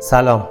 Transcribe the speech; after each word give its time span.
سلام. 0.00 0.48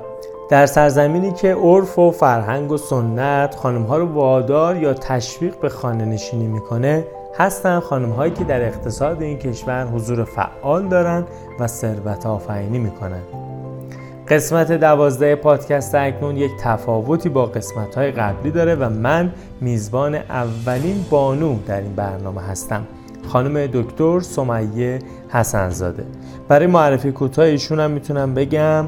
در 0.50 0.66
سرزمینی 0.66 1.32
که 1.32 1.56
عرف 1.56 2.00
و 2.00 2.12
فرهنگ 2.12 2.72
و 2.72 2.78
سنت 2.78 3.56
خانم 3.56 3.84
ها 3.84 3.98
رو 3.98 4.06
وادار 4.06 4.78
یا 4.78 4.94
تشویق 4.94 5.60
به 5.60 5.70
خانه 5.70 6.06
نشینی 6.06 6.48
می‌کنه 6.48 7.06
هستن 7.38 7.80
خانم 7.80 8.10
هایی 8.10 8.32
که 8.32 8.44
در 8.44 8.62
اقتصاد 8.62 9.22
این 9.22 9.38
کشور 9.38 9.86
حضور 9.86 10.24
فعال 10.24 10.88
دارن 10.88 11.26
و 11.60 11.68
ثروت 11.68 12.26
آفرینی 12.26 12.80
می‌کنن. 12.80 13.22
قسمت 14.28 14.72
دوازده 14.72 15.36
پادکست 15.36 15.96
اکنون 15.96 16.38
یک 16.38 16.52
تفاوتی 16.62 17.30
با 17.30 17.46
قسمت 17.46 17.96
های 17.96 18.12
قبلی 18.12 18.52
داره 18.52 18.76
و 18.76 18.90
من 18.90 19.34
میزبان 19.62 20.16
اولین 20.16 21.06
بانو 21.10 21.56
در 21.68 21.82
این 21.82 21.96
برنامه 21.96 22.42
هستم. 22.42 22.88
خانم 23.28 23.68
دکتر 23.74 24.20
سمیه 24.20 25.00
حسنزاده. 25.34 26.06
برای 26.48 26.68
معرفی 26.68 27.12
کوتاه 27.12 27.46
ایشون 27.46 27.80
هم 27.80 27.92
می‌تونم 27.92 28.34
بگم 28.34 28.88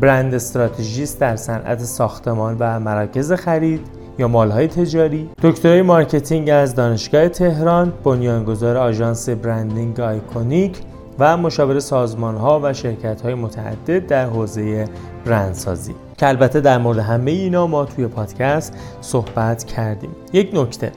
brand 0.00 0.34
strategist 0.34 1.20
در 1.20 1.36
صنعت 1.36 1.78
ساختمان 1.78 2.56
و 2.60 2.80
مراکز 2.80 3.32
خرید 3.32 3.80
یا 4.18 4.28
mall 4.28 4.55
های 4.55 4.68
تجاری. 4.68 5.30
دکترای 5.42 5.82
marketing 5.82 6.50
از 6.50 6.74
دانشگاه 6.74 7.28
تهران 7.28 7.92
بنیانگذار 8.04 8.76
آژانس 8.76 9.28
branding 9.28 10.00
آیکونیک 10.00 10.78
و 11.18 11.36
مشاور 11.36 11.80
سازمان 11.80 12.36
ها 12.36 12.60
و 12.62 12.72
شرکت 12.72 13.20
های 13.20 13.34
متعدد 13.34 14.06
در 14.06 14.26
حوزه 14.26 14.84
برندسازی. 15.26 15.94
که 16.18 16.28
البته 16.28 16.60
در 16.60 16.78
مورد 16.78 16.98
همه 16.98 17.30
اینا 17.30 17.66
ما 17.66 17.84
توی 17.84 18.06
پادکست 18.06 18.74
صحبت 19.00 19.64
کردیم. 19.64 20.10
یک 20.32 20.50
نکته. 20.54 20.92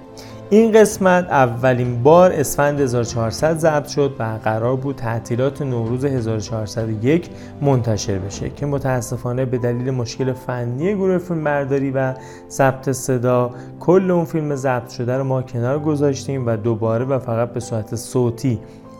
این 0.52 0.72
قسمت 0.72 1.26
اولین 1.30 2.04
بار 2.04 2.32
اسفند 2.32 2.80
1400 2.80 3.58
ضبط 3.58 3.88
شد 3.88 4.16
و 4.20 4.40
قرار 4.44 4.76
بود 4.76 4.96
تعطیلات 4.96 5.62
نوروز 5.62 6.06
1401 6.06 7.30
منتشر 7.62 8.20
بشه 8.20 8.50
که 8.50 8.66
متاسفانه 8.66 9.46
به 9.46 9.58
دلیل 9.58 9.92
مشکل 9.92 10.34
فنی 10.34 10.96
گروه 10.96 11.18
فیلم 11.18 11.44
برداری 11.44 11.92
و 11.92 12.14
ضبط 12.50 12.90
صدا 12.90 13.52
کل 13.80 14.12
اون 14.12 14.26
فیلم 14.26 14.56
ضبط 14.56 14.90
شده 14.90 15.18
رو 15.18 15.24
ما 15.24 15.42
کنار 15.42 15.80
گذاشتیم 15.80 16.48
و 16.48 16.56
دوباره 16.56 17.06
و 17.06 17.20
فقط 17.20 17.54
به 17.54 17.60
صورت 17.60 17.96
صوتی 17.96 18.60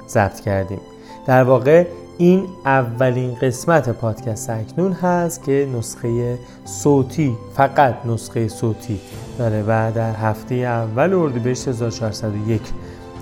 ضبط 0.10 0.40
کردیم. 0.40 0.82
در 1.28 1.44
واقع 1.44 1.86
این 2.22 2.48
اولین 2.66 3.36
قسمت 3.36 3.90
پادکست 3.90 4.50
اکنون 4.50 4.92
هست 4.92 5.44
که 5.44 5.68
نسخه 5.78 6.40
صوتی 6.66 7.38
فقط 7.54 8.06
نسخه 8.06 8.48
صوتی. 8.48 9.00
داره 9.38 9.64
و 9.68 9.92
در 9.96 10.12
هفته 10.12 10.56
اول 10.56 11.14
اردیبهشت 11.14 11.68
1401 11.68 12.62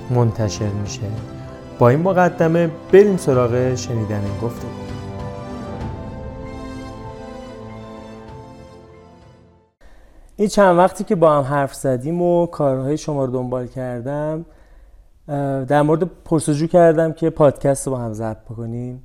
منتشر 0.09 0.70
میشه. 0.70 1.02
با 1.80 1.89
این 1.89 2.00
مقدمه 2.00 2.70
بریم 2.92 3.17
سراغ 3.17 3.76
شنیدن 3.76 4.22
این 4.23 4.38
گفته 4.42 4.67
این 10.36 10.48
چند 10.48 10.78
وقتی 10.78 11.04
که 11.04 11.16
با 11.16 11.38
هم 11.38 11.44
حرف 11.44 11.73
زدیم 11.73 12.22
و 12.22 12.45
کارهای 12.45 12.98
شما 12.98 13.26
رو 13.26 13.32
دنبال 13.32 13.67
کردم 13.67 14.45
در 15.67 15.81
مورد 15.81 16.03
پرسجو 16.25 16.67
کردم 16.67 17.14
که 17.14 17.30
پادکست 17.30 17.88
رو 17.88 17.94
با 17.94 18.00
هم 18.00 18.14
ضبط 18.14 18.38
بکنیم. 18.38 19.03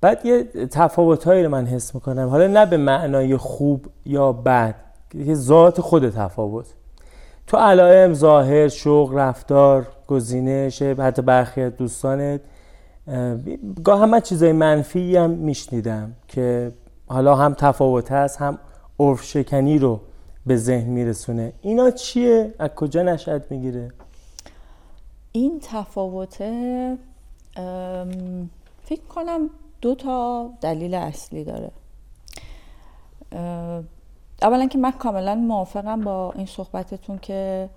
بعد 0.00 0.26
یه 0.26 0.44
تفاوتهایی 0.70 1.42
رو 1.44 1.50
من 1.50 1.66
حس 1.66 1.94
می‌کنم. 1.94 2.28
حالا 2.28 2.46
نه 2.46 2.66
به 2.66 2.76
معنای 2.76 3.36
خوب 3.36 3.86
یا 4.06 4.32
بد 4.32 4.74
که 5.10 5.34
ذات 5.34 5.80
خود 5.80 6.10
تفاوت. 6.10 6.66
تو 7.46 7.56
علائم 7.56 8.14
ظاهر 8.14 8.68
شوق 8.68 9.14
رفتار 9.14 9.86
گزینش 10.08 10.82
حتی 10.82 11.22
برخی 11.22 11.70
دوستانت 11.70 12.40
گاه 13.84 14.00
هم 14.00 14.20
چیزای 14.20 14.52
منفی 14.52 15.16
هم 15.16 15.30
میشنیدم 15.30 16.12
که 16.28 16.72
حالا 17.06 17.34
هم 17.34 17.54
تفاوت 17.54 18.12
هست 18.12 18.38
هم 18.38 18.58
عرف 19.00 19.22
شکنی 19.22 19.78
رو 19.78 20.00
به 20.46 20.56
ذهن 20.56 20.90
میرسونه. 20.90 21.52
اینا 21.60 21.90
چیه؟ 21.90 22.54
از 22.58 22.70
کجا 22.76 23.02
نشد 23.02 23.42
می‌گیره؟ 23.50 23.90
این 25.32 25.60
تفاوته 25.62 26.98
فکر 28.84 29.02
کنم 29.08 29.50
دو 29.80 29.94
تا 29.94 30.50
دلیل 30.60 30.94
اصلی 30.94 31.44
داره. 31.44 31.70
اولا 34.42 34.66
که 34.66 34.78
من 34.78 34.90
کاملا 34.90 35.34
موافقم 35.34 36.00
با 36.00 36.32
این 36.36 36.46
صحبتتون 36.46 37.18
که 37.18 37.68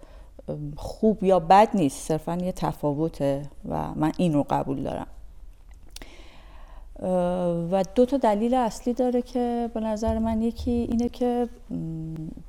خوب 0.76 1.24
یا 1.24 1.40
بد 1.40 1.70
نیست 1.74 2.08
صرفا 2.08 2.36
یه 2.36 2.52
تفاوته 2.52 3.42
و 3.70 3.94
من 3.96 4.12
این 4.18 4.34
رو 4.34 4.46
قبول 4.50 4.84
دارم. 4.84 5.08
و 7.72 7.84
دو 7.96 8.06
تا 8.06 8.18
دلیل 8.18 8.54
اصلی 8.54 8.94
داره 8.94 9.22
که 9.22 9.70
به 9.74 9.80
نظر 9.80 10.20
من 10.20 10.42
یکی 10.42 10.72
اینه 10.72 11.10
که 11.10 11.50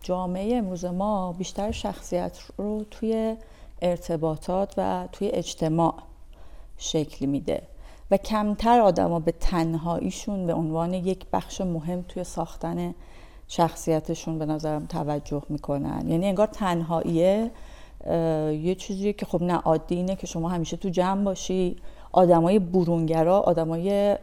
جامعه 0.02 0.56
امروز 0.56 0.84
ما 0.84 1.32
بیشتر 1.32 1.70
شخصیت 1.70 2.38
رو 2.56 2.84
توی 2.90 3.36
ارتباطات 3.82 4.74
و 4.76 5.08
توی 5.12 5.28
اجتماع 5.28 5.94
شکل 6.78 7.26
میده. 7.26 7.62
و 8.10 8.16
کمتر 8.16 8.80
آدما 8.80 9.20
به 9.20 9.32
تنهاییشون 9.32 10.46
به 10.46 10.54
عنوان 10.54 10.94
یک 10.94 11.26
بخش 11.32 11.60
مهم 11.60 12.04
توی 12.08 12.24
ساختن 12.24 12.94
شخصیتشون 13.48 14.38
به 14.38 14.46
نظرم 14.46 14.86
توجه 14.86 15.42
می‌کنن. 15.48 16.08
یعنی 16.08 16.26
انگار 16.26 16.46
تنهاییه 16.46 17.50
یه 18.62 18.74
چیزیه 18.74 19.12
که 19.12 19.26
خب 19.26 19.42
نه 19.42 19.54
عادی 19.54 19.94
اینه 19.94 20.16
که 20.16 20.26
شما 20.26 20.48
همیشه 20.48 20.76
تو 20.76 20.88
جمع 20.88 21.24
باشی. 21.24 21.76
آدمای 22.12 22.58
برونگرا 22.58 23.40
آدمای 23.40 24.16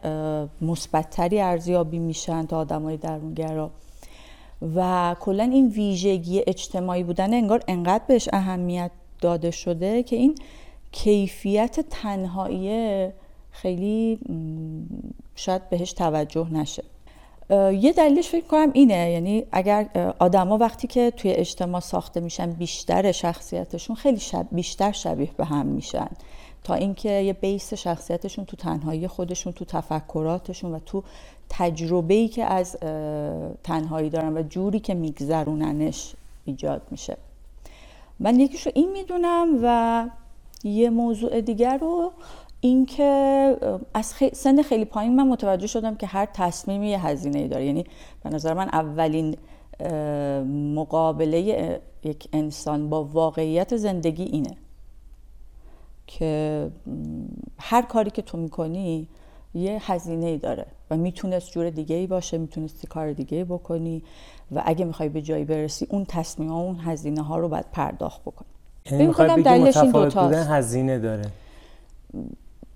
مثبتتری 0.60 1.40
ارزیابی 1.40 1.98
میشن 1.98 2.46
تا 2.46 2.58
آدمای 2.58 2.96
درونگرا. 2.96 3.70
و 4.76 5.16
کلا 5.20 5.44
این 5.44 5.68
ویژگی 5.68 6.42
اجتماعی 6.46 7.02
بودن 7.02 7.34
انگار 7.34 7.62
انقدر 7.68 8.04
بهش 8.08 8.28
اهمیت 8.32 8.90
داده 9.20 9.50
شده 9.50 10.02
که 10.02 10.16
این 10.16 10.34
کیفیت 10.92 11.80
تنهاییه 11.80 13.14
خیلی 13.50 14.18
شاید 15.34 15.68
بهش 15.68 15.92
توجه 15.92 16.52
نشه. 16.52 16.84
یه 17.50 17.92
دلیلش 17.92 18.28
فکر 18.28 18.46
کنم 18.46 18.70
اینه 18.72 19.10
یعنی 19.10 19.44
اگر 19.52 20.14
آدما 20.18 20.58
وقتی 20.58 20.86
که 20.86 21.10
توی 21.10 21.30
اجتماع 21.30 21.80
ساخته 21.80 22.20
میشن 22.20 22.50
بیشتر 22.50 23.12
شخصیتشون 23.12 23.96
خیلی 23.96 24.20
شب 24.20 24.46
بیشتر 24.52 24.92
شبیه 24.92 25.30
به 25.36 25.44
هم 25.44 25.66
میشن. 25.66 26.08
تا 26.64 26.74
اینکه 26.74 27.10
یه 27.10 27.32
بیس 27.32 27.74
شخصیتشون 27.74 28.44
تو 28.44 28.56
تنهایی 28.56 29.08
خودشون 29.08 29.52
تو 29.52 29.64
تفکراتشون 29.64 30.74
و 30.74 30.78
تو 30.78 31.02
تجربه 31.48 32.14
ای 32.14 32.28
که 32.28 32.44
از 32.44 32.76
تنهایی 33.62 34.10
دارن 34.10 34.36
و 34.36 34.42
جوری 34.42 34.80
که 34.80 34.94
میگذروننش 34.94 36.14
ایجاد 36.44 36.82
میشه. 36.90 37.16
من 38.20 38.40
یکیشو 38.40 38.70
این 38.74 38.92
می‌دونم 38.92 39.58
و 39.62 40.08
یه 40.64 40.90
موضوع 40.90 41.40
دیگر 41.40 41.78
رو 41.78 42.12
اینکه 42.60 43.56
از 43.94 44.14
سن 44.32 44.62
خیلی 44.62 44.84
پایین 44.84 45.16
من 45.16 45.28
متوجه 45.28 45.66
شدم 45.66 45.94
که 45.94 46.06
هر 46.06 46.26
تصمیمی 46.26 46.88
یه 46.88 47.06
هزینه 47.06 47.48
داره. 47.48 47.64
یعنی 47.64 47.84
به 48.22 48.30
نظر 48.30 48.54
من 48.54 48.68
اولین 48.68 49.36
مقابله 50.74 51.80
یک 52.04 52.28
انسان 52.32 52.90
با 52.90 53.04
واقعیت 53.04 53.76
زندگی 53.76 54.22
اینه 54.22 54.56
که 56.06 56.70
هر 57.58 57.82
کاری 57.82 58.10
که 58.10 58.22
تو 58.22 58.38
می‌کنی 58.38 59.08
یه 59.54 59.92
هزینه 59.92 60.26
ای 60.26 60.38
داره 60.38 60.66
و 60.90 60.96
می‌تونست 60.96 61.50
جور 61.50 61.70
دیگه 61.70 61.96
ای 61.96 62.06
باشه 62.06 62.38
می‌تونستی 62.38 62.86
کار 62.86 63.12
دیگه 63.12 63.36
ای 63.38 63.44
بکنی. 63.44 64.02
و 64.52 64.62
اگه 64.64 64.84
می‌خوای 64.84 65.08
به 65.08 65.22
جایی 65.22 65.44
برسی 65.44 65.86
اون 65.90 66.04
تصمیم 66.08 66.48
ها 66.48 66.60
اون 66.60 66.78
هزینه 66.84 67.22
ها 67.22 67.38
رو 67.38 67.48
باید 67.48 67.66
پرداخت 67.72 68.22
بکنی. 68.22 68.48
یعنی 68.90 69.06
می‌خوای 69.06 69.42
دلیلش 69.42 69.76
این 69.76 70.34
هزینه 70.34 70.98
داره. 70.98 71.24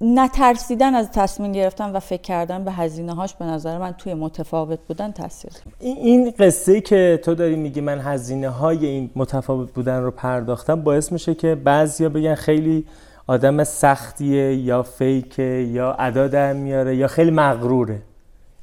نترسیدن 0.00 0.94
از 0.94 1.10
تصمیم 1.10 1.52
گرفتن 1.52 1.92
و 1.92 2.00
فکر 2.00 2.22
کردن 2.22 2.64
به 2.64 2.72
هزینه 2.72 3.14
هاش 3.14 3.34
به 3.34 3.44
نظر 3.44 3.78
من 3.78 3.92
توی 3.92 4.14
متفاوت 4.14 4.78
بودن 4.88 5.12
تاثیر 5.12 5.50
این 5.78 6.30
قصه 6.38 6.80
که 6.80 7.20
تو 7.24 7.34
داری 7.34 7.56
میگی 7.56 7.80
من 7.80 8.00
هزینه 8.00 8.48
های 8.48 8.86
این 8.86 9.10
متفاوت 9.16 9.72
بودن 9.72 10.02
رو 10.02 10.10
پرداختم 10.10 10.82
باعث 10.82 11.12
میشه 11.12 11.34
که 11.34 11.54
بعضیا 11.54 12.08
بگن 12.08 12.34
خیلی 12.34 12.86
آدم 13.26 13.64
سختیه 13.64 14.54
یا 14.56 14.82
فیکه 14.82 15.42
یا 15.72 15.92
ادا 15.92 16.28
در 16.28 16.52
میاره 16.52 16.96
یا 16.96 17.08
خیلی 17.08 17.30
مغروره. 17.30 18.02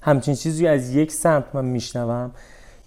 همچین 0.02 0.36
چیزی 0.36 0.68
از 0.68 0.96
یک 0.96 1.12
سمت 1.12 1.44
من 1.54 1.66
میشنوم. 1.66 2.32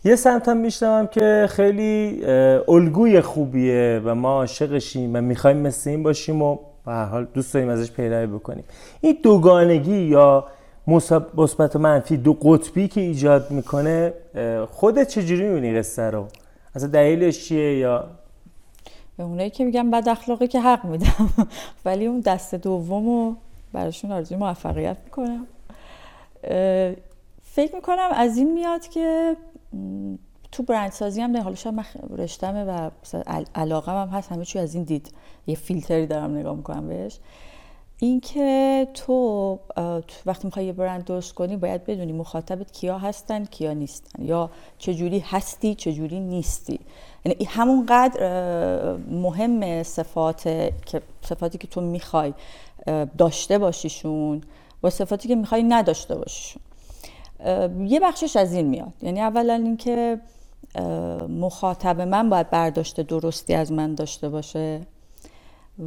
یه 0.04 0.16
سمت 0.16 0.48
هم 0.48 0.56
میشنوم 0.56 1.06
که 1.06 1.46
خیلی 1.50 2.24
الگوی 2.68 3.20
خوبیه 3.20 4.00
و 4.04 4.14
ما 4.14 4.32
عاشقشیم 4.32 5.16
و 5.16 5.20
می‌خوایم 5.20 5.56
مثل 5.56 5.90
این 5.90 6.02
باشیم 6.02 6.42
و 6.42 6.58
به 6.86 6.92
هر 6.92 7.04
حال 7.04 7.24
دوست 7.34 7.54
داریم 7.54 7.68
ازش 7.68 7.90
پیروی 7.90 8.26
بکنیم. 8.26 8.64
این 9.00 9.18
دوگانگی 9.22 9.96
یا 9.96 10.46
مثبت 11.36 11.76
و 11.76 11.78
منفی 11.78 12.16
دو 12.16 12.32
قطبی 12.32 12.88
که 12.88 13.00
ایجاد 13.00 13.50
می‌کنه 13.50 14.14
خودت 14.70 15.08
چجوری 15.08 15.48
می‌بینی 15.48 15.78
قصه 15.78 16.02
رو؟ 16.02 16.26
اصلا 16.74 16.88
دلیلش 16.88 17.44
چیه 17.48 17.78
یا؟ 17.78 18.04
به 19.16 19.24
اونایی 19.24 19.50
که 19.50 19.64
میگن 19.64 19.90
بد 19.90 20.08
اخلاقی 20.08 20.46
که 20.46 20.60
حق 20.60 20.84
میدم. 20.84 21.30
ولی 21.84 22.06
اون 22.06 22.20
دست 22.20 22.54
دوم 22.54 23.06
رو 23.06 23.34
براشون 23.72 24.12
آرزوی 24.12 24.36
موفقیت 24.38 24.96
می‌کنم. 25.04 25.46
فکر 27.42 27.74
می‌کنم 27.74 28.08
از 28.14 28.36
این 28.36 28.52
میاد 28.54 28.88
که 28.88 29.36
تو 30.52 30.62
برندسازی 30.62 31.20
هم 31.20 31.36
حالا 31.36 31.54
شاید 31.54 31.74
من 31.74 31.84
رشتمه 32.10 32.64
و 32.64 32.90
علاقه 33.54 33.92
هم 33.92 34.08
هست 34.08 34.32
همه 34.32 34.44
چی 34.44 34.58
از 34.58 34.74
این 34.74 34.84
دید. 34.84 35.12
یه 35.46 35.54
فیلتری 35.54 36.06
دارم 36.06 36.36
نگاه 36.36 36.56
می‌کنم 36.56 36.88
بهش. 36.88 37.18
اینکه 38.00 38.88
تو, 38.94 39.58
وقتی 40.26 40.46
می‌خوای 40.46 40.66
یه 40.66 40.72
برند 40.72 41.04
درست 41.04 41.34
کنی 41.34 41.56
باید 41.56 41.84
بدونی 41.84 42.12
مخاطبت 42.12 42.72
کیا 42.72 42.98
هستن 42.98 43.44
کیا 43.44 43.72
نیستن. 43.72 44.24
یا 44.24 44.50
چجوری 44.78 45.18
هستی 45.18 45.74
چجوری 45.74 46.20
نیستی. 46.20 46.80
یعنی 47.24 47.44
همونقدر 47.44 48.96
مهم 48.96 49.82
صفات 49.82 50.42
که 50.86 51.02
صفاتی 51.22 51.58
که 51.58 51.66
تو 51.66 51.80
می‌خوای 51.80 52.34
داشته 53.18 53.58
باشیشون 53.58 54.40
با 54.80 54.90
صفاتی 54.90 55.28
که 55.28 55.36
می‌خوای 55.36 55.62
نداشته 55.62 56.14
باشیشون. 56.14 56.62
یه 57.80 58.00
بخشش 58.02 58.36
از 58.36 58.52
این 58.52 58.66
میاد. 58.66 58.92
یعنی 59.02 59.20
اولا 59.20 59.54
اینکه 59.54 60.20
مخاطب 61.28 62.00
من 62.00 62.30
باید 62.30 62.50
برداشته 62.50 63.02
درستی 63.02 63.54
از 63.54 63.72
من 63.72 63.94
داشته 63.94 64.28
باشه. 64.28 64.80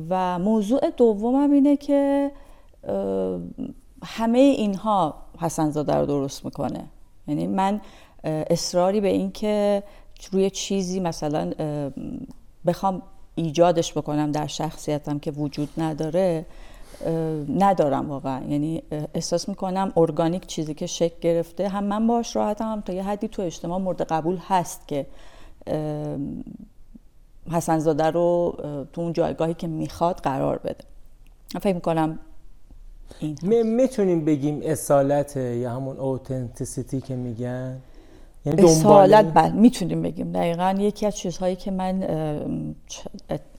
و 0.10 0.40
موضوع 0.40 0.90
دومم 0.98 1.52
اینه 1.52 1.78
که 1.78 2.32
همه 4.04 4.38
اینها 4.38 5.16
حسن 5.40 5.70
زاده 5.70 5.96
رو 5.96 6.06
درست 6.06 6.46
می‌کنه. 6.46 6.84
یعنی 7.28 7.48
من 7.48 7.82
اصراری 8.24 9.02
به 9.02 9.08
این 9.08 9.32
که 9.32 9.84
روی 10.32 10.50
چیزی 10.50 11.00
مثلا 11.00 11.52
بخوام 12.66 13.02
ایجادش 13.36 13.98
بکنم 13.98 14.32
در 14.32 14.48
شخصیتم 14.48 15.20
که 15.20 15.32
وجود 15.32 15.70
نداره 15.78 16.46
ندارم 17.50 18.10
واقعا. 18.10 18.44
یعنی 18.44 18.84
احساس 19.14 19.50
می‌کنم 19.50 19.94
ارگانیک 19.98 20.46
چیزی 20.46 20.74
که 20.74 20.88
شکل 20.88 21.16
گرفته 21.22 21.68
هم 21.68 21.84
من 21.84 22.08
باش 22.08 22.36
راحتم 22.36 22.72
هم 22.72 22.82
تا 22.82 22.94
یه 22.94 23.04
حدی 23.04 23.28
تو 23.28 23.42
اجتماع 23.42 23.80
مورد 23.80 24.02
قبول 24.02 24.38
هست 24.48 24.88
که 24.88 25.06
حسن 27.52 27.80
زاده 27.80 28.06
رو 28.06 28.58
تو 28.94 29.02
اون 29.02 29.14
جایگاهی 29.14 29.54
که 29.54 29.68
می‌خواد 29.68 30.16
قرار 30.16 30.58
بده. 30.58 30.84
فکر 31.62 31.74
می‌کنم 31.74 32.20
می‌تونیم 33.64 34.26
بگیم 34.26 34.62
اصالت 34.64 35.38
یا 35.38 35.72
همون 35.72 35.98
اوتنتیسیتی 35.98 37.02
که 37.02 37.16
میگن؟ 37.16 37.78
یعنی 38.46 38.64
اصالت 38.64 39.34
بله 39.34 39.52
می‌تونیم 39.52 40.02
بگیم. 40.02 40.32
دقیقا 40.32 40.76
یکی 40.80 41.06
از 41.06 41.16
چیزهایی 41.16 41.56
که 41.56 41.72
من 41.72 42.04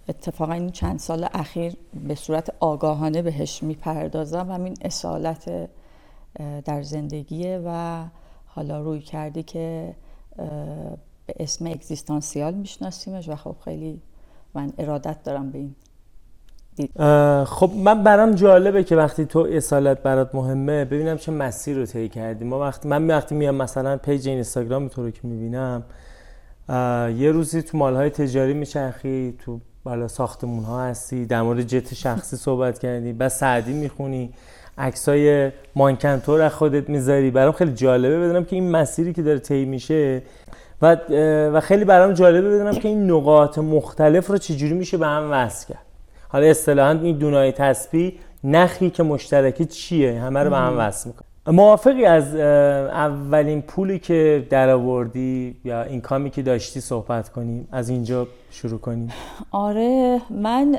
اتفاقا 0.08 0.52
این 0.52 0.70
چند 0.70 0.98
سال 0.98 1.28
اخیر 1.34 1.76
به 2.08 2.14
صورت 2.14 2.54
آگاهانه 2.60 3.22
بهش 3.22 3.62
می‌پردازم 3.62 4.50
همین 4.50 4.74
اصالت 4.82 5.68
در 6.64 6.82
زندگیه 6.82 7.62
و 7.66 8.02
حالا 8.46 8.80
روی 8.80 9.00
کردی 9.00 9.42
که 9.42 9.94
به 11.26 11.34
اسم 11.40 11.66
اگزیستانسیال 11.66 12.54
میشناسیمش 12.54 13.28
و 13.28 13.36
خب 13.36 13.56
خیلی 13.64 14.02
من 14.54 14.72
ارادت 14.78 15.22
دارم 15.22 15.50
به 15.50 15.58
این. 15.58 15.74
خب 17.44 17.70
من 17.76 18.02
برام 18.02 18.34
جالبه 18.34 18.84
که 18.84 18.96
وقتی 18.96 19.24
تو 19.24 19.48
اصالت 19.50 20.02
برات 20.02 20.34
مهمه 20.34 20.84
ببینم 20.84 21.16
چه 21.16 21.32
مسیر 21.32 21.76
رو 21.76 21.86
طی 21.86 22.08
کردی 22.08 22.44
ما 22.44 22.60
وقتی 22.60 22.88
من 22.88 23.06
وقتی 23.06 23.34
میام 23.34 23.54
مثلا 23.54 23.96
پیج 23.96 24.28
اینستاگرام 24.28 24.88
تو 24.88 25.02
رو 25.02 25.10
که 25.10 25.20
می‌بینم 25.22 25.82
یه 27.18 27.32
روزی 27.32 27.62
تو 27.62 27.78
مالهای 27.78 28.10
تجاری 28.10 28.54
میچرخی 28.54 29.34
تو 29.38 29.60
بالا 29.84 30.08
ساختمون 30.08 30.64
ها 30.64 30.84
هستی 30.84 31.26
در 31.26 31.42
مورد 31.42 31.62
جت 31.62 31.94
شخصی 31.94 32.36
صحبت 32.36 32.78
کردی 32.78 33.12
بعد 33.12 33.28
سعدی 33.28 33.72
می‌خونی 33.72 34.32
عکسای 34.78 35.50
مانکنتور 35.74 36.40
از 36.40 36.54
خودت 36.54 36.88
می‌ذاری. 36.88 37.30
برام 37.30 37.52
خیلی 37.52 37.72
جالبه 37.72 38.18
بدونم 38.20 38.44
که 38.44 38.56
این 38.56 38.70
مسیری 38.70 39.12
که 39.12 39.22
داره 39.22 39.38
طی 39.38 39.64
میشه 39.64 40.22
و 40.82 40.96
و 41.54 41.60
خیلی 41.60 41.84
برام 41.84 42.12
جالبه 42.12 42.50
بدونم 42.50 42.74
که 42.74 42.88
این 42.88 43.10
نقاط 43.10 43.58
مختلف 43.58 44.26
رو 44.26 44.38
چجوری 44.38 44.74
میشه 44.74 44.96
به 44.96 45.06
هم 45.06 45.28
وصل 45.32 45.68
کرد. 45.68 45.86
حالا 46.28 46.46
اصطلاحا 46.46 46.90
این 46.90 47.18
دونای 47.18 47.52
تسبیح 47.52 48.18
نخی 48.44 48.90
که 48.90 49.02
مشترکی 49.02 49.64
چیه 49.64 50.20
همه 50.20 50.40
رو 50.40 50.50
به 50.50 50.56
هم 50.56 50.78
وصل 50.78 51.08
می‌کنه. 51.08 51.31
موافقی 51.46 52.04
از 52.04 52.34
اولین 52.34 53.62
پولی 53.62 53.98
که 53.98 54.46
درآوردی 54.50 55.56
یا 55.64 55.82
این 55.82 56.00
کامی 56.00 56.30
که 56.30 56.42
داشتی 56.42 56.80
صحبت 56.80 57.28
کنیم 57.28 57.68
از 57.72 57.88
اینجا 57.88 58.26
شروع 58.50 58.78
کنیم. 58.78 59.12
آره 59.50 60.20
من 60.30 60.78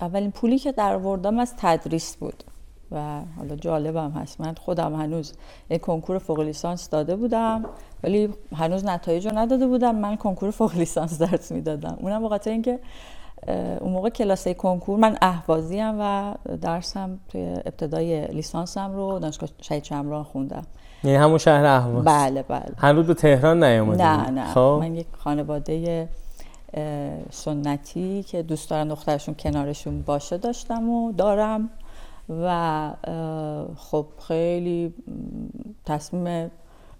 اولین 0.00 0.30
پولی 0.30 0.58
که 0.58 0.72
درآوردم 0.72 1.38
از 1.38 1.54
تدریس 1.56 2.16
بود 2.16 2.44
و 2.92 3.20
حالا 3.36 3.56
جالبم 3.56 4.10
هست. 4.10 4.40
من 4.40 4.54
خودم 4.54 4.94
هنوز 4.94 5.32
یک 5.70 5.80
کنکور 5.80 6.18
فوق 6.18 6.40
لیسانس 6.40 6.90
داده 6.90 7.16
بودم 7.16 7.64
ولی 8.02 8.28
هنوز 8.56 8.84
نتایج 8.84 9.26
رو 9.26 9.38
نداده 9.38 9.66
بودم. 9.66 9.94
من 9.94 10.16
کنکور 10.16 10.50
فوق 10.50 10.76
لیسانس 10.76 11.18
درس 11.18 11.52
می‌دادم. 11.52 11.98
اونم 12.00 12.28
به 12.28 12.40
اینکه 12.46 12.78
اون 13.80 13.92
موقع 13.92 14.08
کلاسه 14.08 14.54
کنکور 14.54 14.98
من 14.98 15.18
اهوازی 15.22 15.78
هم 15.78 15.96
و 16.00 16.34
درسم 16.56 17.18
توی 17.28 17.42
ابتدای 17.42 18.26
لیسانسم 18.26 18.92
رو 18.92 19.18
دانشگاه 19.18 19.48
شهید 19.60 19.84
شمران 19.84 20.24
خوندم. 20.24 20.62
یعنی 21.04 21.16
همون 21.16 21.38
شهر 21.38 21.64
اهواز. 21.64 22.04
بله 22.04 22.42
بله. 22.42 22.72
هنوز 22.78 23.06
به 23.06 23.14
تهران 23.14 23.64
نیومدی 23.64 24.02
نه 24.02 24.30
نه. 24.30 24.54
خب. 24.54 24.78
من 24.80 24.94
یک 24.94 25.06
خانواده 25.18 26.08
سنتی 27.30 28.22
که 28.22 28.42
دوست 28.42 28.70
دارن 28.70 28.88
دخترشون 28.88 29.34
کنارشون 29.34 30.02
باشه 30.02 30.38
داشتم 30.38 30.88
و 30.88 31.12
دارم 31.12 31.70
و 32.42 32.90
خب 33.76 34.06
خیلی 34.28 34.94
تصمیم 35.86 36.50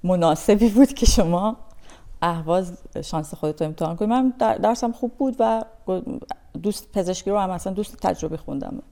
مناسبی 0.02 0.68
بود 0.68 0.92
که 0.92 1.06
شما 1.06 1.56
اهواز 2.22 2.78
شانس 3.04 3.34
خودتو 3.34 3.64
امتحان 3.64 3.96
کنی. 3.96 4.08
من 4.08 4.32
درسم 4.38 4.92
خوب 4.92 5.12
بود 5.18 5.36
و 5.38 5.64
دوست 6.62 6.92
پزشکی 6.92 7.30
رو 7.30 7.38
هم 7.38 7.50
اصلا 7.50 7.72
دوست 7.72 7.96
تجربه 7.96 8.36
خوندم. 8.36 8.82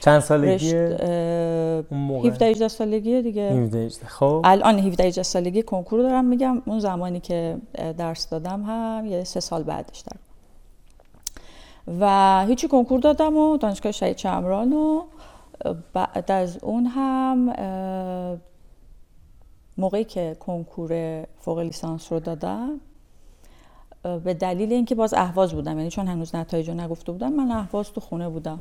چند 0.00 0.20
سالگی 0.20 0.74
17 0.74 2.46
18 2.46 2.68
سالگی 2.68 3.22
دیگه. 3.22 3.50
17 3.50 4.06
خب. 4.06 4.42
الان 4.44 4.78
17 4.78 5.04
18 5.04 5.22
سالگی 5.22 5.62
کنکور 5.62 6.02
دارم. 6.02 6.24
میگم 6.24 6.62
اون 6.66 6.80
زمانی 6.80 7.20
که 7.20 7.56
درس 7.98 8.28
دادم 8.28 8.62
هم 8.62 9.06
یه 9.06 9.24
سه 9.24 9.40
سال 9.40 9.62
بعدش 9.62 10.00
دارم 10.00 10.20
و 12.00 12.44
هیچی 12.46 12.68
کنکور 12.68 13.00
دادم 13.00 13.36
و 13.36 13.56
دانشگاه 13.56 13.92
شهید 13.92 14.16
چمران 14.16 14.72
و 14.72 15.02
بعد 15.92 16.32
از 16.32 16.58
اون 16.62 16.86
هم 16.86 17.48
موقعی 19.82 20.04
که 20.04 20.36
کنکور 20.40 21.22
فوق 21.38 21.58
لیسانس 21.58 22.12
رو 22.12 22.20
دادم 22.20 22.80
به 24.02 24.34
دلیل 24.34 24.72
اینکه 24.72 24.94
باز 24.94 25.14
اهواز 25.14 25.54
بودم 25.54 25.78
یعنی 25.78 25.90
چون 25.90 26.06
هنوز 26.06 26.34
نتایج 26.34 26.68
رو 26.68 26.74
نگفته 26.74 27.12
بودم 27.12 27.32
من 27.32 27.50
اهواز 27.50 27.92
تو 27.92 28.00
خونه 28.00 28.28
بودم. 28.28 28.60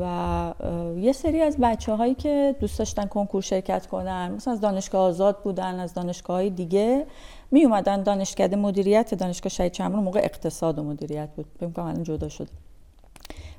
و 0.00 0.52
یه 0.96 1.12
سری 1.12 1.40
از 1.40 1.56
بچه 1.60 1.94
هایی 1.94 2.14
که 2.14 2.56
دوست 2.60 2.78
داشتن 2.78 3.06
کنکور 3.06 3.42
شرکت 3.42 3.86
کنن 3.86 4.32
مثلا 4.36 4.52
از 4.54 4.60
دانشگاه 4.60 5.02
آزاد 5.02 5.42
بودن 5.42 5.80
از 5.80 5.94
دانشگاه 5.94 6.48
دیگه 6.48 7.06
می 7.50 7.64
اومدن 7.64 8.02
دانشکده 8.02 8.56
مدیریت 8.56 9.14
دانشگاه 9.14 9.50
شهید 9.50 9.72
چمرون 9.72 10.02
موقع 10.02 10.20
اقتصاد 10.24 10.78
و 10.78 10.82
مدیریت 10.82 11.28
بود. 11.36 11.46
فکر 11.60 11.70
کنم 11.70 11.84
الان 11.84 12.02
جدا 12.02 12.28
شده. 12.28 12.48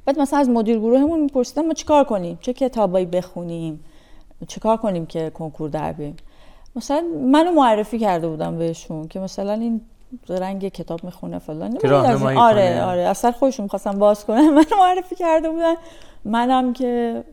بعد 0.06 0.20
مثلا 0.20 0.40
از 0.40 0.50
مدیر 0.50 0.80
گروهمون 0.80 1.20
میپرسیدن 1.20 1.68
ما 1.68 1.74
چیکار 1.74 2.04
کنیم؟ 2.04 2.38
چه 2.42 2.54
کتابایی 2.54 3.06
بخونیم؟ 3.06 3.80
چیکار 4.48 4.78
کنیم 4.78 5.06
که 5.06 5.30
کنکور 5.30 5.70
در 5.70 5.92
بیایم؟ 5.94 6.16
مثلا 6.76 7.04
منو 7.24 7.52
معرفی 7.52 8.00
کرده 8.00 8.28
بودم 8.28 8.58
بهشون 8.58 9.08
که 9.08 9.20
مثلا 9.20 9.54
این 9.54 9.82
رنگ 10.30 10.68
کتاب 10.68 11.04
می‌خونه 11.04 11.40
فلان. 11.40 11.78
آره 12.38 12.84
آره. 12.84 13.02
اصلا 13.02 13.32
خودشون 13.32 13.64
می‌خواستم 13.64 14.00
باز 14.00 14.26
کنم 14.26 14.54
من 14.58 14.66
معرفی 14.80 15.16
کرده 15.16 15.50
بودن. 15.50 15.74
منم 16.26 16.74
که 16.74 17.24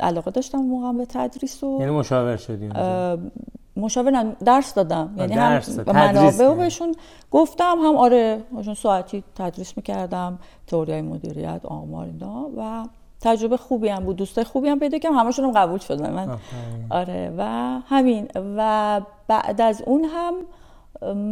علاقه 0.00 0.30
داشتم 0.30 0.58
موقع 0.58 0.98
به 0.98 1.06
تدریس 1.06 1.64
و 1.64 1.76
یعنی 1.80 1.92
مشاور 1.92 2.36
شدیم 2.36 2.72
مشاور 3.76 4.34
درس 4.44 4.74
دادم. 4.74 5.14
یعنی 5.16 5.32
هم 5.34 5.62
منابع 5.86 6.54
بهشون 6.54 6.94
گفتم 7.30 7.76
هم 7.78 7.96
آره 7.96 8.42
ساعتی 8.76 9.24
تدریس 9.34 9.76
می‌کردم. 9.76 10.38
تئوری 10.66 11.02
مدیریت 11.02 11.60
آمار 11.64 12.06
اینا 12.06 12.50
و 12.56 12.84
تجربه 13.24 13.56
خوبی 13.56 13.88
هم 13.88 14.04
بود 14.04 14.16
دوستای 14.16 14.44
خوبی 14.44 14.68
هم 14.68 14.78
پیدا 14.78 14.98
کردم 14.98 15.16
همشون 15.16 15.44
هم 15.44 15.52
قبول 15.52 15.78
شدن 15.78 16.12
من. 16.12 16.38
آره 16.90 17.34
و 17.38 17.42
همین 17.88 18.28
و 18.56 19.00
بعد 19.28 19.60
از 19.60 19.82
اون 19.86 20.04
هم 20.04 20.34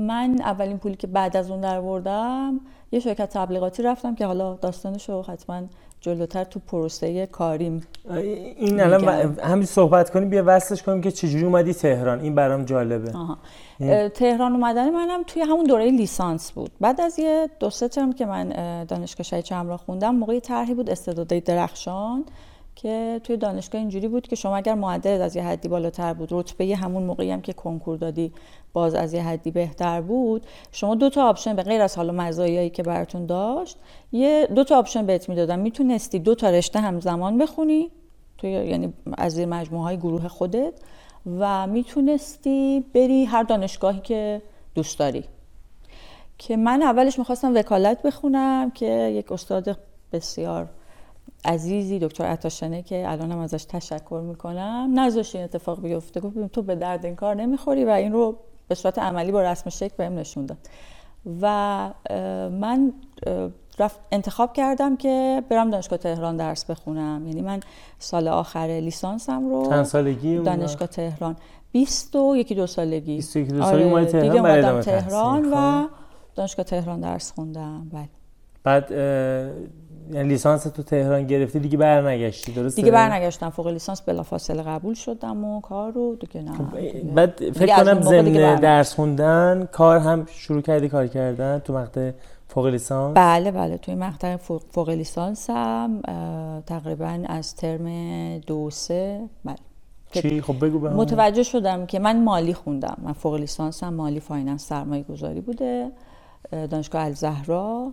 من 0.06 0.40
اولین 0.40 0.78
پولی 0.78 0.96
که 0.96 1.06
بعد 1.06 1.36
از 1.36 1.50
اون 1.50 1.60
در 1.60 1.80
بردم 1.80 2.60
یه 2.92 3.00
شرکت 3.00 3.30
تبلیغاتی 3.30 3.82
رفتم 3.82 4.14
که 4.14 4.26
حالا 4.26 4.54
داستانش 4.54 5.08
رو 5.08 5.22
حتما 5.22 5.62
جلوتر 6.02 6.44
تو 6.44 6.60
پروسه 6.60 7.26
کاریم 7.26 7.86
این 8.56 8.80
الان 8.80 9.36
همین 9.42 9.66
صحبت 9.66 10.10
کنیم 10.10 10.28
بیا 10.28 10.42
وصلش 10.46 10.82
کنیم 10.82 11.00
که 11.00 11.10
چجوری 11.10 11.44
اومدی 11.44 11.74
تهران. 11.74 12.20
این 12.20 12.34
برام 12.34 12.64
جالبه. 12.64 13.12
تهران 14.08 14.52
اومدن 14.52 14.90
منم 14.90 15.22
توی 15.22 15.42
همون 15.42 15.64
دوره 15.64 15.90
لیسانس 15.90 16.52
بود. 16.52 16.70
بعد 16.80 17.00
از 17.00 17.18
یه 17.18 17.50
دو 17.60 17.70
سه 17.70 17.88
ترم 17.88 18.12
که 18.12 18.26
من 18.26 18.48
دانشگاه 18.84 19.24
شهید 19.24 19.44
چمرا 19.44 19.76
خوندم 19.76 20.14
موقعی 20.14 20.40
طرحی 20.40 20.74
بود 20.74 20.90
استعدادهای 20.90 21.40
درخشان. 21.40 22.24
که 22.82 23.20
توی 23.24 23.36
دانشگاه 23.36 23.80
اینجوری 23.80 24.08
بود 24.08 24.28
که 24.28 24.36
شما 24.36 24.56
اگر 24.56 24.74
معدل 24.74 25.22
از 25.22 25.36
یه 25.36 25.42
حدی 25.42 25.68
بالاتر 25.68 26.14
بود 26.14 26.28
رتبه 26.32 26.76
همون 26.76 27.02
موقعی 27.02 27.30
هم 27.30 27.40
که 27.40 27.52
کنکور 27.52 27.96
دادی 27.96 28.32
باز 28.72 28.94
از 28.94 29.14
یه 29.14 29.22
حدی 29.22 29.50
بهتر 29.50 30.00
بود 30.00 30.46
شما 30.72 30.94
دو 30.94 31.10
تا 31.10 31.28
آپشن 31.28 31.56
به 31.56 31.62
غیر 31.62 31.80
از 31.80 31.96
حالا 31.96 32.12
مزایایی 32.12 32.70
که 32.70 32.82
براتون 32.82 33.26
داشت 33.26 33.76
یه 34.12 34.48
دو 34.54 34.64
تا 34.64 34.78
آپشن 34.78 35.06
بهت 35.06 35.28
می‌دادن. 35.28 35.58
می‌تونستی 35.58 36.18
دو 36.18 36.34
تا 36.34 36.50
رشته 36.50 36.80
همزمان 36.80 37.38
بخونی 37.38 37.90
توی 38.38 38.50
یعنی 38.50 38.92
از 39.18 39.32
زیر 39.32 39.46
مجموعه 39.46 39.84
های 39.84 39.96
گروه 39.96 40.28
خودت 40.28 40.72
و 41.38 41.66
می‌تونستی 41.66 42.84
بری 42.94 43.24
هر 43.24 43.42
دانشگاهی 43.42 44.00
که 44.00 44.42
دوست 44.74 44.98
داری. 44.98 45.24
که 46.38 46.56
من 46.56 46.82
اولش 46.82 47.18
می‌خواستم 47.18 47.54
وکالت 47.54 48.02
بخونم 48.02 48.70
که 48.70 48.86
یک 49.16 49.32
استاد 49.32 49.78
بسیار 50.12 50.68
عزیزی 51.44 51.98
دکتر 51.98 52.24
عطاشنه 52.24 52.82
که 52.82 53.04
الانم 53.06 53.38
ازش 53.38 53.64
تشکر 53.64 54.22
می‌کنم. 54.24 54.90
نذاشت 54.94 55.36
این 55.36 55.44
اتفاق 55.44 55.82
بیفته. 55.82 56.20
گفت 56.20 56.38
تو 56.52 56.62
به 56.62 56.74
درد 56.74 57.06
این 57.06 57.16
کار 57.16 57.34
نمی‌خوری. 57.34 57.84
و 57.84 57.88
این 57.88 58.12
رو 58.12 58.36
به 58.68 58.74
صورت 58.74 58.98
عملی 58.98 59.32
با 59.32 59.42
رسم 59.42 59.70
شکل 59.70 59.94
بهم 59.98 60.18
نشون 60.18 60.46
داد. 60.46 60.58
و 61.42 61.46
من 62.50 62.92
رفت 63.78 64.00
انتخاب 64.12 64.52
کردم 64.52 64.96
که 64.96 65.42
برم 65.48 65.70
دانشگاه 65.70 65.98
تهران 65.98 66.36
درس 66.36 66.64
بخونم. 66.64 67.26
یعنی 67.26 67.42
من 67.42 67.60
سال 67.98 68.28
آخر 68.28 68.80
لیسانسم 68.82 69.48
رو 69.48 69.68
چند 69.68 69.84
سالگی 69.84 70.38
دانشگاه؟ 70.38 70.88
تهران. 70.88 71.36
20 71.72 72.16
و 72.16 72.36
یکی 72.36 72.54
دو 72.54 72.66
سالگی. 72.66 73.16
20 73.16 73.36
یکی 73.36 73.52
دو 73.52 73.62
سالگی 73.62 73.90
آره 73.90 74.04
تهران 74.04 74.42
دیگه 74.42 74.82
تهران 74.82 75.52
و 75.52 75.82
خب. 75.82 75.88
دانشگاه 76.34 76.64
تهران 76.64 77.00
درس 77.00 77.32
خوندم. 77.32 77.90
بله. 77.92 78.08
بعد 78.64 78.92
یعنی 80.10 80.28
لیسانس 80.28 80.62
تو 80.62 80.82
تهران 80.82 81.26
گرفتی 81.26 81.58
دیگه 81.58 81.78
برنگشتی 81.78 82.52
درسته؟ 82.52 82.82
دیگه 82.82 82.92
برنگشتم 82.92 83.50
فوق 83.50 83.68
لیسانس 83.68 84.00
بلافاصله 84.00 84.62
قبول 84.62 84.94
شدم 84.94 85.44
و 85.44 85.60
کار 85.60 85.92
رو 85.92 86.16
دیگه 86.16 86.42
نه. 86.42 86.52
خب 86.52 86.64
بعد 87.14 87.50
فکر 87.50 87.76
کنم 87.76 88.00
ضمن 88.00 88.54
درس 88.54 88.94
خوندن 88.94 89.68
کار 89.72 89.98
هم 89.98 90.26
شروع 90.26 90.60
کردی 90.60 90.88
کار 90.88 91.06
کردن 91.06 91.58
تو 91.58 91.72
مقطع 91.72 92.10
فوق 92.48 92.66
لیسانس؟ 92.66 93.16
بله 93.16 93.50
بله 93.50 93.78
توی 93.78 93.94
مقطع 93.94 94.36
فوق 94.70 94.90
لیسانسم 94.90 96.00
تقریبا 96.66 97.18
از 97.26 97.56
ترم 97.56 98.38
دو 98.38 98.70
سه 98.70 99.20
بله. 99.44 99.56
چی؟ 100.12 100.40
خب 100.40 100.66
بگو 100.66 100.78
به 100.78 100.90
متوجه 100.90 101.42
شدم 101.42 101.86
که 101.86 101.98
من 101.98 102.24
مالی 102.24 102.54
خوندم. 102.54 102.96
من 103.02 103.12
فوق 103.12 103.34
لیسانسم 103.34 103.94
مالی 103.94 104.20
finance 104.20 104.66
سرمایه 104.66 105.02
گذاری 105.02 105.40
بوده 105.40 105.92
دانشگاه 106.70 107.02
الزهرا. 107.02 107.92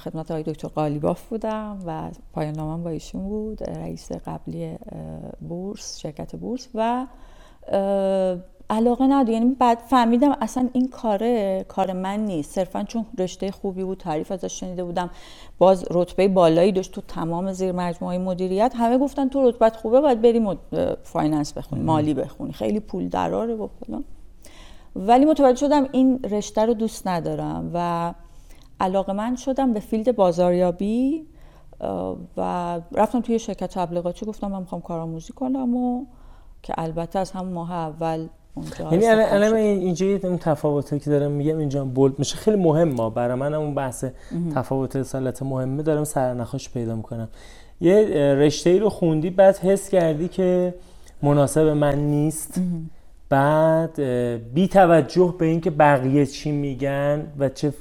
خدمت 0.00 0.30
آقای 0.30 0.42
دکتر 0.42 0.68
قالیباف 0.68 1.28
بودم 1.28 1.78
و 1.86 2.10
پایان 2.32 2.54
نامم 2.54 2.82
با 2.82 2.90
ایشون 2.90 3.22
بود 3.22 3.70
رئیس 3.70 4.12
قبلی 4.12 4.78
بورس 5.48 5.98
شرکت 5.98 6.36
بورس 6.36 6.68
و 6.74 7.06
علاقه 8.70 9.06
ندارم. 9.06 9.28
یعنی 9.28 9.56
بعد 9.58 9.78
فهمیدم 9.78 10.36
اصلا 10.40 10.68
این 10.72 10.88
کاره 10.88 11.64
کار 11.68 11.92
من 11.92 12.20
نیست. 12.20 12.54
صرفا 12.54 12.84
چون 12.84 13.06
رشته 13.18 13.50
خوبی 13.50 13.84
بود 13.84 13.98
تعریف 13.98 14.32
ازش 14.32 14.60
شنیده 14.60 14.84
بودم. 14.84 15.10
باز 15.58 15.84
رتبه 15.90 16.28
بالایی 16.28 16.72
داشت 16.72 16.92
تو 16.92 17.00
تمام 17.00 17.52
زیر 17.52 17.72
مجموعه 17.72 18.18
مدیریت. 18.18 18.72
همه 18.76 18.98
گفتن 18.98 19.28
تو 19.28 19.48
رتبت 19.48 19.76
خوبه 19.76 20.00
باید 20.00 20.22
بری 20.22 20.58
finance 21.02 21.52
بخونی 21.52 21.82
مالی 21.82 22.14
بخونی. 22.14 22.52
خیلی 22.52 22.80
پول 22.80 23.08
دراره 23.08 23.54
و 23.54 23.68
فلان. 23.86 24.04
ولی 24.96 25.24
متوجه 25.24 25.66
شدم 25.66 25.88
این 25.92 26.22
رشته 26.22 26.66
رو 26.66 26.74
دوست 26.74 27.06
ندارم 27.06 27.70
و 27.74 28.14
علاقه 28.82 29.12
من 29.12 29.36
شدم 29.36 29.72
به 29.72 29.80
field 29.80 30.16
بازاریابی 30.16 31.26
و 32.36 32.80
رفتم 32.92 33.20
توی 33.20 33.38
شرکت 33.38 33.74
تبلیغاتی 33.74 34.26
گفتم 34.26 34.50
من 34.50 34.58
می‌خوام 34.58 34.80
کارآموزی 34.80 35.32
کنم 35.32 35.76
و 35.76 36.04
که 36.62 36.74
البته 36.76 37.18
از 37.18 37.30
همون 37.30 37.52
ماه 37.52 37.72
اول 37.72 38.28
یعنی 38.80 39.06
الان 39.06 39.54
اینجا 39.54 40.06
اون 40.06 40.38
تفاوتی 40.38 40.98
که 40.98 41.10
دارم 41.10 41.30
میگم 41.30 41.58
اینجا 41.58 41.84
بولد 41.84 42.18
میشه. 42.18 42.36
خیلی 42.36 42.56
مهمه 42.56 43.10
برای 43.10 43.34
من 43.34 43.54
اون 43.54 43.74
بحث 43.74 44.04
تفاوت 44.54 45.02
سالت 45.02 45.42
مهمه 45.42 45.82
دارم 45.82 46.04
سرنخاش 46.04 46.70
پیدا 46.70 46.96
می‌کنم. 46.96 47.28
یه 47.80 48.04
رشته 48.34 48.70
ای 48.70 48.78
رو 48.78 48.88
خوندی 48.88 49.30
بعد 49.30 49.56
حس 49.56 49.88
کردی 49.88 50.28
که 50.28 50.74
مناسب 51.22 51.66
من 51.66 51.98
نیست. 51.98 52.60
بعد 53.32 54.00
بی 54.54 54.68
توجه 54.68 55.34
به 55.38 55.46
اینکه 55.46 55.70
بقیه 55.70 56.26
چی 56.26 56.52
میگن 56.52 57.26
و 57.38 57.48
چه 57.48 57.72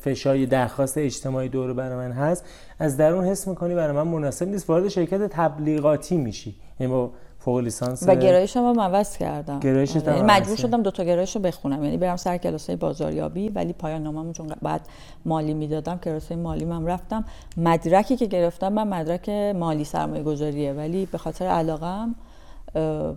فشاری 0.00 0.46
درخواست 0.46 0.98
اجتماعی 0.98 1.48
دور 1.48 1.72
برای 1.72 1.96
من 1.96 2.12
هست 2.12 2.44
از 2.78 2.96
درون 2.96 3.24
حس 3.24 3.48
می‌کنی 3.48 3.74
برای 3.74 3.96
من 3.96 4.02
مناسب 4.02 4.48
نیست. 4.48 4.70
وارد 4.70 4.88
شرکت 4.88 5.22
تبلیغاتی 5.22 6.16
میشی. 6.16 6.54
یعنی 6.80 6.92
با 6.92 7.10
فوق 7.38 7.58
لیسانس 7.58 8.04
و 8.06 8.14
گرایشم 8.14 8.60
هم 8.60 8.80
عوض 8.80 9.18
کردم. 9.18 9.60
گرایش 9.60 9.96
یعنی 9.96 10.22
مجبور 10.22 10.56
شدم 10.56 10.82
دو 10.82 10.90
تا 10.90 11.04
گرایش 11.04 11.36
رو 11.36 11.42
بخونم. 11.42 11.84
یعنی 11.84 11.96
برم 11.96 12.16
سر 12.16 12.36
کلاسای 12.36 12.76
بازاریابی 12.76 13.48
ولی 13.48 13.72
پایان 13.72 14.02
نامم 14.02 14.32
چون 14.32 14.52
بعد 14.62 14.80
مالی 15.24 15.54
می‌دادم 15.54 15.98
کلاسای 15.98 16.36
مالی 16.36 16.64
من 16.64 16.86
رفتم. 16.86 17.24
مدرکی 17.56 18.16
که 18.16 18.26
گرفتم 18.26 18.72
من 18.72 18.88
مدرک 18.88 19.28
مالی 19.56 19.84
سرمایه 19.84 20.22
گذاریه 20.22 20.72
ولی 20.72 21.06
به 21.06 21.18
خاطر 21.18 21.44
علاقم 21.46 22.14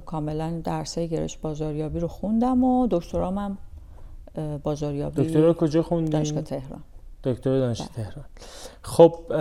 کاملا 0.06 0.62
درسای 0.64 1.08
گرایش 1.08 1.38
بازاریابی 1.38 2.00
رو 2.00 2.08
خوندم 2.08 2.64
و 2.64 2.88
دکترام 2.92 3.38
هم 3.38 3.58
بازاریابی 4.64 5.24
دکترا 5.24 5.54
کجا 5.54 5.82
خوندی؟ 5.82 6.12
دانشگاه 6.12 6.42
تهران. 6.42 6.84
دکتر 7.24 7.60
دانشگاه 7.60 7.88
بله. 7.96 8.06
تهران. 8.06 8.26
خب 8.82 9.34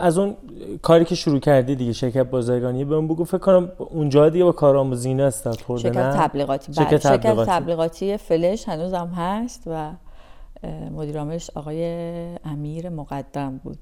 از 0.00 0.18
اون 0.18 0.36
کاری 0.82 1.04
که 1.04 1.14
شروع 1.14 1.38
کردی 1.38 1.74
دیگه 1.74 1.92
شرکت 1.92 2.22
بازرگانی 2.30 2.84
به 2.84 2.94
اون 2.94 3.08
بگو 3.08 3.24
فکر 3.24 3.38
کنم 3.38 3.72
اونجا 3.78 4.28
دیگه 4.28 4.44
با 4.44 4.52
کارآموزی 4.52 5.08
اینا 5.08 5.26
استاد 5.26 5.60
خورده 5.60 5.82
شرکت 5.82 6.16
تبلیغاتی. 6.16 6.72
بله. 6.72 6.84
شرکت, 6.84 7.02
شرکت 7.02 7.34
تبلیغاتی 7.34 8.16
فلش 8.16 8.68
هنوزم 8.68 9.06
هست 9.06 9.62
و 9.66 9.92
مدیر 10.90 11.18
عاملش 11.18 11.50
آقای 11.50 11.84
امیر 12.44 12.88
مقدم 12.88 13.60
بود. 13.64 13.78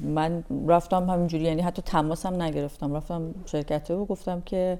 من 0.00 0.44
رفتم 0.68 1.10
همینجوری 1.10 1.44
یعنی 1.44 1.62
حتی 1.62 1.82
تماسم 1.82 2.42
نگرفتم. 2.42 2.94
رفتم 2.94 3.34
شرکت 3.46 3.90
و 3.90 4.04
گفتم 4.04 4.40
که 4.40 4.78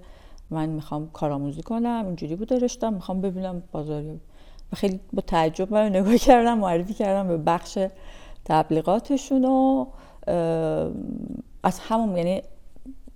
من 0.50 0.68
می‌خوام 0.68 1.10
کارآموزی 1.12 1.62
کنم 1.62 2.02
اینجوری 2.06 2.36
بود 2.36 2.52
رشتم. 2.52 2.94
می‌خوام 2.94 3.20
ببینم 3.20 3.62
بازاریابی. 3.72 4.20
خیلی 4.74 5.00
با 5.12 5.22
تعجب 5.26 5.72
من 5.72 5.88
نگاه 5.88 6.16
کردم 6.16 6.58
معرفی 6.58 6.94
کردم 6.94 7.28
به 7.28 7.36
بخش 7.36 7.78
تبلیغاتشون 8.44 9.44
و 9.44 9.86
از 11.62 11.78
همون 11.78 12.16
یعنی 12.16 12.42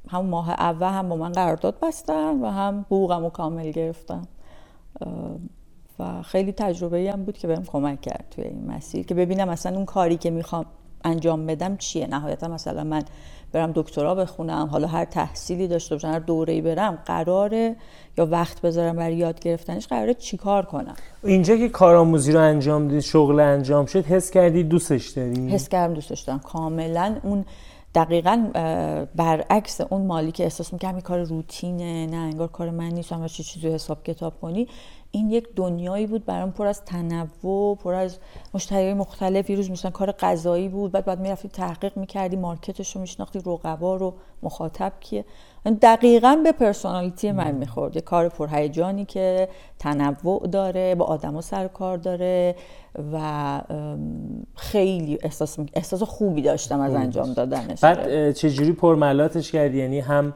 همون 0.09 0.27
ماه 0.27 0.51
اول 0.51 0.89
هم 0.89 1.09
با 1.09 1.17
من 1.17 1.33
قرارداد 1.33 1.81
بستن 1.83 2.41
و 2.41 2.47
هم 2.51 2.81
حقوقم 2.81 3.23
رو 3.23 3.31
کامل 3.31 3.71
گرفتم 3.71 4.29
و 5.99 6.23
خیلی 6.23 6.53
تجربه 6.53 7.11
هم 7.13 7.25
بود 7.25 7.39
که 7.39 7.47
بهم 7.47 7.65
کمک 7.65 8.01
کرد 8.01 8.27
توی 8.31 8.45
این 8.45 8.67
مسیر 8.71 9.07
که 9.07 9.15
ببینم 9.15 9.49
اصلا 9.49 9.77
اون 9.77 9.85
کاری 9.85 10.17
که 10.17 10.31
می‌خوام 10.31 10.67
انجام 11.05 11.47
بدم 11.47 11.77
چیه؟ 11.77 12.07
نهایتا 12.07 12.49
مثلا 12.49 12.85
من 12.85 13.03
برم 13.53 13.73
دکترا 13.75 14.15
بخونم 14.15 14.69
حالا 14.73 14.87
هر 14.87 15.05
تحصیلی 15.05 15.69
داشته 15.69 15.95
باشم 15.95 16.09
هر 16.09 16.19
دوره‌ای 16.19 16.61
برم 16.61 16.99
قراره 17.07 17.77
یا 18.19 18.27
وقت 18.27 18.61
بذارم 18.61 18.97
برای 18.97 19.17
یاد 19.17 19.41
گرفتنش 19.41 19.87
قراره 19.87 20.15
چیکار 20.15 20.65
کنم؟ 20.65 20.95
اینجا 21.25 21.57
که 21.57 21.69
کارآموزی 21.69 22.33
رو 22.33 22.41
انجام 22.41 22.89
دید 22.89 23.01
شغل 23.01 23.41
انجام 23.41 23.87
شد 23.87 24.07
حس 24.07 24.31
کردی 24.31 24.63
دوستش 24.63 25.09
داری؟ 25.09 25.49
حس 25.49 25.69
کردم 25.69 25.95
دوستش 25.95 26.21
دارم. 26.21 26.39
کاملا 26.39 27.17
اون 27.23 27.45
دقیقا 27.95 28.51
برعکس 29.15 29.81
اون 29.81 30.07
مالی 30.07 30.33
که 30.33 30.45
احساس 30.45 30.73
می‌کنم 30.73 30.93
این 30.95 31.01
کار 31.01 31.23
روتینه 31.23 32.07
نه 32.07 32.17
انگار 32.17 32.49
کار 32.49 32.71
من 32.71 32.89
نیست 32.89 33.27
چه 33.27 33.43
چیزی 33.43 33.69
حساب 33.69 34.05
کتاب 34.05 34.41
کنی. 34.41 34.69
این 35.13 35.31
یک 35.31 35.49
دنیایی 35.57 36.07
بود 36.07 36.25
برام 36.25 36.53
پر 36.53 36.67
از 36.67 36.85
تنوع 36.85 37.77
پر 37.77 37.95
از 37.95 38.19
مشتری 38.55 38.95
مختلف. 38.95 39.51
یه 39.51 39.57
روز 39.57 39.71
مثلا 39.71 39.91
کار 39.91 40.13
غذایی 40.13 40.69
بود 40.69 40.93
بعد 40.93 41.05
بعد 41.05 41.21
می‌رفتی 41.21 41.49
تحقیق 41.49 41.97
می‌کردی 41.97 42.37
مارکتش 42.37 42.97
رو 42.97 43.01
میشناختی 43.01 43.39
رقبا 43.47 43.97
رو 43.97 44.15
مخاطب 44.43 44.93
کیه. 45.01 45.25
دقیقا 45.83 46.41
به 46.45 46.53
پرسونالیتی 46.53 47.33
من 47.33 47.55
می‌خورد. 47.55 47.97
یه 47.97 48.03
کار 48.03 48.29
پرهیجانی 48.29 49.05
که 49.05 49.49
تنوع 49.79 50.47
داره 50.47 50.95
با 50.95 51.05
آدما 51.05 51.41
سر 51.41 51.69
کار 51.69 51.97
داره 51.97 52.55
و 53.13 53.61
خیلی 54.55 55.19
احساس 55.23 55.59
احساس 55.75 56.03
خوبی 56.03 56.43
داشتم 56.43 56.81
از 56.81 56.95
انجام 56.95 57.33
دادنش. 57.33 57.81
بعد 57.81 58.33
چجوری 58.33 58.73
پرملاتش 58.73 59.53
کردی؟ 59.53 59.79
یعنی 59.79 60.01
هم 60.01 60.35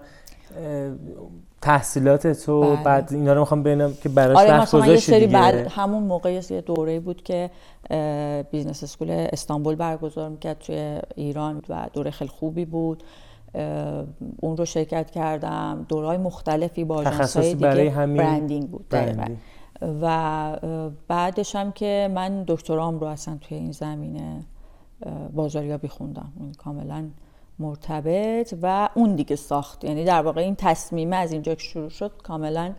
تحصیلات 1.64 2.26
تو 2.26 2.61
بله. 2.61 2.83
بعد 2.83 3.12
اینا 3.12 3.33
رو 3.33 3.40
می‌خوام 3.40 3.62
ببینم 3.62 3.94
که 4.02 4.09
براش 4.09 4.37
آره 4.37 4.50
وقت 4.50 4.75
گذاشتی 4.75 5.12
سری 5.12 5.26
بعد 5.26 5.54
همون 5.54 6.02
موقع 6.02 6.33
یه 6.50 6.61
دوره 6.61 7.00
بود 7.00 7.23
که 7.23 7.50
business 8.50 8.83
school 8.83 9.11
استانبول 9.11 9.75
برگزار 9.75 10.28
می‌کرد 10.28 10.59
توی 10.59 10.99
ایران 11.14 11.62
و 11.68 11.87
دوره 11.92 12.11
خیلی 12.11 12.30
خوبی 12.30 12.64
بود. 12.64 13.02
اون 14.40 14.56
رو 14.56 14.64
شرکت 14.64 15.11
کردم. 15.11 15.87
دورهای 15.88 16.16
مختلفی 16.16 16.85
با 16.85 17.02
های 17.02 17.54
دیگه 17.54 17.66
برای 17.66 17.88
همین 17.88 18.16
branding 18.16 18.71
بود 18.71 18.88
branding. 18.88 19.38
و 20.02 20.56
بعدش 21.09 21.56
هم 21.56 21.73
که 21.73 22.11
من 22.14 22.44
دکترام 22.47 23.00
رو 23.00 23.06
اصلا 23.06 23.38
توی 23.40 23.56
این 23.56 23.73
زمینه 23.73 24.44
بازاریابی 25.35 25.88
خوندم. 25.88 26.33
کاملا 26.59 27.04
مرتبط 27.58 28.54
و 28.62 28.88
اون 28.94 29.14
دیگه 29.14 29.37
ساخت 29.37 29.84
یعنی 29.84 30.04
در 30.04 30.23
واقع 30.23 30.40
این 30.40 30.54
تصمیمه 30.54 31.16
از 31.16 31.32
اینجا 31.32 31.54
که 31.54 31.62
شروع 31.62 31.88
شد 31.88 32.12
کاملا 32.23 32.73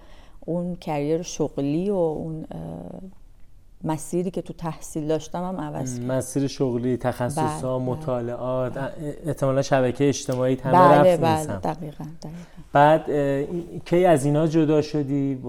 اون 0.45 0.75
کریر 0.75 1.21
شغلی 1.21 1.89
و 1.89 1.95
اون 1.95 2.45
مسیری 3.83 4.31
که 4.31 4.41
تو 4.41 4.53
تحصیل 4.53 5.07
داشتم 5.07 5.43
هم 5.43 5.61
عوض 5.61 5.99
کرد 5.99 6.11
مسیر 6.11 6.47
شغلی 6.47 6.97
تخصص 6.97 7.63
ها 7.63 7.79
بله، 7.79 7.87
مطالعات 7.87 8.73
بله. 8.73 9.17
احتمالا 9.25 9.61
شبکه 9.61 10.09
اجتماعی 10.09 10.55
همه 10.55 10.73
بله 10.73 11.17
بله 11.17 11.45
دقیقا, 11.45 11.57
دقیقا. 11.63 12.05
بعد 12.73 13.05
کی 13.85 14.05
از 14.05 14.25
اینا 14.25 14.47
جدا 14.47 14.81
شدی 14.81 15.39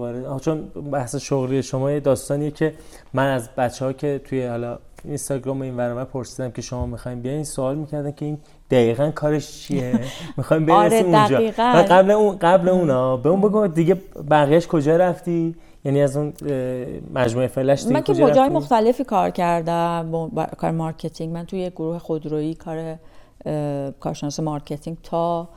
چون 0.41 0.67
بحث 0.91 1.15
شغلی 1.15 1.63
شما 1.63 1.99
داستانیه 1.99 2.51
که 2.51 2.73
من 3.13 3.27
از 3.27 3.49
بچه 3.57 3.85
ها 3.85 3.93
که 3.93 4.21
توی 4.23 4.45
حالا 4.45 4.79
اینستاگرام 5.03 5.61
این 5.61 5.77
ورمه 5.77 6.03
پرسیدم 6.03 6.51
که 6.51 6.61
شما 6.61 6.85
می‌خوایم 6.85 7.21
بیاین 7.21 7.43
سوال 7.43 7.75
می‌کردن 7.75 8.11
که 8.11 8.25
این 8.25 8.37
دقیقا 8.71 9.11
کارش 9.11 9.61
چیه؟ 9.61 9.99
می‌خوایم 10.37 10.65
برسیم 10.65 11.15
آره 11.15 11.35
اونجا 11.37 11.53
قبل 11.83 12.11
اون 12.11 12.37
قبل 12.37 12.69
اونا. 12.69 13.17
به 13.17 13.29
اون 13.29 13.41
بگو 13.41 13.67
دیگه 13.67 13.97
بقیهش 14.29 14.67
کجا 14.67 14.97
رفتی؟ 14.97 15.55
یعنی 15.85 16.01
از 16.01 16.17
اون 16.17 16.33
مجموعه 17.13 17.47
فلش 17.47 17.85
من 17.87 18.01
که 18.01 18.13
با 18.13 18.31
جای 18.31 18.49
مختلفی 18.49 19.03
کار 19.03 19.29
کردم 19.29 20.11
با 20.11 20.45
کار 20.45 20.71
marketing. 20.71 21.33
من 21.33 21.45
توی 21.45 21.69
گروه 21.69 21.99
خودرویی 21.99 22.53
کار 22.55 22.95
کارشناس 23.99 24.39
marketing 24.39 24.97
تا 25.03 25.49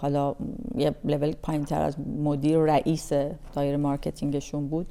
حالا 0.00 0.34
یه 0.74 0.94
لول 1.04 1.32
پایین 1.42 1.64
تر 1.64 1.82
از 1.82 1.96
مدیر 2.24 2.58
و 2.58 2.66
رئیس 2.66 3.12
دایره 3.54 3.76
marketing 3.76 4.40
شون 4.40 4.68
بود 4.68 4.86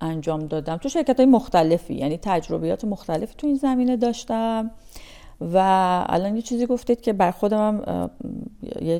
انجام 0.00 0.46
دادم. 0.46 0.76
تو 0.76 0.88
شرکت 0.88 1.16
های 1.16 1.26
مختلفی 1.26 1.94
یعنی 1.94 2.18
تجربیات 2.22 2.84
مختلفی 2.84 3.34
تو 3.38 3.46
این 3.46 3.56
زمینه 3.56 3.96
داشتم. 3.96 4.70
و 5.40 5.58
الان 6.08 6.36
یه 6.36 6.42
چیزی 6.42 6.66
گفتید 6.66 7.00
که 7.00 7.12
بر 7.12 7.30
خودم 7.30 7.58
هم 7.58 8.10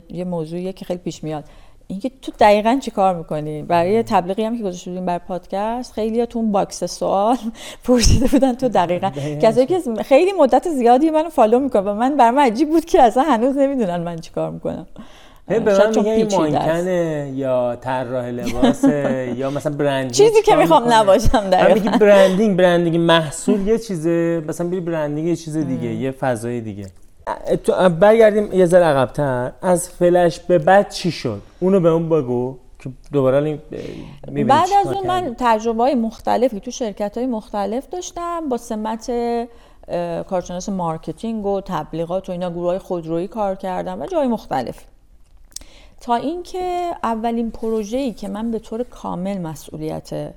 یه 0.08 0.24
موضوعیه 0.24 0.72
که 0.72 0.84
خیلی 0.84 1.00
پیش 1.00 1.24
میاد. 1.24 1.44
اینکه 1.88 2.10
تو 2.22 2.32
دقیقا 2.40 2.78
چی 2.82 2.90
کار 2.90 3.16
می‌کنی؟ 3.16 3.62
برای 3.62 4.02
تبلیغی 4.02 4.44
هم 4.44 4.56
که 4.56 4.62
گذاشته 4.62 4.90
بودیم 4.90 5.06
بر 5.06 5.18
پادکست 5.18 5.92
خیلی 5.92 6.26
تو 6.26 6.38
اون 6.38 6.52
box 6.52 6.84
سوال 6.84 7.36
پرسیده 7.84 8.26
بودن 8.26 8.54
تو 8.54 8.68
دقیقا. 8.68 9.10
کسایی 9.42 9.66
که 9.66 9.80
خیلی 10.04 10.32
مدت 10.32 10.68
زیادی 10.68 11.10
منو 11.10 11.28
follow 11.28 11.58
می‌کنن 11.58 11.86
و 11.86 11.94
من 11.94 12.16
بر 12.16 12.30
من 12.30 12.42
عجیب 12.42 12.70
بود 12.70 12.84
که 12.84 13.02
اصلا 13.02 13.22
هنوز 13.22 13.56
نمی‌دونن 13.56 13.96
من 13.96 14.18
چی 14.18 14.30
کار 14.30 14.50
می‌کنم. 14.50 14.86
به 15.46 15.58
من 15.58 15.88
میگه 15.88 16.36
مانکنه 16.36 17.32
یا 17.34 17.76
طراح 17.80 18.26
لباسه 18.26 19.32
یا 19.38 19.50
مثلا 19.50 19.76
branding. 19.76 20.10
چیزی 20.10 20.42
که 20.42 20.56
می‌خوام 20.56 20.92
نباشم 20.92 21.50
در 21.50 21.74
میگی 21.74 21.88
branding 21.88 22.56
branding 22.56 22.96
محصول 22.96 23.68
یه 23.68 23.78
چیزه. 23.78 24.42
مثلا 24.48 24.68
بری 24.68 24.80
branding 24.80 25.28
یه 25.28 25.36
چیز 25.36 25.56
دیگه 25.56 25.94
یه 25.94 26.10
فضای 26.10 26.60
دیگه. 26.60 26.86
برگردیم 28.00 28.52
یه 28.52 28.66
ذره 28.66 28.84
عقب‌تر. 28.84 29.52
از 29.62 29.88
فلش 29.88 30.40
به 30.40 30.58
بعد 30.58 30.90
چی 30.90 31.10
شد؟ 31.10 31.42
اونو 31.60 31.80
به 31.80 31.88
اون 31.88 32.08
بگو 32.08 32.56
که 32.78 32.90
دوباره 33.12 33.58
بعد 34.46 34.68
از 34.80 34.92
اون 34.92 35.06
من 35.06 35.34
تجربه 35.38 35.82
های 35.82 35.94
مختلفی 35.94 36.60
تو 36.60 36.70
شرکت 36.70 37.18
های 37.18 37.26
مختلف 37.26 37.88
داشتم 37.88 38.48
با 38.48 38.56
سمت 38.56 39.10
کارشناس 40.28 40.68
marketing 40.68 41.46
و 41.46 41.60
تبلیغات 41.60 42.28
و 42.28 42.32
اینا 42.32 42.50
گروه 42.50 42.66
های 42.66 42.78
خودرویی 42.78 43.28
کار 43.28 43.54
کردم 43.54 44.02
و 44.02 44.06
جای 44.06 44.26
مختلف 44.26 44.84
تا 46.00 46.14
اینکه 46.14 46.92
اولین 47.02 47.50
پروژه‌ای 47.50 48.12
که 48.12 48.28
من 48.28 48.50
به 48.50 48.58
طور 48.58 48.82
کامل 48.82 49.38
مسئولیت 49.38 50.34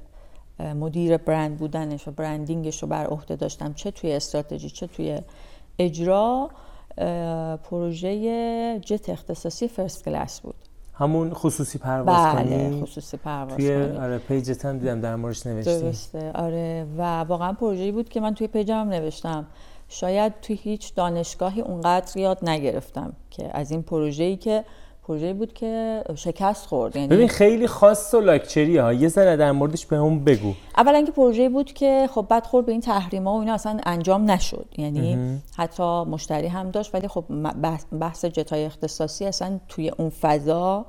مدیر 0.59 1.17
برند 1.17 1.57
بودنش 1.57 2.07
و 2.07 2.11
branding 2.11 2.69
ش 2.69 2.83
رو 2.83 2.87
بر 2.87 3.05
عهده 3.07 3.35
داشتم 3.35 3.73
چه 3.73 3.91
توی 3.91 4.11
استراتژی 4.11 4.69
چه 4.69 4.87
توی 4.87 5.19
اجرا 5.79 6.49
پروژه 7.63 8.79
جت 8.79 9.09
اختصاصی 9.09 9.67
فرست 9.67 10.05
کلاس 10.05 10.41
بود. 10.41 10.55
همون 10.93 11.33
خصوصی 11.33 11.77
پرواز 11.77 12.35
بله 12.35 12.43
کنی؟ 12.43 12.81
خصوصی 12.81 13.17
پرواز 13.17 13.57
توی 13.57 13.71
آره 13.73 14.17
پیجت 14.17 14.65
هم 14.65 14.77
دیدم 14.79 15.01
در 15.01 15.15
موردش 15.15 15.47
نوشتی. 15.47 15.79
درسته 15.79 16.31
آره 16.31 16.85
و 16.97 17.19
واقعا 17.21 17.53
پروژه‌ای 17.53 17.91
بود 17.91 18.09
که 18.09 18.19
من 18.19 18.33
توی 18.33 18.47
پیجم 18.47 18.73
هم 18.73 18.89
نوشتم. 18.89 19.47
شاید 19.89 20.33
توی 20.41 20.55
هیچ 20.55 20.95
دانشگاهی 20.95 21.61
اونقدر 21.61 22.17
یاد 22.17 22.49
نگرفتم 22.49 23.13
که 23.29 23.49
از 23.53 23.71
این 23.71 23.81
پروژه‌ای 23.81 24.37
که 24.37 24.65
پروژه 25.09 25.33
بود 25.33 25.53
که 25.53 26.03
شکست 26.15 26.65
خورد. 26.65 26.95
یعنی 26.95 27.07
ببین 27.07 27.27
خیلی 27.27 27.67
خاص 27.67 28.13
و 28.13 28.21
لاکچری 28.21 28.77
ها. 28.77 28.93
یه 28.93 29.07
ذره 29.07 29.35
در 29.35 29.51
موردش 29.51 29.85
به 29.85 29.95
اون 29.95 30.23
بگو. 30.23 30.53
اولا 30.77 31.01
که 31.01 31.11
پروژه 31.11 31.49
بود 31.49 31.73
که 31.73 32.09
خب 32.11 32.25
بعد 32.29 32.45
خورد 32.45 32.65
به 32.65 32.71
این 32.71 32.81
تحریما 32.81 33.35
و 33.35 33.39
اینا 33.39 33.53
اصلا 33.53 33.79
انجام 33.83 34.31
نشد. 34.31 34.65
یعنی 34.77 35.39
حتی 35.57 36.03
مشتری 36.03 36.47
هم 36.47 36.71
داشت 36.71 36.95
ولی 36.95 37.07
خب 37.07 37.23
بحث 37.99 38.25
جتای 38.25 38.65
اختصاصی 38.65 39.25
اصلا 39.25 39.59
توی 39.67 39.89
اون 39.89 40.09
فضا 40.09 40.85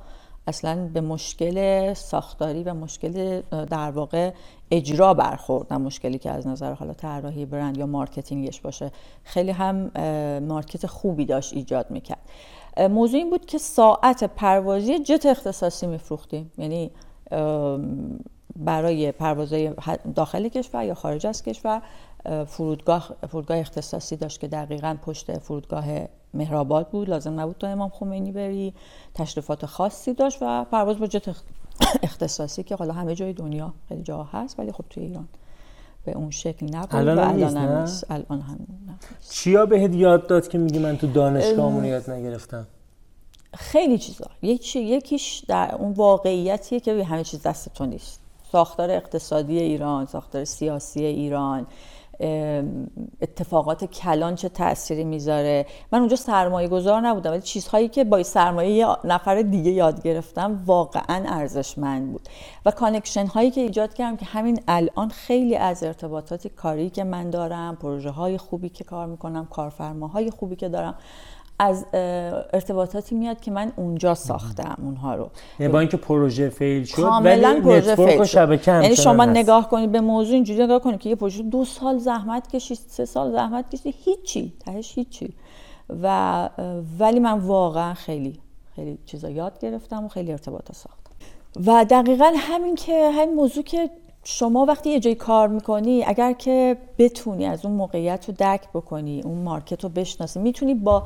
اصلا 0.47 0.91
به 0.95 1.01
مشکل 1.01 1.93
ساختاری 1.95 2.63
و 2.63 2.75
مشکل 2.75 3.43
در 3.51 3.91
واقع 3.91 4.31
اجرا 4.71 5.15
برخورد. 5.15 5.73
نه 5.73 5.79
مشکلی 5.79 6.19
که 6.19 6.31
از 6.31 6.47
نظر 6.47 6.73
حالا 6.73 6.93
طراحی 6.93 7.47
برند 7.47 7.79
یا 7.79 7.87
marketing 7.87 8.47
ش 8.47 8.61
باشه. 8.61 8.91
خیلی 9.25 9.51
هم 9.51 9.91
market 10.43 10.87
خوبی 10.87 11.25
داشت 11.25 11.53
ایجاد 11.53 11.91
می‌کرد. 11.91 12.21
موضوع 12.89 13.19
این 13.19 13.31
بود 13.31 13.47
که 13.47 13.59
ساعت 13.59 14.25
پروازی 14.25 14.99
جت 14.99 15.27
اختصاصی 15.27 15.87
میفروختیم. 15.87 16.53
یعنی 16.59 16.91
برای 18.57 19.13
پروازهای 19.13 19.73
داخل 20.15 20.49
کشور 20.49 20.85
یا 20.85 20.95
خارج 20.95 21.27
از 21.27 21.43
کشور 21.43 21.83
فرودگاه 22.47 23.15
فرودگاه 23.29 23.59
اختصاصی 23.59 24.17
داشت 24.17 24.41
که 24.41 24.49
دقیقا 24.49 24.97
پشت 25.03 25.39
فرودگاه 25.39 25.85
مهرآباد 26.35 26.89
بود. 26.89 27.11
لازم 27.11 27.41
نبود 27.41 27.57
تو 27.59 27.67
امام 27.67 27.89
خمینی 27.89 28.33
بری. 28.33 28.75
تشریفات 29.15 29.67
خاصی 29.67 30.15
داشت 30.15 30.39
و 30.41 30.65
پرواز 30.65 30.99
با 30.99 31.07
جت 31.07 31.37
اختصاصی 32.03 32.63
که 32.63 32.77
حالا 32.77 32.93
همه 32.93 33.15
جای 33.15 33.33
دنیا 33.33 33.75
خیلی 33.89 34.03
جا 34.03 34.23
هست 34.23 34.59
ولی 34.59 34.73
خب 34.73 34.85
توی 34.91 35.03
ایران. 35.03 35.29
به 36.05 36.13
اون 36.13 36.31
شکل 36.31 36.67
نبود 36.75 36.95
الان 36.95 37.19
و 37.19 37.21
الان 37.21 37.57
هم 37.57 37.81
نیست. 37.81 38.11
الان 38.11 38.41
هم 38.41 38.59
چیا 39.31 39.67
بهت 39.67 39.95
یاد 39.95 40.27
داد 40.27 40.49
که 40.49 40.59
میگی 40.59 40.79
من 40.79 40.97
تو 40.97 41.07
دانشگاهمون 41.07 41.85
یاد 41.85 42.11
نگرفتم؟ 42.11 42.67
خیلی 43.55 43.99
چیزا. 43.99 44.27
یکی 44.43 44.81
یکیش 44.81 45.45
در 45.49 45.75
اون 45.75 45.93
واقعیتیه 45.93 46.81
که 46.81 47.05
همه 47.05 47.25
چیز 47.25 47.43
دست 47.43 47.75
تو 47.75 47.87
نیست. 47.87 48.21
ساختار 48.53 48.91
اقتصادی 48.91 49.59
ایران 49.59 50.07
ساختار 50.07 50.45
سیاسی 50.45 51.05
ایران 51.05 51.67
اتفاقات 53.21 53.85
کلان 53.85 54.35
چه 54.35 54.49
تأثیری 54.49 55.05
می‌ذاره. 55.05 55.67
من 55.93 55.99
اونجا 55.99 56.17
سرمایه 56.17 56.69
گذار 56.69 57.01
نبودم 57.01 57.31
ولی 57.31 57.41
چیزهایی 57.41 57.89
که 57.89 58.05
با 58.05 58.23
سرمایه 58.23 58.71
یه 58.71 58.87
نفر 59.05 59.43
دیگه 59.43 59.71
یاد 59.71 60.03
گرفتم 60.03 60.63
واقعا 60.67 61.25
ارزشمند 61.29 62.13
بود. 62.13 62.29
و 62.67 62.71
connection 62.71 63.27
هایی 63.27 63.51
که 63.51 63.61
ایجاد 63.61 63.95
کردم 63.95 64.17
که 64.17 64.27
همین 64.27 64.61
الان 64.69 65.09
خیلی 65.09 65.57
از 65.57 65.83
ارتباطات 65.83 66.47
کاری 66.47 66.91
که 66.91 67.05
من 67.05 67.31
دارم 67.31 67.77
پروژه 67.77 68.11
های 68.11 68.39
خوبی 68.39 68.69
که 68.69 68.85
کار 68.85 69.07
می‌کنم 69.07 69.47
کارفرماهای 69.47 70.31
خوبی 70.31 70.57
که 70.57 70.69
دارم 70.69 70.95
از 71.63 71.87
ارتباطاتی 72.53 73.15
میاد 73.15 73.41
که 73.41 73.51
من 73.51 73.73
اونجا 73.77 74.15
ساختم 74.15 74.77
اونها 74.83 75.15
رو. 75.15 75.31
یعنی 75.59 75.73
با 75.73 75.81
اینکه 75.81 75.97
پروژه 75.97 76.49
فیل 76.49 76.85
شد 76.85 77.09
ولی 77.23 77.61
پروژه 77.61 77.97
فیل 77.97 78.25
شد. 78.25 78.69
یعنی 78.69 78.97
شما 78.97 79.25
نگاه 79.25 79.69
کنید 79.69 79.93
به 79.93 80.01
موضوع 80.01 80.35
اینجوری 80.35 80.65
نگاه 80.65 80.79
کنید 80.79 81.01
که 81.01 81.09
یه 81.09 81.15
پروژه 81.15 81.43
دو 81.43 81.65
سال 81.65 81.99
زحمت 81.99 82.49
کشید 82.49 82.79
سه 82.89 83.05
سال 83.05 83.33
زحمت 83.33 83.71
کشید 83.71 83.95
هیچی 84.05 84.53
تهش 84.61 84.93
هیچی. 84.95 85.35
و 86.03 86.49
ولی 86.99 87.21
من 87.21 87.39
واقعا 87.39 87.95
خیلی 87.95 88.41
خیلی 88.77 88.99
چیزا 89.07 89.31
یاد 89.31 89.59
گرفتم 89.59 90.05
و 90.05 90.09
خیلی 90.09 90.33
ارتباطات 90.33 90.77
ساختم. 90.77 91.11
و 91.67 91.85
دقیقا 91.85 92.33
همین 92.37 92.75
که 92.75 93.11
همین 93.11 93.35
موضوع 93.35 93.65
که 93.65 93.91
شما 94.25 94.65
وقتی 94.65 94.91
یه 94.91 95.01
جایی 95.01 95.17
کار 95.17 95.49
می‌کنی 95.49 96.05
اگر 96.05 96.33
که 96.33 96.77
بتونی 96.99 97.47
از 97.47 97.65
اون 97.65 97.75
موقعیت 97.75 98.25
رو 98.29 98.35
درک 98.39 98.69
بکنی 98.75 99.23
اون 99.25 99.39
مارکت 99.39 99.85
رو 99.85 99.89
بشناسی 99.89 100.41
می‌تونی 100.41 100.75
با 100.75 101.03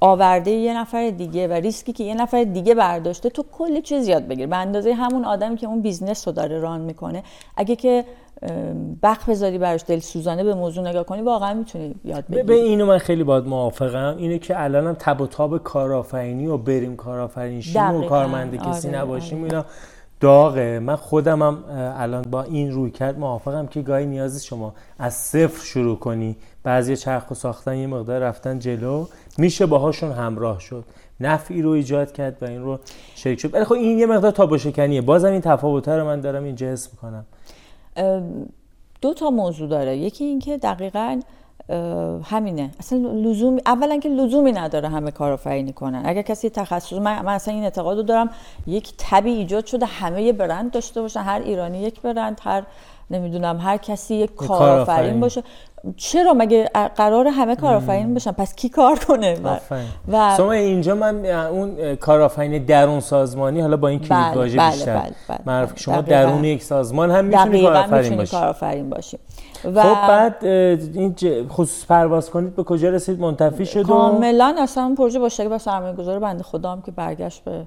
آورده 0.00 0.50
یه 0.50 0.80
نفر 0.80 1.10
دیگه 1.10 1.48
و 1.48 1.52
ریسکی 1.52 1.92
که 1.92 2.04
یه 2.04 2.14
نفر 2.14 2.44
دیگه 2.44 2.74
برداشته 2.74 3.30
تو 3.30 3.44
کلی 3.52 3.82
چیز 3.82 4.08
یاد 4.08 4.28
بگیر. 4.28 4.46
به 4.46 4.56
اندازه 4.56 4.94
همون 4.94 5.24
آدمی 5.24 5.56
که 5.56 5.66
اون 5.66 5.80
business 5.80 6.28
رو 6.28 6.34
داره 6.34 6.60
run 6.60 6.80
می‌کنه 6.80 7.22
اگه 7.56 7.76
که 7.76 8.04
وقت 9.02 9.28
بذاری 9.28 9.58
براش 9.58 9.84
دل 9.86 9.98
سوزانه 9.98 10.44
به 10.44 10.54
موضوع 10.54 10.88
نگاه 10.88 11.04
کنی 11.04 11.22
واقعا 11.22 11.54
می‌تونی 11.54 11.94
یاد 12.04 12.24
بگیری 12.26 12.42
به 12.42 12.54
اینو 12.54 12.86
من 12.86 12.98
خیلی 12.98 13.24
باید 13.24 13.44
موافقم 13.44 14.16
اینه 14.18 14.38
که 14.38 14.62
الانم 14.62 14.96
تب 14.98 15.20
و 15.20 15.26
تاب 15.26 15.58
کارآفرینی 15.58 16.46
و 16.46 16.56
بریم 16.56 16.96
کارآفرینی 16.96 17.62
و 17.74 18.02
کارمند 18.08 18.56
کسی 18.56 18.88
آره، 18.88 18.98
نباشیم 18.98 19.38
آره. 19.38 19.46
اینا. 19.46 19.64
داغه. 20.22 20.78
من 20.78 20.96
خودم 20.96 21.42
هم 21.42 21.64
الان 21.96 22.22
با 22.22 22.42
این 22.42 22.72
رویکرد 22.72 23.18
موافقم 23.18 23.66
که 23.66 23.82
گاهی 23.82 24.06
نیازی 24.06 24.46
شما 24.46 24.74
از 24.98 25.14
صفر 25.14 25.64
شروع 25.64 25.98
کنی. 25.98 26.36
بعضی 26.62 26.96
چرخ 26.96 27.34
ساختن 27.34 27.76
یه 27.76 27.86
مقدار 27.86 28.20
رفتن 28.20 28.58
جلو. 28.58 29.06
میشه 29.38 29.66
باهاشون 29.66 30.12
همراه 30.12 30.60
شد. 30.60 30.84
نفعی 31.20 31.62
رو 31.62 31.70
ایجاد 31.70 32.12
کرد 32.12 32.42
و 32.42 32.44
این 32.44 32.62
رو 32.62 32.78
شریک 33.14 33.40
شد. 33.40 33.54
ولی 33.54 33.64
خب 33.64 33.72
این 33.72 33.98
یه 33.98 34.06
مقدار 34.06 34.30
تابو 34.30 34.58
شکنیه. 34.58 35.00
بازم 35.00 35.32
این 35.32 35.40
تفاوت 35.40 35.88
رو 35.88 36.04
من 36.04 36.20
دارم 36.20 36.44
اینجا 36.44 36.66
حس 36.66 36.88
می‌کنم. 36.92 37.24
دو 39.00 39.14
تا 39.14 39.30
موضوع 39.30 39.68
داره. 39.68 39.96
یکی 39.96 40.24
اینکه 40.24 40.58
دقیقا 40.58 41.20
همینه. 42.24 42.70
اصلا 42.78 42.98
لزوم 42.98 43.58
اولا 43.66 43.98
که 43.98 44.08
لزومی 44.08 44.52
نداره 44.52 44.88
همه 44.88 45.10
کارآفرینی 45.10 45.72
کنن. 45.72 46.02
اگر 46.04 46.22
کسی 46.22 46.50
تخصص 46.50 46.92
من, 46.92 47.22
من 47.22 47.32
اصلا 47.32 47.54
این 47.54 47.64
اعتقاد 47.64 48.06
دارم 48.06 48.30
یک 48.66 48.92
تبی 48.98 49.30
ایجاد 49.30 49.66
شده 49.66 49.86
همه 49.86 50.32
برند 50.32 50.70
داشته 50.70 51.02
باشن 51.02 51.20
هر 51.20 51.40
ایرانی 51.44 51.78
یک 51.78 52.00
برند 52.00 52.40
هر 52.44 52.62
نمی‌دونم 53.12 53.58
هر 53.60 53.76
کسی 53.76 54.14
یک 54.14 54.34
کارآفرین 54.34 55.20
باشه. 55.20 55.42
چرا 55.96 56.34
مگه 56.34 56.70
قرار 56.96 57.28
همه 57.28 57.56
کارآفرین 57.56 58.14
باشن 58.14 58.32
پس 58.32 58.54
کی 58.54 58.68
کار 58.68 58.98
کنه 58.98 59.36
و 60.12 60.34
شما 60.36 60.52
اینجا 60.52 60.94
من 60.94 61.26
اون 61.26 61.96
کارآفرین 61.96 62.64
درون 62.64 63.00
سازمانی 63.00 63.60
حالا 63.60 63.76
با 63.76 63.88
این 63.88 63.98
کلید 63.98 64.10
بله، 64.10 64.34
واژه 64.34 64.58
بله، 64.58 64.70
بیشتر. 64.70 64.98
بله 64.98 65.12
بله 65.28 65.38
معرف 65.46 65.78
شما 65.78 66.00
درون 66.00 66.44
یک 66.44 66.62
سازمان 66.62 67.10
هم 67.10 67.24
می‌تونی 67.24 67.62
کارآفرین 67.62 68.16
باشی. 68.16 68.30
کارآفرین 68.30 68.90
باشی. 68.90 69.18
و 69.64 69.82
خب 69.82 70.08
بعد 70.08 70.44
این 70.44 71.14
خصوص 71.48 71.86
پرواز 71.86 72.30
کنید 72.30 72.56
به 72.56 72.62
کجا 72.62 72.88
رسید؟ 72.88 73.20
منتفی 73.20 73.66
شد 73.66 73.82
کاملا 73.82 74.56
اصلا 74.58 74.94
پروژه 74.98 75.18
با 75.18 75.28
شکل 75.28 75.58
سرمایه 75.58 75.94
گذار 75.94 76.18
بنده 76.18 76.42
خودم 76.42 76.82
که 76.86 76.92
برگشت 76.92 77.44
به 77.44 77.62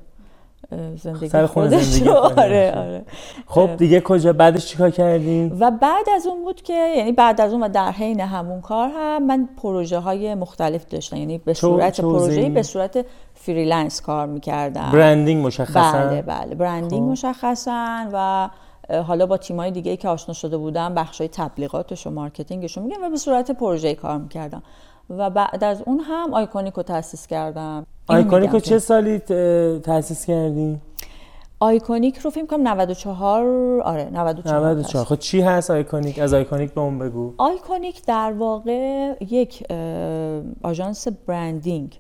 زندگی 0.96 1.30
سر 1.30 1.46
خونه 1.46 1.80
زندگی 1.80 2.10
آره 2.10 2.74
آره. 2.78 3.06
خب 3.48 3.76
دیگه 3.78 4.02
کجا؟ 4.02 4.34
بعدش 4.34 4.66
چیکار 4.66 4.90
کردیم؟ 4.90 5.58
و 5.60 5.72
بعد 5.72 6.10
از 6.16 6.28
اون 6.28 6.44
بود 6.44 6.62
که 6.62 6.94
یعنی 6.98 7.12
بعد 7.12 7.42
از 7.42 7.52
اون 7.52 7.64
و 7.64 7.70
در 7.70 7.92
حین 7.92 8.20
همون 8.20 8.62
کار 8.62 8.90
هم 8.96 9.24
من 9.24 9.50
پروژه 9.62 10.00
های 10.00 10.36
مختلف 10.36 10.86
داشتم. 10.86 11.18
یعنی 11.18 11.38
به 11.38 11.54
صورت 11.54 12.02
پروژه 12.02 12.50
به 12.50 12.64
صورت 12.64 13.06
freelance 13.34 14.02
کار 14.02 14.28
می‌کردم. 14.28 14.90
branding 14.94 15.46
مشخصا؟ 15.46 15.92
بله 15.92 16.22
بله. 16.22 16.56
branding 16.56 17.04
خب. 17.04 17.12
مشخصا 17.12 18.10
و 18.14 18.50
حالا 19.08 19.26
با 19.26 19.38
تیمای 19.38 19.72
دیگه 19.72 19.98
که 19.98 20.10
آشنا 20.10 20.34
شده 20.34 20.58
بودم 20.58 20.94
بخشای 20.94 21.28
تبلیغاتش 21.28 22.08
و 22.08 22.10
marketing 22.10 22.65
ش 22.65 22.78
رو 22.78 22.84
میگم 22.84 23.04
و 23.04 23.10
به 23.10 23.18
صورت 23.18 23.52
پروژه 23.52 23.96
کار 23.96 24.18
می‌کردم. 24.18 24.64
و 25.10 25.30
بعد 25.30 25.64
از 25.64 25.82
اون 25.86 26.00
هم 26.00 26.34
آیکونیک 26.34 26.74
رو 26.74 26.84
تاسیس 26.84 27.28
کردم 27.28 27.86
آیکونیک 28.08 28.50
رو 28.50 28.60
چه 28.60 28.80
سالی 28.80 29.20
تاسیس 29.80 30.26
کردی؟ 30.26 30.80
آیکونیک 31.60 32.18
رو 32.18 32.30
فکر 32.30 32.48
می‌کنم 32.48 32.68
94 32.68 33.82
آره 33.82 34.10
94 34.10 34.72
94 34.72 35.06
خب 35.06 35.16
چی 35.16 35.42
هست 35.42 35.72
آیکونیک؟ 35.72 36.20
از 36.20 36.34
آیکونیک 36.34 36.74
به 36.74 36.82
اون 36.82 37.00
بگو. 37.00 37.34
آیکونیک 37.38 38.06
در 38.06 38.34
واقع 38.34 39.14
یک 39.30 39.64
آژانس 40.64 41.08
branding 41.08 42.00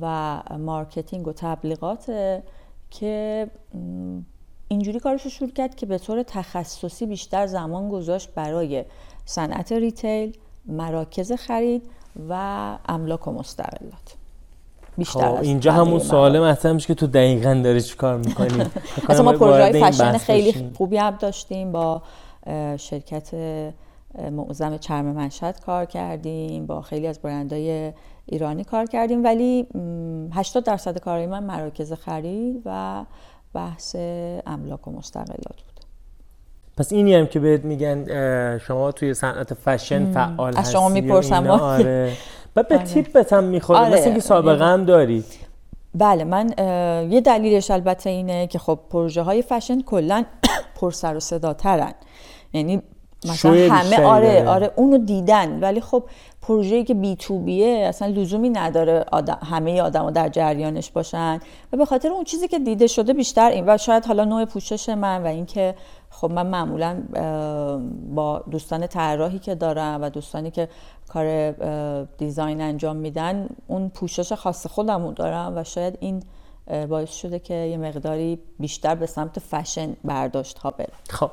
و 0.00 0.36
marketing 0.58 1.28
و 1.28 1.32
تبلیغات 1.32 2.12
که 2.90 3.46
اینجوری 4.68 5.00
کارش 5.00 5.22
رو 5.22 5.30
شروع 5.30 5.50
کرد 5.50 5.74
که 5.74 5.86
به 5.86 5.98
طور 5.98 6.22
تخصصی 6.22 7.06
بیشتر 7.06 7.46
زمان 7.46 7.88
گذاشت 7.88 8.34
برای 8.34 8.84
صنعت 9.24 9.72
retail 9.72 10.36
مراکز 10.66 11.32
خرید 11.32 11.82
و 12.28 12.32
املاک 12.88 13.28
و 13.28 13.32
مستقلات. 13.32 14.16
بیشتر 14.98 15.36
خب 15.36 15.42
اینجا 15.42 15.72
همون 15.72 15.98
سوال 15.98 16.40
مطرح 16.40 16.72
میشه 16.72 16.86
که 16.86 16.94
تو 16.94 17.06
دقیقا 17.06 17.60
داری 17.64 17.80
چی 17.80 17.96
کار 17.96 18.16
می‌کنی؟ 18.18 18.64
اصلا 19.08 19.22
ما 19.22 19.32
پروژه 19.32 19.90
فشن 19.90 20.18
خیلی 20.18 20.70
خوبی 20.76 20.96
هم 20.96 21.16
داشتیم. 21.16 21.72
با 21.72 22.02
شرکت 22.76 23.34
معظم 24.32 24.78
چرم 24.78 25.04
منشد 25.04 25.60
کار 25.60 25.84
کردیم. 25.84 26.66
با 26.66 26.82
خیلی 26.82 27.06
از 27.06 27.18
برندهای 27.18 27.92
ایرانی 28.26 28.64
کار 28.64 28.86
کردیم. 28.86 29.24
ولی 29.24 29.66
80 30.32 30.64
درصد 30.64 30.98
کارهای 30.98 31.26
من 31.26 31.44
مراکز 31.44 31.92
خرید 31.92 32.62
و 32.64 33.04
بحث 33.54 33.96
املاک 34.46 34.88
و 34.88 34.90
مستقلات 34.90 35.62
بود. 35.62 35.71
پس 36.76 36.92
اینی 36.92 37.14
هم 37.14 37.26
که 37.26 37.40
بهت 37.40 37.64
میگن 37.64 38.04
شما 38.58 38.92
توی 38.92 39.14
صنعت 39.14 39.54
فشن 39.54 40.12
فعال 40.12 40.56
از 40.56 40.72
شما 40.72 40.88
می‌پرسم. 40.88 41.50
آره. 41.50 42.12
و 42.56 42.62
به 42.62 42.74
آره. 42.74 42.84
تیپت 42.84 43.32
هم 43.32 43.44
می‌خوره. 43.44 43.78
آره. 43.78 43.92
مثل 43.92 44.04
اینکه 44.04 44.20
سابقه 44.20 44.64
هم 44.64 44.84
داری. 44.84 45.24
بله 45.94 46.24
من 46.24 46.48
یه 47.10 47.20
دلیلش 47.20 47.70
البته 47.70 48.10
اینه 48.10 48.46
که 48.46 48.58
خب 48.58 48.78
پروژه 48.90 49.22
های 49.22 49.42
فشن 49.42 49.80
کلا 49.80 50.24
پر 50.80 50.90
سر 50.90 51.16
و 51.16 51.20
صدا 51.20 51.52
ترن. 51.52 51.92
یعنی 52.52 52.82
مثلا 53.24 53.52
همه 53.52 54.04
آره 54.04 54.48
آره 54.48 54.70
اونو 54.76 54.98
دیدن. 54.98 55.60
ولی 55.60 55.80
خب 55.80 56.04
پروژه‌ای 56.42 56.84
که 56.84 56.94
بی 56.94 57.16
تو 57.16 57.38
بیه 57.38 57.86
اصلا 57.88 58.08
لزومی 58.08 58.50
نداره 58.50 59.04
آدم 59.12 59.38
همه 59.50 59.82
آدما 59.82 60.10
در 60.10 60.28
جریانش 60.28 60.90
باشن. 60.90 61.40
و 61.72 61.76
به 61.76 61.84
خاطر 61.84 62.08
اون 62.08 62.24
چیزی 62.24 62.48
که 62.48 62.58
دیده 62.58 62.86
شده 62.86 63.12
بیشتر 63.12 63.50
این. 63.50 63.64
و 63.68 63.78
شاید 63.78 64.04
حالا 64.04 64.24
نوع 64.24 64.44
پوشش 64.44 64.88
من 64.88 65.22
و 65.22 65.26
اینکه 65.26 65.74
خب 66.12 66.30
من 66.30 66.46
معمولا 66.46 67.02
با 68.14 68.44
دوستان 68.50 68.86
طراحی 68.86 69.38
که 69.38 69.54
دارم 69.54 70.02
و 70.02 70.10
دوستانی 70.10 70.50
که 70.50 70.68
کار 71.08 71.50
دیزاین 72.02 72.60
انجام 72.60 72.96
میدن 72.96 73.48
اون 73.66 73.88
پوشش 73.88 74.32
خاص 74.32 74.66
خودمون 74.66 75.14
دارم 75.14 75.52
و 75.56 75.64
شاید 75.64 75.98
این 76.00 76.22
باعث 76.88 77.10
شده 77.10 77.38
که 77.38 77.54
یه 77.54 77.76
مقداری 77.76 78.38
بیشتر 78.58 78.94
به 78.94 79.06
سمت 79.06 79.38
فشن 79.38 79.96
برداشت 80.04 80.58
ها 80.58 80.70
بره. 80.70 80.92
خب 81.10 81.30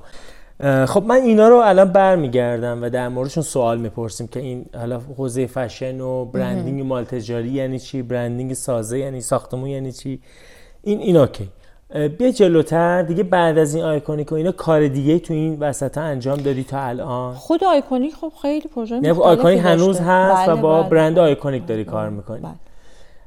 خب 0.86 1.04
من 1.04 1.16
اینا 1.16 1.48
رو 1.48 1.56
الان 1.56 1.92
برمیگردم 1.92 2.84
و 2.84 2.90
در 2.90 3.08
موردشون 3.08 3.44
سوال 3.44 3.80
می‌پرسیم 3.80 4.28
که 4.28 4.40
این 4.40 4.66
حالا 4.76 5.00
حوزه 5.18 5.48
فشن 5.48 6.02
و 6.02 6.26
برندینگ 6.26 6.82
مال 6.82 7.04
تجاری 7.04 7.50
یعنی 7.50 7.80
چی؟ 7.80 8.02
برندینگ 8.02 8.54
سازه 8.54 9.00
یعنی 9.00 9.22
ساختمون 9.22 9.70
یعنی 9.70 9.92
چی؟ 9.92 10.22
این 10.84 11.00
این 11.00 11.18
okay. 11.18 11.50
بیا 11.90 12.32
جلوتر 12.32 13.02
دیگه 13.02 13.24
بعد 13.24 13.58
از 13.58 13.76
این 13.76 13.84
آیکونیک 13.84 14.32
و 14.32 14.36
اینا 14.36 14.52
کار 14.52 14.88
دیگه 14.88 15.20
تو 15.20 15.34
این 15.34 15.60
وسط 15.60 15.98
انجام 15.98 16.38
دادی 16.38 16.64
تا 16.64 16.82
الان 16.82 17.34
خود 17.34 17.64
آیکونیک 17.64 18.16
خب 18.16 18.32
خیلی 18.42 18.68
پروژه 18.68 18.96
یعنی 18.96 19.10
آیکونیک 19.10 19.60
هنوز 19.64 20.00
هست 20.00 20.50
بله 20.50 20.54
و 20.54 20.62
با 20.62 20.82
بله. 20.82 20.90
برند 20.90 21.20
آیکونیک 21.20 21.68
داری 21.68 21.84
بله. 21.84 21.92
کار 21.92 22.10
می‌کنی 22.10 22.42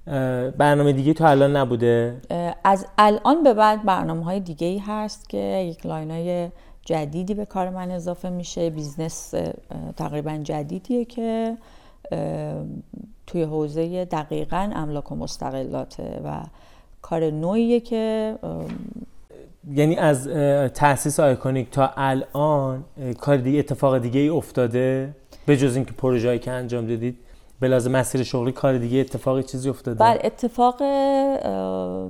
بله. 0.06 0.50
برنامه 0.50 0.92
دیگه 0.92 1.14
تو 1.14 1.24
الان 1.24 1.56
نبوده 1.56 2.16
از 2.64 2.86
الان 2.98 3.42
به 3.42 3.54
بعد 3.54 3.84
برنامه 3.84 4.24
های 4.24 4.40
دیگه 4.40 4.66
ای 4.66 4.78
هست 4.78 5.28
که 5.28 5.38
یک 5.38 5.86
line 5.86 6.10
های 6.10 6.48
جدیدی 6.84 7.34
به 7.34 7.44
کار 7.44 7.70
من 7.70 7.90
اضافه 7.90 8.30
میشه 8.30 8.70
business 8.70 9.34
تقریبا 9.96 10.36
جدیدیه 10.42 11.04
که 11.04 11.56
توی 13.26 13.42
حوزه 13.42 14.04
دقیقا 14.04 14.70
املاک 14.74 15.12
و 15.12 15.14
مستقلاته 15.14 16.20
و 16.24 16.40
کار 17.02 17.30
نوعیه 17.30 17.80
که 17.80 18.34
یعنی 19.74 19.96
از 19.96 20.28
تاسیس 20.74 21.20
آیکونیک 21.20 21.70
تا 21.70 21.90
الان 21.96 22.84
کار 23.20 23.36
دیگه 23.36 23.58
اتفاق 23.58 23.98
دیگه 23.98 24.20
ای 24.20 24.28
افتاده؟ 24.28 25.14
به 25.46 25.56
جز 25.56 25.76
اینکه 25.76 25.92
پروژه‌ای 25.92 26.38
که 26.38 26.50
انجام 26.50 26.86
دادید 26.86 27.18
به 27.60 27.88
مسیر 27.88 28.22
شغلی 28.22 28.52
کار 28.52 28.78
دیگه 28.78 28.98
اتفاق 28.98 29.40
چیزی 29.40 29.68
افتاده؟ 29.68 29.98
بله 29.98 30.20
اتفاق 30.24 30.82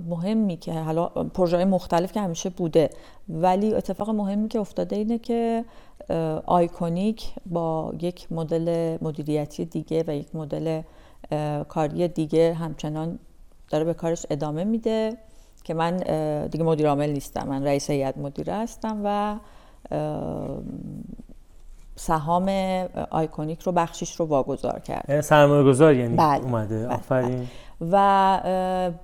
مهمی 0.08 0.56
که 0.56 0.72
حالا 0.72 1.06
پروژه 1.06 1.64
مختلف 1.64 2.12
که 2.12 2.20
همیشه 2.20 2.50
بوده. 2.50 2.90
ولی 3.28 3.74
اتفاق 3.74 4.10
مهمی 4.10 4.48
که 4.48 4.58
افتاده 4.58 4.96
اینه 4.96 5.18
که 5.18 5.64
آیکونیک 6.46 7.32
با 7.46 7.94
یک 8.00 8.32
مدل 8.32 8.96
مدیریتی 9.02 9.64
دیگه 9.64 10.04
و 10.06 10.16
یک 10.16 10.36
مدل 10.36 10.82
کاری 11.68 12.08
دیگه 12.08 12.54
همچنان 12.54 13.18
داره 13.72 13.84
به 13.84 13.94
کارش 13.94 14.26
ادامه 14.30 14.64
میده 14.64 15.16
که 15.64 15.74
من 15.74 15.96
دیگه 16.46 16.64
مدیر 16.64 16.88
عامل 16.88 17.10
نیستم 17.10 17.48
من 17.48 17.64
رئیس 17.64 17.90
هیئت 17.90 18.18
مدیره 18.18 18.54
هستم 18.54 19.00
و 19.04 19.36
سهام 21.96 22.48
آیکونیک 23.10 23.60
رو 23.60 23.72
بخشیش 23.72 24.14
رو 24.16 24.26
واگذار 24.26 24.78
کرد 24.78 25.04
یعنی 25.08 25.22
سرمایه 25.22 25.64
گذار 25.64 25.94
یعنی 25.94 26.16
بله. 26.16 26.44
اومده 26.44 26.86
بله. 26.86 26.94
آفرین 26.94 27.48
و 27.90 28.40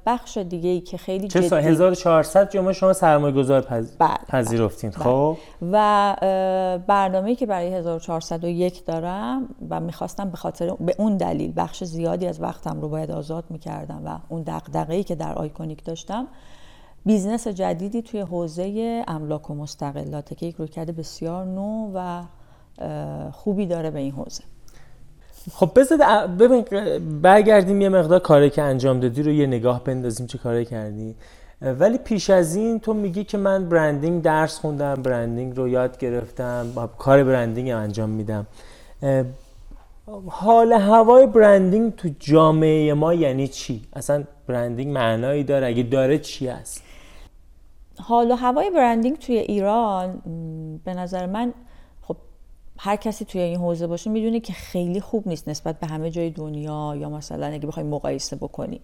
بخش 0.06 0.38
دیگه 0.38 0.70
ای 0.70 0.80
که 0.80 0.96
خیلی 0.96 1.28
چه 1.28 1.40
سال 1.40 1.60
1400 1.60 2.50
جمعه 2.50 2.72
شما 2.72 2.92
سرمایه 2.92 3.34
گذار. 3.34 3.60
بله. 3.60 4.16
پذیرفتین 4.28 4.90
بله. 4.90 5.04
خب 5.04 5.36
و 5.72 6.16
برنامه‌ای 6.86 7.36
که 7.36 7.46
برای 7.46 7.74
1401 7.74 8.86
دارم 8.86 9.48
و 9.70 9.80
می‌خواستم 9.80 10.30
به 10.30 10.36
خاطر 10.36 10.70
به 10.70 10.94
اون 10.98 11.16
دلیل 11.16 11.52
بخش 11.56 11.84
زیادی 11.84 12.26
از 12.26 12.42
وقتم 12.42 12.80
رو 12.80 12.88
باید 12.88 13.10
آزاد 13.10 13.44
می‌کردم 13.50 14.02
و 14.04 14.18
اون 14.28 14.42
دغدغه‌ای 14.42 15.04
که 15.04 15.14
در 15.14 15.34
آیکونیک 15.34 15.84
داشتم 15.84 16.26
business 17.06 17.48
جدیدی 17.48 18.02
توی 18.02 18.20
حوزه 18.20 19.04
املاک 19.08 19.50
و 19.50 19.54
مستقلاته 19.54 20.34
که 20.34 20.46
یک 20.46 20.56
رویکرد 20.56 20.96
بسیار 20.96 21.44
نو 21.44 21.90
و 21.94 22.22
خوبی 23.32 23.66
داره 23.66 23.90
به 23.90 23.98
این 23.98 24.12
حوزه 24.12 24.44
خب 25.52 25.70
بذار 25.76 26.26
ببین 26.26 26.64
برگردیم 27.22 27.80
یه 27.80 27.88
مقدار 27.88 28.18
کاری 28.18 28.50
که 28.50 28.62
انجام 28.62 29.00
دادی 29.00 29.22
رو 29.22 29.32
یه 29.32 29.46
نگاه 29.46 29.84
بندازیم 29.84 30.26
چه 30.26 30.38
کاری 30.38 30.64
کردی 30.64 31.14
ولی 31.62 31.98
پیش 31.98 32.30
از 32.30 32.56
این 32.56 32.80
تو 32.80 32.94
میگی 32.94 33.24
که 33.24 33.38
من 33.38 33.68
برندینگ 33.68 34.22
درس 34.22 34.58
خوندم 34.58 34.94
برندینگ 34.94 35.56
رو 35.56 35.68
یاد 35.68 35.98
گرفتم 35.98 36.88
کار 36.98 37.24
برندینگ 37.24 37.70
انجام 37.70 38.10
میدم 38.10 38.46
حال 40.26 40.72
هوای 40.72 41.26
برندینگ 41.26 41.96
تو 41.96 42.08
جامعه 42.18 42.94
ما 42.94 43.14
یعنی 43.14 43.48
چی؟ 43.48 43.82
اصلا 43.92 44.24
برندینگ 44.46 44.92
معنایی 44.92 45.44
داره 45.44 45.66
اگه 45.66 45.82
داره 45.82 46.18
چی 46.18 46.48
است؟ 46.48 46.82
حال 48.02 48.30
و 48.30 48.34
هوای 48.34 48.70
برندینگ 48.70 49.18
توی 49.18 49.38
ایران 49.38 50.22
به 50.84 50.94
نظر 50.94 51.26
من 51.26 51.54
هر 52.78 52.96
کسی 52.96 53.24
توی 53.24 53.40
این 53.40 53.56
حوزه 53.56 53.86
باشه 53.86 54.10
می‌دونه 54.10 54.40
که 54.40 54.52
خیلی 54.52 55.00
خوب 55.00 55.28
نیست 55.28 55.48
نسبت 55.48 55.80
به 55.80 55.86
همه 55.86 56.10
جای 56.10 56.30
دنیا 56.30 56.96
یا 57.00 57.08
مثلا 57.08 57.46
اگه 57.46 57.66
بخوایم 57.66 57.88
مقایسه 57.88 58.36
بکنیم 58.36 58.80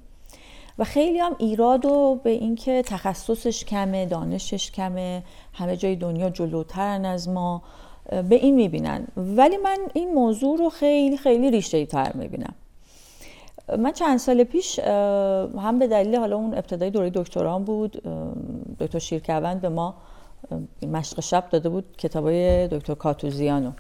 و 0.79 0.85
خیلی 0.85 1.19
هم 1.19 1.37
ایراد 1.39 1.87
و 1.87 2.21
به 2.25 2.31
اینکه 2.31 2.83
تخصصش 2.83 3.65
کمه 3.65 4.07
دانشش 4.07 4.71
کمه 4.71 5.23
همه 5.53 5.77
جای 5.77 5.97
دنیا 5.97 6.31
جلوترن 6.31 7.05
از 7.05 7.29
ما 7.29 7.63
به 8.29 8.35
این 8.35 8.55
می‌بینن. 8.55 9.07
ولی 9.17 9.57
من 9.57 9.79
این 9.95 10.15
موضوع 10.15 10.59
رو 10.59 10.71
خیلی 10.71 11.17
خیلی 11.17 11.51
ریشه 11.51 11.87
تر 11.87 12.13
می‌بینم. 12.13 12.55
من 13.79 13.93
چند 13.93 14.19
سال 14.19 14.45
پیش 14.45 14.79
هم 14.79 15.79
به 15.79 15.87
دلیل 15.87 16.17
حالا 16.17 16.37
اون 16.37 16.55
ابتدای 16.55 16.91
دوره 16.91 17.11
دکتران 17.11 17.65
بود 17.65 18.03
دکتر 18.81 18.99
شیرکوند 18.99 19.61
به 19.61 19.69
ما 19.69 19.95
مشق 20.93 21.21
شب 21.21 21.49
داده 21.51 21.69
بود 21.69 21.85
کتابای 21.99 22.69
دکتر 22.69 22.95
کاتوزیانو. 22.95 23.71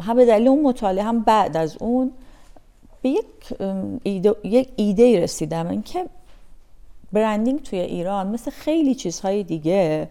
هم 0.00 0.16
به 0.16 0.26
دلیل 0.26 0.48
اون 0.48 0.62
مطالعه 0.62 1.04
هم 1.04 1.20
بعد 1.20 1.56
از 1.56 1.76
اون 1.80 2.12
به 3.02 3.08
یک 3.08 3.24
ایده, 4.02 4.34
یک 4.44 4.68
ایده 4.76 5.22
رسیدم 5.22 5.68
این 5.68 5.82
که 5.82 6.06
برندینگ 7.12 7.62
توی 7.62 7.78
ایران 7.78 8.26
مثل 8.26 8.50
خیلی 8.50 8.94
چیزهای 8.94 9.42
دیگه 9.42 10.08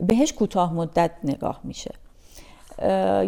بهش 0.00 0.32
کوتاه 0.32 0.74
مدت 0.74 1.10
نگاه 1.24 1.60
میشه. 1.64 1.94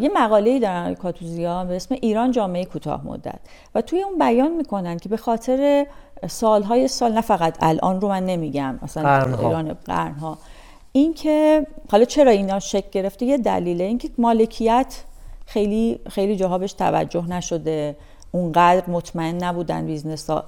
یه 0.00 0.10
مقاله 0.14 0.58
دارن 0.58 0.94
کاتوزیان 0.94 1.68
به 1.68 1.76
اسم 1.76 1.94
ایران 1.94 2.30
جامعه 2.30 2.64
کوتاه 2.64 3.06
مدت 3.06 3.38
و 3.74 3.80
توی 3.80 4.02
اون 4.02 4.18
بیان 4.18 4.52
می‌کنن 4.56 4.98
که 4.98 5.08
به 5.08 5.16
خاطر 5.16 5.86
سالهای 6.28 6.88
سال 6.88 7.12
نه 7.12 7.20
فقط 7.20 7.56
الان 7.60 8.00
رو 8.00 8.08
من 8.08 8.26
نمیگم 8.26 8.78
مثلا 8.82 9.02
قرنها. 9.02 9.48
ایران 9.48 9.74
قرنها. 9.74 10.38
این 10.92 11.14
که 11.14 11.66
حالا 11.90 12.04
چرا 12.04 12.30
اینا 12.30 12.58
شکل 12.58 12.88
گرفته؟ 12.92 13.26
یه 13.26 13.38
دلیله 13.38 13.84
اینکه 13.84 14.10
مالکیت 14.18 15.02
خیلی 15.46 16.00
خیلی 16.08 16.36
جاها 16.36 16.58
بهش 16.58 16.72
توجه 16.72 17.28
نشده. 17.28 17.96
اونقدر 18.32 18.90
مطمئن 18.90 19.44
نبودن 19.44 19.86
business 19.86 20.30
ها 20.30 20.44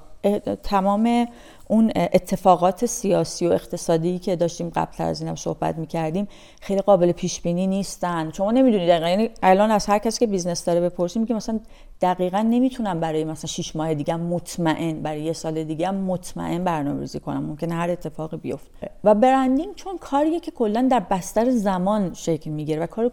تمام 0.62 1.26
اون 1.68 1.92
اتفاقات 1.96 2.86
سیاسی 2.86 3.46
و 3.46 3.52
اقتصادی 3.52 4.18
که 4.18 4.36
داشتیم 4.36 4.70
قبل 4.70 5.04
از 5.04 5.20
اینم 5.20 5.34
صحبت 5.34 5.78
می‌کردیم 5.78 6.28
خیلی 6.60 6.80
قابل 6.80 7.12
پیش 7.12 7.40
بینی 7.40 7.66
نیستن. 7.66 8.30
شما 8.32 8.50
نمی‌دونید 8.50 8.88
دقیقا 8.88 9.08
یعنی 9.08 9.30
الان 9.42 9.70
از 9.70 9.86
هر 9.86 9.98
کسی 9.98 10.18
که 10.18 10.26
business 10.26 10.64
داره 10.64 10.80
بپرسیم 10.80 11.26
که 11.26 11.34
مثلا 11.34 11.60
دقیقا 12.00 12.38
نمی‌تونم 12.38 13.00
برای 13.00 13.24
مثلا 13.24 13.48
6 13.48 13.76
ماه 13.76 13.94
دیگه 13.94 14.16
مطمئن 14.16 15.02
برای 15.02 15.22
یه 15.22 15.32
سال 15.32 15.64
دیگه 15.64 15.90
مطمئن 15.90 16.64
برنامه‌ریزی 16.64 17.20
کنم 17.20 17.44
ممکن 17.44 17.72
هر 17.72 17.90
اتفاقی 17.90 18.36
بیفته. 18.36 18.90
و 19.04 19.14
branding 19.14 19.74
چون 19.74 19.98
کاریه 19.98 20.40
که 20.40 20.50
کلا 20.50 20.88
در 20.90 21.00
بستر 21.00 21.50
زمان 21.50 22.14
شکل 22.14 22.50
می‌گیره 22.50 22.82
و 22.82 22.86
کار 22.86 23.12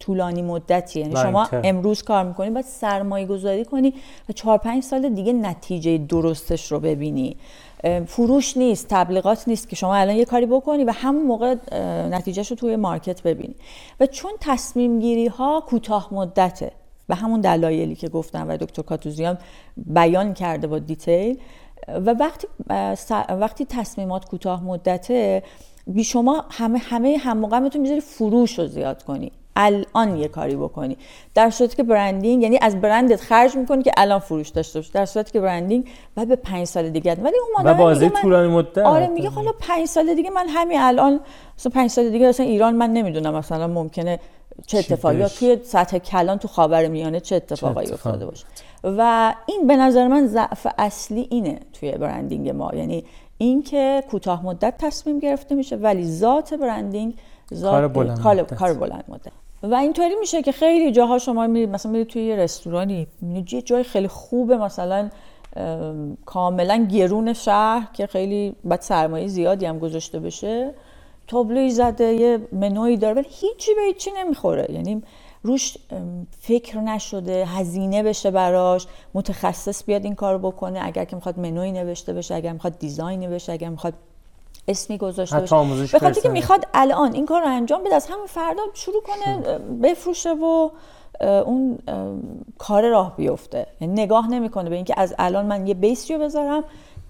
طولانی 0.00 0.42
مدتی 0.42 1.00
یعنی 1.00 1.16
شما 1.16 1.48
امروز 1.52 2.02
کار 2.02 2.24
می‌کنی 2.24 2.50
باید 2.50 2.64
سرمایه 2.64 3.26
گذاری 3.26 3.64
کنی 3.64 3.94
و 4.28 4.32
چهار 4.32 4.58
پنج 4.58 4.82
سال 4.82 5.08
دیگه 5.08 5.32
نتیجه 5.32 5.98
درستش 5.98 6.72
رو 6.72 6.80
ببینی. 6.80 7.36
فروش 8.06 8.56
نیست 8.56 8.86
تبلیغات 8.88 9.48
نیست 9.48 9.68
که 9.68 9.76
شما 9.76 9.94
الان 9.94 10.16
یه 10.16 10.24
کاری 10.24 10.46
بکنی 10.46 10.84
و 10.84 10.92
همون 10.92 11.22
موقع 11.22 11.54
نتیجهش 12.10 12.50
رو 12.50 12.56
توی 12.56 12.76
مارکت 12.76 13.22
ببینی. 13.22 13.54
و 14.00 14.06
چون 14.06 14.32
تصمیم 14.40 14.98
گیری 14.98 15.26
ها 15.26 15.64
کوتاه 15.66 16.14
مدته 16.14 16.72
و 17.08 17.14
همون 17.14 17.40
دلایلی 17.40 17.94
که 17.94 18.08
گفتم 18.08 18.48
و 18.48 18.56
دکتر 18.56 18.82
کاتوزیان 18.82 19.38
بیان 19.76 20.34
کرده 20.34 20.66
با 20.66 20.78
دیتیل 20.78 21.38
و 21.88 22.14
وقتی 22.14 22.48
وقتی 23.28 23.66
تصمیمات 23.68 24.24
کوتاه 24.24 24.64
مدته 24.64 25.42
بی 25.86 26.04
شما 26.04 26.44
همه 26.50 26.78
همه 26.78 27.16
هم 27.18 27.38
موقع 27.38 27.58
می‌تونی 27.58 28.00
فروش 28.00 28.58
رو 28.58 28.66
زیاد 28.66 29.02
کنی. 29.02 29.32
الان 29.56 30.16
یه 30.16 30.28
کاری 30.28 30.56
بکنی. 30.56 30.96
در 31.34 31.50
صورتی 31.50 31.76
که 31.76 31.82
برندینگ 31.82 32.42
یعنی 32.42 32.58
از 32.62 32.80
برندت 32.80 33.20
خرج 33.20 33.56
می‌کنی 33.56 33.82
که 33.82 33.92
الان 33.96 34.18
فروش 34.18 34.48
داشته 34.48 34.78
باشی. 34.78 34.92
در 34.92 35.06
صورتی 35.06 35.32
که 35.32 35.40
برندینگ 35.40 35.88
بعد 36.14 36.28
به 36.28 36.36
پنج 36.36 36.66
سال 36.66 36.90
دیگه 36.90 37.14
ولی 37.14 37.36
اون 37.56 37.66
و 37.66 37.74
بازه 37.74 38.08
طولانی 38.08 38.48
مدت. 38.48 38.78
آره 38.78 39.06
میگه 39.06 39.28
حالا 39.28 39.52
پنج 39.60 39.86
سال 39.86 40.14
دیگه 40.14 40.30
من 40.30 40.46
همین 40.48 40.80
الان 40.80 41.20
مثلا 41.58 41.72
پنج 41.72 41.90
سال 41.90 42.10
دیگه 42.10 42.28
مثلا 42.28 42.46
ایران 42.46 42.74
من 42.74 42.90
نمی‌دونم 42.90 43.34
مثلا 43.34 43.66
ممکنه 43.66 44.18
چه 44.66 44.78
اتفاقی 44.78 45.16
یا 45.16 45.28
توی 45.28 45.58
سطح 45.62 45.98
کلان 45.98 46.38
تو 46.38 46.48
خاور 46.48 46.88
میانه 46.88 47.20
چه 47.20 47.36
اتفاقایی 47.36 47.92
افتاده 47.92 48.26
باشه. 48.26 48.46
و 48.84 49.34
این 49.46 49.66
به 49.66 49.76
نظر 49.76 50.08
من 50.08 50.26
ضعف 50.26 50.66
اصلی 50.78 51.28
اینه 51.30 51.60
توی 51.72 51.92
برندینگ 51.92 52.48
ما. 52.48 52.70
یعنی 52.74 53.04
اینکه 53.38 54.04
کوتاه 54.10 54.46
مدت 54.46 54.74
تصمیم 54.78 55.18
گرفته 55.18 55.54
میشه 55.54 55.76
ولی 55.76 56.04
ذات 56.04 56.54
برندینگ 56.54 57.14
کار 57.62 57.88
بلند, 57.88 58.20
کار, 58.20 58.42
کار 58.42 58.74
بلند 58.74 59.04
مدت. 59.08 59.32
و 59.62 59.74
اینطوری 59.74 60.14
میشه 60.20 60.42
که 60.42 60.52
خیلی 60.52 60.92
جاها 60.92 61.18
شما 61.18 61.46
میرید 61.46 61.68
مثلا 61.68 61.92
میرید 61.92 62.06
توی 62.06 62.22
یه 62.22 62.36
رستورانی 62.36 63.06
یه 63.52 63.62
جای 63.62 63.82
خیلی 63.82 64.08
خوبه 64.08 64.56
مثلا 64.56 65.10
کاملا 66.26 66.86
گرون 66.90 67.32
شهر 67.32 67.88
که 67.92 68.06
خیلی 68.06 68.54
باید 68.64 68.80
سرمایه 68.80 69.28
زیادی 69.28 69.66
هم 69.66 69.78
گذاشته 69.78 70.18
بشه. 70.18 70.74
تابلوی 71.28 71.70
زده 71.70 72.04
یه 72.04 72.38
منوی 72.52 72.96
داره 72.96 73.14
ولی 73.14 73.26
هیچی 73.30 73.74
به 73.74 73.82
هیچی 73.82 74.10
نمی‌خوره. 74.18 74.66
یعنی 74.72 75.02
روش 75.42 75.76
فکر 76.40 76.78
نشده 76.78 77.44
هزینه 77.44 78.02
بشه 78.02 78.30
براش 78.30 78.86
متخصص 79.14 79.84
بیاد 79.84 80.04
این 80.04 80.14
کار 80.14 80.38
بکنه. 80.38 80.80
اگر 80.82 81.04
که 81.04 81.16
می‌خواد 81.16 81.38
منوی 81.38 81.72
نوشته 81.72 82.12
بشه 82.12 82.34
اگر 82.34 82.52
می‌خواد 82.52 82.78
دیزاینی 82.78 83.28
بشه 83.28 83.52
اگر 83.52 83.68
می‌خواد 83.68 83.94
اسمی 84.68 84.98
گذاشته 84.98 85.40
باشه. 85.40 85.98
به 85.98 86.20
که 86.22 86.28
می‌خواد 86.28 86.64
الان 86.74 87.12
این 87.12 87.26
کار 87.26 87.40
رو 87.40 87.48
انجام 87.48 87.84
بده 87.84 87.94
از 87.94 88.06
همون 88.06 88.26
فردا 88.26 88.62
شروع 88.74 89.02
کنه 89.02 89.58
بفروشه 89.82 90.30
و 90.32 90.70
اون 91.20 91.78
کار 92.58 92.88
راه 92.88 93.16
بیفته. 93.16 93.66
یعنی 93.80 94.02
نگاه 94.02 94.30
نمی‌کنه 94.30 94.70
به 94.70 94.76
اینکه 94.76 94.94
از 94.96 95.14
الان 95.18 95.46
من 95.46 95.66
یه 95.66 95.74
بیسی 95.74 96.14
رو 96.14 96.20
بذارم 96.20 96.64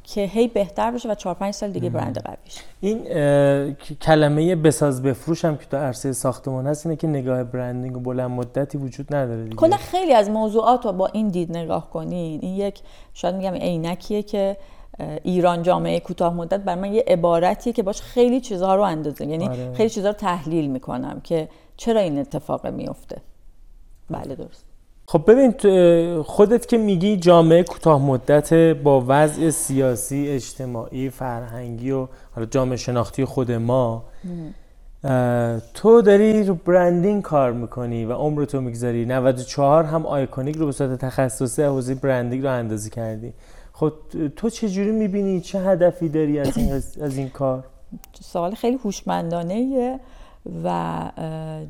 که 0.05 0.21
هی 0.21 0.49
بهتر 0.49 0.91
بشه 0.91 1.11
و 1.11 1.15
4 1.15 1.35
5 1.35 1.55
سال 1.55 1.71
دیگه 1.71 1.91
برند 1.91 2.23
قوی 2.25 2.37
این 2.81 3.77
کلمه 4.03 4.57
بساز 4.57 5.03
بفروش 5.03 5.45
هم 5.45 5.57
که 5.57 5.67
تو 5.67 5.77
عرصه 5.77 6.13
ساختمان 6.13 6.67
هست 6.67 6.87
اینه 6.87 6.97
که 6.97 7.07
نگاه 7.07 7.45
برندینگ 7.45 7.97
و 7.97 8.01
بلند 8.01 8.31
مدتی 8.31 8.79
وجود 8.79 9.15
نداره 9.15 9.45
دیگه. 9.45 9.57
کلا 9.57 9.77
خیلی 9.77 10.13
از 10.13 10.31
موضوعات 10.31 10.87
رو 10.87 10.93
با 10.93 11.07
این 11.07 11.29
دید 11.29 11.57
نگاه 11.57 11.91
کنین 11.91 12.41
این 12.43 12.57
یک 12.57 12.81
شاید 13.15 13.35
میگم 13.35 13.55
عینکیه 13.55 14.23
که 14.23 14.57
ایران 15.23 15.63
جامعه 15.63 16.01
کوتاه 16.01 16.35
مدت 16.35 16.61
بر 16.61 16.75
من 16.75 16.95
یه 16.95 17.05
عبارتیه 17.07 17.73
که 17.73 17.83
باش 17.83 18.03
خیلی 18.03 18.41
چیزها 18.41 18.75
رو 18.75 18.83
اندازه. 18.83 19.27
یعنی 19.27 19.49
آره. 19.49 19.73
خیلی 19.73 19.91
چیزها 19.91 20.11
رو 20.11 20.17
تحلیل 20.17 20.71
می‌کنم 20.71 21.21
که 21.25 21.49
چرا 21.77 22.01
این 22.01 22.19
اتفاق 22.19 22.67
میفته 22.67 23.17
بله 24.11 24.35
درست. 24.35 24.65
خب 25.07 25.23
ببین 25.27 25.53
خودت 26.23 26.67
که 26.67 26.79
میگی 26.79 27.17
جامعه 27.17 27.63
کوتاه 27.63 28.03
مدت 28.03 28.53
با 28.83 29.05
وضع 29.09 29.51
سیاسی 29.51 30.29
اجتماعی 30.29 31.11
فرهنگی 31.11 31.91
و 31.91 32.07
حالا 32.35 32.47
جامعه 32.47 32.77
شناختی 32.77 33.25
خود 33.25 33.53
ما 33.53 34.05
تو 35.75 36.03
داری 36.03 36.45
رو 36.45 36.55
برندینگ 36.55 37.23
کار 37.23 37.53
می‌کنی 37.53 38.05
و 38.05 38.13
عمر 38.13 38.45
تو 38.45 38.61
می‌گذاری 38.61 39.07
94 39.07 39.85
هم 39.85 40.07
آیکونیک 40.07 40.57
رو 40.57 40.67
به 40.67 40.73
صورت 40.73 40.99
تخصصی 40.99 41.63
حوزه 41.63 41.95
برندینگ 41.95 42.43
رو 42.43 42.51
اندازی 42.51 42.91
کردی. 42.91 43.33
خب 43.81 43.93
تو 44.37 44.51
چه 44.51 44.69
جوری 44.69 44.91
می‌بینی؟ 44.91 45.41
چه 45.41 45.61
هدفی 45.61 46.09
داری 46.09 46.39
از 46.39 46.57
این 46.57 46.73
از 46.73 47.17
این 47.17 47.29
کار؟ 47.29 47.65
سوال 48.21 48.55
خیلی 48.55 48.77
هوشمندانه 48.77 50.01
و 50.65 51.11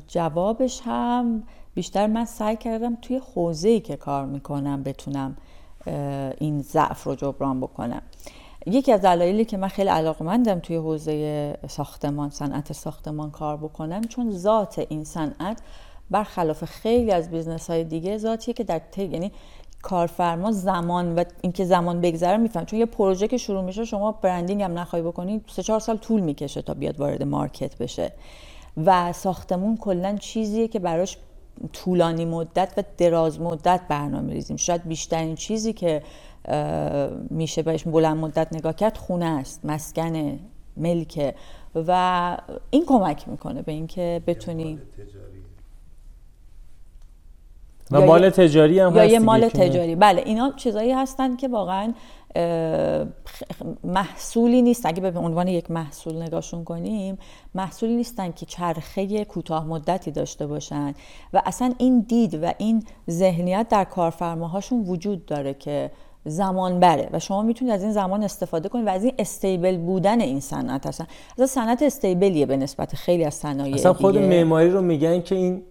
جوابش 0.07 0.81
هم 0.85 1.43
بیشتر 1.73 2.07
من 2.07 2.25
سعی 2.25 2.55
کردم 2.55 2.97
توی 3.01 3.21
حوزه‌ای 3.35 3.79
که 3.79 3.95
کار 3.95 4.25
می‌کنم 4.25 4.83
بتونم 4.83 5.37
این 6.37 6.61
ضعف 6.61 7.03
رو 7.03 7.15
جبران 7.15 7.59
بکنم. 7.59 8.01
یکی 8.65 8.91
از 8.91 9.01
دلایلی 9.01 9.45
که 9.45 9.57
من 9.57 9.67
خیلی 9.67 9.89
علاقمندم 9.89 10.59
توی 10.59 10.75
حوزه 10.75 11.57
ساختمان 11.67 12.29
صنعت 12.29 12.73
ساختمان 12.73 13.31
کار 13.31 13.57
بکنم 13.57 14.01
چون 14.01 14.31
ذات 14.31 14.85
این 14.89 15.03
صنعت 15.03 15.61
برخلاف 16.09 16.65
خیلی 16.65 17.11
از 17.11 17.31
business 17.31 17.69
های 17.69 17.83
دیگه 17.83 18.17
ذاتیه 18.17 18.53
که 18.53 18.63
در 18.63 18.81
یعنی 18.97 19.31
کارفرما 19.81 20.51
زمان 20.51 21.15
و 21.15 21.23
اینکه 21.41 21.65
زمان 21.65 22.01
بگذره 22.01 22.37
میفهمه 22.37 22.65
چون 22.65 22.79
یه 22.79 22.85
پروژه 22.85 23.27
که 23.27 23.37
شروع 23.37 23.63
میشه 23.63 23.85
شما 23.85 24.11
branding 24.11 24.61
هم 24.61 24.79
نخوای 24.79 25.01
بکنی 25.01 25.41
سه 25.47 25.63
چهار 25.63 25.79
سال 25.79 25.97
طول 25.97 26.21
می‌کشه 26.21 26.61
تا 26.61 26.73
بیاد 26.73 26.99
وارد 26.99 27.23
market 27.23 27.77
بشه. 27.77 28.11
و 28.85 29.13
ساختمون 29.13 29.77
کلا 29.77 30.17
چیزیه 30.19 30.67
که 30.67 30.79
براش 30.79 31.17
طولانی 31.73 32.25
مدت 32.25 32.73
و 32.77 32.83
دراز 32.97 33.39
مدت 33.39 33.81
برنامه 33.89 34.33
ریزیم. 34.33 34.57
شاید 34.57 34.87
بیشترین 34.87 35.35
چیزی 35.35 35.73
که 35.73 36.03
میشه 37.29 37.61
بهش 37.61 37.83
بلند 37.83 38.17
مدت 38.17 38.47
نگاه 38.53 38.73
کرد 38.73 38.97
خونه 38.97 39.25
است 39.25 39.65
مسکن 39.65 40.39
ملکه 40.77 41.35
و 41.75 42.37
این 42.69 42.85
کمک 42.85 43.27
می‌کنه 43.27 43.61
به 43.61 43.71
اینکه 43.71 44.21
بتونی 44.27 44.79
و 47.91 48.05
مال 48.05 48.29
تجاری 48.29 48.79
هم 48.79 48.95
یا 48.95 49.05
یه 49.05 49.19
مال 49.19 49.49
تجاری. 49.49 49.95
بله 49.95 50.21
اینا 50.25 50.53
چیزایی 50.55 50.91
هستن 50.91 51.35
که 51.35 51.47
واقعا 51.47 51.93
محصولی 53.83 54.61
نیست 54.61 54.85
اگه 54.85 55.01
به 55.01 55.19
عنوان 55.19 55.47
یک 55.47 55.71
محصول 55.71 56.21
نگاهشون 56.21 56.63
کنیم 56.63 57.17
محصولی 57.55 57.95
نیستن 57.95 58.31
که 58.31 58.45
چرخه 58.45 59.25
کوتاه 59.25 59.67
مدتی 59.67 60.11
داشته 60.11 60.47
باشن. 60.47 60.93
و 61.33 61.41
اصلا 61.45 61.73
این 61.77 61.99
دید 61.99 62.43
و 62.43 62.53
این 62.57 62.83
ذهنیت 63.09 63.67
در 63.69 63.83
کارفرماهاشون 63.83 64.83
وجود 64.83 65.25
داره 65.25 65.53
که 65.53 65.91
زمان 66.25 66.79
بره. 66.79 67.09
و 67.13 67.19
شما 67.19 67.41
می‌تونید 67.41 67.73
از 67.73 67.83
این 67.83 67.91
زمان 67.91 68.23
استفاده 68.23 68.69
کنید 68.69 68.87
و 68.87 68.89
از 68.89 69.03
این 69.03 69.13
استیبل 69.19 69.77
بودن 69.77 70.21
این 70.21 70.39
صنعت 70.39 70.87
هستن. 70.87 71.07
از 71.39 71.49
صنعت 71.49 71.83
استیبلیه 71.83 72.45
به 72.45 72.57
نسبت 72.57 72.95
خیلی 72.95 73.23
از 73.23 73.33
صنایع 73.33 73.73
اصلا 73.73 73.93
خود 73.93 74.17
معماری 74.17 74.69
رو 74.69 74.81
میگن 74.81 75.21
که 75.21 75.35
این 75.35 75.63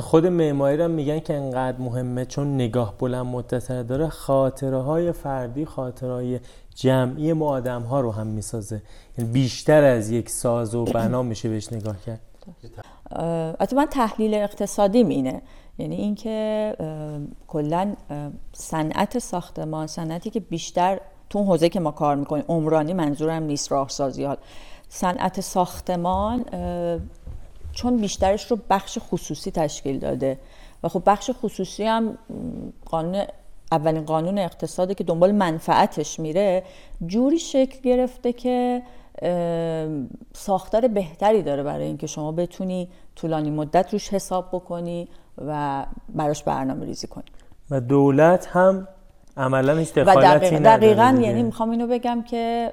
خود 0.00 0.26
معماری 0.26 0.76
رو 0.76 0.88
میگن 0.88 1.20
که 1.20 1.34
انقدر 1.34 1.78
مهمه 1.78 2.24
چون 2.24 2.54
نگاه 2.54 2.94
بلند 2.98 3.26
مدت 3.26 3.86
داره 3.86 4.08
خاطره 4.08 4.78
های 4.78 5.12
فردی 5.12 5.64
خاطره 5.64 6.12
های 6.12 6.40
جمعی 6.74 7.32
ما 7.32 7.48
آدم 7.48 7.82
ها 7.82 8.00
رو 8.00 8.12
هم 8.12 8.26
می‌سازه. 8.26 8.82
یعنی 9.18 9.32
بیشتر 9.32 9.84
از 9.84 10.10
یک 10.10 10.30
ساز 10.30 10.74
و 10.74 10.84
بنا 10.84 11.22
میشه 11.22 11.48
بهش 11.48 11.72
نگاه 11.72 11.96
کرد. 12.06 12.20
حتی 13.60 13.76
من 13.76 13.86
تحلیل 13.86 14.34
اقتصادی 14.34 15.02
مینه 15.02 15.42
یعنی 15.78 15.96
اینکه 15.96 16.76
کلا 17.48 17.94
صنعت 18.52 19.18
ساختمان 19.18 19.86
صنعتی 19.86 20.30
که 20.30 20.40
بیشتر 20.40 21.00
تو 21.30 21.44
حوزه 21.44 21.68
که 21.68 21.80
ما 21.80 21.90
کار 21.90 22.16
می‌کنیم 22.16 22.44
عمرانی 22.48 22.92
منظورم 22.92 23.42
نیست 23.42 23.72
راهسازی 23.72 24.24
ها 24.24 24.36
صنعت 24.88 25.40
ساختمان 25.40 26.44
چون 27.76 27.96
بیشترش 27.96 28.50
رو 28.50 28.58
بخش 28.70 28.98
خصوصی 29.00 29.50
تشکیل 29.50 29.98
داده. 29.98 30.38
و 30.82 30.88
خب 30.88 31.02
بخش 31.06 31.30
خصوصی 31.42 31.84
هم 31.84 32.18
قانون 32.84 33.24
اولین 33.72 34.04
قانون 34.04 34.38
اقتصاده 34.38 34.94
که 34.94 35.04
دنبال 35.04 35.32
منفعتش 35.32 36.20
میره 36.20 36.62
جوری 37.06 37.38
شکل 37.38 37.80
گرفته 37.80 38.32
که 38.32 38.82
ساختار 40.32 40.88
بهتری 40.88 41.42
داره 41.42 41.62
برای 41.62 41.86
اینکه 41.86 42.06
شما 42.06 42.32
بتونی 42.32 42.88
طولانی 43.16 43.50
مدت 43.50 43.92
روش 43.92 44.12
حساب 44.12 44.48
بکنی 44.52 45.08
و 45.46 45.86
براش 46.08 46.42
برنامه 46.42 46.86
ریزی 46.86 47.06
کنی. 47.06 47.24
و 47.70 47.80
دولت 47.80 48.46
هم 48.46 48.88
عملا 49.36 49.76
هیچ 49.76 49.94
دقیقا, 49.94 50.58
دقیقا 50.58 51.18
یعنی 51.20 51.42
می‌خوام 51.42 51.70
اینو 51.70 51.86
بگم 51.86 52.22
که 52.22 52.70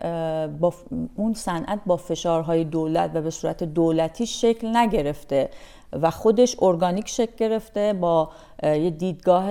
با 0.59 0.73
اون 1.15 1.33
صنعت 1.33 1.79
با 1.85 1.97
فشارهای 1.97 2.63
دولت 2.63 3.11
و 3.13 3.21
به 3.21 3.29
صورت 3.29 3.63
دولتی 3.63 4.25
شکل 4.25 4.77
نگرفته 4.77 5.49
و 6.01 6.11
خودش 6.11 6.55
ارگانیک 6.61 7.09
شکل 7.09 7.35
گرفته 7.37 7.93
با 7.93 8.29
یه 8.63 8.89
دیدگاه 8.89 9.49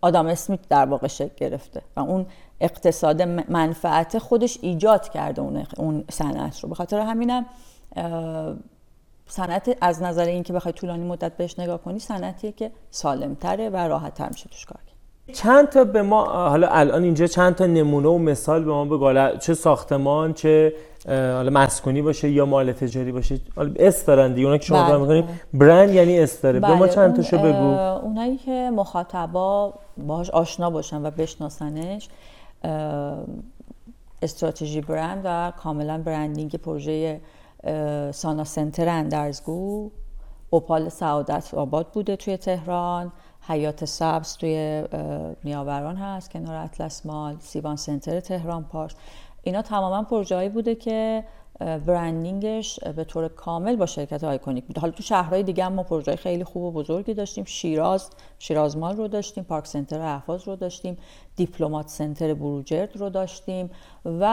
آدم 0.00 0.26
اسمیت 0.26 0.60
در 0.68 0.86
واقع 0.86 1.06
شکل 1.06 1.34
گرفته 1.36 1.82
و 1.96 2.00
اون 2.00 2.26
اقتصاد 2.60 3.22
منفعت 3.22 4.18
خودش 4.18 4.58
ایجاد 4.62 5.08
کرده 5.08 5.42
اون 5.42 5.66
اون 5.76 6.04
صنعت 6.10 6.60
رو. 6.60 6.68
به 6.68 6.74
خاطر 6.74 7.00
همینم 7.00 7.46
صنعت 9.26 9.76
از 9.80 10.02
نظر 10.02 10.24
اینکه 10.24 10.52
بخوای 10.52 10.72
طولانی 10.72 11.04
مدت 11.04 11.36
بهش 11.36 11.58
نگاه 11.58 11.82
کنی 11.82 11.98
صنعتیه 11.98 12.52
که 12.52 12.70
سالمتره 12.90 13.70
و 13.70 13.76
راحت‌تر 13.76 14.28
میشه 14.28 14.48
توش 14.48 14.64
کار 14.64 14.78
چند 15.32 15.68
تا 15.68 15.84
به 15.84 16.02
ما 16.02 16.24
حالا 16.24 16.68
الان 16.68 17.02
اینجا 17.02 17.26
چند 17.26 17.54
تا 17.54 17.66
نمونه 17.66 18.08
و 18.08 18.18
مثال 18.18 18.64
به 18.64 18.70
ما 18.70 18.84
بگو. 18.84 19.36
چه 19.38 19.54
ساختمان 19.54 20.32
چه 20.32 20.72
حالا 21.06 21.50
مسکونی 21.50 22.02
باشه 22.02 22.30
یا 22.30 22.46
مال 22.46 22.72
تجاری 22.72 23.12
باشه. 23.12 23.40
حالا 23.56 23.72
اس 23.76 24.06
دارن 24.06 24.34
دیگه 24.34 24.46
اونا 24.46 24.58
که 24.58 24.64
شما 24.64 24.86
کار 24.86 24.98
می‌کنید. 24.98 25.24
برند 25.54 25.90
یعنی 25.90 26.20
اس 26.20 26.40
داره 26.40 26.60
به 26.60 26.68
ما 26.68 26.76
بله، 26.76 26.88
چند 26.88 27.16
تاشو 27.16 27.38
بگو. 27.38 27.78
اونایی 28.04 28.36
که 28.36 28.70
مخاطبا 28.74 29.74
باهاش 29.96 30.30
آشنا 30.30 30.70
باشن 30.70 31.06
و 31.06 31.10
بشناسنش 31.10 32.08
استراتژی 34.22 34.80
برند 34.80 35.22
و 35.24 35.52
کاملا 35.62 36.02
برندینگ 36.04 36.56
پروژه 36.56 37.20
سانا 38.10 38.44
سنتر 38.44 38.88
اندرزگو 38.88 39.90
اوپال 40.50 40.88
سعادت 40.88 41.54
آباد 41.54 41.86
بوده 41.86 42.16
توی 42.16 42.36
تهران. 42.36 43.12
حیات 43.48 43.84
سبز 43.84 44.36
توی 44.36 44.84
نیاوران 45.44 45.96
هست 45.96 46.30
کنار 46.30 46.56
اطلس 46.56 47.06
مال 47.06 47.36
سیوان 47.40 47.76
سنتر 47.76 48.20
تهران 48.20 48.64
پارس 48.64 48.94
اینا 49.42 49.62
تماما 49.62 50.02
پروژه‌ای 50.02 50.48
بوده 50.48 50.74
که 50.74 51.24
branding 51.58 52.56
ش 52.56 52.80
به 52.80 53.04
طور 53.04 53.28
کامل 53.28 53.76
با 53.76 53.86
شرکت 53.86 54.24
آیکونیک 54.24 54.64
بوده. 54.64 54.80
حالا 54.80 54.92
تو 54.92 55.02
شهرهای 55.02 55.42
دیگه 55.42 55.64
هم 55.64 55.72
ما 55.72 55.82
پروژه 55.82 56.16
خیلی 56.16 56.44
خوب 56.44 56.62
و 56.62 56.70
بزرگی 56.70 57.14
داشتیم. 57.14 57.44
شیراز 57.44 58.10
شیراز 58.38 58.76
مال 58.76 58.96
رو 58.96 59.08
داشتیم 59.08 59.44
پارک 59.44 59.66
سنتر 59.66 60.00
اهواز 60.00 60.48
رو 60.48 60.56
داشتیم 60.56 60.98
دیپلمات 61.36 61.88
سنتر 61.88 62.34
بروجرد 62.34 62.96
رو 62.96 63.10
داشتیم 63.10 63.70
و 64.04 64.26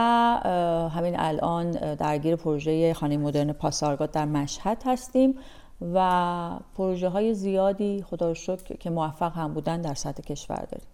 همین 0.94 1.20
الان 1.20 1.72
درگیر 1.96 2.36
پروژه 2.36 2.94
خانه 2.94 3.18
مدرن 3.18 3.52
پاسارگاد 3.54 4.12
در 4.12 4.26
مشهد 4.26 4.84
هستیم. 4.86 5.36
و 5.82 6.60
پروژه 6.78 7.10
های 7.10 7.34
زیادی 7.34 8.06
خدا 8.10 8.28
رو 8.28 8.34
شکر 8.34 8.76
که 8.80 8.90
موفق 8.90 9.34
هم 9.34 9.54
بودن 9.54 9.82
در 9.82 9.94
سطح 9.94 10.24
کشور 10.24 10.68
داریم. 10.72 10.88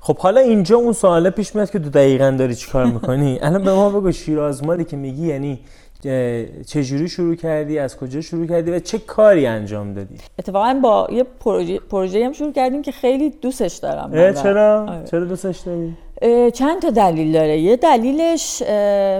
خب 0.00 0.18
حالا 0.18 0.40
اینجا 0.40 0.76
اون 0.76 0.92
سواله 0.92 1.30
پیش 1.30 1.54
میاد 1.54 1.70
که 1.70 1.78
تو 1.78 1.90
دقیقا 1.90 2.36
داری 2.38 2.54
چی 2.54 2.70
کار 2.70 2.84
می‌کنی؟ 2.84 3.38
الان 3.42 3.64
به 3.64 3.72
ما 3.72 3.90
بگو 3.90 4.12
شیراز 4.12 4.64
مالی 4.64 4.84
که 4.84 4.96
میگی 4.96 5.26
یعنی 5.26 5.60
چجوری 6.66 7.08
شروع 7.08 7.34
کردی؟ 7.34 7.78
از 7.78 7.96
کجا 7.96 8.20
شروع 8.20 8.46
کردی؟ 8.46 8.70
و 8.70 8.78
چه 8.78 8.98
کاری 8.98 9.46
انجام 9.46 9.94
دادی؟ 9.94 10.18
اتفاقا 10.38 10.80
با 10.82 11.08
یه 11.10 11.24
پروژه, 11.40 11.78
پروژه 11.78 12.24
هم 12.24 12.32
شروع 12.32 12.52
کردیم 12.52 12.82
که 12.82 12.92
خیلی 12.92 13.30
دوستش 13.30 13.74
دارم 13.74 14.32
چرا؟ 14.32 14.86
آره. 14.88 15.04
چرا 15.04 15.24
دوستش 15.24 15.58
داری؟ 15.58 15.96
چند 16.50 16.82
تا 16.82 16.90
دلیل 16.90 17.32
داره. 17.32 17.58
یه 17.58 17.76
دلیلش 17.76 18.62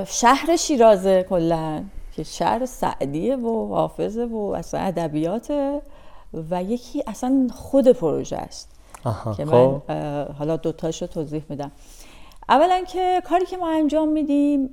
شهر 0.06 0.56
شیرازه 0.56 1.26
کلا. 1.28 1.82
که 2.18 2.24
شهر 2.24 2.66
سعدیه 2.66 3.36
و 3.36 3.74
حافظه 3.74 4.24
و 4.24 4.36
اصلا 4.36 4.80
ادبیاته 4.80 5.82
و 6.50 6.62
یکی 6.62 7.02
اصلا 7.06 7.48
خود 7.54 7.88
پروژه 7.88 8.36
است. 8.36 8.70
که 9.36 9.44
من 9.44 9.78
خب. 9.78 9.90
حالا 10.38 10.56
دوتاشو 10.56 11.06
توضیح 11.06 11.42
میدم. 11.48 11.70
اولا 12.48 12.84
که 12.84 13.22
کاری 13.24 13.46
که 13.46 13.56
ما 13.56 13.68
انجام 13.68 14.08
میدیم 14.08 14.70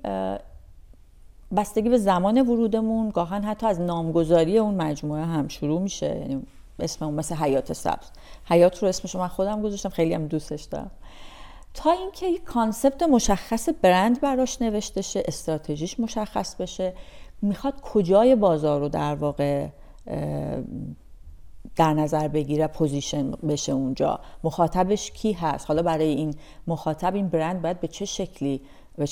بستگی 1.56 1.90
به 1.90 1.98
زمان 1.98 2.42
ورودمون 2.42 3.10
گاهن 3.10 3.44
حتی 3.44 3.68
از 3.68 3.80
نامگذاری 3.80 4.58
اون 4.58 4.76
مجموعه 4.76 5.24
هم 5.24 5.48
شروع 5.48 5.82
میشه. 5.82 6.18
یعنی 6.20 6.44
اسم 6.80 7.06
اون 7.06 7.14
مثل 7.14 7.36
حیات 7.36 7.74
سبز. 7.74 8.08
حیات 8.46 8.84
رو 8.84 8.90
اسمشو 8.90 9.20
من 9.20 9.28
خودم 9.28 9.62
گذاشتم 9.62 9.90
خیلی 9.90 10.14
هم 10.14 10.28
دوستش 10.28 10.64
دارم. 10.64 10.92
تا 11.74 11.92
اینکه 11.92 12.28
یک 12.28 12.44
concept 12.44 13.04
مشخص 13.04 13.70
برند 13.82 14.22
براش 14.22 14.62
نوشته 14.62 15.02
شه 15.02 15.24
استراتژیش 15.28 16.00
مشخص 16.00 16.56
بشه. 16.56 16.94
می‌خواد 17.46 17.82
کجای 17.82 18.36
بازار 18.36 18.80
رو 18.80 18.90
در 18.90 19.16
واقع 19.16 19.68
در 21.76 21.94
نظر 21.94 22.28
بگیره 22.28 22.68
position 22.68 23.32
بشه 23.32 23.72
اونجا؟ 23.72 24.20
مخاطبش 24.44 25.12
کی 25.12 25.34
هست؟ 25.34 25.68
حالا 25.68 25.82
برای 25.82 26.08
این 26.08 26.36
مخاطب 26.68 27.16
این 27.16 27.28
برند 27.28 27.62
باید 27.62 27.80
به 27.80 27.88
چه 27.88 28.06
شکلی 28.06 28.62
به 28.98 29.06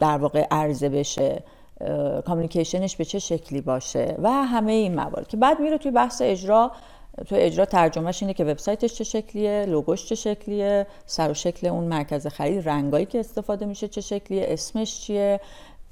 در 0.00 0.18
واقع 0.18 0.46
عرضه 0.50 0.88
بشه؟ 0.88 1.42
کامیکیشنش 2.26 2.96
به 2.96 3.04
چه 3.04 3.18
شکلی 3.18 3.60
باشه؟ 3.60 4.16
و 4.22 4.30
همه 4.30 4.72
این 4.72 4.94
موارد 4.94 5.28
که 5.28 5.36
بعد 5.36 5.60
میره 5.60 5.78
توی 5.78 5.90
بحث 5.90 6.22
اجرا. 6.24 6.72
تو 7.26 7.36
اجرا 7.38 7.64
ترجمهش 7.64 8.22
اینه 8.22 8.34
که 8.34 8.44
وبسایتش 8.44 8.94
چه 8.94 9.04
شکلیه 9.04 9.66
لوگوش 9.68 10.06
چه 10.06 10.14
شکلیه 10.14 10.86
سر 11.06 11.30
و 11.30 11.34
شکل 11.34 11.66
اون 11.66 11.84
مرکز 11.84 12.26
خرید 12.26 12.68
رنگایی 12.68 13.06
که 13.06 13.20
استفاده 13.20 13.66
میشه 13.66 13.88
چه 13.88 14.00
شکلیه 14.00 14.44
اسمش 14.48 15.00
چیه 15.00 15.40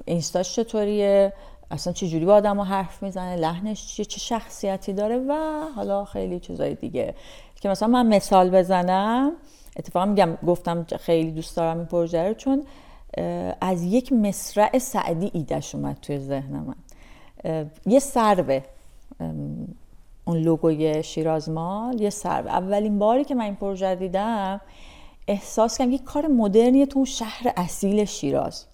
اینستاش 0.05 0.57
چطوریه 0.57 1.33
اصلا 1.70 1.92
چه 1.92 2.09
جوری 2.09 2.24
با 2.24 2.35
آدم 2.35 2.61
حرف 2.61 3.02
می‌زنه 3.02 3.37
لحنش 3.37 3.87
چیه 3.87 4.04
چه 4.04 4.18
شخصیتی 4.18 4.92
داره 4.92 5.18
و 5.18 5.61
حالا 5.76 6.04
خیلی 6.04 6.40
چیزای 6.40 6.74
دیگه. 6.74 7.14
که 7.61 7.68
مثلا 7.68 7.88
من 7.88 8.07
مثال 8.07 8.50
بزنم 8.50 9.33
اتفاقا 9.76 10.07
میگم 10.07 10.38
گفتم 10.46 10.87
خیلی 11.00 11.31
دوست 11.31 11.57
دارم 11.57 11.76
این 11.76 11.87
پروژه 11.87 12.28
رو 12.28 12.35
چون 12.35 12.62
از 13.61 13.83
یک 13.83 14.12
مصرع 14.12 14.78
سعدی 14.78 15.31
ایدش 15.35 15.74
اومد 15.74 15.98
توی 16.02 16.18
ذهن 16.18 16.52
من. 16.52 16.76
یه 17.87 17.98
سروه 17.98 18.61
اون 20.24 20.37
لوگوی 20.37 21.03
شیرازمال 21.03 22.01
یه 22.01 22.11
سروه. 22.11 22.51
اولین 22.51 22.99
باری 22.99 23.24
که 23.24 23.34
من 23.34 23.45
این 23.45 23.55
پروژه 23.55 23.95
دیدم 23.95 24.61
احساس 25.28 25.78
کردم 25.78 25.92
یک 25.92 26.05
کار 26.05 26.26
مدرنیه 26.26 26.86
تو 26.86 27.05
شهر 27.05 27.53
اصیل 27.57 28.05
شیراز. 28.05 28.66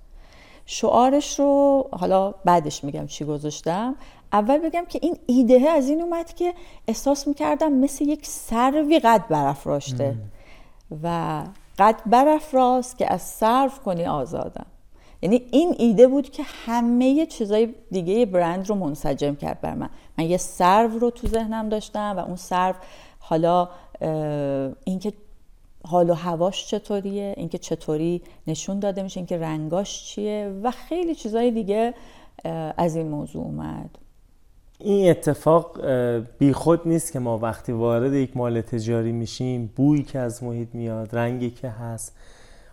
شعارش 0.67 1.39
رو 1.39 1.85
حالا 1.93 2.35
بعدش 2.45 2.85
میگم 2.85 3.07
چی 3.07 3.25
گذاشتم 3.25 3.95
اول 4.33 4.59
بگم 4.59 4.85
که 4.89 4.99
این 5.03 5.19
ایده 5.27 5.71
از 5.71 5.89
این 5.89 6.03
اومد 6.03 6.35
که 6.35 6.55
احساس 6.89 7.29
می‌کردم 7.29 7.73
مثل 7.73 8.05
یک 8.05 8.27
سروی 8.27 8.99
قد 8.99 9.29
برافراشته 9.29 10.17
و 11.03 11.43
قد 11.79 11.97
برافراست 12.07 12.99
که 12.99 13.13
از 13.13 13.23
صرف 13.23 13.79
کنی 13.79 14.05
آزادم. 14.05 14.67
یعنی 15.23 15.43
این 15.51 15.75
ایده 15.79 16.09
بود 16.09 16.31
که 16.31 16.43
همه 16.67 17.27
چیزای 17.27 17.75
دیگه 17.91 18.27
برند 18.27 18.69
رو 18.69 18.75
منسجم 18.75 19.35
کرد 19.35 19.61
بر 19.61 19.75
من. 19.75 19.91
من 20.19 20.25
یه 20.25 20.37
سرو 20.37 20.99
رو 20.99 21.11
تو 21.11 21.27
ذهنم 21.27 21.69
داشتم 21.69 22.15
و 22.17 22.21
اون 22.21 22.37
سرو 22.37 22.75
حالا 23.19 23.69
اینکه 24.85 25.13
حال 25.87 26.11
و 26.11 26.15
هواش 26.15 26.67
چطوریه 26.67 27.35
اینکه 27.37 27.59
چطوری 27.59 28.23
نشون 28.47 28.79
داده 28.79 29.03
میشه 29.03 29.19
اینکه 29.19 29.39
رنگاش 29.39 30.05
چیه 30.05 30.53
و 30.63 30.71
خیلی 30.71 31.15
چیزای 31.15 31.51
دیگه 31.51 31.95
از 32.77 32.97
این 32.97 33.09
موضوع 33.09 33.45
اومد. 33.45 33.91
این 34.79 35.11
اتفاق 35.11 35.81
بیخود 36.39 36.81
نیست 36.85 37.13
که 37.13 37.19
ما 37.19 37.39
وقتی 37.39 37.73
وارد 37.73 38.13
یک 38.13 38.37
مال 38.37 38.61
تجاری 38.61 39.13
میشیم 39.13 39.73
بویی 39.77 40.03
که 40.03 40.19
از 40.19 40.43
محیط 40.43 40.69
میاد 40.73 41.17
رنگی 41.17 41.51
که 41.51 41.69
هست 41.69 42.17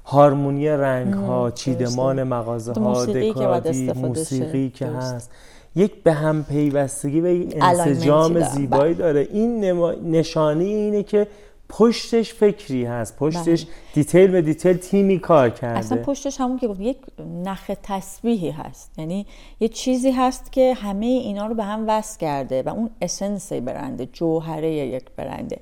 هارمونی 0.06 0.68
رنگ 0.68 1.14
ها 1.14 1.52
چیدمان 1.52 2.24
مغازه 2.24 2.74
ها 2.74 3.06
دکوراتیو 3.06 3.94
موسیقی 3.94 4.70
که 4.70 4.88
هست. 4.88 5.32
یک 5.76 6.04
به 6.04 6.14
هم 6.14 6.44
پیوستگی 6.44 7.22
و 7.22 7.28
یک 7.28 7.58
انسجام 7.62 8.40
زیبایی 8.40 8.94
بله. 8.94 9.04
داره. 9.04 9.28
این 9.32 9.66
نشانی 10.04 10.66
اینه 10.66 11.04
که 11.04 11.28
پشتش 11.72 12.34
فکری 12.34 12.86
هست 12.86 13.18
پشتش 13.18 13.64
بله. 13.66 13.74
detail 13.94 14.32
به 14.32 14.42
detail 14.42 14.78
تیمی 14.78 15.20
کار 15.20 15.50
کرده. 15.50 15.80
اصلا 15.80 15.98
پشتش 15.98 16.42
همون 16.42 16.58
که 16.58 16.68
گفت 16.68 16.80
یک 16.80 16.98
نخ 17.44 17.72
تسبیحی 17.84 18.52
هست. 18.52 19.00
یعنی 19.00 19.26
یه 19.60 19.68
چیزی 19.68 20.12
هست 20.12 20.52
که 20.52 20.74
همه 20.74 21.06
اینا 21.06 21.48
رو 21.48 21.56
به 21.56 21.64
هم 21.64 21.86
وصل 21.88 22.20
کرده 22.20 22.64
و 22.64 22.70
اون 22.70 22.90
اسنس 23.02 23.54
برنده 23.54 24.06
جوهره 24.06 24.72
یک 24.72 25.06
برنده 25.18 25.60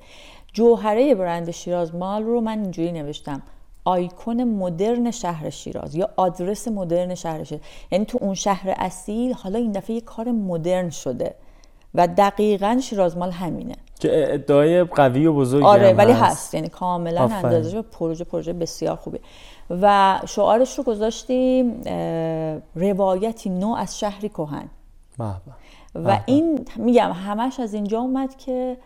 جوهره 0.52 1.14
برند 1.14 1.50
شیراز 1.50 1.94
مال 1.94 2.22
رو 2.22 2.40
من 2.40 2.60
اینجوری 2.62 2.92
نوشتم 2.92 3.42
آیکون 3.84 4.44
مدرن 4.44 5.10
شهر 5.10 5.50
شیراز 5.50 5.94
یا 5.94 6.08
آدرس 6.16 6.68
مدرن 6.68 7.14
شهر 7.14 7.44
شیراز. 7.44 7.62
یعنی 7.92 8.04
تو 8.04 8.18
اون 8.20 8.34
شهر 8.34 8.74
اصیل 8.76 9.32
حالا 9.32 9.58
این 9.58 9.72
دفعه 9.72 9.96
یه 9.96 10.00
کار 10.00 10.30
مدرن 10.32 10.90
شده 10.90 11.34
و 11.94 12.06
دقیقا 12.06 12.80
شیراز 12.82 13.16
مال 13.16 13.30
همینه. 13.30 13.76
که 14.00 14.34
ادعای 14.34 14.84
قوی 14.84 15.26
و 15.26 15.32
بزرگی 15.34 15.66
آره 15.66 15.92
ولی 15.92 16.12
هست. 16.12 16.54
یعنی 16.54 16.68
کاملا 16.68 17.22
اندازه 17.22 17.82
پروژه 17.82 18.24
پروژه 18.24 18.52
بسیار 18.52 18.96
خوبه. 18.96 19.20
و 19.70 20.20
شعارش 20.26 20.78
رو 20.78 20.84
گذاشتیم 20.84 21.82
روایتی 22.74 23.50
نو 23.50 23.74
از 23.74 23.98
شهری 23.98 24.28
کهن. 24.28 24.68
و 25.94 26.18
این 26.26 26.64
میگم 26.76 27.12
همش 27.12 27.60
از 27.60 27.74
اینجا 27.74 28.00
اومد 28.00 28.36
که 28.36 28.76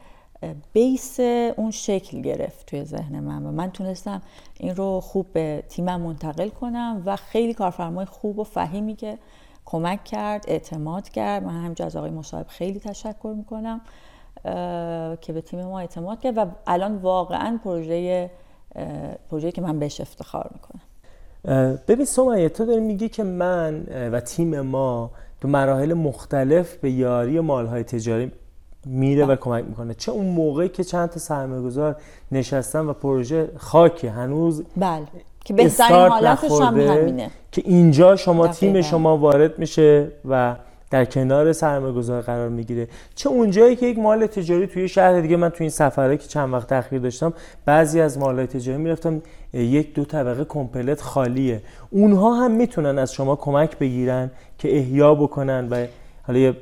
بیس 0.73 1.21
اون 1.57 1.71
شکل 1.71 2.21
گرفت 2.21 2.67
توی 2.67 2.85
ذهن 2.85 3.21
من. 3.21 3.47
و 3.47 3.53
من 3.53 3.71
تونستم 3.71 4.23
این 4.61 4.77
رو 4.77 5.01
خوب 5.01 5.27
به 5.33 5.63
تیمم 5.69 6.01
منتقل 6.01 6.49
کنم 6.49 7.03
و 7.07 7.17
خیلی 7.17 7.55
کارفرمای 7.55 8.07
خوب 8.07 8.39
و 8.39 8.45
فهیمی 8.45 8.97
که 8.97 9.19
کمک 9.65 10.05
کرد 10.05 10.45
اعتماد 10.49 11.09
کرد. 11.09 11.45
من 11.45 11.61
همینجا 11.61 11.87
از 11.87 11.97
آقای 11.97 12.11
مصاحب 12.11 12.47
خیلی 12.49 12.79
تشکر 12.79 13.35
می‌کنم. 13.37 13.81
که 15.21 15.33
به 15.33 15.41
تیم 15.41 15.65
ما 15.65 15.81
اعتماد 15.81 16.21
کرد 16.21 16.39
و 16.39 16.47
الان 16.67 16.97
واقعا 16.97 17.59
پروژه 17.65 18.31
پروژه 19.31 19.53
که 19.53 19.61
من 19.61 19.79
بهش 19.79 20.01
افتخار 20.01 20.51
می‌کنم. 20.53 20.81
ببین 21.89 22.07
سمیه 22.07 22.49
تو 22.49 22.65
داری 22.65 22.81
میگی 22.81 23.09
که 23.09 23.25
من 23.25 23.83
و 24.13 24.21
تیم 24.21 24.61
ما 24.61 25.11
تو 25.41 25.49
مراحل 25.49 25.95
مختلف 25.95 26.77
به 26.77 26.91
یاری 26.91 27.41
مالهای 27.41 27.83
تجاری 27.83 28.33
میره 28.87 29.25
و 29.25 29.27
بله. 29.27 29.37
کمک 29.37 29.65
می‌کنه. 29.65 29.95
چه 29.95 30.13
اون 30.13 30.27
موقعی 30.27 30.69
که 30.69 30.85
چند 30.85 31.09
تا 31.09 31.19
سرمایه 31.19 31.63
گذار 31.63 31.97
نشستن 32.33 32.87
و 32.87 32.93
پروژه 32.93 33.51
خاکی 33.57 34.07
هنوز 34.07 34.65
بله 34.77 35.07
که 35.45 35.55
بهترین 35.55 35.97
حالتش 35.97 36.51
هم 36.51 36.81
همینه. 36.81 37.31
که 37.53 37.63
اینجا 37.65 38.17
شما 38.17 38.49
تیم 38.49 38.83
شما 38.83 39.17
وارد 39.17 39.59
میشه 39.59 40.09
و 40.29 40.57
در 40.95 41.05
کنار 41.05 41.53
سرمایه 41.53 41.93
گذار 41.93 42.23
قرار 42.23 42.49
می‌گیره. 42.49 42.89
چه 43.15 43.29
اونجایی 43.29 43.77
که 43.77 43.87
یک 43.87 43.99
مال 43.99 44.27
تجاری 44.27 44.67
توی 44.67 44.89
شهر 44.89 45.21
دیگه 45.21 45.37
من 45.37 45.49
توی 45.49 45.65
این 45.65 45.71
سفره 45.71 46.17
که 46.17 46.29
چند 46.29 46.53
وقت 46.53 46.73
اخیر 46.73 46.99
داشتم 46.99 47.33
بعضی 47.65 48.01
از 48.01 48.19
مالهای 48.19 48.47
تجاری 48.47 48.79
می‌رفتم 48.79 49.23
یک 49.53 49.95
دو 49.95 50.05
طبقه 50.05 50.45
کمپلت 50.45 51.01
خالیه. 51.01 51.63
اونها 51.91 52.35
هم 52.35 52.51
می‌تونن 52.51 52.99
از 52.99 53.13
شما 53.13 53.37
کمک 53.37 53.79
بگیرن 53.79 54.31
که 54.59 54.77
احیا 54.79 55.15
بکنن 55.15 55.69
و 55.69 55.87
حالا 56.27 56.39
یه 56.39 56.57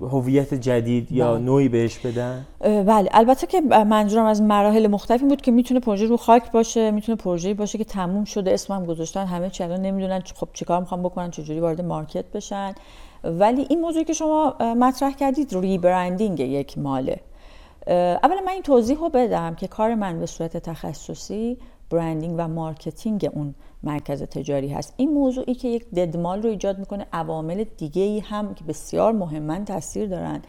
هویت 0.00 0.54
جدید 0.54 1.12
یا 1.12 1.32
بله. 1.34 1.44
نوعی 1.44 1.68
بهش 1.68 1.98
بدن؟ 1.98 2.46
بله. 2.60 3.08
البته 3.12 3.46
که 3.46 3.60
منظورم 3.60 4.24
از 4.24 4.42
مراحل 4.42 4.86
مختلفی 4.86 5.24
بود 5.24 5.40
که 5.40 5.50
می‌تونه 5.50 5.80
پروژه 5.80 6.06
رو 6.06 6.16
خاک 6.16 6.52
باشه 6.52 6.90
می‌تونه 6.90 7.16
پروژه 7.16 7.54
باشه 7.54 7.78
که 7.78 7.84
تموم 7.84 8.24
شده. 8.24 8.54
اسمم 8.54 8.86
گذاشتن 8.86 9.26
همه 9.26 9.50
چی 9.50 9.64
الان 9.64 9.82
نمی‌دونن 9.82 10.22
خب 10.34 10.48
چیکار 10.52 10.80
می‌خوام 10.80 11.02
بکنن 11.02 11.30
چجوری 11.30 11.60
وارد 11.60 11.80
market 11.80 12.24
بشن. 12.34 12.74
ولی 13.24 13.66
این 13.70 13.80
موضوعی 13.80 14.04
که 14.04 14.12
شما 14.12 14.56
مطرح 14.60 15.12
کردید 15.12 15.54
rebranding 15.54 16.40
یک 16.40 16.78
ماله. 16.78 17.20
اولا 18.22 18.40
من 18.46 18.52
این 18.52 18.62
توضیح 18.62 18.98
رو 18.98 19.08
بدم 19.08 19.54
که 19.54 19.66
کار 19.66 19.94
من 19.94 20.20
به 20.20 20.26
صورت 20.26 20.56
تخصصی 20.56 21.58
branding 21.90 22.34
و 22.38 22.48
marketing 22.48 23.30
اون 23.34 23.54
مرکز 23.82 24.22
تجاری 24.22 24.68
هست. 24.68 24.94
این 24.96 25.12
موضوعی 25.12 25.54
که 25.54 25.68
یک 25.68 25.90
dead 25.90 26.16
mall 26.16 26.42
رو 26.42 26.50
ایجاد 26.50 26.78
می‌کنه 26.78 27.06
عوامل 27.12 27.64
دیگه 27.76 28.02
ای 28.02 28.20
هم 28.20 28.54
که 28.54 28.64
بسیار 28.64 29.12
مهمن 29.12 29.64
تاثیر 29.64 30.06
دارن. 30.06 30.42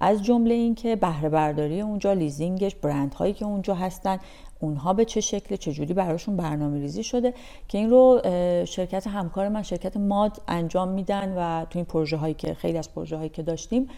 از 0.00 0.22
جمله 0.22 0.54
اینکه 0.54 0.96
بهره 0.96 1.28
برداری 1.28 1.80
اونجا 1.80 2.12
leasing 2.12 2.60
ش 2.60 2.74
برند 2.74 3.14
هایی 3.14 3.32
که 3.32 3.44
اونجا 3.44 3.74
هستن 3.74 4.18
اونها 4.62 4.92
به 4.92 5.04
چه 5.04 5.20
شکل 5.20 5.56
چجوری 5.56 5.94
براشون 5.94 6.36
برنامه 6.36 6.78
ریزی 6.78 7.04
شده 7.04 7.34
که 7.68 7.78
این 7.78 7.90
رو 7.90 8.20
شرکت 8.64 9.06
همکار 9.06 9.48
من 9.48 9.62
شرکت 9.62 9.96
ماد 9.96 10.42
انجام 10.48 10.88
میدن 10.88 11.34
و 11.36 11.64
تو 11.64 11.78
این 11.78 11.84
پروژه 11.84 12.16
هایی 12.16 12.34
که 12.34 12.54
خیلی 12.54 12.78
از 12.78 12.94
پروژه 12.94 13.16
هایی 13.16 13.28
که 13.28 13.42
داشتیم 13.42 13.88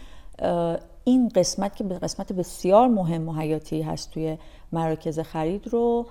این 1.03 1.29
قسمت 1.29 1.75
که 1.75 1.83
به 1.83 1.99
قسمت 1.99 2.33
بسیار 2.33 2.87
مهم 2.87 3.29
و 3.29 3.33
حیاتی 3.33 3.81
هست 3.81 4.11
توی 4.11 4.37
مراکز 4.71 5.19
خرید 5.19 5.67
رو 5.67 6.05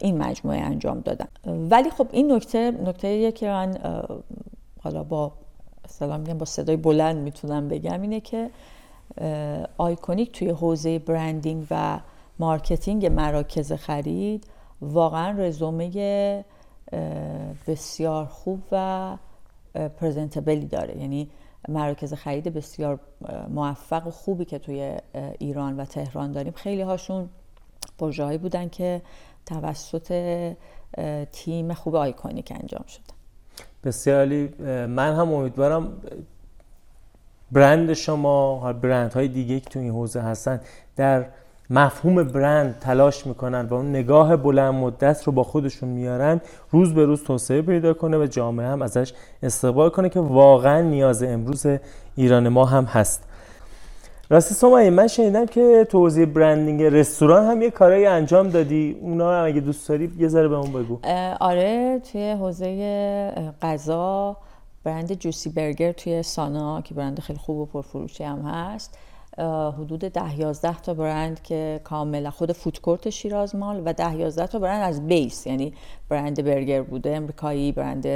این 0.00 0.18
مجموعه 0.18 0.58
انجام 0.58 1.00
دادن. 1.00 1.28
ولی 1.46 1.90
خب 1.90 2.06
این 2.10 2.32
نکته 2.32 2.70
نکته 2.70 3.32
که 3.32 3.48
من 3.48 3.78
حالا 4.82 5.02
با 5.02 5.32
سلام 5.88 6.24
با 6.24 6.44
صدای 6.44 6.76
بلند 6.76 7.16
می‌تونم 7.16 7.68
بگم 7.68 8.02
اینه 8.02 8.20
که 8.20 8.50
آیکونیک 9.78 10.32
توی 10.38 10.48
حوزه 10.48 10.98
branding 10.98 11.66
و 11.70 12.00
marketing 12.40 13.06
مراکز 13.06 13.72
خرید 13.72 14.46
واقعا 14.80 15.30
رزومه 15.38 16.44
بسیار 17.66 18.26
خوب 18.26 18.62
و 18.72 19.16
پرزنتبلی 19.74 20.66
داره. 20.66 20.98
یعنی 20.98 21.30
مراکز 21.68 22.14
خرید 22.14 22.44
بسیار 22.44 23.00
موفق 23.48 24.06
و 24.06 24.10
خوبی 24.10 24.44
که 24.44 24.58
توی 24.58 24.96
ایران 25.38 25.76
و 25.76 25.84
تهران 25.84 26.32
داریم. 26.32 26.52
خیلی 26.52 26.82
هاشون 26.82 27.28
پروژه 27.98 28.38
بودن 28.38 28.68
که 28.68 29.02
توسط 29.46 30.12
تیم 31.32 31.74
خوب 31.74 31.94
آیکونیک 31.94 32.52
انجام 32.60 32.84
شده. 32.88 33.14
بسیاری 33.84 34.48
من 34.86 35.14
هم 35.14 35.32
امیدوارم 35.32 35.92
برند 37.52 37.92
شما 37.92 38.72
برند 38.72 39.12
های 39.12 39.28
دیگه 39.28 39.60
که 39.60 39.70
تو 39.70 39.78
این 39.78 39.90
حوزه 39.90 40.20
هستن 40.20 40.60
در 40.96 41.26
مفهوم 41.70 42.22
برند 42.22 42.78
تلاش 42.80 43.26
می‌کنن 43.26 43.66
و 43.66 43.74
اون 43.74 43.90
نگاه 43.90 44.36
بلند 44.36 44.74
مدت 44.74 45.22
رو 45.24 45.32
با 45.32 45.42
خودشون 45.42 45.88
میارن 45.88 46.40
روز 46.70 46.94
به 46.94 47.04
روز 47.04 47.24
توسعه 47.24 47.62
پیدا 47.62 47.94
کنه 47.94 48.18
و 48.18 48.26
جامعه 48.26 48.66
هم 48.66 48.82
ازش 48.82 49.12
استقبال 49.42 49.90
کنه 49.90 50.08
که 50.08 50.20
واقعا 50.20 50.80
نیاز 50.80 51.22
امروز 51.22 51.66
ایران 52.16 52.48
ما 52.48 52.64
هم 52.64 52.84
هست. 52.84 53.24
راستی 54.30 54.54
سومایی 54.54 54.90
من 54.90 55.06
شنیدم 55.06 55.46
که 55.46 55.86
توضیح 55.90 56.24
برندینگ 56.24 56.82
رستوران 56.82 57.46
هم 57.46 57.62
یه 57.62 57.70
کارایی 57.70 58.06
انجام 58.06 58.48
دادی. 58.48 58.98
اونا 59.00 59.32
هم 59.32 59.46
اگه 59.46 59.60
دوست 59.60 59.88
داری 59.88 60.12
یه 60.18 60.28
ذره 60.28 60.48
به 60.48 60.56
اون 60.56 60.72
بگو. 60.72 60.98
آره 61.40 62.00
توی 62.12 62.30
حوزه 62.30 63.32
غذا 63.62 64.36
برند 64.84 65.12
جوسی 65.12 65.50
برگر 65.50 65.92
توی 65.92 66.22
سانا 66.22 66.80
که 66.80 66.94
برند 66.94 67.20
خیلی 67.20 67.38
خوب 67.38 67.56
و 67.56 67.66
پرفروشی 67.66 68.24
هم 68.24 68.40
هست. 68.40 68.98
حدود 69.78 70.00
ده 70.00 70.40
یازده 70.40 70.80
تا 70.80 70.94
برند 70.94 71.42
که 71.42 71.80
کاملا 71.84 72.30
خود 72.30 72.52
فودکورت 72.52 73.10
شیراز 73.10 73.56
مال 73.56 73.82
و 73.84 73.92
ده 73.92 74.16
یازده 74.16 74.46
تا 74.46 74.58
برند 74.58 74.82
از 74.82 75.06
بیس 75.06 75.46
یعنی 75.46 75.72
برند 76.08 76.44
برگر 76.44 76.82
بوده 76.82 77.16
امریکایی 77.16 77.72
برند 77.72 78.06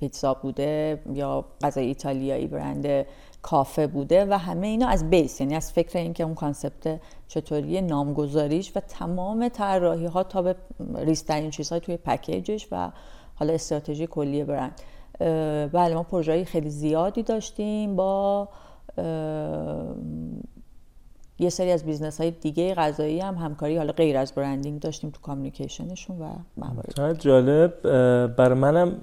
پیتزا 0.00 0.34
بوده 0.34 1.02
یا 1.12 1.44
غذای 1.62 1.86
ایتالیایی 1.86 2.46
برند 2.46 3.06
کافه 3.42 3.86
بوده 3.86 4.24
و 4.24 4.38
همه 4.38 4.66
اینا 4.66 4.88
از 4.88 5.10
base 5.10 5.40
یعنی 5.40 5.54
از 5.54 5.72
فکر 5.72 5.98
اینکه 5.98 6.24
اون 6.24 6.34
concept 6.34 7.00
چطوری 7.28 7.80
نامگذاریش 7.80 8.72
و 8.76 8.80
تمام 8.80 9.48
طراحی 9.48 10.06
ها 10.06 10.22
تا 10.22 10.42
به 10.42 10.56
ریزترین 10.94 11.50
چیزهای 11.50 11.80
توی 11.80 11.96
پکیجش 11.96 12.68
و 12.72 12.90
حالا 13.34 13.52
استراتژی 13.52 14.06
کلی 14.06 14.44
برند. 14.44 14.80
بله 15.72 15.94
ما 15.94 16.02
پروژه 16.02 16.44
خیلی 16.44 16.70
زیادی 16.70 17.22
داشتیم 17.22 17.96
با 17.96 18.48
یه 21.38 21.50
سری 21.50 21.70
از 21.70 21.84
business 21.84 22.20
های 22.20 22.30
دیگه 22.30 22.74
غذایی 22.74 23.20
هم 23.20 23.34
همکاری 23.34 23.76
حالا 23.76 23.92
غیر 23.92 24.16
از 24.16 24.32
branding 24.32 24.80
داشتیم 24.80 25.10
تو 25.10 25.20
communication 25.20 25.96
شون 25.96 26.20
و 26.20 26.28
موارد. 26.56 27.20
جالب. 27.20 27.82
برای 28.36 28.58
منم 28.58 28.96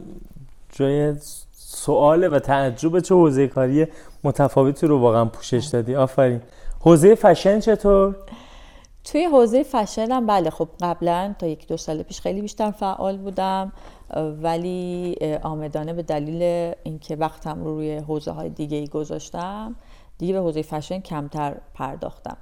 جای 0.69 1.15
سواله 1.51 2.29
و 2.29 2.39
تعجب 2.39 2.99
چه 2.99 3.15
حوزه 3.15 3.47
کاری 3.47 3.87
متفاوتی 4.23 4.87
رو 4.87 4.99
واقعا 4.99 5.25
پوشش 5.25 5.65
دادی. 5.65 5.95
آفرین. 5.95 6.41
حوزه 6.79 7.15
فشن 7.15 7.59
چطور؟ 7.59 8.15
توی 9.03 9.25
حوزه 9.25 9.63
فشن 9.63 10.11
هم 10.11 10.27
بله 10.27 10.49
خب 10.49 10.67
قبلا 10.81 11.35
تا 11.39 11.47
یک 11.47 11.67
دو 11.67 11.77
سال 11.77 12.03
پیش 12.03 12.21
خیلی 12.21 12.41
بیشتر 12.41 12.71
فعال 12.71 13.17
بودم. 13.17 13.71
ولی 14.15 15.15
آمدانه 15.43 15.93
به 15.93 16.03
دلیل 16.03 16.73
اینکه 16.83 17.15
وقتم 17.15 17.63
رو 17.63 17.75
روی 17.75 17.97
حوزه 17.97 18.31
های 18.31 18.49
دیگه 18.49 18.77
ای 18.77 18.87
گذاشتم 18.87 19.75
دیگه 20.17 20.33
به 20.33 20.39
حوزه 20.39 20.61
فشن 20.61 20.99
کمتر 20.99 21.57
پرداختم. 21.73 22.37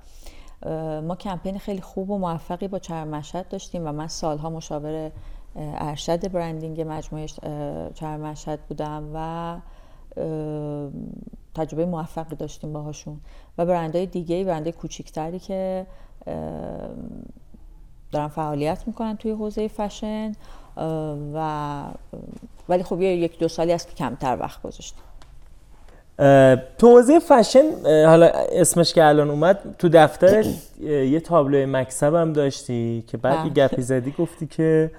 ما 1.08 1.16
کمپین 1.16 1.58
خیلی 1.58 1.82
خوب 1.82 2.10
و 2.10 2.18
موفقی 2.18 2.68
با 2.68 2.80
چرم 2.80 3.08
مشهد 3.08 3.48
داشتیم 3.48 3.88
و 3.88 3.92
من 3.92 4.08
سالها 4.08 4.50
مشاور 4.50 5.12
ارشد 5.56 6.32
برندینگ 6.32 6.86
مجموعه 6.88 7.28
چرم 7.94 8.20
مشهد 8.20 8.60
بودم 8.62 9.10
و 9.14 9.58
تجربه 11.56 11.86
موفقی 11.86 12.36
داشتیم 12.36 12.74
باهاشون. 12.74 13.20
و 13.58 13.66
برندهای 13.66 14.06
دیگه 14.06 14.44
برندهای 14.44 14.72
کوچیکتری 14.72 15.40
که 15.40 15.88
دارن 18.12 18.28
فعالیت 18.28 18.88
می‌کنن 18.88 19.18
توی 19.18 19.32
حوزه 19.32 19.68
فشن. 19.68 20.32
و 21.34 21.84
ولی 22.70 22.84
خب 22.84 23.02
یه 23.02 23.16
یک 23.16 23.40
دو 23.40 23.48
سالی 23.48 23.74
است 23.74 23.90
که 23.90 23.96
کمتر 23.96 24.38
وقت 24.40 24.62
گذاشتیم 24.62 25.04
تو 26.78 26.88
حوزه 26.88 27.20
فشن 27.20 27.72
حالا 28.06 28.32
اسمش 28.52 28.94
که 28.94 29.06
الان 29.06 29.30
اومد 29.30 29.76
تو 29.80 29.90
دفتر 29.90 30.46
یه 30.82 31.20
تابلو 31.20 31.68
مکسب 31.68 32.16
هم 32.16 32.34
داشتی 32.34 33.04
که 33.08 33.18
بعد 33.18 33.46
یه 33.46 33.52
بله. 33.52 33.68
گپی 33.68 33.82
زدی 33.82 34.12
گفتی 34.20 34.48
که 34.48 34.92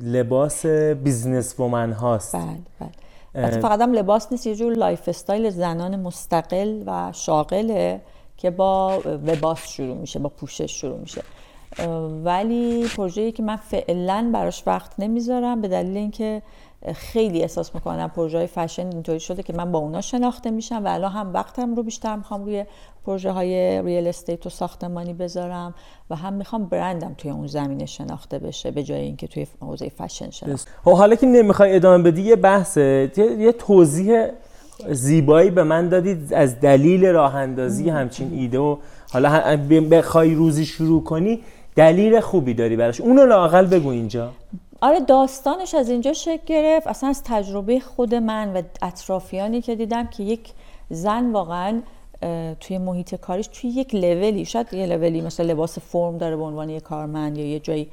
لباس 0.00 0.66
business 0.66 1.60
woman 1.60 1.92
هاست. 1.92 2.36
بله 2.36 2.58
بله. 3.34 3.60
فقط 3.60 3.80
هم 3.80 3.92
لباس 3.92 4.32
نیست 4.32 4.46
یه 4.46 4.54
جور 4.54 4.72
lifestyle 4.72 5.50
زنان 5.50 6.00
مستقل 6.00 6.82
و 6.86 7.12
شاغله 7.12 8.00
که 8.36 8.50
با 8.50 8.96
لباس 9.26 9.68
شروع 9.68 9.96
میشه 9.96 10.18
با 10.18 10.28
پوشش 10.28 10.80
شروع 10.80 10.98
میشه. 10.98 11.22
ولی 12.24 12.86
پروژه‌ای 12.96 13.32
که 13.32 13.42
من 13.42 13.56
فعلا 13.56 14.30
براش 14.34 14.62
وقت 14.66 14.92
نمی‌ذارم 14.98 15.60
به 15.60 15.68
دلیل 15.68 15.96
اینکه 15.96 16.42
خیلی 16.94 17.42
احساس 17.42 17.74
می‌کنم 17.74 18.08
پروژه 18.08 18.38
های 18.38 18.46
فشن 18.46 18.86
اینطوری 18.86 19.20
شده 19.20 19.42
که 19.42 19.52
من 19.52 19.72
با 19.72 19.78
اونا 19.78 20.00
شناخته 20.00 20.50
میشم 20.50 20.84
و 20.84 20.88
الان 20.88 21.12
هم 21.12 21.32
وقتم 21.32 21.74
رو 21.74 21.82
بیشتر 21.82 22.16
می‌خوام 22.16 22.44
روی 22.44 22.64
پروژه 23.06 23.30
های 23.30 23.82
ریل 23.82 24.06
استیت 24.06 24.46
و 24.46 24.50
ساختمانی 24.50 25.12
بذارم 25.12 25.74
و 26.10 26.16
هم 26.16 26.32
می‌خوام 26.32 26.64
برندم 26.64 27.14
توی 27.18 27.30
اون 27.30 27.46
زمینه 27.46 27.86
شناخته 27.86 28.38
بشه 28.38 28.70
به 28.70 28.82
جای 28.82 29.00
اینکه 29.00 29.26
توی 29.26 29.46
حوزه 29.60 29.88
فشن 29.88 30.30
شناخته 30.30 30.70
خب 30.84 30.92
حالا 30.92 31.14
که 31.14 31.26
نمی‌خوای 31.26 31.76
ادامه 31.76 32.10
بدی 32.10 32.22
یه 32.22 32.36
بحثه 32.36 33.10
یه 33.38 33.52
توضیح 33.52 34.26
زیبایی 34.90 35.50
به 35.50 35.62
من 35.62 35.88
دادید 35.88 36.34
از 36.34 36.60
دلیل 36.60 37.06
راه 37.06 37.34
اندازی 37.34 37.90
همچین 37.90 38.32
ایده 38.32 38.58
و 38.58 38.76
حالا 39.12 39.56
بخوای 39.90 40.34
روزی 40.34 40.64
شروع 40.64 41.04
کنی. 41.04 41.40
دلیل 41.76 42.20
خوبی 42.20 42.54
داری 42.54 42.76
براش؟ 42.76 43.00
اونو 43.00 43.26
لاقل 43.26 43.66
بگو 43.66 43.88
اینجا. 43.88 44.32
آره 44.80 45.00
داستانش 45.00 45.74
از 45.74 45.90
اینجا 45.90 46.12
شکل 46.12 46.42
گرفت. 46.46 46.86
اصلا 46.86 47.08
از 47.08 47.22
تجربه 47.22 47.80
خود 47.80 48.14
من 48.14 48.56
و 48.56 48.62
اطرافیانی 48.82 49.60
که 49.60 49.74
دیدم 49.74 50.06
که 50.06 50.22
یک 50.22 50.50
زن 50.90 51.32
واقعا 51.32 51.80
توی 52.60 52.78
محیط 52.78 53.14
کاریش 53.14 53.46
توی 53.46 53.70
یک 53.70 53.94
لولی 53.94 54.44
شاید 54.44 54.74
یه 54.74 54.86
لولی 54.86 55.20
مثل 55.20 55.44
لباس 55.46 55.78
فرم 55.78 56.18
داره 56.18 56.36
به 56.36 56.42
عنوان 56.42 56.70
یک 56.70 56.82
کارمند 56.82 57.38
یا 57.38 57.46
یه 57.46 57.60
جایی. 57.60 57.88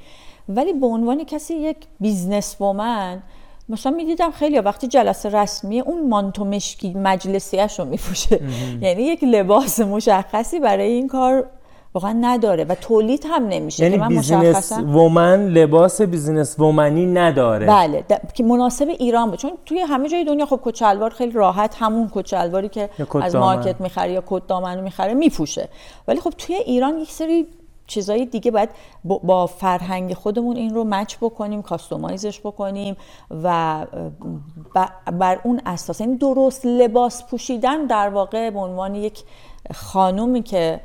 ولی 0.50 0.74
به 0.74 0.88
عنوان 0.88 1.24
کسی 1.24 1.54
یک 1.54 1.78
business 2.00 2.56
woman 2.62 3.24
مثلا 3.70 3.92
می‌دیدم 3.92 4.32
خیلی 4.32 4.60
وقتی 4.60 4.88
جلسه 4.88 5.30
رسمی 5.30 5.80
اون 5.80 6.10
مانتو 6.10 6.46
مشکی 6.46 6.94
مجلسیش 6.94 7.80
رو 7.80 7.86
میپوشه. 7.86 8.40
یعنی 8.82 9.02
یک 9.02 9.24
لباس 9.24 9.80
مشخصی 9.80 10.60
برای 10.60 10.92
این 10.92 11.08
کار 11.08 11.46
واقعا 11.94 12.18
نداره 12.22 12.64
و 12.64 12.76
تولید 12.76 13.26
هم 13.30 13.48
نمیشه 13.48 13.84
یعنی 13.84 14.16
business 14.16 14.72
woman 14.72 15.48
لباس 15.48 16.02
business 16.02 16.60
woman 16.60 16.98
ی 16.98 17.06
نداره. 17.06 17.68
بله 17.68 18.06
که 18.34 18.44
مناسب 18.44 18.88
ایران 19.00 19.30
بود. 19.30 19.40
چون 19.40 19.52
توی 19.66 19.80
همه 19.80 20.10
جای 20.10 20.24
دنیا 20.24 20.46
خب 20.46 20.60
کت‌شلوار 20.64 21.10
خیلی 21.10 21.32
راحت 21.32 21.76
همون 21.80 22.10
کت‌شلواری 22.14 22.70
که 22.70 22.90
از 23.22 23.36
market 23.36 23.82
می‌خره 23.82 24.12
یا 24.12 24.24
کت 24.28 24.48
دامن 24.48 24.80
می‌خره 24.80 25.14
میپوشه. 25.14 25.70
ولی 26.08 26.20
خب 26.20 26.34
توی 26.38 26.56
ایران 26.56 26.98
یک 26.98 27.12
سری 27.12 27.48
چیزای 27.88 28.26
دیگه 28.26 28.52
باید 28.52 28.70
با 29.04 29.48
فرهنگ 29.48 30.14
خودمون 30.14 30.56
این 30.56 30.74
رو 30.74 30.84
match 30.84 31.16
بکنیم 31.22 31.62
customize 31.62 32.25
ش 32.25 32.40
بکنیم 32.40 32.98
و 33.44 33.86
بر 35.20 35.40
اون 35.44 35.62
اساس 35.66 36.02
این 36.02 36.10
یعنی 36.10 36.20
درست 36.20 36.66
لباس 36.66 37.24
پوشیدن 37.28 37.86
در 37.86 38.10
واقع 38.10 38.50
به 38.50 38.60
عنوان 38.60 38.96
یک 38.96 39.24
خانومی 39.74 40.44
که 40.44 40.80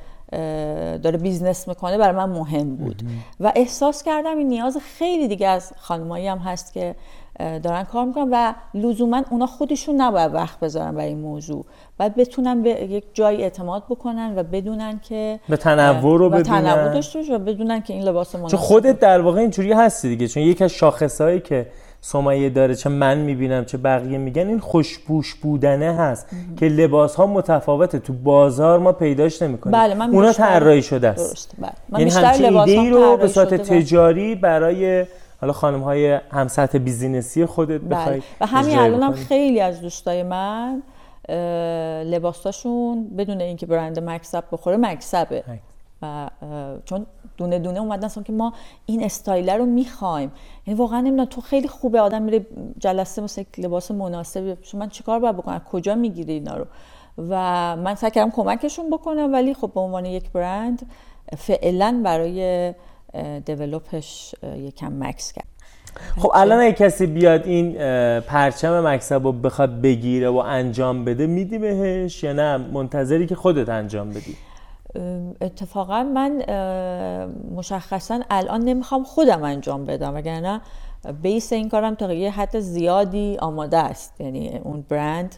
داره 1.02 1.18
بیزنس 1.18 1.68
می‌کنه 1.68 1.98
برای 1.98 2.16
من 2.16 2.28
مهم 2.28 2.76
بود. 2.76 3.02
و 3.40 3.52
احساس 3.56 4.02
کردم 4.02 4.38
این 4.38 4.48
نیاز 4.48 4.78
خیلی 4.98 5.28
دیگه 5.28 5.48
از 5.48 5.72
خانمایی 5.76 6.26
هم 6.26 6.38
هست 6.38 6.72
که 6.72 6.94
دارن 7.38 7.84
کار 7.84 8.04
می‌کنن 8.04 8.28
و 8.32 8.54
لزوما 8.74 9.22
اونا 9.30 9.46
خودشون 9.46 10.00
نباید 10.00 10.34
وقت 10.34 10.60
بذارن 10.60 10.94
برای 10.94 11.08
این 11.08 11.18
موضوع. 11.18 11.64
باید 11.98 12.14
بتونن 12.14 12.62
به 12.62 12.70
یک 12.70 13.04
جایی 13.12 13.42
اعتماد 13.42 13.84
بکنن 13.90 14.32
و 14.36 14.42
بدونن 14.42 15.00
که 15.08 15.40
به 15.48 15.56
تنوع 15.56 16.18
رو 16.18 16.30
بدونن 16.30 16.42
تنوع 16.42 16.94
داشته 16.94 17.34
و 17.34 17.38
بدونن 17.38 17.82
که 17.82 17.94
این 17.94 18.02
لباس 18.02 18.34
مناسب 18.34 18.50
چون 18.56 18.60
خودت 18.60 19.00
در 19.00 19.20
واقع 19.20 19.40
اینجوری 19.40 19.72
هستی 19.72 20.08
دیگه 20.08 20.28
چون 20.28 20.42
یکی 20.42 20.64
از 20.64 20.70
شاخصهایی 20.70 21.40
که 21.40 21.66
سمیه 22.06 22.50
داره 22.50 22.74
چه 22.74 22.88
من 22.88 23.18
می‌بینم 23.18 23.64
چه 23.64 23.78
بقیه 23.78 24.18
میگن 24.18 24.46
این 24.46 24.58
خوش‌پوش 24.58 25.34
بودنه 25.34 25.94
هست 25.94 26.26
که 26.56 26.66
لباس 26.66 27.14
ها 27.14 27.26
متفاوته. 27.26 27.98
تو 27.98 28.12
بازار 28.12 28.78
ما 28.78 28.92
پیداش 28.92 29.42
نمی‌کنیم. 29.42 29.72
بله 29.72 29.94
من 29.94 30.10
اونا 30.10 30.32
طراحی 30.32 30.82
شده 30.82 31.08
است. 31.08 31.28
درست 31.28 31.54
بله. 31.58 31.72
من 31.88 32.00
یعنی 32.00 32.10
همچین 32.10 32.56
ایده 32.56 32.90
رو 32.90 33.16
به 33.16 33.28
صورت 33.28 33.54
تجاری 33.54 34.34
برای 34.34 35.06
حالا 35.40 35.52
خانم 35.52 35.80
های 35.80 36.20
هم 36.30 36.48
سطح 36.48 36.78
بیزینسی 36.78 37.46
خودت 37.46 37.80
بله. 37.80 37.88
بخوای 37.88 38.22
و 38.40 38.46
همین 38.46 38.78
الان 38.78 39.02
هم 39.02 39.12
خیلی 39.12 39.60
از 39.60 39.80
دوستای 39.80 40.22
من 40.22 40.82
لباساشون 42.06 43.08
بدون 43.18 43.40
اینکه 43.40 43.66
برند 43.66 43.98
مکسب 43.98 44.44
بخوره 44.52 44.76
مکسبه. 44.76 45.44
و 46.02 46.30
چون 46.84 47.06
دونه 47.36 47.58
دونه 47.58 47.80
اومدن 47.80 48.08
که 48.08 48.32
ما 48.32 48.52
این 48.86 49.04
استایلر 49.04 49.56
رو 49.56 49.66
می‌خوایم. 49.66 50.32
یعنی 50.66 50.80
واقعا 50.80 51.00
نمی‌دونم 51.00 51.24
تو 51.24 51.40
خیلی 51.40 51.68
خوبه 51.68 52.00
آدم 52.00 52.22
میره 52.22 52.46
جلسه 52.78 53.22
مثل 53.22 53.44
لباس 53.58 53.90
مناسب. 53.90 54.58
شما 54.62 54.80
من 54.80 54.88
چیکار 54.88 55.20
باید 55.20 55.36
بکنم؟ 55.36 55.62
کجا 55.70 55.94
می‌گیری 55.94 56.32
اینا 56.32 56.56
رو؟ 56.56 56.66
و 57.18 57.32
من 57.76 57.94
سعی 57.94 58.10
کردم 58.10 58.30
کمکشون 58.30 58.90
بکنم 58.90 59.32
ولی 59.32 59.54
خب 59.54 59.70
به 59.74 59.80
عنوان 59.80 60.06
یک 60.06 60.30
برند 60.32 60.86
فعلا 61.38 62.00
برای 62.04 62.74
دیولوپش 63.44 64.34
یکم 64.56 64.92
مکس 64.98 65.32
کرد. 65.32 65.46
خب 66.18 66.30
الان 66.34 66.60
اگه 66.60 66.72
کسی 66.72 67.06
بیاد 67.06 67.46
این 67.46 67.72
پرچم 68.20 68.86
مکسب 68.86 69.24
رو 69.24 69.32
بخواد 69.32 69.80
بگیره 69.80 70.28
و 70.28 70.36
انجام 70.36 71.04
بده 71.04 71.26
میدی 71.26 71.58
بهش 71.58 72.24
یا 72.24 72.32
نه؟ 72.32 72.56
منتظری 72.56 73.26
که 73.26 73.34
خودت 73.34 73.68
انجام 73.68 74.10
بدی. 74.10 74.36
اتفاقا 75.40 76.02
من 76.02 76.42
مشخصا 77.54 78.20
الان 78.30 78.60
نمی‌خوام 78.60 79.04
خودم 79.04 79.42
انجام 79.42 79.84
بدم 79.84 80.14
وگرنه 80.14 80.60
بیس 81.22 81.52
این 81.52 81.68
کارم 81.68 81.94
تا 81.94 82.12
یه 82.12 82.30
حد 82.30 82.60
زیادی 82.60 83.36
آماده 83.36 83.78
است. 83.78 84.20
یعنی 84.20 84.60
اون 84.64 84.84
برند 84.88 85.36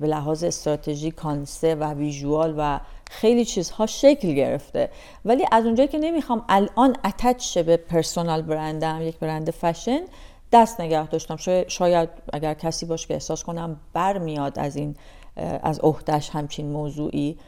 به 0.00 0.06
لحاظ 0.06 0.44
استراتژی 0.44 1.10
کانسه 1.10 1.74
و 1.74 1.94
ویژوال 1.94 2.54
و 2.58 2.80
خیلی 3.10 3.44
چیزها 3.44 3.86
شکل 3.86 4.32
گرفته. 4.32 4.90
ولی 5.24 5.44
از 5.52 5.64
اونجایی 5.64 5.88
که 5.88 5.98
نمی‌خوام 5.98 6.44
الان 6.48 6.96
اتچ 7.04 7.58
به 7.58 7.76
پرسونال 7.76 8.42
برندم 8.42 9.02
یک 9.02 9.18
برند 9.18 9.50
فشن 9.50 10.00
دست 10.52 10.80
نگه 10.80 11.06
داشتم. 11.06 11.36
شاید 11.68 12.08
اگر 12.32 12.54
کسی 12.54 12.86
باشه 12.86 13.08
که 13.08 13.14
احساس 13.14 13.44
کنم 13.44 13.80
برمیاد 13.92 14.58
از 14.58 14.76
این 14.76 14.96
از 15.62 15.80
عهدهش 15.80 16.30
همچین 16.30 16.72
موضوعی. 16.72 17.38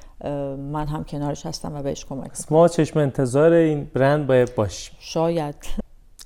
من 0.73 0.87
هم 0.87 1.05
کنارش 1.05 1.47
هستم 1.47 1.75
و 1.75 1.83
بهش 1.83 2.05
کمک 2.05 2.31
ما 2.51 2.69
چشم 2.69 2.99
انتظار 2.99 3.53
این 3.53 3.91
برند 3.95 4.27
باید 4.27 4.55
باشیم. 4.55 4.97
شاید. 4.99 5.55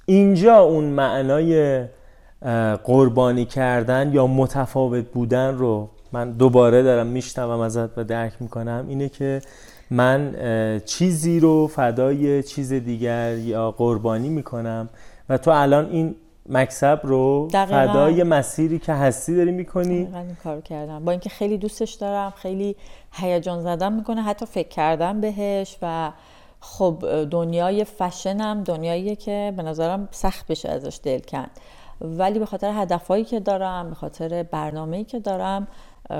اینجا 0.06 0.58
اون 0.58 0.84
معنای 0.84 1.84
قربانی 2.84 3.44
کردن 3.44 4.12
یا 4.12 4.26
متفاوت 4.26 5.04
بودن 5.04 5.54
رو 5.54 5.88
من 6.12 6.30
دوباره 6.30 6.82
دارم 6.82 7.06
میشنوم 7.06 7.60
ازت 7.60 7.98
و 7.98 8.04
درک 8.04 8.32
می‌کنم 8.40 8.84
اینه 8.88 9.08
که 9.08 9.40
من 9.90 10.34
چیزی 10.84 11.40
رو 11.40 11.66
فدای 11.66 12.42
چیز 12.42 12.72
دیگر 12.72 13.36
یا 13.36 13.70
قربانی 13.70 14.28
می‌کنم 14.28 14.88
و 15.28 15.38
تو 15.38 15.50
الان 15.50 15.90
این 15.90 16.14
مکسب 16.48 17.00
رو 17.02 17.48
دقیقا. 17.52 17.86
فدای 17.86 18.22
مسیری 18.22 18.78
که 18.78 18.92
هستی 18.92 19.36
داری 19.36 19.52
می‌کنی. 19.52 19.94
این 19.94 20.36
کار 20.44 20.60
کردم. 20.60 21.04
با 21.04 21.10
اینکه 21.10 21.30
خیلی 21.30 21.58
دوستش 21.58 21.92
دارم 21.92 22.30
خیلی 22.30 22.76
هیجان 23.12 23.62
زدم 23.62 23.92
می‌کنه 23.92 24.22
حتی 24.22 24.46
فکر 24.46 24.68
کردم 24.68 25.20
بهش 25.20 25.78
و 25.82 26.12
خب 26.60 27.24
دنیای 27.30 27.84
فشنم 27.84 28.64
دنیاییه 28.64 29.16
که 29.16 29.52
به 29.56 29.62
نظرم 29.62 30.08
سخت 30.10 30.46
بشه 30.46 30.68
ازش 30.68 31.00
دل 31.02 31.18
کند. 31.18 31.50
ولی 32.00 32.38
به 32.38 32.46
خاطر 32.46 32.70
هدفهایی 32.74 33.24
که 33.24 33.40
دارم 33.40 33.88
به 33.88 33.94
خاطر 33.94 34.42
برنامه‌ای 34.42 35.04
که 35.04 35.18
دارم 35.18 35.68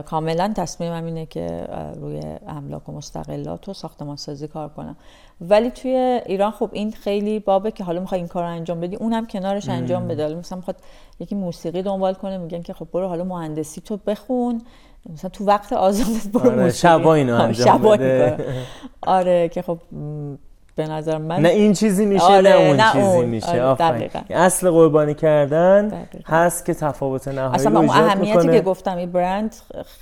کاملا 0.07 0.53
تصمیمم 0.57 1.05
اینه 1.05 1.27
که 1.27 1.67
روی 1.97 2.21
املاک 2.49 2.89
و 2.89 2.93
مستقلات 2.93 3.69
و 3.69 3.75
ساختمان 3.75 4.17
سازی 4.17 4.49
کار 4.49 4.69
کنم. 4.69 4.97
ولی 5.41 5.71
توی 5.71 6.21
ایران 6.27 6.51
خب 6.51 6.71
این 6.73 6.93
خیلی 6.93 7.39
بابه 7.39 7.71
که 7.71 7.85
حالا 7.85 8.01
می‌خوای 8.01 8.21
این 8.21 8.29
کار 8.29 8.43
رو 8.43 8.49
انجام 8.51 8.81
بدی 8.81 8.97
اونم 8.97 9.27
کنارش 9.27 9.69
انجام 9.69 10.09
بده. 10.09 10.35
مثلا 10.35 10.57
می‌خواد 10.57 10.77
یکی 11.21 11.35
موسیقی 11.35 11.83
دنبال 11.83 12.15
کنه 12.15 12.39
میگن 12.39 12.63
که 12.63 12.73
خب 12.73 12.89
برو 12.93 13.09
حالا 13.09 13.25
مهندسی 13.25 13.81
تو 13.81 13.97
بخون. 14.07 14.63
مثلا 15.13 15.31
تو 15.31 15.45
وقت 15.45 15.73
آزادت 15.73 16.29
برو 16.29 16.51
آره 16.51 16.73
شبا 16.73 17.15
اینو 17.15 17.35
انجام 17.35 17.83
بده. 17.83 18.47
آره 19.03 19.49
که 19.49 19.63
خب 19.63 19.79
به 20.77 20.87
نظر 20.89 21.19
من 21.19 21.41
نه 21.41 21.49
این 21.49 21.73
چیزی 21.73 22.07
میشه 22.07 22.25
آره، 22.25 22.51
نه 22.51 22.57
اون 22.57 22.77
نه 22.77 22.93
چیزی 22.93 23.07
اون. 23.07 23.25
میشه 23.25 23.63
آره 23.63 24.11
اصل 24.31 24.71
قربانی 24.71 25.15
کردن 25.15 25.89
دقیقا. 25.89 26.37
هست 26.37 26.65
که 26.65 26.75
تفاوت 26.75 27.29
نهایی 27.29 27.55
اصلا 27.55 27.79
اون 27.81 27.91
اهمیتی 27.91 28.49
که 28.49 28.61
گفتم 28.61 28.97
این 28.97 29.13
برند 29.13 29.57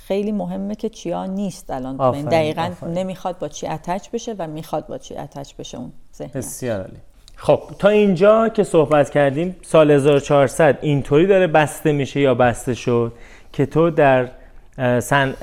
خیلی 0.07 0.31
مهمه 0.31 0.75
که 0.75 0.89
چیا 0.89 1.25
نیست 1.25 1.71
الان 1.71 2.01
آفرین. 2.01 2.25
دقیقا 2.25 2.61
آفرین. 2.61 2.93
نمی‌خواد 2.93 3.39
با 3.39 3.47
چی 3.47 3.67
اتچ 3.67 4.09
بشه 4.09 4.35
و 4.39 4.47
می‌خواد 4.47 4.87
با 4.87 4.97
چی 4.97 5.15
اتچ 5.17 5.53
بشه 5.59 5.77
اون 5.77 5.91
بسیار 6.33 6.79
عالی 6.81 6.97
خب 7.35 7.59
تا 7.79 7.89
اینجا 7.89 8.49
که 8.49 8.63
صحبت 8.63 9.09
کردیم 9.09 9.55
سال 9.61 9.91
1400 9.91 10.77
اینطوری 10.81 11.27
داره 11.27 11.47
بسته 11.47 11.91
میشه 11.91 12.19
یا 12.19 12.35
بسته 12.35 12.73
شد 12.73 13.13
که 13.53 13.65
تو 13.65 13.89
در 13.89 14.29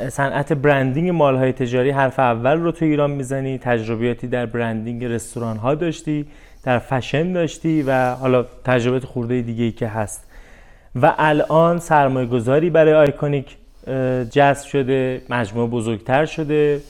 صنعت 0.09 0.53
برندینگ 0.53 1.11
مالهای 1.11 1.53
تجاری 1.53 1.91
حرف 1.91 2.19
اول 2.19 2.59
رو 2.59 2.73
تو 2.73 2.85
ایران 2.85 3.11
می‌زنی 3.11 3.59
تجربیاتی 3.59 4.27
در 4.27 4.47
برندینگ 4.47 5.05
رستوران 5.05 5.57
ها 5.57 5.75
داشتی 5.75 6.27
در 6.63 6.79
فشن 6.79 7.33
داشتی 7.33 7.83
و 7.83 8.15
حالا 8.15 8.47
تجربه 8.65 9.01
خورده 9.01 9.43
دیگه 9.43 9.65
ای 9.65 9.73
که 9.73 9.89
هست. 9.89 10.25
و 11.03 11.15
الان 11.19 11.79
سرمایه 11.79 12.27
گذاری 12.27 12.71
برای 12.71 12.95
آیکونیک 12.95 13.57
جذب 14.31 14.67
شده 14.67 15.23
مجموعه 15.31 15.69
بزرگتر 15.69 16.25
شده 16.27 16.81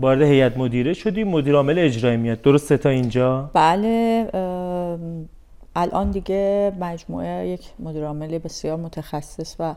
وارد 0.00 0.22
هیئت 0.22 0.56
مدیره 0.56 0.92
شدی 0.92 1.24
مدیر 1.24 1.54
عامل 1.54 1.78
اجرایی 1.78 2.16
میاد. 2.16 2.42
درسته 2.42 2.76
تا 2.76 2.88
اینجا؟ 2.88 3.50
بله 3.54 4.26
الان 5.76 6.10
دیگه 6.10 6.72
مجموعه 6.80 7.46
یک 7.48 7.60
مدیر 7.78 8.04
عامل 8.04 8.38
بسیار 8.38 8.76
متخصص 8.76 9.56
و 9.58 9.74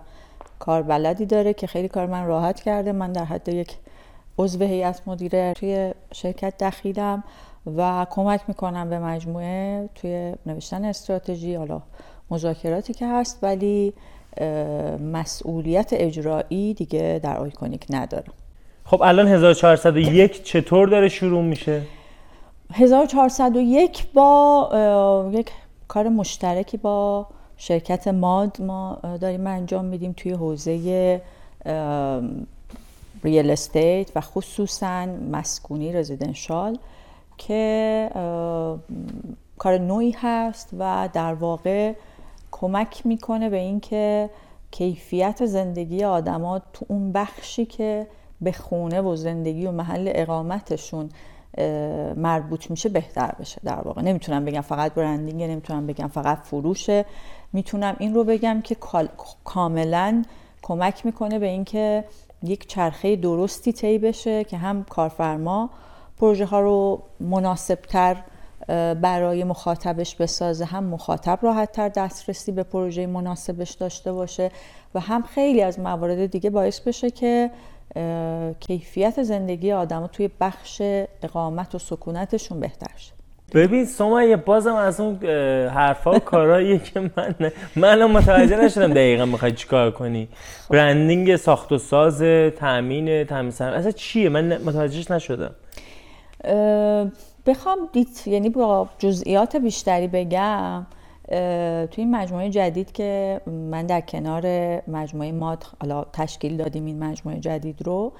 کاربلدی 0.62 1.26
داره 1.26 1.53
که 1.53 1.68
خیلی 1.68 1.88
کار 1.88 2.05
من 2.05 2.26
راحت 2.26 2.62
کرده. 2.62 2.91
من 2.91 3.12
در 3.12 3.26
حد 3.26 3.49
یک 3.49 3.78
عضو 4.38 4.64
هیئت 4.64 5.01
مدیره 5.07 5.53
توی 5.53 5.93
شرکت 6.14 6.53
دخیلم 6.64 7.24
و 7.78 8.05
کمک 8.09 8.41
می‌کنم 8.47 8.89
به 8.89 8.99
مجموعه 8.99 9.89
توی 9.95 10.34
نوشتن 10.45 10.86
استراتژی 10.86 11.55
حالا 11.55 11.82
مذاکراتی 12.30 12.93
که 12.93 13.07
هست 13.07 13.39
ولی 13.41 13.93
مسئولیت 15.14 15.89
اجرایی 15.93 16.74
دیگه 16.74 17.20
در 17.24 17.38
آیکونیک 17.38 17.86
ندارم. 17.89 18.34
خب 18.86 19.01
الان 19.01 19.28
1401 19.28 20.43
چطور 20.43 20.88
داره 20.88 21.09
شروع 21.09 21.43
میشه؟ 21.43 21.82
1401 22.74 24.05
با 24.14 25.32
یک 25.34 25.51
کار 25.88 26.09
مشترکی 26.09 26.78
با 26.78 27.28
شرکت 27.62 28.07
ماد 28.07 28.62
ما 28.62 28.99
داریم 29.22 29.47
انجام 29.47 29.86
میدیم 29.86 30.14
توی 30.18 30.32
حوزه 30.32 31.22
ریل 33.24 33.51
استیت 33.51 34.12
و 34.16 34.22
خصوصا 34.22 35.05
مسکونی 35.05 35.93
رزیدنشال 35.93 36.78
که 37.38 38.09
کار 39.57 39.78
نوعی 39.78 40.16
هست 40.18 40.70
و 40.80 41.09
در 41.14 41.34
واقع 41.34 41.93
کمک 42.51 43.05
می‌کنه 43.05 43.49
به 43.49 43.57
اینکه 43.57 44.30
کیفیت 44.72 45.45
زندگی 45.45 46.03
آدما 46.03 46.59
تو 46.59 46.86
اون 46.89 47.12
بخشی 47.12 47.66
که 47.66 48.07
به 48.41 48.51
خونه 48.51 49.01
و 49.01 49.16
زندگی 49.16 49.66
و 49.66 49.72
محل 49.72 50.12
اقامتشون 50.16 51.09
مربوط 52.16 52.72
میشه 52.72 52.89
بهتر 52.89 53.32
بشه 53.39 53.62
در 53.64 53.82
واقع. 53.82 54.02
نمی‌تونم 54.02 54.45
بگم 54.45 54.62
فقط 54.62 54.93
برندینگ 54.93 55.43
نمی‌تونم 55.43 55.88
بگم 55.88 56.08
فقط 56.08 56.38
فروشه. 56.43 57.06
می‌تونم 57.54 57.95
این 57.99 58.14
رو 58.14 58.24
بگم 58.24 58.62
که 58.64 58.78
کاملا 59.43 60.24
کمک 60.62 61.06
می‌کنه 61.06 61.39
به 61.39 61.47
اینکه 61.47 62.04
یک 62.43 62.68
چرخه 62.68 63.16
درستی 63.16 63.74
طی 63.74 63.97
بشه 63.97 64.43
که 64.43 64.58
هم 64.58 64.84
کارفرما 64.84 65.70
پروژه 66.18 66.45
ها 66.45 66.60
رو 66.60 67.04
مناسبتر 67.20 68.18
برای 69.02 69.43
مخاطبش 69.43 70.16
بسازه 70.16 70.66
هم 70.66 70.84
مخاطب 70.84 71.39
راحت 71.41 71.72
تر 71.72 71.89
دسترسی 71.89 72.52
به 72.52 72.64
پروژه 72.64 73.08
مناسبش 73.08 73.72
داشته 73.72 74.14
باشه 74.14 74.52
و 74.95 74.99
هم 74.99 75.24
خیلی 75.24 75.62
از 75.62 75.80
موارد 75.80 76.26
دیگه 76.26 76.49
باعث 76.49 76.80
بشه 76.80 77.12
که 77.12 77.52
کیفیت 78.60 79.24
زندگی 79.24 79.72
آدم 79.72 80.08
توی 80.08 80.30
بخش 80.42 80.82
اقامت 81.24 81.76
و 81.76 81.80
سکونتشون 81.80 82.60
بهتر 82.60 82.92
شه. 82.98 83.12
ببین 83.54 83.86
سومایه 83.86 84.36
بازم 84.36 84.76
از 84.76 85.00
اون 85.00 85.16
حرفا 85.68 86.12
و 86.12 86.20
کارهاییه 86.20 86.80
که 86.80 87.00
من 87.00 87.36
من 87.76 88.06
متوجه 88.06 88.58
نشدم 88.58 88.94
دقیقا 88.94 89.26
می‌خوای 89.26 89.52
چیکار 89.52 89.92
کنی. 89.92 90.28
برندینگ 90.70 91.36
ساخت 91.36 91.72
و 91.72 91.78
ساز 91.78 92.22
تامین 92.60 93.24
تامین 93.24 93.48
اصلا 93.48 93.92
چیه؟ 93.92 94.30
من 94.30 94.58
متوجهش 94.58 95.12
نشدم. 95.12 95.56
بخوام 97.46 97.78
دیت 97.94 98.28
یعنی 98.28 98.50
با 98.50 98.89
جزئیات 99.00 99.56
بیشتری 99.56 100.08
بگم. 100.08 100.86
توی 101.91 102.03
این 102.03 102.15
مجموعه 102.15 102.49
جدید 102.49 102.91
که 102.91 103.41
من 103.47 103.86
در 103.86 104.01
کنار 104.01 104.45
مجموعه 104.89 105.32
ماد 105.32 105.65
حالا 105.82 106.05
تشکیل 106.13 106.57
دادیم 106.57 106.86
این 106.86 107.03
مجموعه 107.03 107.39
جدید 107.39 107.82
رو 107.82 108.11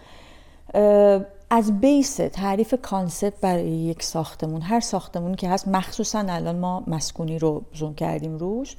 از 1.50 1.80
base 1.80 2.16
تعریف 2.16 2.74
concept 2.82 3.42
برای 3.42 3.70
یک 3.70 4.04
ساختمون 4.04 4.62
هر 4.62 4.80
ساختمون 4.80 5.36
که 5.36 5.50
هست 5.50 5.68
مخصوصا 5.68 6.26
الان 6.30 6.60
ما 6.60 6.84
مسکونی 6.88 7.40
رو 7.40 7.62
زوم 7.74 7.94
کردیم 7.96 8.38
روش 8.38 8.76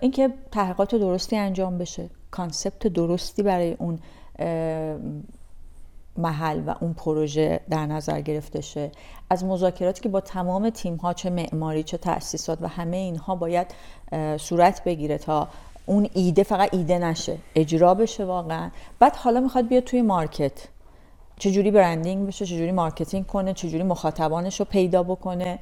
اینکه 0.00 0.30
تحقیقات 0.52 0.94
درستی 0.94 1.36
انجام 1.36 1.78
بشه 1.78 2.10
concept 2.30 2.86
درستی 2.86 3.42
برای 3.42 3.76
اون 3.78 3.98
محل 6.18 6.62
و 6.66 6.74
اون 6.80 6.92
پروژه 6.92 7.60
در 7.70 7.86
نظر 7.86 8.20
گرفته 8.20 8.60
شه. 8.60 8.90
از 9.30 9.44
مذاکراتی 9.44 10.02
که 10.02 10.08
با 10.08 10.20
تمام 10.20 10.70
تیم 10.70 10.96
ها 10.96 11.12
چه 11.12 11.30
معماری 11.30 11.82
چه 11.82 11.98
تاسیسات 11.98 12.58
و 12.62 12.68
همه 12.68 12.96
اینها 12.96 13.34
باید 13.34 13.66
صورت 14.36 14.84
بگیره 14.84 15.18
تا 15.18 15.48
اون 15.86 16.08
ایده 16.14 16.42
فقط 16.42 16.74
ایده 16.74 16.98
نشه 16.98 17.38
اجرا 17.54 17.94
بشه 17.94 18.24
واقعا. 18.24 18.70
بعد 18.98 19.16
حالا 19.16 19.40
می‌خواد 19.40 19.68
بیاد 19.68 19.82
توی 19.82 20.02
market. 20.02 20.68
چجوری 21.38 21.70
branding 21.70 22.26
بشه 22.26 22.46
چجوری 22.46 22.72
marketing 22.72 23.26
کنه 23.26 23.52
چجوری 23.52 23.82
مخاطبانش 23.82 24.60
رو 24.60 24.66
پیدا 24.66 25.02
بکنه 25.02 25.58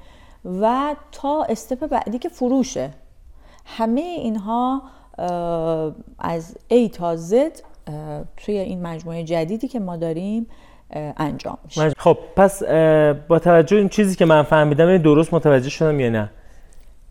و 0.60 0.96
تا 1.12 1.42
step 1.42 1.86
بعدی 1.86 2.18
که 2.18 2.28
فروشه. 2.28 2.90
همه 3.64 4.00
اینها 4.00 4.82
از 6.18 6.56
A 6.70 6.90
تا 6.92 7.16
Z 7.16 7.34
توی 8.36 8.58
این 8.58 8.82
مجموعه 8.82 9.24
جدیدی 9.24 9.68
که 9.68 9.80
ما 9.80 9.96
داریم 9.96 10.46
انجام 11.16 11.58
میشه. 11.64 11.90
خب 11.98 12.18
پس 12.36 12.62
با 13.28 13.38
توجه 13.38 13.76
این 13.76 13.88
چیزی 13.88 14.16
که 14.16 14.24
من 14.24 14.42
فهمیدم 14.42 14.86
این 14.88 15.02
درست 15.02 15.34
متوجه 15.34 15.70
شدم 15.70 16.00
یا 16.00 16.10
نه. 16.10 16.30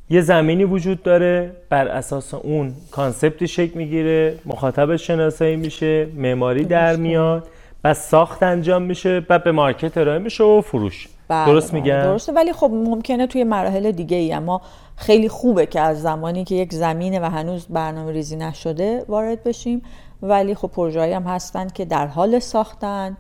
یه 0.10 0.22
زمینی 0.22 0.64
وجود 0.64 1.04
داره 1.04 1.52
بر 1.70 1.88
اساس 1.88 2.34
اون 2.34 2.74
concept 2.92 3.41
ی 3.41 3.48
شکل 3.48 3.78
می‌گیره 3.78 4.36
مخاطب 4.46 4.96
شناسایی 4.96 5.56
میشه 5.56 6.08
معماری 6.16 6.66
در 6.66 6.96
میاد 6.96 7.48
و 7.84 7.94
ساخت 7.94 8.44
انجام 8.44 8.82
میشه 8.82 9.20
بعد 9.20 9.44
به 9.44 9.52
market 9.52 9.98
ارائه 9.98 10.20
میشه 10.20 10.44
و 10.44 10.62
فروش. 10.62 11.08
بله 11.28 11.46
درست 11.46 11.72
بله، 11.72 11.82
میگم؟ 11.82 12.04
درسته. 12.04 12.32
ولی 12.32 12.54
خب 12.54 12.72
ممکنه 12.74 13.28
توی 13.28 13.44
مراحل 13.44 13.92
دیگه 13.92 14.18
ای 14.18 14.34
اما 14.34 14.62
خیلی 14.96 15.30
خوبه 15.30 15.66
که 15.66 15.80
از 15.80 16.02
زمانی 16.02 16.44
که 16.44 16.56
یک 16.56 16.74
زمینه 16.74 17.20
و 17.20 17.24
هنوز 17.24 17.68
برنامه 17.70 18.12
ریزی 18.12 18.36
نشده 18.36 19.06
وارد 19.08 19.44
بشیم. 19.44 19.82
ولی 20.24 20.56
خب 20.56 20.68
پروژه‌ای 20.68 21.14
هم 21.14 21.24
هستن 21.24 21.68
که 21.68 21.86
در 21.86 22.08
حال 22.08 22.40
ساختن. 22.40 23.18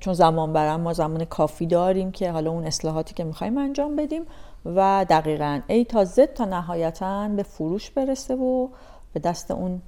چون 0.00 0.14
زمان 0.14 0.52
برم 0.52 0.80
ما 0.80 0.92
زمان 0.92 1.24
کافی 1.24 1.66
داریم 1.66 2.10
که 2.10 2.30
حالا 2.30 2.50
اون 2.50 2.64
اصلاحاتی 2.64 3.14
که 3.14 3.24
می‌خوایم 3.24 3.58
انجام 3.58 3.96
بدیم 3.96 4.22
و 4.64 5.06
دقیقا 5.10 5.60
ای 5.66 5.84
تا 5.84 6.04
زد 6.04 6.32
تا 6.32 6.44
نهایتا 6.44 7.28
به 7.28 7.42
فروش 7.42 7.90
برسه 7.90 8.34
و 8.34 8.68
به 9.12 9.20
دست 9.20 9.50
اون 9.50 9.82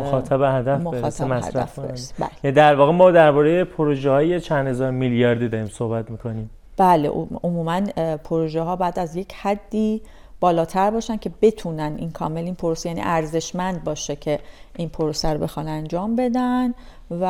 مخاطب 0.00 0.42
هدف 0.42 0.80
برسه 0.82 1.24
مصرف 1.24 1.78
بله. 1.78 2.52
در 2.52 2.74
واقع 2.74 2.92
ما 2.92 3.10
درباره 3.10 3.64
پروژه 3.64 4.10
های 4.10 4.40
چند 4.40 4.66
هزار 4.66 4.90
میلیاردی 4.90 5.48
داریم 5.48 5.66
صحبت 5.66 6.10
می‌کنیم. 6.10 6.50
بله 6.76 7.08
عموما 7.42 7.80
پروژه 8.24 8.62
ها 8.62 8.76
بعد 8.76 8.98
از 8.98 9.16
یک 9.16 9.34
حدی 9.34 10.02
بالاتر 10.40 10.90
باشن 10.90 11.16
که 11.16 11.30
بتونن 11.42 11.96
این 11.98 12.10
کامل 12.10 12.40
این 12.40 12.54
پروسه 12.54 12.88
یعنی 12.88 13.00
ارزشمند 13.04 13.84
باشه 13.84 14.16
که 14.16 14.38
این 14.76 14.88
پروسه 14.88 15.32
رو 15.32 15.38
بخوان 15.38 15.68
انجام 15.68 16.16
بدن 16.16 16.74
و 17.10 17.26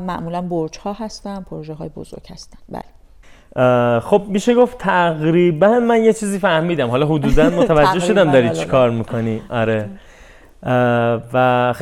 معمولا 0.00 0.42
برج 0.42 0.78
ها 0.78 0.92
هستن 0.92 1.40
پروژه 1.42 1.74
های 1.74 1.88
بزرگ 1.88 2.26
هستن. 2.30 2.58
بله. 2.68 4.00
خب 4.00 4.22
میشه 4.28 4.54
گفت 4.54 4.78
تقریبا 4.78 5.80
من 5.80 6.04
یه 6.04 6.12
چیزی 6.12 6.38
فهمیدم. 6.38 6.90
حالا 6.90 7.06
حدودا 7.06 7.50
متوجه 7.60 8.00
شدم 8.00 8.32
داری 8.32 8.50
چی 8.50 8.64
کار 8.64 8.90
می‌کنی. 8.90 9.42
آره. 9.50 9.88
و 11.32 11.74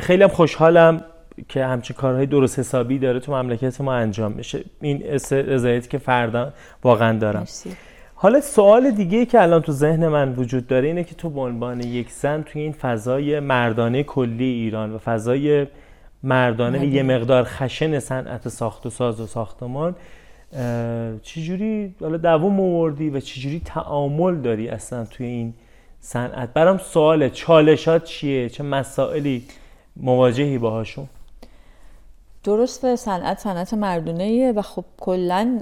خیلی 0.00 0.22
هم 0.22 0.28
خوشحالم 0.28 1.04
که 1.48 1.64
همچین 1.64 1.96
کارهای 1.96 2.26
درست 2.26 2.58
حسابی 2.58 2.98
داره 2.98 3.20
تو 3.20 3.32
مملکت 3.32 3.80
ما 3.80 3.94
انجام 3.94 4.32
میشه. 4.32 4.64
این 4.80 5.02
رضایتی 5.30 5.88
که 5.88 5.98
فردا 5.98 6.52
واقعا 6.84 7.18
دارم. 7.18 7.46
حالا 8.18 8.40
سوال 8.40 8.90
دیگه 8.90 9.26
که 9.26 9.42
الان 9.42 9.62
تو 9.62 9.72
ذهن 9.72 10.08
من 10.08 10.34
وجود 10.34 10.66
داره 10.66 10.88
اینه 10.88 11.04
که 11.04 11.14
تو 11.14 11.30
به 11.30 11.40
عنوان 11.40 11.80
یک 11.80 12.10
زن 12.10 12.42
توی 12.42 12.62
این 12.62 12.72
فضای 12.72 13.40
مردانه 13.40 14.02
کلی 14.02 14.44
ایران 14.44 14.92
و 14.92 14.98
فضای 14.98 15.66
مردانه 16.22 16.86
یه 16.86 17.02
مقدار 17.02 17.44
خشن 17.44 17.98
صنعت 17.98 18.48
ساخت 18.48 18.86
و 18.86 18.90
ساز 18.90 19.20
و 19.20 19.26
ساختمان 19.26 19.94
چجوری 21.22 21.94
حالا 22.00 22.16
دوام 22.16 22.60
آوردی 22.60 23.10
و 23.10 23.20
چجوری 23.20 23.62
تعامل 23.64 24.34
داری 24.34 24.68
اصلا 24.68 25.04
توی 25.04 25.26
این 25.26 25.54
صنعت؟ 26.00 26.52
برام 26.52 26.78
سوال 26.78 27.28
چالشات 27.28 28.04
چیه؟ 28.04 28.48
چه 28.48 28.62
مسائلی 28.62 29.44
مواجهی 29.96 30.58
باهاشون؟ 30.58 31.08
درست 32.46 32.96
صنعت 32.96 33.38
صنعت 33.38 33.74
مردونه 33.74 34.52
و 34.52 34.62
خب 34.62 34.84
کلا 35.00 35.60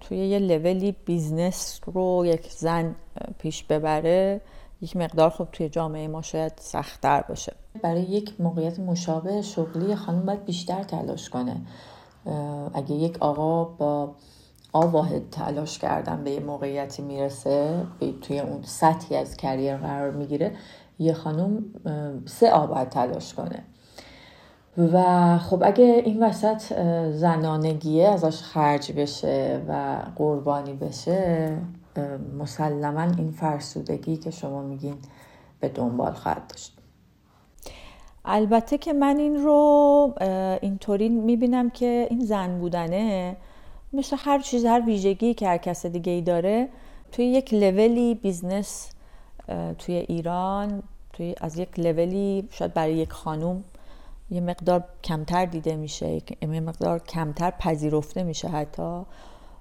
توی 0.00 0.18
یه 0.18 0.38
لولی 0.38 0.92
business 1.04 1.80
رو 1.86 2.26
یک 2.26 2.52
زن 2.52 2.94
پیش 3.38 3.64
ببره 3.64 4.40
یک 4.80 4.96
مقدار 4.96 5.30
خب 5.30 5.48
توی 5.52 5.68
جامعه 5.68 6.08
ما 6.08 6.22
شاید 6.22 6.52
سختتر 6.56 7.24
باشه. 7.28 7.52
برای 7.82 8.02
یک 8.02 8.40
موقعیت 8.40 8.78
مشابه 8.78 9.42
شغلی 9.42 9.94
خانم 9.94 10.26
باید 10.26 10.44
بیشتر 10.44 10.82
تلاش 10.82 11.28
کنه. 11.28 11.56
اگه 12.74 12.92
یک 12.92 13.16
آقا 13.20 13.64
با 13.64 14.14
آ 14.72 14.86
واحد 14.86 15.30
تلاش 15.30 15.78
کردن 15.78 16.24
به 16.24 16.30
یه 16.30 16.40
موقعیتی 16.40 17.02
می‌رسه 17.02 17.86
توی 18.22 18.40
اون 18.40 18.62
سطحی 18.62 19.16
از 19.16 19.36
کریر 19.36 19.76
قرار 19.76 20.10
می‌گیره 20.10 20.52
یه 20.98 21.12
خانم 21.12 21.64
سه 22.26 22.50
آ 22.50 22.66
باید 22.66 22.88
تلاش 22.88 23.34
کنه. 23.34 23.64
و 24.78 25.38
خب 25.38 25.62
اگه 25.62 26.02
این 26.04 26.22
وسط 26.22 26.62
زنانگیه 27.10 28.08
ازش 28.08 28.42
خرج 28.42 28.92
بشه 28.92 29.62
و 29.68 30.02
قربانی 30.16 30.72
بشه 30.72 31.56
مسلما 32.38 33.02
این 33.02 33.30
فرسودگی 33.30 34.16
که 34.16 34.30
شما 34.30 34.62
میگین 34.62 34.94
به 35.60 35.68
دنبال 35.68 36.12
خواهد 36.12 36.46
داشت. 36.48 36.78
البته 38.24 38.78
که 38.78 38.92
من 38.92 39.16
این 39.16 39.36
رو 39.36 40.14
اینطوری 40.62 41.08
می‌بینم 41.08 41.70
که 41.70 42.06
این 42.10 42.20
زن 42.20 42.58
بودنه 42.58 43.36
مثل 43.92 44.16
هر 44.20 44.38
چیز 44.38 44.64
هر 44.64 44.82
ویژگی 44.86 45.34
که 45.34 45.48
هر 45.48 45.58
کس 45.58 45.86
دیگه 45.86 46.12
ای 46.12 46.22
داره 46.22 46.68
توی 47.12 47.24
یک 47.24 47.54
level 47.54 48.14
ی 48.14 48.22
business 48.22 48.90
توی 49.78 49.94
ایران 49.94 50.82
توی 51.12 51.34
از 51.40 51.58
یک 51.58 51.78
لولی 51.78 52.48
شاید 52.50 52.74
برای 52.74 52.94
یک 52.94 53.12
خانوم 53.12 53.64
یه 54.30 54.40
مقدار 54.40 54.84
کمتر 55.04 55.46
دیده 55.46 55.76
میشه 55.76 56.22
یه 56.40 56.60
مقدار 56.60 56.98
کمتر 56.98 57.50
پذیرفته 57.50 58.22
میشه 58.22 58.48
حتی. 58.48 59.02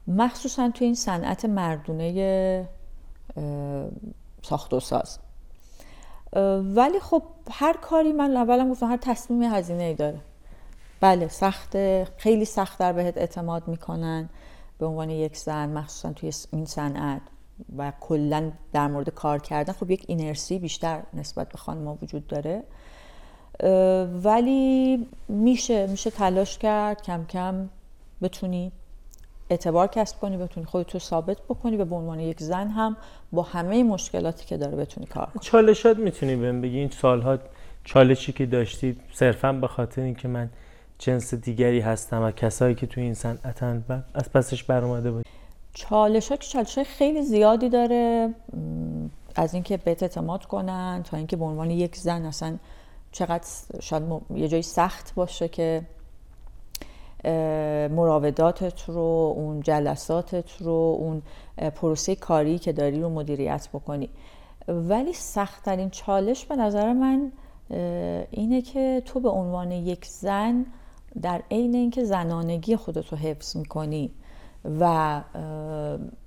مخصوصا 0.08 0.70
توی 0.70 0.86
این 0.86 0.96
صنعت 0.96 1.46
مردونه 1.46 2.70
ساخت 4.42 4.74
و 4.74 4.80
ساز. 4.80 5.20
ولی 6.76 7.00
خب 7.00 7.24
هر 7.52 7.78
کاری 7.82 8.12
من 8.14 8.38
اولم 8.38 8.72
گفتم 8.72 8.86
هر 8.86 8.98
تصمیم 8.98 9.44
هزینه 9.44 9.84
ای 9.84 9.94
داره. 9.94 10.20
بله 11.02 11.28
سخته 11.28 12.08
خیلی 12.18 12.46
سختتر 12.46 12.94
بهت 12.94 13.18
اعتماد 13.18 13.68
می‌کنن 13.68 14.30
به 14.80 14.86
عنوان 14.86 15.10
یک 15.10 15.38
زن 15.38 15.70
مخصوصا 15.70 16.14
توی 16.14 16.32
این 16.52 16.66
صنعت 16.66 17.22
و 17.78 17.94
کلا 18.00 18.52
در 18.74 18.88
مورد 18.88 19.10
کار 19.10 19.40
کردن. 19.40 19.74
خب 19.74 19.92
یک 19.92 20.06
اینرسی 20.08 20.60
بیشتر 20.60 21.04
نسبت 21.14 21.50
به 21.50 21.58
خانم‌ها 21.58 21.98
وجود 22.02 22.28
داره. 22.28 22.64
ولی 24.24 25.08
میشه 25.28 25.88
میشه 25.88 26.10
تلاش 26.10 26.58
کرد 26.58 27.02
کم 27.02 27.26
کم 27.26 27.70
بتونی 28.22 28.72
اعتبار 29.50 29.88
کسب 29.88 30.20
کنی 30.20 30.38
بتونی 30.38 30.66
خودتو 30.66 31.00
ثابت 31.00 31.38
بکنی 31.50 31.78
و 31.78 31.86
به 31.86 31.96
عنوان 31.96 32.20
یک 32.20 32.40
زن 32.40 32.68
هم 32.68 32.98
با 33.32 33.42
همه 33.42 33.84
مشکلاتی 33.84 34.46
که 34.46 34.58
داره 34.58 34.76
بتونی 34.76 35.08
کار 35.08 35.26
کنی. 35.26 35.42
چالشات 35.42 35.98
می‌تونی 35.98 36.36
بهم 36.36 36.62
بگی؟ 36.62 36.78
این 36.78 36.90
سالها 36.90 37.38
چالشی 37.84 38.32
که 38.32 38.46
داشتید 38.46 39.02
صرفا 39.14 39.54
به 39.54 39.68
خاطر 39.68 40.02
اینکه 40.02 40.28
من 40.28 40.50
جنس 41.00 41.34
دیگری 41.34 41.80
هستم 41.80 42.24
و 42.24 42.32
کسایی 42.32 42.76
که 42.76 42.88
توی 42.88 43.04
این 43.04 43.14
صنعتن 43.14 44.04
از 44.14 44.32
پسش 44.32 44.64
برآمده 44.64 45.12
بود 45.12 45.26
چالش 45.74 46.30
ها 46.30 46.38
که 46.38 46.48
چالش 46.48 46.80
خیلی 46.80 47.22
زیادی 47.22 47.70
داره 47.70 48.34
از 49.36 49.54
اینکه 49.54 49.78
بهت 49.78 50.04
اعتماد 50.04 50.46
کنن 50.46 51.04
تا 51.04 51.18
اینکه 51.18 51.36
به 51.36 51.46
عنوان 51.46 51.72
یک 51.72 51.96
زن 51.96 52.26
اصلا 52.26 52.58
چقدر 53.18 53.48
شاید 53.80 54.04
یه 54.36 54.48
جایی 54.48 54.64
سخت 54.64 55.16
باشه 55.16 55.48
که 55.48 55.82
مراوداتت 57.90 58.90
رو 58.90 59.34
اون 59.38 59.62
جلساتت 59.62 60.62
رو 60.62 60.98
اون 61.00 61.22
پروسه 61.76 62.16
کاری 62.16 62.60
که 62.60 62.72
داری 62.74 63.02
رو 63.02 63.10
مدیریت 63.10 63.70
بکنی. 63.74 64.10
ولی 64.68 65.14
سختترین 65.14 65.90
چالش 65.90 66.46
به 66.46 66.56
نظر 66.56 66.94
من 66.94 67.32
اینه 68.32 68.62
که 68.62 69.02
تو 69.06 69.20
به 69.20 69.30
عنوان 69.30 69.72
یک 69.72 70.06
زن 70.06 70.66
در 71.22 71.42
عین 71.52 71.76
اینکه 71.76 72.04
زنانگی 72.04 72.76
خودت 72.76 73.08
رو 73.08 73.18
حفظ 73.18 73.56
می‌کنی 73.58 74.12
و 74.80 75.22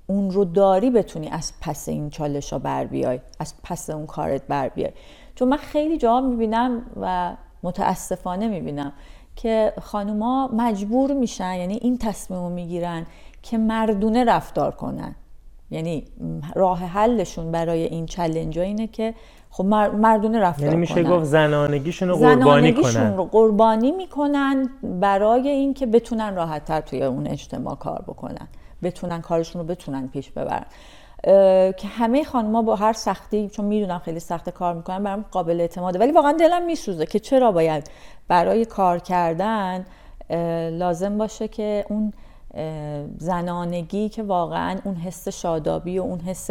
اون 0.07 0.30
رو 0.30 0.45
داری 0.45 0.91
بتونی 0.91 1.28
از 1.28 1.53
پس 1.61 1.88
این 1.88 2.11
چالش 2.11 2.53
ها 2.53 2.59
بر 2.59 2.84
بیای 2.84 3.20
از 3.38 3.55
پس 3.62 3.91
اون 3.91 4.07
کارت 4.07 4.43
بر 4.47 4.68
بیای. 4.68 4.93
چون 5.41 5.49
من 5.49 5.57
خیلی 5.57 5.99
جا 5.99 6.20
می‌بینم 6.20 6.82
و 7.01 7.36
متاسفانه 7.62 8.49
می‌بینم 8.49 8.93
که 9.36 9.72
خانوما 9.82 10.51
مجبور 10.53 11.12
میشن 11.12 11.55
یعنی 11.55 11.78
این 11.82 11.99
تصمیم 11.99 12.41
رو 12.41 12.49
می‌گیرن 12.49 13.07
که 13.43 13.59
مردونه 13.59 14.24
رفتار 14.24 14.70
کنن. 14.70 15.14
یعنی 15.70 16.05
راه 16.55 16.78
حلشون 16.78 17.53
برای 17.53 17.84
این 17.84 18.07
چلنج 18.07 18.59
اینه 18.59 18.86
که 18.86 19.14
خب 19.51 19.64
مردونه 19.64 20.41
رفتار 20.41 20.66
یعنی 20.66 20.76
میشه 20.76 21.03
گفت 21.03 21.24
زنانگیشون 21.24 22.09
رو 22.09 22.16
قربانی 22.16 22.72
کنن. 22.72 23.16
رو 23.16 23.24
قربانی 23.24 23.93
می‌کنن 23.93 24.70
برای 25.01 25.49
اینکه 25.49 25.86
بتونن 25.86 26.34
راحت 26.34 26.64
تر 26.64 26.80
توی 26.80 27.03
اون 27.03 27.26
اجتماع 27.26 27.74
کار 27.74 28.05
بکنن. 28.07 28.49
بتونن 28.82 29.20
کارشون 29.20 29.62
رو 29.62 29.68
بتونن 29.68 30.09
پیش 30.09 30.30
ببرن. 30.30 30.66
که 31.77 31.89
همه 31.89 32.25
خانم‌ها 32.25 32.62
با 32.62 32.77
هر 32.77 32.93
سختی 32.93 33.49
چون 33.49 33.64
می‌دونم 33.64 33.99
خیلی 33.99 34.21
سخت 34.21 34.51
کار 34.51 34.75
می‌کنن 34.75 35.03
برام 35.03 35.25
قابل 35.31 35.61
اعتماده. 35.61 35.99
ولی 35.99 36.12
واقعا 36.12 36.33
دلم 36.33 36.64
میسوزه 36.66 37.07
که 37.07 37.18
چرا 37.18 37.53
باید 37.53 37.91
برای 38.29 38.64
کار 38.64 38.99
کردن 38.99 39.85
لازم 40.71 41.18
باشه 41.18 41.49
که 41.49 41.85
اون 41.89 42.12
زنانگی 43.18 44.09
که 44.09 44.23
واقعا 44.23 44.79
اون 44.85 44.95
حس 44.95 45.29
شادابی 45.29 45.99
و 45.99 46.03
اون 46.03 46.21
حس 46.21 46.51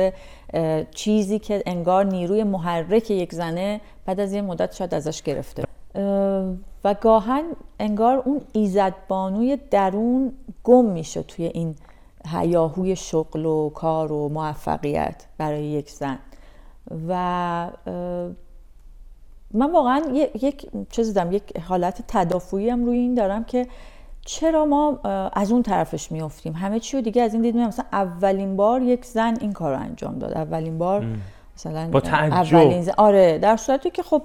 چیزی 0.92 1.40
که 1.40 1.64
انگار 1.66 2.06
نیروی 2.06 2.44
محرک 2.44 3.12
یک 3.12 3.34
زنه 3.34 3.82
بعد 4.06 4.20
از 4.20 4.34
یه 4.34 4.42
مدت 4.42 4.76
شاید 4.76 4.94
ازش 4.94 5.22
گرفته. 5.22 5.64
و 6.84 6.94
گاهن 7.02 7.44
انگار 7.80 8.18
اون 8.26 8.42
ایزدبانوی 8.52 9.58
درون 9.72 10.34
گم 10.64 10.86
میشه 10.86 11.24
توی 11.24 11.46
این 11.46 11.76
هیاهوی 12.28 12.96
شغل 12.96 13.46
و 13.46 13.70
کار 13.70 14.12
و 14.12 14.30
موفقیت 14.30 15.26
برای 15.38 15.64
یک 15.64 15.92
زن. 15.92 16.20
و 17.08 17.72
من 19.54 19.72
واقعا 19.72 20.02
یک 20.42 20.70
چیز 20.90 21.14
دارم 21.14 21.32
یک 21.32 21.58
حالت 21.58 22.04
تدافعی 22.08 22.70
هم 22.70 22.86
روی 22.86 22.98
این 22.98 23.14
دارم 23.14 23.44
که 23.44 23.68
چرا 24.26 24.66
ما 24.66 25.00
از 25.34 25.52
اون 25.52 25.64
طرفش 25.64 26.12
میافتیم؟ 26.12 26.54
همه 26.54 26.80
چی 26.80 26.98
رو 26.98 27.04
دیگه 27.04 27.22
از 27.22 27.34
این 27.34 27.42
دیدیم 27.42 27.68
مثلا 27.68 27.86
اولین 27.92 28.56
بار 28.56 28.82
یک 28.82 29.06
زن 29.06 29.38
این 29.42 29.54
کار 29.54 29.76
رو 29.76 29.82
انجام 29.82 30.20
داد. 30.20 30.38
اولین 30.38 30.78
بار 30.78 31.06
مثلا 31.56 31.90
با 31.92 32.02
اولین 32.10 32.82
زن... 32.82 32.94
آره 32.98 33.38
در 33.38 33.58
صورتی 33.58 33.90
که 33.90 34.04
خب 34.04 34.22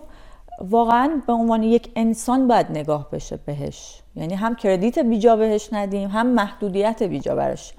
واقعا 0.61 1.23
به 1.27 1.33
عنوان 1.33 1.63
یک 1.63 1.91
انسان 1.97 2.49
باید 2.49 2.71
نگاه 2.71 3.11
بشه 3.11 3.37
بهش. 3.37 4.03
یعنی 4.17 4.35
هم 4.35 4.55
کردیت 4.55 4.99
بیجا 4.99 5.37
بهش 5.37 5.69
ندیم 5.73 6.09
هم 6.09 6.27
محدودیت 6.27 7.03
بیجا 7.03 7.35
برش 7.35 7.75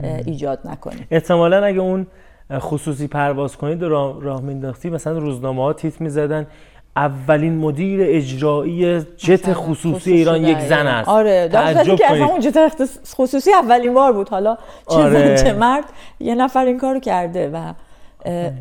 ایجاد 0.00 0.58
نکنیم. 0.64 1.06
احتمالا 1.10 1.64
اگه 1.64 1.80
اون 1.80 2.06
خصوصی 2.52 3.06
پرواز 3.06 3.56
کنید 3.56 3.82
راه, 3.82 4.22
راه 4.22 4.40
مینداختی 4.40 4.90
مثلا 4.90 5.18
روزنامه 5.18 5.62
ها 5.62 5.72
تیت 5.72 6.00
می‌زدن 6.00 6.46
اولین 6.96 7.58
مدیر 7.58 8.00
اجرایی 8.02 9.00
جت 9.00 9.52
خصوصی 9.52 10.12
ایران 10.12 10.44
یک 10.44 10.58
زن 10.58 10.86
است. 10.86 11.08
آره 11.08 11.48
تعجب 11.48 11.96
که 11.96 12.12
اصلا 12.12 12.26
اون 12.26 12.40
جت 12.40 12.82
خصوصی 13.14 13.50
اولین 13.52 13.94
بار 13.94 14.12
بود. 14.12 14.28
حالا 14.28 14.58
چه 14.90 14.96
آره. 14.96 15.38
چه 15.38 15.52
مرد 15.52 15.84
یه 16.20 16.34
نفر 16.34 16.64
این 16.64 16.78
کارو 16.78 17.00
کرده 17.00 17.50
و 17.50 17.72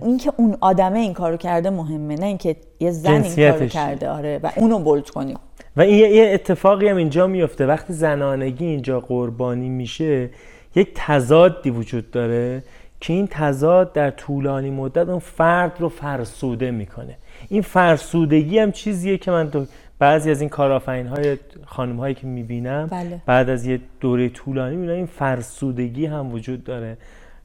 اینکه 0.01 0.31
اون 0.38 0.57
آدمه 0.61 0.99
این 0.99 1.13
کارو 1.13 1.38
کرده 1.38 1.69
مهمه 1.69 2.15
نه 2.15 2.25
اینکه 2.25 2.55
یه 2.79 2.91
زن 2.91 3.23
این 3.23 3.51
کارو 3.51 3.67
کرده. 3.67 4.09
آره 4.09 4.39
و 4.43 4.51
اونو 4.55 4.79
بولد 4.79 5.09
کنیم. 5.09 5.38
و 5.77 5.81
این 5.81 6.13
یه 6.13 6.31
اتفاقی 6.34 6.88
هم 6.88 6.97
اینجا 6.97 7.27
میفته 7.27 7.65
وقتی 7.65 7.93
زنانگی 7.93 8.65
اینجا 8.65 8.99
قربانی 8.99 9.69
میشه 9.69 10.29
یک 10.76 10.91
تضادی 10.95 11.69
وجود 11.69 12.11
داره 12.11 12.63
که 12.99 13.13
این 13.13 13.28
تضاد 13.32 13.93
در 13.93 14.11
طولانی 14.11 14.71
مدت 14.71 15.09
اون 15.09 15.19
فرد 15.19 15.82
رو 15.82 15.89
فرسوده 15.89 16.71
می‌کنه. 16.71 17.17
این 17.49 17.61
فرسودگی 17.61 18.59
هم 18.59 18.71
چیزیه 18.71 19.17
که 19.17 19.32
من 19.32 19.51
تو 19.51 19.65
بعضی 19.99 20.32
از 20.32 20.41
این 20.41 20.49
کارافین 20.49 21.07
های 21.07 21.38
خانم 21.65 21.97
هایی 21.97 22.15
که 22.15 22.28
می‌بینم 22.28 22.88
بله. 22.91 23.21
بعد 23.26 23.49
از 23.49 23.65
یه 23.65 23.80
دوره 23.99 24.30
طولانی 24.30 24.76
می‌بینم 24.76 24.95
این 24.95 25.05
فرسودگی 25.05 26.05
هم 26.05 26.34
وجود 26.34 26.63
داره 26.63 26.97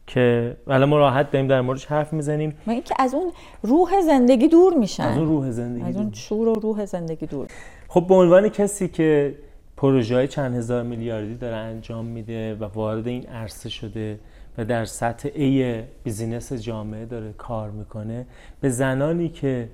که 0.06 0.56
حالا 0.66 0.86
ما 0.86 0.98
راحت 0.98 1.30
داریم 1.30 1.48
در 1.48 1.60
موردش 1.60 1.86
حرف 1.86 2.12
می‌زنیم. 2.12 2.54
ما 2.66 2.72
اینکه 2.72 2.94
از 2.98 3.14
اون 3.14 3.32
روح 3.62 4.00
زندگی 4.06 4.48
دور 4.48 4.74
میشن. 4.74 5.02
از 5.02 5.18
اون 5.18 5.28
روح 5.28 5.50
زندگی 5.50 5.84
از 5.84 5.96
اون 5.96 6.12
شور 6.12 6.48
و 6.48 6.54
روح 6.54 6.84
زندگی 6.84 7.26
دور. 7.26 7.46
خب 7.88 8.06
به 8.08 8.14
عنوان 8.14 8.48
کسی 8.48 8.88
که 8.88 9.34
پروژه 9.78 10.14
های 10.14 10.28
چند 10.28 10.54
هزار 10.54 10.82
میلیاردی 10.82 11.34
داره 11.34 11.56
انجام 11.56 12.04
میده 12.04 12.54
و 12.54 12.64
وارد 12.64 13.06
این 13.06 13.26
عرصه 13.26 13.68
شده 13.68 14.18
و 14.58 14.64
در 14.64 14.84
سطح 14.84 15.28
ای 15.34 15.82
بیزینس 16.04 16.52
جامعه 16.52 17.06
داره 17.06 17.32
کار 17.32 17.70
می‌کنه. 17.70 18.26
به 18.60 18.70
زنانی 18.70 19.28
که 19.28 19.68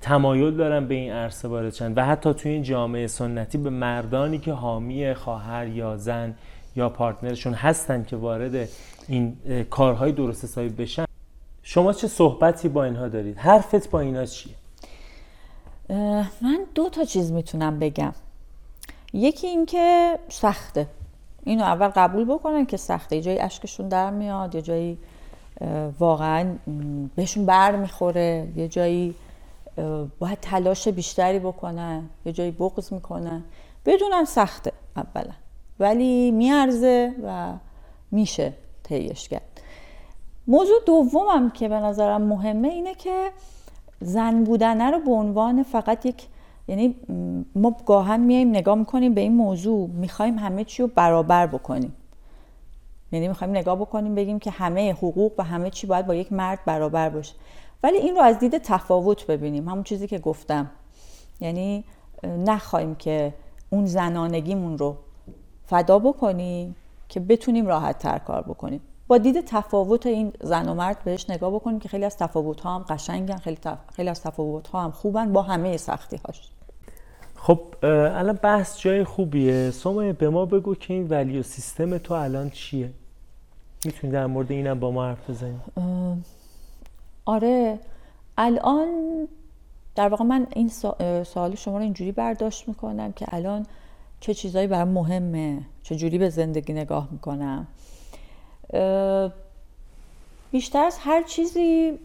تمایل 0.00 0.56
دارن 0.56 0.88
به 0.88 0.94
این 0.94 1.12
عرصه 1.12 1.48
وارد 1.48 1.74
شن 1.74 1.92
و 1.94 2.04
حتی 2.04 2.34
توی 2.34 2.52
این 2.52 2.62
جامعه 2.62 3.06
سنتی 3.06 3.58
به 3.58 3.70
مردانی 3.70 4.38
که 4.38 4.52
حامی 4.52 5.14
خواهر 5.14 5.66
یا 5.66 5.96
زن 5.96 6.34
یا 6.76 6.88
پارتنرشون 6.88 7.54
هستن 7.54 8.04
که 8.04 8.16
وارد 8.16 8.68
این 9.08 9.36
کارهای 9.70 10.12
درست 10.12 10.44
حسابی 10.44 10.68
بشن. 10.68 11.04
شما 11.62 11.92
چه 11.92 12.08
صحبتی 12.08 12.68
با 12.68 12.84
اینها 12.84 13.08
دارید؟ 13.08 13.38
حرفت 13.38 13.90
با 13.90 14.00
اینا 14.00 14.24
چیه؟ 14.24 14.54
من 16.42 16.58
دو 16.74 16.88
تا 16.88 17.04
چیز 17.04 17.32
می‌تونم 17.32 17.78
بگم. 17.78 18.12
یکی 19.12 19.46
اینکه 19.46 20.18
سخته. 20.28 20.86
اینو 21.44 21.64
اول 21.64 21.88
قبول 21.88 22.24
بکنن 22.24 22.66
که 22.66 22.76
سخته. 22.76 23.16
یه 23.16 23.22
جایی 23.22 23.38
اشکشون 23.38 23.88
در 23.88 24.10
میاد 24.10 24.54
یه 24.54 24.62
جایی 24.62 24.98
واقعا 25.98 26.56
بهشون 27.16 27.46
بر 27.46 27.76
می‌خوره. 27.76 28.48
یه 28.56 28.68
جایی 28.68 29.14
باید 30.18 30.38
تلاش 30.42 30.88
بیشتری 30.88 31.38
بکنن. 31.38 32.08
یه 32.24 32.32
جایی 32.32 32.50
بغض 32.50 32.92
می‌کنن. 32.92 33.44
بدونن 33.86 34.24
سخته 34.24 34.72
اولا. 34.96 35.32
ولی 35.80 36.30
میارزه 36.30 37.14
و 37.24 37.52
میشه 38.10 38.52
طیش 38.82 39.28
کرد. 39.28 39.60
موضوع 40.46 40.76
دومم 40.86 41.50
که 41.50 41.68
به 41.68 41.74
نظرم 41.74 42.22
مهمه 42.22 42.68
اینه 42.68 42.94
که 42.94 43.30
زن 44.00 44.44
بودنه 44.44 44.90
رو 44.90 45.00
به 45.00 45.10
عنوان 45.10 45.62
فقط 45.62 46.06
یک 46.06 46.26
یعنی 46.68 46.96
ما 47.54 47.76
گاهن 47.86 48.20
میایم 48.20 48.48
نگاه 48.50 48.74
می‌کنیم 48.74 49.14
به 49.14 49.20
این 49.20 49.34
موضوع 49.34 49.88
می‌خوایم 49.88 50.38
همه 50.38 50.64
چی 50.64 50.82
رو 50.82 50.88
برابر 50.88 51.46
بکنیم. 51.46 51.92
یعنی 53.12 53.28
می‌خوایم 53.28 53.56
نگاه 53.56 53.76
بکنیم 53.76 54.14
بگیم 54.14 54.38
که 54.38 54.50
همه 54.50 54.92
حقوق 54.92 55.32
و 55.38 55.42
همه 55.42 55.70
چی 55.70 55.86
باید 55.86 56.06
با 56.06 56.14
یک 56.14 56.32
مرد 56.32 56.58
برابر 56.66 57.08
باشه. 57.08 57.34
ولی 57.82 57.96
این 57.96 58.16
رو 58.16 58.22
از 58.22 58.38
دید 58.38 58.58
تفاوت 58.58 59.26
ببینیم. 59.26 59.68
همون 59.68 59.82
چیزی 59.82 60.06
که 60.06 60.18
گفتم. 60.18 60.70
یعنی 61.40 61.84
نخواهیم 62.24 62.94
که 62.94 63.34
اون 63.70 63.86
زنانگیمون 63.86 64.78
رو 64.78 64.96
فدا 65.66 65.98
بکنیم 65.98 66.76
که 67.08 67.20
بتونیم 67.20 67.66
راحت 67.66 67.98
تر 67.98 68.18
کار 68.18 68.42
بکنیم. 68.42 68.80
با 69.08 69.18
دید 69.18 69.40
تفاوت 69.40 70.06
این 70.06 70.32
زن 70.42 70.68
و 70.68 70.74
مرد 70.74 71.04
بهش 71.04 71.30
نگاه 71.30 71.54
بکنیم 71.54 71.78
که 71.78 71.88
خیلی 71.88 72.04
از 72.04 72.16
تفاوت 72.16 72.60
ها 72.60 72.74
هم 72.74 72.84
قشنگن 72.88 73.36
خیلی, 73.36 73.58
خیلی 73.92 74.08
از 74.08 74.22
تفاوت 74.22 74.68
ها 74.68 74.82
هم 74.82 74.90
خوبن 74.90 75.32
با 75.32 75.42
همه 75.42 75.76
سختی 75.76 76.16
هاش 76.26 76.50
خب 77.36 77.60
الان 77.82 78.38
بحث 78.42 78.80
جای 78.80 79.04
خوبیه. 79.04 79.70
سومه 79.70 80.12
به 80.12 80.30
ما 80.30 80.46
بگو 80.46 80.74
که 80.74 80.94
این 80.94 81.08
ولیو 81.08 81.42
سیستم 81.42 81.98
تو 81.98 82.14
الان 82.14 82.50
چیه؟ 82.50 82.90
می‌تونی 83.84 84.12
در 84.12 84.26
مورد 84.26 84.50
اینم 84.50 84.80
با 84.80 84.90
ما 84.90 85.04
حرف 85.06 85.30
بزنی. 85.30 85.60
آره 87.24 87.78
الان 88.38 88.88
در 89.94 90.08
واقع 90.08 90.24
من 90.24 90.46
این 90.52 90.68
سوال 91.24 91.54
شما 91.54 91.76
رو 91.76 91.82
اینجوری 91.82 92.12
برداشت 92.12 92.68
می‌کنم 92.68 93.12
که 93.12 93.26
الان 93.28 93.66
چه 94.20 94.34
چیزایی 94.34 94.66
برام 94.66 94.88
مهمه 94.88 95.62
چه 95.82 95.96
جوری 95.96 96.18
به 96.18 96.28
زندگی 96.28 96.72
نگاه 96.72 97.08
می‌کنم. 97.12 97.66
بیشتر 100.50 100.84
از 100.84 100.98
هر 101.00 101.22
چیزی 101.22 101.98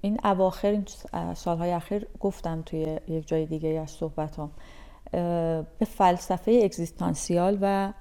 این 0.00 0.18
اواخر 0.24 0.68
این 0.68 0.84
سالهای 1.34 1.72
اخیر 1.72 2.06
گفتم 2.20 2.62
توی 2.66 2.98
یک 3.08 3.28
جای 3.28 3.46
دیگه 3.46 3.68
از 3.68 3.90
صحبتام 3.90 4.50
به 5.78 5.86
فلسفه 5.86 6.60
اگزیستانسیال 6.64 7.58
و 7.60 7.92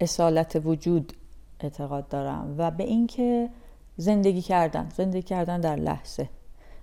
اصالت 0.00 0.60
وجود 0.64 1.12
اعتقاد 1.60 2.08
دارم 2.08 2.54
و 2.58 2.70
به 2.70 2.84
اینکه 2.84 3.50
زندگی 3.96 4.42
کردن 4.42 4.88
زندگی 4.96 5.22
کردن 5.22 5.60
در 5.60 5.76
لحظه. 5.76 6.28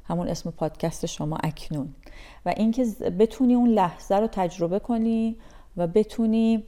همون 0.05 0.27
اسم 0.27 0.51
پادکست 0.51 1.05
شما 1.05 1.37
اکنون. 1.43 1.95
و 2.45 2.53
اینکه 2.57 2.85
بتونی 3.19 3.53
اون 3.53 3.69
لحظه 3.69 4.15
رو 4.15 4.27
تجربه 4.27 4.79
کنی 4.79 5.37
و 5.77 5.87
بتونی 5.87 6.63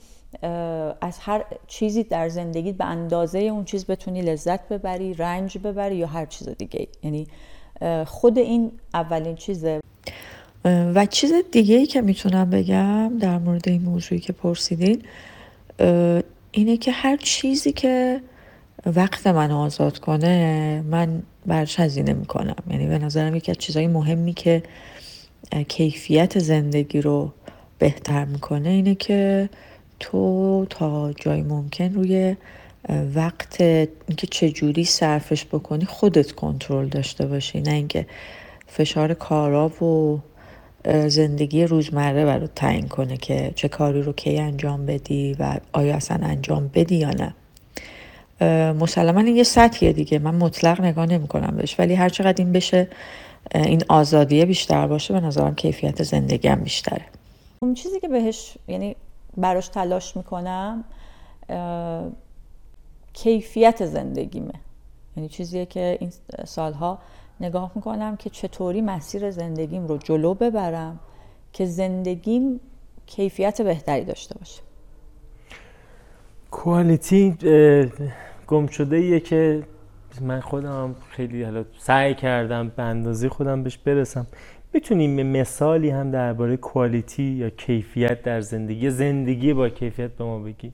از 1.02 1.20
هر 1.20 1.46
چیزی 1.68 2.04
در 2.04 2.30
زندگیت 2.30 2.78
به 2.78 2.86
اندازه 2.86 3.40
اون 3.40 3.66
چیز 3.66 3.86
بتونی 3.86 4.22
لذت 4.22 4.68
ببری 4.68 5.14
رنج 5.14 5.58
ببری 5.58 5.96
یا 5.96 6.08
هر 6.08 6.26
چیز 6.26 6.50
دیگه. 6.50 6.88
یعنی 7.04 7.28
خود 8.06 8.38
این 8.38 8.72
اولین 8.94 9.36
چیزه 9.36 9.80
و 10.66 11.06
چیز 11.06 11.34
دیگه 11.52 11.76
ای 11.76 11.86
که 11.86 12.02
می‌تونم 12.02 12.50
بگم 12.50 13.18
در 13.18 13.38
مورد 13.38 13.70
این 13.70 13.82
موضوعی 13.82 14.22
که 14.22 14.34
پرسیدین 14.34 15.02
اینه 16.52 16.78
که 16.78 16.92
هر 16.92 17.18
چیزی 17.18 17.72
که 17.72 18.22
وقت 18.86 19.28
من 19.28 19.52
آزاد 19.52 20.00
کنه 20.00 20.82
من 20.82 21.24
برش 21.46 21.80
هزینه 21.80 22.14
می‌کنم. 22.14 22.56
یعنی 22.70 22.88
به 22.88 23.00
نظرم 23.00 23.36
یکی 23.36 23.52
از 23.52 23.58
چیزهای 23.58 23.88
مهمی 23.88 24.34
که 24.34 24.64
کیفیت 25.68 26.40
زندگی 26.40 27.02
رو 27.02 27.34
بهتر 27.80 28.26
می‌کنه 28.26 28.70
اینه 28.70 28.96
که 28.96 29.50
تو 30.00 30.66
تا 30.70 31.14
جای 31.14 31.42
ممکن 31.42 31.94
روی 31.94 32.36
وقت 32.90 33.62
اینکه 33.62 34.28
چجوری 34.32 34.86
صرفش 34.86 35.46
بکنی 35.46 35.86
خودت 35.86 36.32
کنترل 36.32 36.88
داشته 36.88 37.26
باشی 37.26 37.62
نه 37.62 37.72
اینکه 37.72 38.06
فشار 38.68 39.14
کارا 39.14 39.84
و 39.84 40.20
زندگی 41.08 41.64
روزمره 41.64 42.26
برات 42.26 42.56
تعیین 42.56 42.88
کنه 42.88 43.18
که 43.18 43.52
چه 43.56 43.68
کاری 43.68 44.02
رو 44.02 44.14
کی 44.14 44.40
انجام 44.40 44.86
بدی 44.86 45.36
و 45.40 45.58
آیا 45.74 45.96
اصلا 45.96 46.28
انجام 46.28 46.72
بدی 46.74 46.96
یا 46.96 47.10
نه. 47.10 47.36
مسلما 48.74 49.20
این 49.20 49.36
یه 49.36 49.44
سطحیه 49.44 49.94
دیگه. 49.94 50.20
من 50.20 50.36
مطلق 50.36 50.82
نگاه 50.82 51.06
نمی 51.06 51.28
کنم 51.28 51.58
بهش 51.58 51.80
ولی 51.80 51.94
هر 51.94 52.10
چقدر 52.10 52.44
این 52.44 52.52
بشه 52.52 52.88
این 53.56 53.82
آزادیه 53.90 54.46
بیشتر 54.46 54.88
باشه 54.88 55.14
به 55.14 55.20
نظرم 55.20 55.56
کیفیت 55.56 56.04
زندگی 56.04 56.48
هم 56.48 56.64
بیشتره. 56.64 57.06
اون 57.60 57.74
چیزی 57.74 58.00
که 58.00 58.08
بهش 58.08 58.58
یعنی 58.68 58.96
براش 59.38 59.68
تلاش 59.68 60.18
می‌کنم 60.18 60.84
کیفیت 63.16 63.86
زندگیمه. 63.86 64.54
یعنی 65.18 65.30
چیزیه 65.30 65.66
که 65.66 65.98
این 66.00 66.12
سالها 66.46 67.00
نگاه 67.40 67.72
می‌کنم 67.76 68.16
که 68.16 68.30
چطوری 68.30 68.82
مسیر 68.82 69.32
زندگیم 69.32 69.88
رو 69.88 69.98
جلو 69.98 70.34
ببرم 70.34 71.00
که 71.54 71.66
زندگیم 71.66 72.60
کیفیت 73.06 73.62
بهتری 73.62 74.06
داشته 74.06 74.40
باشه. 74.40 74.62
کوالیتی 76.52 77.38
گم 78.48 78.68
شده 78.68 78.96
ایه 78.96 79.20
که 79.20 79.64
من 80.22 80.40
خودم 80.40 80.96
خیلی 81.10 81.44
حالا 81.44 81.66
سعی 81.78 82.16
کردم 82.16 82.70
به 82.70 82.84
اندازه 82.84 83.30
خودم 83.30 83.64
بهش 83.64 83.78
برسم. 83.78 84.28
می‌تونیم 84.74 85.28
مثالی 85.28 85.90
هم 85.90 86.12
درباره 86.12 86.58
کوالیتی 86.58 87.24
یا 87.24 87.50
کیفیت 87.50 88.22
در 88.22 88.42
زندگی 88.42 88.90
زندگی 88.90 89.54
با 89.54 89.70
کیفیت 89.70 90.12
به 90.12 90.24
ما 90.24 90.40
بگی؟ 90.40 90.74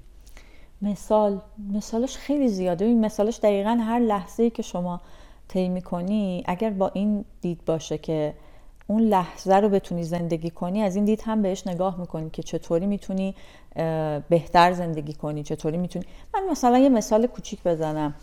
مثال 0.82 1.42
مثالش 1.74 2.18
خیلی 2.18 2.48
زیاده. 2.48 2.86
این 2.86 3.06
مثالش 3.06 3.40
دقیقا 3.40 3.78
هر 3.82 4.00
لحظه 4.00 4.50
که 4.50 4.62
شما 4.62 5.02
طی 5.48 5.70
می‌کنی 5.70 6.44
اگر 6.46 6.70
با 6.70 6.92
این 6.94 7.26
دید 7.42 7.66
باشه 7.66 7.98
که 7.98 8.34
اون 8.88 9.02
لحظه 9.02 9.56
رو 9.56 9.70
بتونی 9.70 10.04
زندگی 10.04 10.50
کنی 10.50 10.82
از 10.82 10.96
این 10.96 11.06
دید 11.06 11.22
هم 11.22 11.42
بهش 11.42 11.68
نگاه 11.68 12.00
می‌کنی 12.00 12.30
که 12.30 12.44
چطوری 12.44 12.86
می‌تونی 12.86 13.36
بهتر 14.30 14.74
زندگی 14.74 15.14
کنی 15.14 15.44
چطوری 15.44 15.78
می‌تونی. 15.78 16.06
من 16.34 16.42
مثلا 16.52 16.78
یه 16.78 16.90
مثال 16.90 17.28
کوچیک 17.28 17.64
بزنم. 17.64 18.14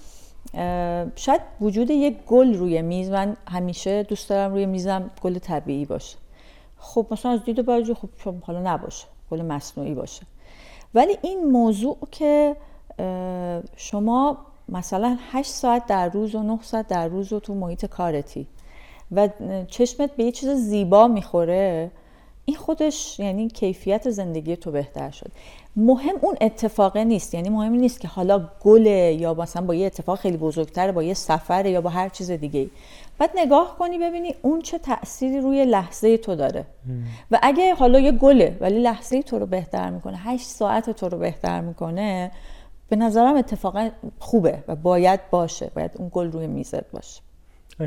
شاید 1.16 1.40
وجود 1.60 1.90
یک 1.90 2.16
گل 2.26 2.54
روی 2.54 2.82
میز 2.82 3.10
من 3.10 3.36
همیشه 3.48 4.02
دوست 4.02 4.28
دارم 4.28 4.52
روی 4.52 4.66
میزم 4.66 5.10
گل 5.22 5.38
طبیعی 5.38 5.84
باشه. 5.84 6.16
خب 6.78 7.06
مثلا 7.10 7.32
از 7.32 7.44
دید 7.44 7.66
بعضی 7.66 7.94
خب 7.94 8.34
حالا 8.42 8.74
نباشه 8.74 9.06
گل 9.30 9.42
مصنوعی 9.42 9.94
باشه. 9.94 10.22
ولی 10.94 11.18
این 11.22 11.44
موضوع 11.44 11.98
که 12.10 12.56
شما 13.76 14.38
مثلا 14.68 15.18
8 15.32 15.50
ساعت 15.50 15.86
در 15.86 16.08
روز 16.08 16.34
و 16.34 16.42
9 16.42 16.58
ساعت 16.62 16.88
در 16.88 17.08
روز 17.08 17.32
و 17.32 17.40
تو 17.40 17.54
محیط 17.54 17.86
کارتی 17.86 18.46
و 19.12 19.28
چشمت 19.68 20.10
به 20.16 20.24
یه 20.24 20.32
چیز 20.32 20.48
زیبا 20.48 21.08
می‌خوره 21.08 21.90
این 22.44 22.56
خودش 22.56 23.20
یعنی 23.20 23.48
کیفیت 23.48 24.10
زندگی 24.10 24.56
تو 24.56 24.70
بهتر 24.70 25.10
شد. 25.10 25.30
مهم 25.76 26.14
اون 26.20 26.36
اتفاقه 26.40 27.04
نیست. 27.04 27.34
یعنی 27.34 27.48
مهم 27.48 27.72
نیست 27.72 28.00
که 28.00 28.08
حالا 28.08 28.48
گله 28.62 29.16
یا 29.20 29.34
مثلا 29.34 29.66
با 29.66 29.74
یه 29.74 29.86
اتفاق 29.86 30.18
خیلی 30.18 30.36
بزرگتر 30.36 30.92
با 30.92 31.02
یه 31.02 31.14
سفر 31.14 31.66
یا 31.66 31.80
با 31.80 31.90
هر 31.90 32.08
چیز 32.08 32.30
دیگه 32.30 32.70
بعد 33.18 33.30
نگاه 33.36 33.76
کنی 33.78 33.98
ببینی 33.98 34.34
اون 34.42 34.60
چه 34.60 34.78
تأثیری 34.78 35.40
روی 35.40 35.64
لحظه 35.64 36.16
تو 36.18 36.34
داره. 36.34 36.64
و 37.30 37.38
اگه 37.42 37.74
حالا 37.74 37.98
یه 37.98 38.12
گله 38.12 38.56
ولی 38.60 38.78
لحظه 38.78 39.22
تو 39.22 39.38
رو 39.38 39.46
بهتر 39.46 39.90
می‌کنه 39.90 40.16
هشت 40.16 40.46
ساعت 40.46 40.90
تو 40.90 41.08
رو 41.08 41.18
بهتر 41.18 41.60
می‌کنه 41.60 42.30
به 42.88 42.96
نظرم 42.96 43.36
اتفاقا 43.36 43.90
خوبه 44.18 44.58
و 44.68 44.76
باید 44.76 45.20
باشه 45.30 45.70
باید 45.74 45.90
اون 45.94 46.10
گل 46.12 46.32
روی 46.32 46.46
میزت 46.46 46.90
باشه. 46.90 47.22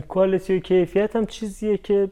کوالیتی 0.08 0.58
و 0.58 0.60
کیفیت 0.60 1.16
هم 1.16 1.26
چیزیه 1.26 1.78
که 1.78 2.10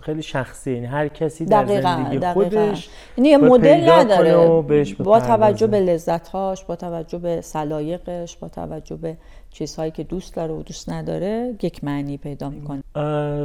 خیلی 0.00 0.22
شخصی 0.22 0.72
یعنی 0.72 0.86
هر 0.86 1.08
کسی 1.08 1.44
در 1.44 1.64
دقیقا 1.64 1.96
زندگی 1.96 2.18
دقیقا. 2.18 2.32
خودش 2.32 2.88
یعنی 3.16 3.28
یه 3.28 3.36
مدل 3.36 3.90
نداره. 3.90 4.62
با 4.98 5.20
توجه. 5.20 5.66
به 5.66 5.80
لذتهاش 5.80 6.64
با 6.64 6.76
توجه 6.76 7.18
به 7.18 7.40
سلایقش 7.40 8.36
با 8.36 8.48
توجه 8.48 8.96
به 8.96 9.16
چیزهایی 9.52 9.90
که 9.90 10.02
دوست 10.02 10.34
داره 10.34 10.54
و 10.54 10.62
دوست 10.62 10.88
نداره 10.90 11.54
یک 11.62 11.84
معنی 11.84 12.16
پیدا 12.16 12.50
می‌کنه. 12.50 12.82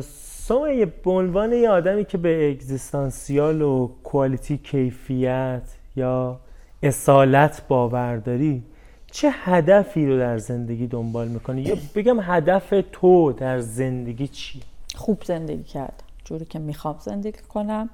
سمیه 0.02 0.86
به 0.86 1.12
عنوان 1.12 1.54
یه 1.54 1.70
آدمی 1.70 2.06
که 2.06 2.18
به 2.18 2.52
اگزیستانسیال 2.52 3.62
و 3.62 3.90
کوالیتی 4.04 4.58
کیفیت 4.58 5.62
یا 5.96 6.40
اصالت 6.84 7.68
باور 7.68 8.18
داری 8.18 8.64
چه 9.12 9.30
هدفی 9.32 10.06
رو 10.06 10.18
در 10.18 10.38
زندگی 10.38 10.88
دنبال 10.88 11.28
می‌کنی؟ 11.28 11.62
یا 11.62 11.76
بگم 11.96 12.20
هدف 12.22 12.74
تو 12.92 13.32
در 13.32 13.60
زندگی 13.60 14.28
چی؟ 14.28 14.62
خوب 14.96 15.24
زندگی 15.24 15.64
کردم 15.64 16.06
جوری 16.26 16.46
که 16.46 16.60
می‌خوام 16.60 16.96
زندگی 17.00 17.42
کنم 17.50 17.90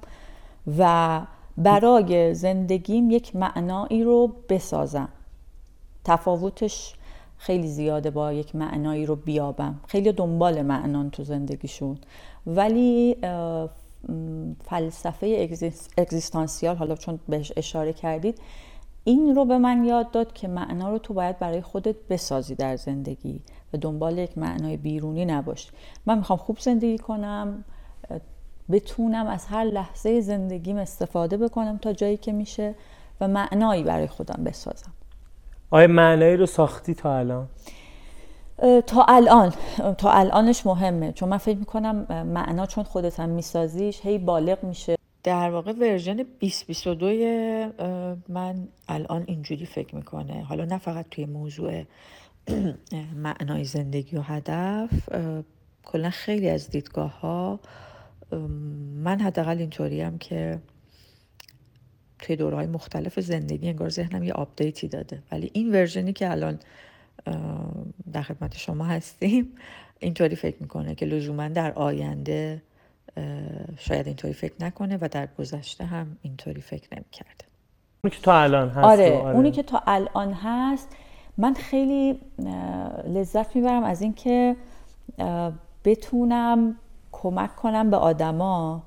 و 0.77 1.21
برای 1.57 2.33
زندگیم 2.33 3.11
یک 3.11 3.35
معنایی 3.35 4.03
رو 4.03 4.35
بسازم. 4.49 5.09
تفاوتش 6.05 6.95
خیلی 7.37 7.67
زیاده 7.67 8.09
با 8.11 8.33
یک 8.33 8.55
معنایی 8.55 9.05
رو 9.05 9.15
بیابم. 9.15 9.79
خیلی 9.87 10.11
دنبال 10.11 10.61
معنان 10.61 11.09
تو 11.09 11.23
زندگیشون. 11.23 11.97
ولی 12.47 13.15
فلسفه 14.65 15.47
اگزیس- 15.49 15.89
اگزیستانسیال 15.97 16.75
حالا 16.75 16.95
چون 16.95 17.19
بهش 17.29 17.51
اشاره 17.57 17.93
کردید 17.93 18.39
این 19.03 19.35
رو 19.35 19.45
به 19.45 19.57
من 19.57 19.85
یاد 19.85 20.11
داد 20.11 20.33
که 20.33 20.47
معنا 20.47 20.89
رو 20.89 20.97
تو 20.97 21.13
باید 21.13 21.39
برای 21.39 21.61
خودت 21.61 21.95
بسازی 22.09 22.55
در 22.55 22.75
زندگی 22.75 23.41
و 23.73 23.77
دنبال 23.77 24.17
یک 24.17 24.37
معنای 24.37 24.77
بیرونی 24.77 25.25
نباشی. 25.25 25.69
من 26.05 26.17
می‌خوام 26.17 26.39
خوب 26.39 26.59
زندگی 26.59 26.97
کنم 26.97 27.63
بتونم 28.71 29.27
از 29.27 29.45
هر 29.45 29.63
لحظه 29.63 30.21
زندگیم 30.21 30.77
استفاده 30.77 31.37
بکنم 31.37 31.77
تا 31.77 31.93
جایی 31.93 32.17
که 32.17 32.31
میشه 32.31 32.75
و 33.21 33.27
معنایی 33.27 33.83
برای 33.83 34.07
خودم 34.07 34.43
بسازم. 34.43 34.91
آیا 35.73 35.87
معنایی 35.87 36.37
رو 36.37 36.45
ساختی 36.45 36.93
تا 36.93 37.17
الان؟ 37.17 37.47
تا 38.87 39.05
الان 39.07 39.53
تا 39.97 40.11
الانش 40.11 40.65
مهمه. 40.65 41.11
چون 41.11 41.29
من 41.29 41.37
فکر 41.37 41.57
می‌کنم 41.57 41.95
معنا 42.23 42.65
چون 42.65 42.83
خودت 42.83 43.19
هم 43.19 43.29
میسازیش 43.29 43.99
هی 44.03 44.17
بالغ 44.17 44.63
میشه. 44.63 44.95
در 45.23 45.49
واقع 45.51 45.71
ورژن 45.71 46.15
2022 46.15 47.05
اه، 47.79 48.15
من 48.29 48.67
الان 48.87 49.23
اینجوری 49.27 49.65
فکر 49.65 49.95
می‌کنه. 49.95 50.43
حالا 50.43 50.65
نه 50.65 50.77
فقط 50.77 51.05
توی 51.11 51.25
موضوع 51.25 51.83
معنای 53.15 53.63
زندگی 53.63 54.17
و 54.17 54.21
هدف 54.21 54.89
کلا 55.85 56.09
خیلی 56.09 56.49
از 56.49 56.69
دیدگاه 56.69 57.19
ها 57.19 57.59
من 59.03 59.19
حداقل 59.19 59.57
اینطوریم 59.57 60.17
که 60.17 60.59
توی 62.23 62.35
دورهای 62.35 62.67
مختلف 62.67 63.19
زندگی 63.19 63.69
انگار 63.69 63.89
ذهنم 63.89 64.23
یه 64.23 64.33
آپدیتی 64.33 64.87
داده. 64.87 65.19
ولی 65.31 65.51
این 65.53 65.71
ورژنی 65.71 66.13
که 66.13 66.31
الان 66.31 66.59
در 68.13 68.21
خدمت 68.21 68.57
شما 68.57 68.85
هستیم 68.85 69.47
اینطوری 69.99 70.35
فکر 70.35 70.55
می‌کنه 70.59 70.95
که 70.95 71.05
لزوما 71.05 71.47
در 71.47 71.71
آینده 71.71 72.61
شاید 73.77 74.07
اینطوری 74.07 74.33
فکر 74.33 74.53
نکنه 74.59 74.97
و 75.01 75.07
در 75.11 75.27
گذشته 75.39 75.85
هم 75.85 76.17
اینطوری 76.21 76.61
فکر 76.61 76.87
نمی‌کرده. 76.91 77.45
اونی 78.03 78.15
که 78.15 78.21
تا 78.21 78.33
الان 78.33 78.69
هست 78.69 78.85
آره, 78.85 79.09
رو، 79.09 79.15
اونی 79.15 79.51
که 79.51 79.63
تا 79.63 79.83
الان 79.87 80.33
هست 80.33 80.89
من 81.37 81.53
خیلی 81.53 82.19
لذت 83.07 83.55
می‌برم 83.55 83.83
از 83.83 84.01
اینکه 84.01 84.55
بتونم 85.85 86.75
کمک 87.11 87.55
کنم 87.55 87.89
به 87.89 87.97
آدما 87.97 88.83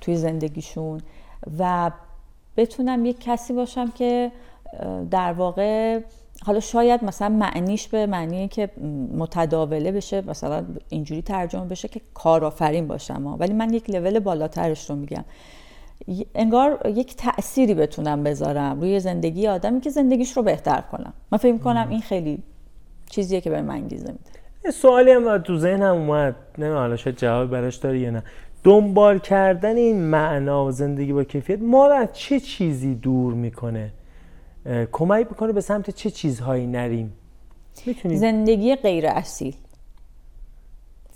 توی 0.00 0.16
زندگیشون 0.16 1.00
و 1.58 1.90
بتونم 2.56 3.04
یک 3.04 3.20
کسی 3.20 3.52
باشم 3.52 3.90
که 3.90 4.32
در 5.10 5.32
واقع 5.32 6.00
حالا 6.46 6.60
شاید 6.60 7.04
مثلا 7.04 7.28
معنیش 7.28 7.88
به 7.88 8.06
معنی 8.06 8.48
که 8.48 8.70
متداوله 9.16 9.92
بشه 9.92 10.20
مثلا 10.26 10.64
اینجوری 10.88 11.22
ترجمه 11.22 11.66
بشه 11.66 11.88
که 11.88 12.00
کارآفرین 12.14 12.88
باشم. 12.88 13.36
ولی 13.38 13.52
من 13.52 13.74
یک 13.74 13.90
لول 13.90 14.18
بالاترش 14.18 14.90
رو 14.90 14.96
میگم. 14.96 15.24
انگار 16.34 16.92
یک 16.94 17.16
تأثیری 17.16 17.74
بتونم 17.74 18.22
بذارم 18.22 18.80
روی 18.80 19.00
زندگی 19.00 19.48
آدمی 19.48 19.80
که 19.80 19.90
زندگیش 19.90 20.36
رو 20.36 20.42
بهتر 20.42 20.80
کنم. 20.80 21.12
من 21.32 21.38
فکر 21.38 21.58
کنم 21.58 21.86
این 21.90 22.00
خیلی 22.00 22.42
چیزیه 23.10 23.40
که 23.40 23.50
به 23.50 23.62
من 23.62 23.74
انگیزه 23.74 24.12
میده. 24.12 24.70
سوالی 24.70 25.10
هم 25.10 25.38
تو 25.38 25.58
ذهنم 25.58 25.94
اومد. 25.94 26.36
نه 26.58 26.72
حالا 26.72 26.96
شاید 26.96 27.16
جواب 27.16 27.50
براش 27.50 27.76
داری 27.76 27.98
یا 27.98 28.10
نه. 28.10 28.22
دنبال 28.64 29.18
کردن 29.18 29.76
این 29.76 30.02
معنا 30.02 30.66
و 30.66 30.70
زندگی 30.70 31.12
با 31.12 31.24
کیفیت 31.24 31.58
ما 31.62 31.86
رو 31.86 31.94
از 31.94 32.08
چه 32.12 32.40
چیزی 32.40 32.94
دور 32.94 33.34
می‌کنه؟ 33.34 33.92
کمک 34.92 35.26
می‌کنه 35.30 35.52
به 35.52 35.60
سمت 35.60 35.90
چه 35.90 36.10
چیزهایی 36.10 36.66
نریم؟ 36.66 37.12
می‌تونید 37.86 38.18
زندگی 38.18 38.76
غیر 38.76 39.06
اصیل. 39.06 39.54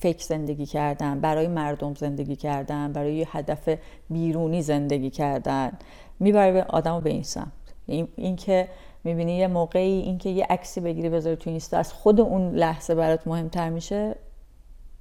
فکر 0.00 0.22
زندگی 0.22 0.66
کردن 0.66 1.20
برای 1.20 1.48
مردم 1.48 1.94
زندگی 1.94 2.36
کردن 2.36 2.92
برای 2.92 3.14
یه 3.14 3.36
هدف 3.36 3.68
بیرونی 4.10 4.62
زندگی 4.62 5.10
کردن. 5.10 5.72
می‌بره 6.20 6.52
به 6.52 6.64
آدم 6.64 7.00
به 7.00 7.10
این 7.10 7.22
سمت. 7.22 7.52
این, 7.86 8.08
این 8.16 8.36
که 8.36 8.68
می‌بینی 9.04 9.36
یه 9.36 9.46
موقعی 9.46 10.00
این 10.00 10.18
که 10.18 10.28
یه 10.28 10.46
عکسی 10.50 10.80
بگیری 10.80 11.08
بذاری 11.08 11.36
تو 11.36 11.50
اینستا 11.50 11.78
از 11.78 11.92
خود 11.92 12.20
اون 12.20 12.54
لحظه 12.54 12.94
برات 12.94 13.26
مهمتر 13.26 13.70
میشه 13.70 14.14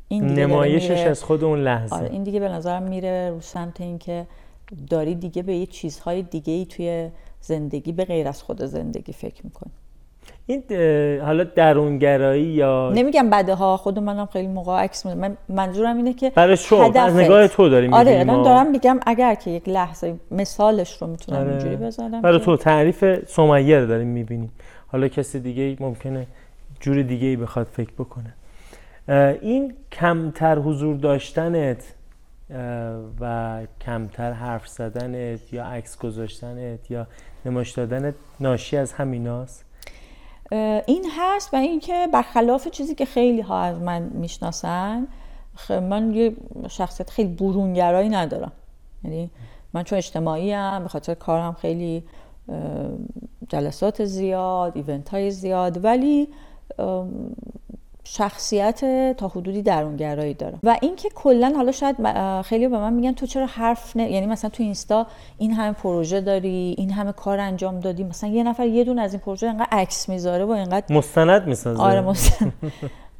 این 0.08 0.28
دیگه 0.28 0.46
نمایشش 0.46 1.00
از 1.00 1.24
خود 1.24 1.44
اون 1.44 1.60
لحظه. 1.60 1.96
آره 1.96 2.10
این 2.12 2.24
دیگه 2.24 2.40
به 2.40 2.50
نظرم 2.50 2.84
میره 2.84 3.30
رو 3.30 3.42
سمت 3.42 3.82
اینکه 3.82 4.26
داری 4.90 5.16
دیگه 5.16 5.42
به 5.44 5.56
یه 5.56 5.66
چیزهای 5.66 6.22
دیگه 6.22 6.54
ای 6.54 6.66
توی 6.66 7.10
زندگی 7.42 7.92
به 7.92 8.06
غیر 8.06 8.28
از 8.28 8.44
خود 8.44 8.64
زندگی 8.66 9.14
فکر 9.14 9.42
می‌کنی. 9.44 9.72
این 10.46 10.64
حالا 11.20 11.44
درونگرایی 11.44 12.44
یا 12.44 12.92
نمیگم 12.96 13.30
بده 13.30 13.56
ها 13.56 13.78
خود 13.78 14.00
منم 14.00 14.26
خیلی 14.26 14.48
موقع 14.48 14.80
عکس 14.80 15.06
میدم 15.06 15.18
من 15.18 15.38
منظورم 15.50 15.98
اینه 15.98 16.14
که 16.14 16.30
برای 16.30 16.58
شو 16.58 16.76
از. 16.76 17.16
نگاه 17.16 17.48
تو 17.48 17.70
داریم 17.70 17.94
آره 17.94 18.24
من 18.24 18.44
دارم 18.44 18.72
میگم 18.72 19.00
اگر 19.06 19.36
که 19.36 19.52
یک 19.52 19.70
لحظه 19.70 20.16
مثالش 20.32 21.02
رو 21.02 21.08
می‌تونم 21.08 21.40
آره. 21.40 21.50
اینجوری 21.50 21.76
بزنم 21.76 22.22
برای 22.22 22.40
تو 22.40 22.58
تعریف 22.58 23.26
سمیه 23.28 23.80
رو 23.80 23.88
داریم 23.88 24.08
می‌بینیم. 24.08 24.52
حالا 24.88 25.08
کسی 25.08 25.40
دیگه 25.40 25.78
ممکنه 25.80 26.28
جور 26.80 27.02
دیگه 27.02 27.28
ای 27.28 27.36
بخواد 27.36 27.68
فکر 27.72 27.92
بکنه. 28.00 28.34
این 29.42 29.74
کمتر 29.92 30.60
حضور 30.60 30.96
داشتنت 30.96 31.94
و 33.20 33.62
کمتر 33.82 34.32
حرف 34.32 34.68
زدنت 34.68 35.54
یا 35.54 35.66
عکس 35.66 35.98
گذاشتنت 35.98 36.92
یا 36.92 37.08
نمایش 37.46 37.72
دادنت 37.72 38.14
ناشی 38.40 38.78
از 38.78 38.94
همیناست؟ 38.94 39.66
این 40.86 41.06
هست 41.18 41.54
و 41.54 41.58
اینکه 41.58 42.08
برخلاف 42.14 42.68
چیزی 42.68 42.96
که 42.96 43.06
خیلی 43.06 43.42
ها 43.42 43.62
از 43.62 43.80
من 43.80 44.02
می‌شناسن 44.02 45.08
خ- 45.58 45.72
من 45.72 46.14
یه 46.14 46.34
شخصیت 46.70 47.10
خیلی 47.10 47.34
برونگرایی 47.34 48.10
ندارم. 48.10 48.52
یعنی 49.04 49.30
من 49.74 49.84
چون 49.84 49.98
اجتماعی 49.98 50.52
هم 50.52 50.84
به 50.84 50.90
خاطر 50.90 51.14
کارم 51.14 51.54
خیلی 51.54 52.04
جلسات 53.50 54.06
زیاد 54.06 54.72
ایونت 54.76 55.10
های 55.10 55.32
زیاد 55.32 55.84
ولی 55.86 56.28
ام، 56.80 57.36
شخصیت 58.10 58.80
تا 59.18 59.28
حدودی 59.28 59.62
درونگرایی 59.62 60.34
دارم. 60.34 60.60
و 60.64 60.78
اینکه 60.82 61.10
کلا 61.16 61.54
حالا 61.56 61.72
شاید 61.72 61.96
خیلی 62.42 62.68
به 62.68 62.78
من 62.78 62.94
میگن 62.94 63.12
تو 63.12 63.26
چرا 63.26 63.46
حرف 63.46 63.98
نه 63.98 64.12
یعنی 64.12 64.26
مثلا 64.26 64.50
تو 64.50 64.64
اینستا 64.64 65.08
این 65.38 65.54
همه 65.54 65.74
پروژه 65.74 66.22
داری 66.22 66.76
این 66.78 66.92
همه 66.92 67.12
کار 67.12 67.40
انجام 67.40 67.80
دادی 67.80 68.04
مثلا 68.04 68.30
یه 68.30 68.44
نفر 68.44 68.68
یه 68.68 68.84
دونه 68.84 69.02
از 69.02 69.14
این 69.14 69.22
پروژه 69.22 69.48
انقدر 69.48 69.68
عکس 69.72 70.10
می‌ذاره 70.10 70.46
و 70.46 70.50
انقدر 70.50 70.96
مستند 70.96 71.48
می‌سازه. 71.48 71.84
آره 71.84 72.02
مثلا 72.02 72.52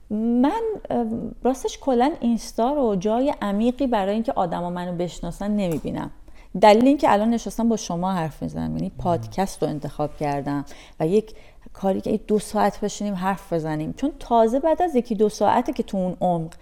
من 0.10 0.62
راستش 1.44 1.78
کلا 1.82 2.12
اینستا 2.20 2.74
رو 2.74 2.96
جای 2.96 3.34
عمیقی 3.42 3.88
برای 3.88 4.14
اینکه 4.14 4.34
آدما 4.36 4.70
منو 4.70 4.96
بشناسن 4.96 5.52
نمی‌بینم. 5.52 6.12
دلیل 6.62 6.88
اینکه 6.88 7.12
الان 7.12 7.30
نشستم 7.30 7.70
با 7.70 7.76
شما 7.76 8.12
حرف 8.12 8.42
می‌زنم 8.42 8.76
یعنی 8.78 8.92
پادکست 8.98 9.64
رو 9.64 9.70
انتخاب 9.70 10.18
کردم 10.18 10.66
و 11.00 11.08
یک 11.08 11.34
کاری 11.78 12.02
که 12.02 12.20
دو 12.28 12.40
ساعت 12.40 12.80
بشینیم 12.80 13.14
حرف 13.14 13.54
بزنیم. 13.54 13.94
چون 13.94 14.12
تازه 14.20 14.60
بعد 14.60 14.82
از 14.82 14.96
یکی 14.96 15.16
دو 15.16 15.30
ساعته 15.30 15.74
که 15.74 15.84
تو 15.84 15.98
اون 15.98 16.18
عمق 16.22 16.54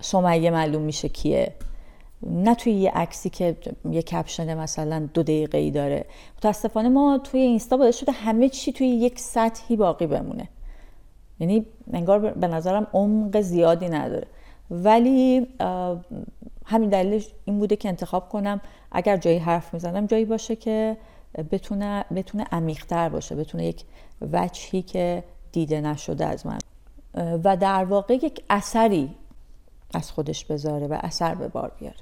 سمیه 0.00 0.50
معلوم 0.50 0.82
میشه 0.82 1.08
کیه. 1.08 1.52
نه 2.22 2.54
توی 2.54 2.72
یه 2.72 2.90
عکسی 2.90 3.30
که 3.30 3.56
یه 3.90 4.02
کپشن 4.02 4.58
مثلا 4.58 5.08
دو 5.14 5.22
دقیقه 5.22 5.58
ای 5.58 5.70
داره. 5.70 6.04
متاسفانه 6.38 6.88
ما 6.88 7.18
توی 7.18 7.40
اینستا 7.40 7.76
باعث 7.76 7.96
شده 7.96 8.12
همه 8.12 8.48
چی 8.48 8.72
توی 8.72 8.86
یک 8.86 9.18
سطحی 9.18 9.76
باقی 9.76 10.06
بمونه. 10.06 10.48
یعنی 11.40 11.66
انگار 11.92 12.18
به 12.18 12.46
نظرم 12.46 12.86
عمق 12.92 13.40
زیادی 13.40 13.88
نداره. 13.88 14.26
ولی 14.70 15.46
همین 16.64 16.88
دلیلش 16.90 17.28
این 17.44 17.58
بوده 17.58 17.76
که 17.76 17.88
انتخاب 17.88 18.28
کنم 18.28 18.60
اگر 18.92 19.16
جایی 19.16 19.38
حرف 19.38 19.74
می‌زنم 19.74 20.06
جایی 20.06 20.24
باشه 20.24 20.56
که 20.56 20.96
بتونه 21.34 22.04
بتونه 22.14 22.44
عمیق‌تر 22.52 23.08
باشه 23.08 23.36
بتونه 23.36 23.64
یک 23.64 23.84
وجهی 24.32 24.82
که 24.82 25.24
دیده 25.52 25.80
نشده 25.80 26.26
از 26.26 26.46
من. 26.46 26.58
و 27.44 27.56
در 27.56 27.84
واقع 27.84 28.14
یک 28.14 28.44
اثری 28.50 29.14
از 29.94 30.10
خودش 30.10 30.44
بذاره 30.44 30.86
و 30.86 30.98
اثر 31.00 31.34
به 31.34 31.48
بار 31.48 31.72
بیاره. 31.78 31.96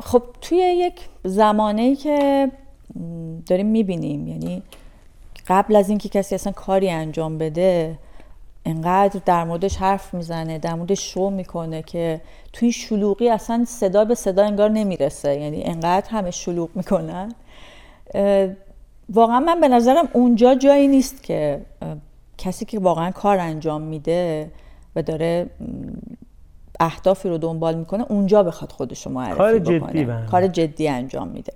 خب 0.00 0.22
توی 0.40 0.58
یک 0.58 1.08
زمانه 1.24 1.96
که 1.96 2.50
داریم 3.46 3.66
می‌بینیم 3.66 4.28
یعنی 4.28 4.62
قبل 5.46 5.76
از 5.76 5.88
اینکه 5.88 6.08
کسی 6.08 6.34
اصلا 6.34 6.52
کاری 6.52 6.90
انجام 6.90 7.38
بده 7.38 7.98
انقدر 8.64 9.20
در 9.24 9.44
موردش 9.44 9.76
حرف 9.76 10.14
می‌زنه 10.14 10.58
در 10.58 10.74
موردش 10.74 11.12
شو 11.12 11.30
می‌کنه 11.30 11.82
که 11.82 12.20
توی 12.52 12.66
این 12.66 12.72
شلوغی 12.72 13.30
اصلا 13.30 13.64
صدا 13.64 14.04
به 14.04 14.14
صدا 14.14 14.44
انگار 14.44 14.70
نمی‌رسه. 14.70 15.40
یعنی 15.40 15.64
انقدر 15.64 16.10
همه 16.10 16.30
شلوغ 16.30 16.68
می‌کنن. 16.74 17.34
واقعا 19.08 19.40
من 19.40 19.60
به 19.60 19.68
نظرم 19.68 20.08
اونجا 20.12 20.54
جایی 20.54 20.88
نیست 20.88 21.22
که 21.22 21.60
کسی 22.38 22.64
که 22.64 22.78
واقعا 22.78 23.10
کار 23.10 23.38
انجام 23.38 23.82
میده 23.82 24.50
و 24.96 25.02
داره 25.02 25.50
اهدافی 26.80 27.28
رو 27.28 27.38
دنبال 27.38 27.74
می‌کنه 27.74 28.04
اونجا 28.08 28.42
بخواد 28.42 28.72
خودش 28.72 29.06
رو 29.06 29.12
معرفی 29.12 29.36
کار 29.36 29.58
جدی 29.58 30.06
کار 30.30 30.46
جدی 30.46 30.88
انجام 30.88 31.28
میده. 31.28 31.52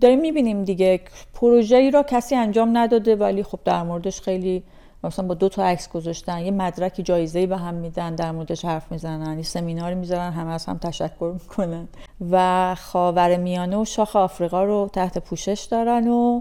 داریم 0.00 0.20
می‌بینیم 0.20 0.64
دیگه 0.64 1.00
پروژه 1.34 1.76
ای 1.76 1.90
را 1.90 2.02
کسی 2.02 2.34
انجام 2.34 2.78
نداده 2.78 3.16
ولی 3.16 3.42
خب 3.42 3.58
در 3.64 3.82
موردش 3.82 4.20
خیلی 4.20 4.62
مثلا 5.04 5.26
با 5.26 5.34
دو 5.34 5.48
تا 5.48 5.64
عکس 5.64 5.88
گذاشتن 5.88 6.38
یه 6.38 6.50
مدرکی 6.50 7.02
جایزه 7.02 7.46
به 7.46 7.56
هم 7.56 7.74
میدن 7.74 8.14
در 8.14 8.32
موردش 8.32 8.64
حرف 8.64 8.92
می‌زنن 8.92 9.36
یه 9.36 9.42
سمیناری 9.42 9.94
می‌ذارن 9.94 10.32
همه 10.32 10.50
از 10.50 10.66
هم 10.66 10.78
تشکر 10.78 11.32
می‌کنن. 11.32 11.88
و 12.30 12.74
خاور 12.74 13.36
میانه 13.36 13.76
و 13.76 13.84
شاخ 13.84 14.16
آفریقا 14.16 14.64
رو 14.64 14.90
تحت 14.92 15.18
پوشش 15.18 15.68
دارن 15.70 16.08
و 16.08 16.40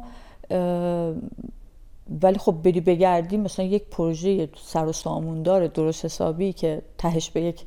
ولی 2.22 2.38
خب 2.38 2.52
بری 2.52 2.82
بگردی 2.82 3.38
مثلا 3.38 3.66
یک 3.66 3.84
پروژه 3.84 4.50
سر 4.56 4.86
و 4.86 4.92
ساموندار 4.92 5.68
درست 5.68 6.06
حسابی 6.06 6.54
که 6.54 6.82
تهش 6.98 7.30
به 7.30 7.42
یک 7.42 7.66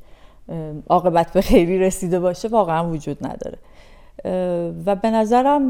عاقبت 0.89 1.33
به 1.33 1.41
خیری 1.41 1.79
رسیده 1.79 2.21
باشه 2.21 2.49
واقعا 2.49 2.91
وجود 2.91 3.27
نداره. 3.27 3.59
و 4.87 4.97
به 5.03 5.11
نظرم 5.11 5.63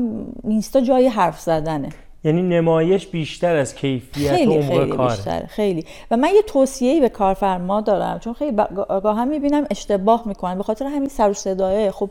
اینستا 0.45 0.81
جای 0.81 1.09
حرف 1.09 1.41
زدنه. 1.41 1.89
یعنی 2.25 2.43
نمایش 2.43 3.07
بیشتر 3.07 3.57
از 3.57 3.75
کیفیت 3.75 4.37
خیلی 4.37 4.59
و 4.59 4.63
خیلی 4.63 4.91
کار 4.91 5.11
بیشتر 5.11 5.47
خیلی. 5.47 5.85
و 6.11 6.17
من 6.17 6.29
یه 6.29 6.43
توصیه‌ای 6.43 7.01
به 7.01 7.09
کارفرما 7.09 7.81
دارم 7.81 8.19
چون 8.19 8.33
خیلی 8.33 8.57
گاهی 9.03 9.25
می‌بینم 9.25 9.65
اشتباه 9.71 10.23
می‌کنن 10.29 10.57
به 10.57 10.63
خاطر 10.63 10.85
همین 10.85 11.09
سر 11.09 11.31
و 11.31 11.33
صداه 11.33 11.91
خب 11.91 12.11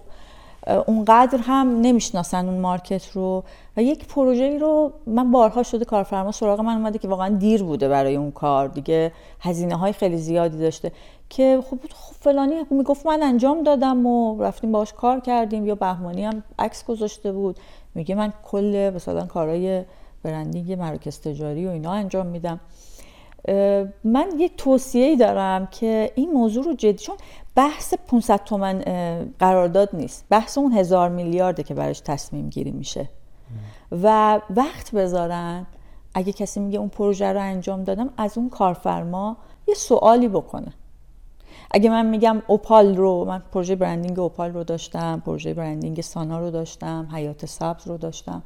اونقدر 0.68 1.40
هم 1.42 1.82
نمی‌شناسن 1.82 2.50
اون 2.50 2.60
مارکت 2.60 3.12
رو 3.12 3.44
و 3.78 3.84
یک 3.84 4.08
پروژه 4.08 4.58
رو 4.58 4.92
من 5.08 5.32
بارها 5.32 5.64
شده 5.64 5.86
کارفرما 5.86 6.32
سراغ 6.32 6.60
من 6.60 6.74
اومده 6.78 7.00
که 7.00 7.08
واقعا 7.08 7.30
دیر 7.30 7.64
بوده 7.64 7.88
برای 7.90 8.16
اون 8.16 8.32
کار. 8.32 8.68
دیگه 8.68 9.12
هزینه 9.40 9.76
های 9.76 9.94
خیلی 9.94 10.18
زیادی 10.18 10.58
داشته 10.58 10.92
که 11.30 11.64
خب, 11.70 11.78
خب 11.94 12.16
فلانی 12.20 12.56
می‌گفت 12.70 13.06
من 13.06 13.24
انجام 13.24 13.64
دادم 13.64 14.06
و 14.06 14.44
رفتیم 14.44 14.72
باش 14.72 14.94
کار 14.94 15.20
کردیم 15.20 15.66
یا 15.66 15.76
بهمانی 15.76 16.26
هم 16.26 16.44
عکس 16.60 16.86
گذاشته 16.86 17.32
بود. 17.32 17.60
میگه 17.96 18.16
من 18.16 18.34
کل 18.44 18.92
مثلا 18.96 19.26
کارهای 19.26 19.84
برندینگ 20.24 20.74
مراکز 20.74 21.20
تجاری 21.20 21.68
و 21.68 21.70
اینا 21.70 21.92
انجام 21.92 22.26
میدم. 22.26 22.60
من 24.04 24.30
یک 24.38 24.52
توصیه 24.58 25.16
دارم 25.16 25.66
که 25.66 26.12
این 26.16 26.32
موضوع 26.32 26.64
رو 26.64 26.74
جدی 26.74 26.94
چون 26.94 27.16
بحث 27.56 27.94
500 27.94 28.44
تومن 28.44 28.84
قرارداد 29.40 29.90
نیست. 29.94 30.26
بحث 30.30 30.58
اون 30.58 30.72
هزار 30.72 31.10
میلیارده 31.10 31.64
که 31.64 31.74
براش 31.74 32.00
تصمیم 32.00 32.50
گیری 32.50 32.72
میشه. 32.72 33.10
و 33.92 34.40
وقت 34.50 34.92
بذارن. 34.96 35.68
اگه 36.14 36.34
کسی 36.34 36.60
میگه 36.60 36.80
اون 36.80 36.90
پروژه 36.90 37.34
رو 37.34 37.42
انجام 37.42 37.84
دادم 37.84 38.10
از 38.18 38.38
اون 38.38 38.50
کارفرما 38.50 39.38
یه 39.68 39.74
سوالی 39.74 40.28
بکنه. 40.28 40.74
اگه 41.72 41.90
من 41.90 42.06
میگم 42.06 42.42
اوپال 42.48 42.98
رو 42.98 43.26
من 43.26 43.44
پروژه 43.52 43.76
برندینگ 43.76 44.20
اوپال 44.20 44.54
رو 44.54 44.64
داشتم 44.64 45.22
پروژه 45.26 45.54
برندینگ 45.54 46.02
سانا 46.02 46.40
رو 46.40 46.52
داشتم 46.52 47.10
حیات 47.14 47.46
سبز 47.46 47.88
رو 47.88 47.98
داشتم 47.98 48.44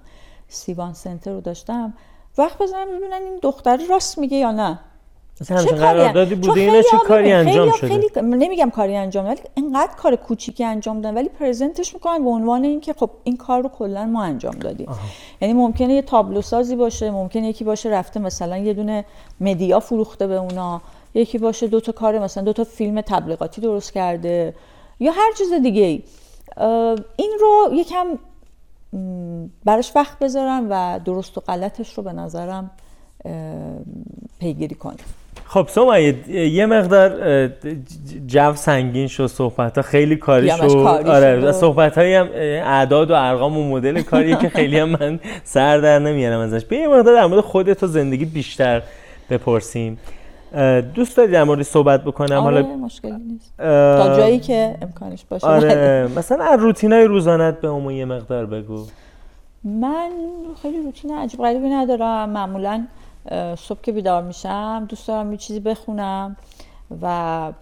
سیوان 0.48 0.94
سنتر 0.94 1.32
رو 1.32 1.42
داشتم 1.42 1.94
وقت 2.38 2.58
بزنم 2.58 2.98
ببینن 2.98 3.22
این 3.24 3.40
دختری 3.42 3.88
راست 3.88 4.18
میگه 4.18 4.38
یا 4.38 4.52
نه. 4.52 4.80
مثلا 5.42 5.64
چه 5.64 5.76
قراردادی 5.76 6.36
بوده؟ 6.36 6.62
اینا 6.62 6.82
چه 6.82 6.98
کاری 6.98 7.32
انجام 7.32 7.72
شده؟ 7.72 7.88
خیلی 7.88 8.08
نمیگم 8.24 8.70
کاری 8.70 8.96
انجام 8.96 9.26
ولی 9.26 9.40
اینقدر 9.56 9.96
کار 9.98 10.16
کوچیکی 10.16 10.64
انجام 10.64 11.02
دادن 11.02 11.18
ولی 11.18 11.30
پرزنتش 11.30 11.94
می‌کنن 11.94 12.24
به 12.24 12.30
عنوان 12.30 12.64
اینکه 12.64 12.94
خب 12.94 13.10
این 13.24 13.38
کار 13.38 13.62
رو 13.62 13.70
کلا 13.70 14.06
ما 14.06 14.24
انجام 14.24 14.54
دادیم. 14.54 14.88
یعنی 15.42 15.54
ممکنه 15.54 15.94
یه 15.94 16.02
تابلو 16.02 16.42
سازی 16.42 16.76
باشه 16.76 17.12
ممکنه 17.12 17.48
یکی 17.48 17.64
باشه 17.64 17.90
رفته 17.90 18.20
مثلا 18.20 18.58
یه 18.58 18.74
دونه 18.74 19.06
مدیا 19.42 19.80
فروخته 19.80 20.28
به 20.28 20.36
اونا 20.36 20.82
یکی 21.14 21.38
باشه 21.38 21.68
دو 21.68 21.80
تا 21.80 21.92
کار 21.92 22.20
مثلا 22.20 22.44
دو 22.44 22.54
تا 22.54 22.64
فیلم 22.64 23.02
تبلیغاتی 23.02 23.62
درست 23.62 23.94
کرده 23.94 24.54
یا 25.00 25.12
هر 25.12 25.32
چیز 25.38 25.54
دیگه 25.54 25.82
ای 25.82 26.04
این 27.16 27.38
رو 27.42 27.70
یکم 27.74 28.06
براش 29.66 29.92
وقت 29.96 30.20
بذارم 30.20 30.68
و 30.70 31.00
درست 31.06 31.38
و 31.38 31.42
غلطش 31.42 31.94
رو 31.94 32.04
به 32.04 32.14
نظرم 32.14 32.72
پیگیری 34.40 34.76
کنم 34.76 34.96
خب 35.56 35.68
سومایه 35.68 36.30
یه 36.30 36.66
مقدار 36.66 37.48
جو 38.28 38.54
سنگین 38.56 39.08
شد 39.08 39.28
صحبت 39.28 39.76
ها 39.78 39.82
خیلی 39.82 40.16
کاری 40.16 40.50
شد. 40.50 40.62
آره 41.08 41.52
صحبت 41.52 41.98
هایی 41.98 42.14
هم 42.14 42.30
اعداد 42.64 43.12
و 43.12 43.14
ارقام 43.14 43.58
و 43.58 43.70
مدل 43.70 44.02
کاری 44.02 44.36
که 44.36 44.50
خیلی 44.50 44.80
هم 44.80 44.90
من 44.90 45.20
سر 45.44 45.78
در 45.78 46.00
نمیارم 46.00 46.40
ازش. 46.40 46.66
بیا 46.66 46.80
یه 46.80 46.88
مقدار 46.88 47.16
در 47.16 47.26
مورد 47.26 47.42
خودت 47.42 47.84
و 47.84 47.88
زندگی 47.88 48.26
بیشتر 48.26 48.82
بپرسیم. 49.30 49.98
دوست 50.96 51.18
داری 51.18 51.32
در 51.32 51.44
مورد 51.44 51.62
صحبت 51.62 52.04
بکنم؟ 52.04 52.38
آره 52.38 52.62
حالا 52.62 52.76
مشکلی 52.76 53.12
نیست. 53.12 53.58
تا 53.58 54.18
جایی 54.18 54.40
که 54.40 54.76
امکانش 54.82 55.26
باشه. 55.30 55.48
آره 55.48 56.08
مثلا 56.18 56.46
از 56.46 56.60
روتینای 56.60 57.06
روزانت 57.06 57.62
به 57.62 57.68
عموم 57.68 57.92
یه 57.92 58.06
مقدار 58.06 58.46
بگو. 58.46 58.86
من 59.64 60.10
خیلی 60.62 60.78
روتین 60.84 61.18
عجیب 61.18 61.40
غریبی 61.40 61.70
ندارم. 61.70 62.30
معمولا 62.30 62.86
صبح 63.58 63.82
که 63.82 63.92
بیدار 63.92 64.24
میشم 64.24 64.86
دوست 64.90 65.08
دارم 65.08 65.32
یه 65.32 65.38
چیزی 65.38 65.60
بخونم 65.60 66.38
و 67.02 67.54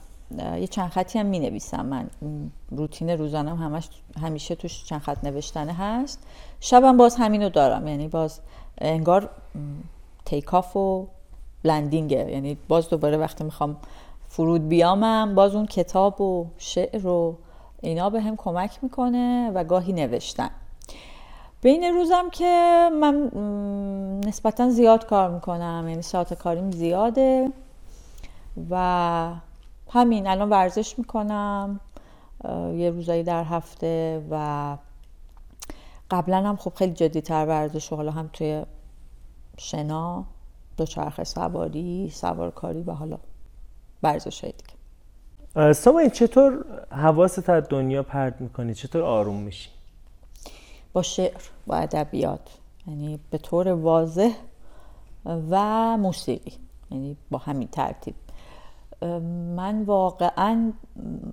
یه 0.57 0.68
چند 0.68 0.89
خطی 0.89 1.20
هم 1.20 1.26
می 1.26 1.39
نویسم 1.39 1.86
من 1.86 2.09
روتین 2.72 3.09
روزانم 3.09 3.57
همش 3.57 3.89
همیشه 4.22 4.55
توش 4.55 4.84
چند 4.84 5.01
خط 5.01 5.24
نوشتنه 5.24 5.74
هست. 5.74 6.28
شبم 6.59 6.97
باز 6.97 7.16
همینو 7.16 7.49
دارم. 7.49 7.88
یعنی 7.88 8.07
باز 8.07 8.39
انگار 8.78 9.30
تیکاف 10.26 10.76
و 10.78 11.07
بلندینگه 11.64 12.32
یعنی 12.32 12.57
باز 12.68 12.89
دوباره 12.89 13.18
وقتی 13.18 13.43
می‌خوام 13.43 13.78
فرود 14.30 14.70
بیامم 14.70 15.36
باز 15.36 15.55
اون 15.55 15.66
کتاب 15.66 16.21
و 16.21 16.47
شعر 16.58 17.08
و 17.08 17.38
اینا 17.82 18.09
به 18.09 18.21
هم 18.21 18.36
کمک 18.36 18.79
می‌کنه 18.82 19.51
و 19.54 19.63
گاهی 19.63 19.93
نوشتن. 19.93 20.50
بین 21.64 21.84
روزم 21.84 22.30
که 22.30 22.90
من 23.02 23.30
نسبتا 24.26 24.70
زیاد 24.70 25.06
کار 25.06 25.30
می‌کنم 25.30 25.86
یعنی 25.90 26.02
ساعت 26.02 26.34
کاریم 26.34 26.72
زیاده 26.72 27.52
و 28.70 29.34
همین 29.92 30.28
الان 30.28 30.50
ورزش 30.50 31.00
می‌کنم 31.00 31.80
یه 32.76 32.90
روزایی 32.90 33.24
در 33.24 33.44
هفته 33.44 34.24
و 34.32 34.78
قبلا 36.12 36.38
هم 36.38 36.56
خب 36.56 36.74
خیلی 36.76 36.94
جدی 36.94 37.22
تر 37.22 37.46
ورزش 37.46 37.94
و 37.94 37.96
حالا 37.96 38.12
هم 38.12 38.30
توی 38.34 38.64
شنا 39.58 40.26
دوچرخه 40.78 41.24
سواری 41.24 42.10
سوارکاری 42.14 42.82
و 42.82 42.92
حالا 42.92 43.18
ورزش 44.04 44.44
های 44.44 44.54
دیگه 44.54 45.74
سامان 45.74 46.10
چطور 46.10 46.66
حواست 46.92 47.50
از 47.50 47.64
دنیا 47.70 48.04
پرد 48.04 48.42
می‌کنی؟ 48.42 48.74
چطور 48.74 49.02
آروم 49.02 49.40
میشی؟ 49.40 49.70
با 50.93 51.01
شعر 51.01 51.41
با 51.67 51.75
ادبیات 51.75 52.49
یعنی 52.87 53.20
به 53.29 53.37
طور 53.37 53.67
واضح 53.67 54.32
و 55.25 55.97
موسیقی 55.97 56.53
یعنی 56.91 57.17
با 57.32 57.37
همین 57.37 57.67
ترتیب. 57.67 58.15
من 59.55 59.83
واقعا 59.83 60.71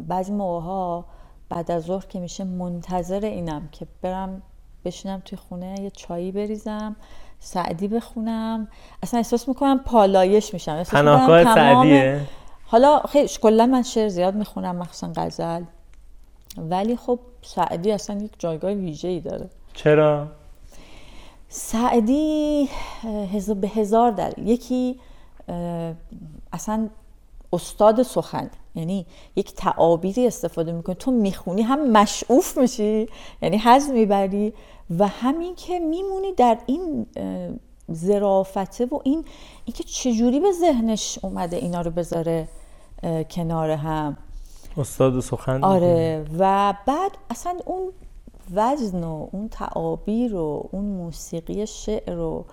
بعضی 0.08 0.32
موقع 0.32 0.66
ها 0.66 1.04
بعد 1.48 1.70
از 1.70 1.82
ظهر 1.82 2.06
که 2.06 2.20
میشه 2.20 2.44
منتظر 2.44 3.24
اینم 3.24 3.68
که 3.72 3.86
برم 4.02 4.42
بشینم 4.84 5.22
توی 5.24 5.38
خونه 5.38 5.80
یه 5.80 5.90
چایی 5.90 6.32
بریزم 6.32 6.96
سعدی 7.40 7.88
بخونم. 7.88 8.68
اصلا 9.02 9.18
احساس 9.18 9.48
می‌کنم 9.48 9.78
پالایش 9.78 10.54
میشم. 10.54 10.82
پناهگاه 10.82 11.54
سعدیه. 11.54 12.20
حالا 12.66 13.00
خیلی 13.00 13.28
کلا 13.42 13.66
من 13.66 13.82
شعر 13.82 14.08
زیاد 14.08 14.34
می‌خونم 14.34 14.76
مخصوصا 14.76 15.12
غزل. 15.16 15.64
ولی 16.58 16.96
خب 16.96 17.18
سعدی 17.42 17.92
اصلا 17.92 18.18
یک 18.22 18.32
جایگاه 18.38 18.72
ویژه 18.72 19.08
ای 19.08 19.20
داره. 19.20 19.50
چرا؟ 19.74 20.26
سعدی 21.48 22.68
به 23.60 23.68
هزار 23.68 24.10
در 24.10 24.38
یکی 24.38 25.00
اصلا 26.52 26.88
استاد 27.52 28.02
سخن. 28.02 28.50
یعنی 28.74 29.06
یک 29.36 29.54
تعابیری 29.54 30.26
استفاده 30.26 30.72
می‌کنه. 30.72 30.94
تو 30.94 31.10
می‌خونی 31.10 31.62
هم 31.62 31.90
مشعوف 31.90 32.58
میشی 32.58 33.06
یعنی 33.42 33.58
حز 33.58 33.90
می‌بری 33.90 34.52
و 34.98 35.08
همین 35.08 35.54
که 35.54 35.78
میمونی 35.78 36.32
در 36.32 36.58
این 36.66 37.06
زرافته 37.88 38.86
و 38.86 38.98
این 39.04 39.24
اینکه 39.64 39.84
چجوری 39.84 40.40
به 40.40 40.52
ذهنش 40.52 41.18
اومده 41.22 41.56
اینا 41.56 41.80
رو 41.80 41.90
بذاره 41.90 42.48
کنار 43.30 43.70
هم. 43.70 44.16
استاد 44.76 45.20
سخن 45.20 45.64
آره 45.64 46.24
و 46.38 46.74
بعد 46.86 47.10
اصلا 47.30 47.54
اون 47.64 47.92
وزن 48.54 49.04
و 49.04 49.28
اون 49.32 49.48
تعابیر 49.48 50.34
و 50.34 50.68
اون 50.72 50.84
موسیقی 50.84 51.66
شعر 51.66 52.18
و 52.18 52.44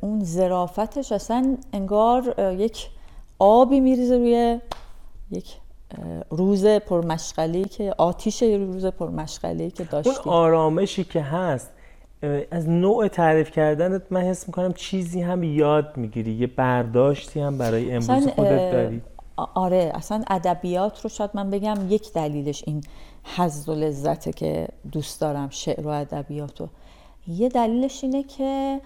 اون 0.00 0.20
زرافتش 0.20 1.12
اصلا 1.12 1.56
انگار 1.72 2.34
یک 2.58 2.88
آبی 3.38 3.80
میریزه 3.80 4.16
روی 4.16 4.60
یک 5.30 5.56
روز 6.30 6.66
پرمشغله 6.66 7.64
که 7.64 7.94
آتیش 7.98 8.42
روز 8.42 8.86
پرمشغله 8.86 9.70
که 9.70 9.84
داشتی. 9.84 10.10
اون 10.10 10.34
آرامشی 10.34 11.04
که 11.04 11.20
هست 11.20 11.70
از 12.50 12.68
نوع 12.68 13.08
تعریف 13.08 13.50
کردنت 13.50 14.02
من 14.10 14.20
حس 14.20 14.46
می‌کنم 14.48 14.72
چیزی 14.72 15.20
هم 15.20 15.42
یاد 15.42 15.96
می‌گیری 15.96 16.32
یه 16.32 16.46
برداشتی 16.46 17.40
هم 17.40 17.58
برای 17.58 17.92
امروز 17.92 18.28
خودت 18.28 18.72
داری. 18.72 19.02
آره 19.54 19.92
اصلا 19.94 20.22
ادبیات 20.30 21.00
رو 21.00 21.10
شاید 21.10 21.30
من 21.34 21.50
بگم 21.50 21.76
یک 21.88 22.12
دلیلش 22.12 22.62
این 22.66 22.84
حظ 23.36 23.68
و 23.68 23.74
لذته 23.74 24.32
که 24.32 24.68
دوست 24.92 25.20
دارم 25.20 25.48
شعر 25.50 25.86
و 25.86 25.90
ادبیات 25.90 26.60
رو. 26.60 26.68
یه 27.28 27.48
دلیلش 27.48 28.04
اینه 28.04 28.22
که 28.22 28.80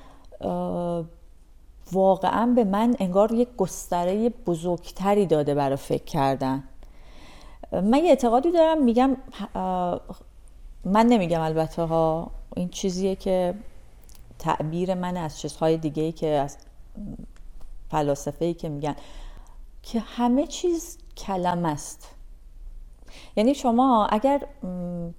واقعا 1.93 2.47
به 2.47 2.65
من 2.65 2.95
انگار 2.99 3.33
یک 3.33 3.49
گستره 3.57 4.29
بزرگتری 4.29 5.27
داده 5.27 5.55
برای 5.55 5.77
فکر 5.77 6.05
کردن. 6.05 6.65
من 7.73 7.99
یه 7.99 8.11
اعتقادی 8.11 8.51
دارم 8.53 8.85
میگم 8.85 9.17
من 10.85 11.07
نمیگم 11.07 11.41
البته 11.41 11.83
ها 11.83 12.31
این 12.57 12.69
چیزیه 12.69 13.17
که 13.17 13.55
تعبیر 14.39 14.95
من 14.95 15.17
از 15.17 15.39
چیزهای 15.39 15.77
دیگه 15.77 16.03
ای 16.03 16.13
که 16.13 16.27
از 16.27 16.57
فلاسفه 17.91 18.55
که 18.55 18.69
میگن 18.69 18.97
که 19.85 20.01
همه 20.01 20.47
چیز 20.47 20.99
کلم 21.17 21.65
است. 21.65 22.11
یعنی 23.37 23.55
شما 23.55 24.07
اگر 24.07 24.41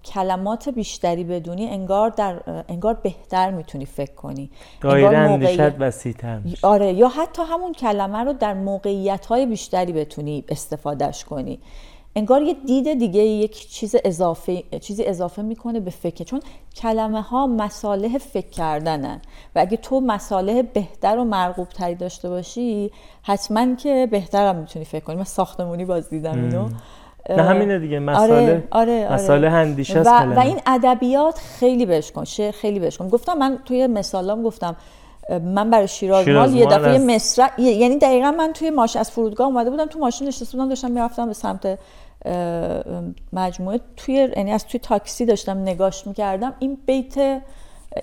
کلمات 0.05 0.69
بیشتری 0.69 1.23
بدونی 1.23 1.67
انگار 1.67 2.09
در 2.09 2.63
انگار 2.69 2.93
بهتر 2.93 3.51
می‌تونی 3.51 3.85
فکر 3.85 4.13
کنی. 4.13 4.51
دایره 4.81 5.17
اندیشت 5.17 5.79
وسیع‌تر 5.79 6.41
آره 6.61 6.93
یا 6.93 7.07
حتی 7.07 7.41
همون 7.41 7.73
کلمه 7.73 8.17
رو 8.17 8.33
در 8.33 8.53
موقعیت 8.53 9.25
های 9.25 9.45
بیشتری 9.45 9.93
بتونی 9.93 10.43
استفادهش 10.49 11.23
کنی. 11.23 11.59
انگار 12.17 12.41
یه 12.41 12.53
دید 12.65 12.99
دیگه 12.99 13.21
یک 13.21 13.69
چیز 13.69 13.95
اضافه 14.05 14.63
چیزی 14.81 15.03
اضافه 15.03 15.41
می‌کنه 15.41 15.79
به 15.79 15.91
فکر. 15.91 16.23
چون 16.23 16.39
کلمه 16.75 17.21
ها 17.21 17.47
مساله 17.47 18.17
فکر 18.17 18.49
کردنن. 18.49 19.21
و 19.55 19.59
اگه 19.59 19.77
تو 19.77 19.99
مساله 19.99 20.63
بهتر 20.63 21.17
و 21.17 21.23
مرغوب 21.23 21.69
تری 21.69 21.95
داشته 21.95 22.29
باشی 22.29 22.91
حتما 23.23 23.75
که 23.75 24.07
بهتر 24.11 24.47
هم 24.47 24.55
می‌تونی 24.55 24.85
فکر 24.85 25.03
کنی. 25.03 25.15
من 25.15 25.23
ساختمونی 25.23 25.85
باز 25.85 26.09
دیدم 26.09 26.43
اینو. 26.43 26.69
نه 27.29 27.43
همینه 27.43 27.79
دیگه. 27.79 27.99
مساله 27.99 28.33
آره، 28.33 28.63
آره، 28.71 29.05
آره. 29.05 29.13
مساله 29.13 29.49
هندیشه 29.49 30.01
و, 30.01 30.35
و 30.35 30.39
این 30.39 30.59
ادبیات 30.65 31.39
خیلی 31.39 31.85
بهش 31.85 32.11
کن 32.11 32.23
شعر 32.23 32.51
خیلی 32.51 32.79
بهش 32.79 32.97
کن. 32.97 33.09
گفتم 33.09 33.37
من 33.37 33.59
توی 33.65 33.87
مثالام 33.87 34.43
گفتم 34.43 34.75
من 35.29 35.69
برای 35.69 35.87
شیراز 35.87 36.27
مال 36.27 36.53
یه 36.53 36.65
دفعه 36.65 36.97
مصرع 36.97 37.61
یعنی 37.61 37.97
دقیقا 37.97 38.31
من 38.31 38.53
توی 38.53 38.69
ماشین 38.69 38.99
از 38.99 39.11
فرودگاه 39.11 39.47
اومده 39.47 39.69
بودم 39.69 39.85
تو 39.85 39.99
ماشین 39.99 40.27
نشسته 40.27 40.57
بودم 40.57 40.69
داشتم 40.69 40.91
می‌رفتم 40.91 41.27
به 41.27 41.33
سمت 41.33 41.79
مجموعه 43.33 43.79
توی 43.97 44.13
یعنی 44.37 44.51
از 44.51 44.65
توی 44.65 44.79
تاکسی 44.79 45.25
داشتم 45.25 45.57
نگاش 45.57 46.07
می‌کردم. 46.07 46.53
این 46.59 46.77
بیت 46.85 47.41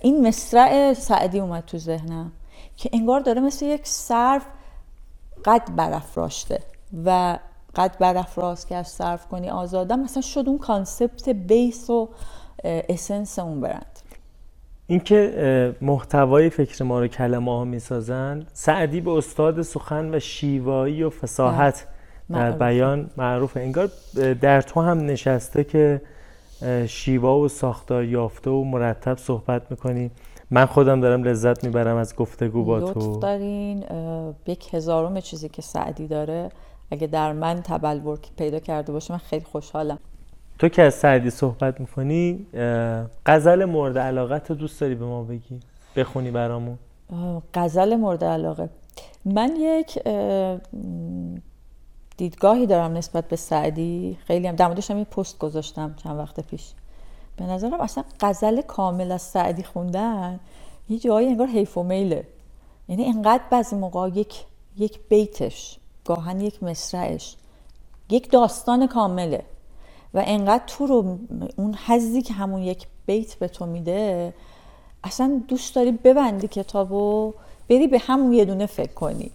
این 0.03 0.29
مصرع 0.29 0.95
سعدی 0.95 1.41
اومد 1.41 1.65
تو 1.65 1.79
ذهنم 1.79 2.33
که 2.77 2.91
انگار 2.93 3.21
داره 3.21 3.41
مثل 3.41 3.67
یک 3.67 3.87
سرو 3.87 4.47
قد 5.45 5.63
برافراشته 5.77 6.59
و 7.05 7.39
قد 7.77 7.99
برافراز 7.99 8.67
که 8.67 8.77
از 8.77 8.89
سرو 8.89 9.29
کنی 9.29 9.51
آزادم 9.51 10.01
مثلا 10.01 10.23
شد 10.23 10.45
اون 10.47 10.59
concept 10.59 11.29
base 11.29 11.91
و 11.91 12.09
اسنس 12.65 13.39
اون 13.39 13.61
برند. 13.61 13.99
اینکه 14.87 15.77
محتوای 15.81 16.51
فکر 16.51 16.85
ما 16.85 17.01
رو 17.01 17.07
کلمه 17.07 17.51
ها 17.51 17.65
می‌سازن 17.65 18.47
سعدی 18.53 19.01
به 19.01 19.11
استاد 19.11 19.63
سخن 19.63 20.15
و 20.15 20.19
شیوایی 20.19 21.03
و 21.03 21.11
فساحت 21.11 21.87
در 22.33 22.51
بیان 22.51 23.11
معروف 23.17 23.57
انگار 23.57 23.91
در 24.41 24.61
تو 24.61 24.81
هم 24.81 24.99
نشسته 24.99 25.65
که 25.65 26.01
شیوا 26.87 27.39
و 27.39 27.49
ساختار 27.49 28.05
یافته 28.05 28.51
و 28.51 28.65
مرتب 28.65 29.19
صحبت 29.19 29.63
می‌کنی. 29.71 30.11
من 30.51 30.67
خودم 30.67 31.01
دارم 31.01 31.25
لذت 31.25 31.65
می‌برم 31.65 31.97
از 31.97 32.17
گفتگو 32.17 32.65
با 32.65 32.81
تو. 32.81 32.87
لطف 32.87 33.23
دارین 33.23 33.85
یک 34.47 34.75
هزارم 34.75 35.21
چیزی 35.21 35.49
که 35.49 35.63
سعدی 35.63 36.07
داره. 36.07 36.49
اگه 36.91 37.07
در 37.07 37.33
من 37.33 37.61
تبلور 37.63 38.19
پیدا 38.37 38.59
کرده 38.59 38.93
باشه 38.93 39.13
من 39.13 39.19
خیلی 39.19 39.45
خوشحالم. 39.45 39.99
تو 40.59 40.69
که 40.69 40.83
از 40.83 40.95
سعدی 40.95 41.31
صحبت 41.31 41.81
می‌کنی 41.81 42.47
غزل 43.27 43.65
مورد 43.65 43.99
علاقت 43.99 44.53
دوست 44.53 44.81
داری 44.81 44.95
به 44.95 45.05
ما 45.05 45.23
بگی؟ 45.23 45.61
بخونی 45.97 46.31
برامون. 46.31 46.79
غزل 47.55 47.97
مورد 47.97 48.25
علاقه. 48.25 48.69
من 49.25 49.57
یک 49.59 49.99
دیدگاهی 52.23 52.67
دارم 52.67 52.97
نسبت 52.97 53.29
به 53.29 53.37
سعدی. 53.37 54.19
خیلی 54.27 54.47
هم 54.47 54.57
در 54.57 54.83
این 54.89 55.05
پست 55.05 55.39
گذاشتم 55.39 55.95
چند 56.03 56.19
وقت 56.19 56.41
پیش. 56.41 56.73
به 57.37 57.45
نظرم 57.45 57.81
اصلا 57.81 58.05
غزل 58.21 58.61
کامل 58.61 59.13
از 59.13 59.23
سعدی 59.23 59.63
خوندن 59.63 60.41
یه 60.89 60.99
جایی 60.99 61.29
انگار 61.29 61.47
حیف 61.47 61.79
و 61.79 61.83
میله. 61.83 62.27
یعنی 62.89 63.05
انقدر 63.05 63.43
بعضی 63.51 63.77
موقع 63.77 64.09
یک 64.09 64.45
یک 64.79 64.99
بیتش 65.09 65.79
گاهن 66.05 66.41
یک 66.41 66.63
مصرعش 66.63 67.37
یک 68.11 68.31
داستان 68.31 68.87
کامله 68.87 69.45
و 70.15 70.23
انقدر 70.27 70.65
تو 70.67 70.87
رو 70.87 71.19
اون 71.57 71.75
حزی 71.87 72.23
که 72.23 72.35
همون 72.35 72.63
یک 72.63 72.87
بیت 73.07 73.35
به 73.35 73.49
تو 73.49 73.67
میده 73.67 74.35
اصلا 75.05 75.43
دوست 75.49 75.75
داری 75.75 75.93
ببندی 75.93 76.49
کتابو 76.49 77.35
بری 77.69 77.87
به 77.87 77.99
همون 77.99 78.33
یه 78.33 78.45
دونه 78.45 78.67
فکر 78.67 78.93
کنی. 78.93 79.31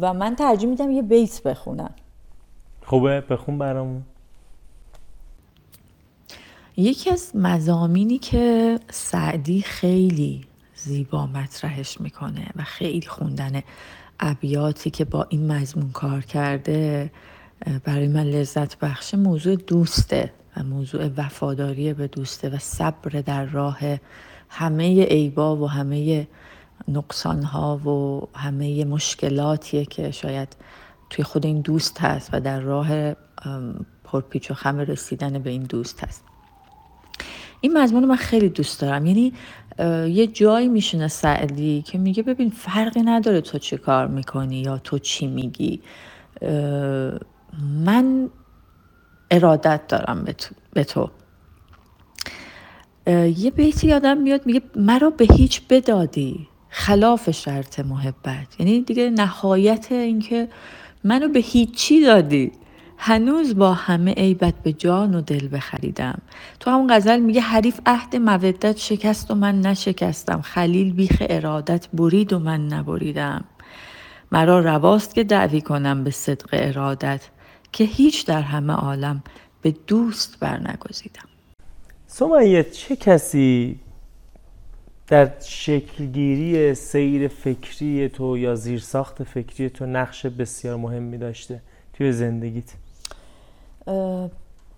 و 0.00 0.14
من 0.14 0.34
ترجیح 0.34 0.68
میدم 0.68 0.90
یه 0.90 1.02
بیت 1.02 1.42
بخونم. 1.42 1.90
خوبه؟ 2.86 3.20
بخون 3.20 3.58
برامون. 3.58 4.02
یکی 6.76 7.10
از 7.10 7.30
مزامینی 7.34 8.18
که 8.18 8.78
سعدی 8.90 9.60
خیلی 9.60 10.44
زیبا 10.74 11.26
مطرحش 11.26 12.00
می‌کنه 12.00 12.46
و 12.56 12.62
خیلی 12.62 13.06
خوندن 13.06 13.62
ابیاتی 14.20 14.90
که 14.90 15.04
با 15.04 15.26
این 15.28 15.52
مضمون 15.52 15.90
کار 15.90 16.20
کرده 16.20 17.10
برای 17.84 18.08
من 18.08 18.22
لذت 18.22 18.78
بخش 18.78 19.14
موضوع 19.14 19.56
دوسته 19.56 20.32
و 20.56 20.62
موضوع 20.62 21.10
وفاداری 21.16 21.92
به 21.94 22.06
دوسته 22.06 22.48
و 22.48 22.58
صبر 22.58 23.20
در 23.20 23.44
راه 23.44 23.78
همه 24.48 25.04
عیبا 25.04 25.56
و 25.56 25.70
همه 25.70 26.28
نقصان 26.88 27.42
ها 27.42 27.76
و 27.76 28.28
همه 28.38 28.84
مشکلاتیه 28.84 29.84
که 29.84 30.10
شاید 30.10 30.56
توی 31.10 31.24
خود 31.24 31.46
این 31.46 31.60
دوست 31.60 32.00
هست 32.00 32.30
و 32.32 32.40
در 32.40 32.60
راه 32.60 33.14
پرپیچ 34.04 34.50
و 34.50 34.54
خم 34.54 34.78
رسیدن 34.78 35.38
به 35.38 35.50
این 35.50 35.62
دوست 35.62 36.04
هست. 36.04 36.24
این 37.60 37.78
مضمون 37.78 38.04
من 38.04 38.16
خیلی 38.16 38.48
دوست 38.48 38.80
دارم. 38.80 39.06
یعنی 39.06 39.32
یه 40.08 40.26
جایی 40.26 40.68
میشونه 40.68 41.08
سعدی 41.08 41.82
که 41.82 41.98
میگه 41.98 42.22
ببین 42.22 42.50
فرقی 42.50 43.02
نداره 43.02 43.40
تو 43.40 43.58
چی 43.58 43.76
کار 43.76 44.06
می‌کنی 44.06 44.60
یا 44.60 44.78
تو 44.78 44.98
چی 44.98 45.26
میگی. 45.26 45.80
من 47.84 48.30
ارادت 49.30 49.86
دارم 49.88 50.26
به 50.72 50.84
تو, 50.84 51.10
یه 53.36 53.50
بیتی 53.50 53.86
یادم 53.86 54.18
میاد 54.18 54.46
میگه 54.46 54.62
مرا 54.76 55.10
به 55.10 55.26
هیچ 55.34 55.62
بدادی. 55.70 56.48
خلاف 56.70 57.30
شرط 57.30 57.80
محبت. 57.80 58.60
یعنی 58.60 58.80
دیگه 58.80 59.10
نهایت 59.10 59.92
اینکه 59.92 60.48
منو 61.04 61.28
به 61.28 61.38
هیچی 61.38 62.00
دادی. 62.04 62.52
هنوز 62.98 63.56
با 63.56 63.72
همه 63.72 64.14
عیبت 64.14 64.54
به 64.62 64.72
جان 64.72 65.14
و 65.14 65.20
دل 65.20 65.48
بخریدم. 65.52 66.18
تو 66.60 66.70
همون 66.70 66.94
غزل 66.94 67.20
میگه 67.20 67.40
حریف 67.40 67.80
عهد 67.86 68.16
مودت 68.16 68.76
شکست 68.76 69.30
و 69.30 69.34
من 69.34 69.60
نشکستم. 69.60 70.40
خلیل 70.42 70.92
بیخ 70.92 71.16
ارادت 71.20 71.88
برید 71.88 72.32
و 72.32 72.38
من 72.38 72.66
نبریدم. 72.66 73.44
مرا 74.32 74.60
رواست 74.60 75.14
که 75.14 75.24
دعوی 75.24 75.60
کنم 75.60 76.04
به 76.04 76.10
صدق 76.10 76.48
ارادت 76.52 77.20
که 77.72 77.84
هیچ 77.84 78.26
در 78.26 78.42
همه 78.42 78.72
عالم 78.72 79.22
به 79.62 79.74
دوست 79.86 80.40
برنگزیدم. 80.40 81.28
سمیه 82.06 82.64
چه 82.64 82.96
کسی 82.96 83.80
در 85.08 85.40
شکلگیری 85.40 86.74
سیر 86.74 87.28
فکری 87.28 88.08
تو 88.08 88.38
یا 88.38 88.54
زیرساخت 88.54 89.22
فکری 89.22 89.70
تو 89.70 89.86
نقش 89.86 90.26
بسیار 90.26 90.76
مهمی 90.76 91.18
داشته 91.18 91.62
توی 91.92 92.12
زندگیت. 92.12 92.74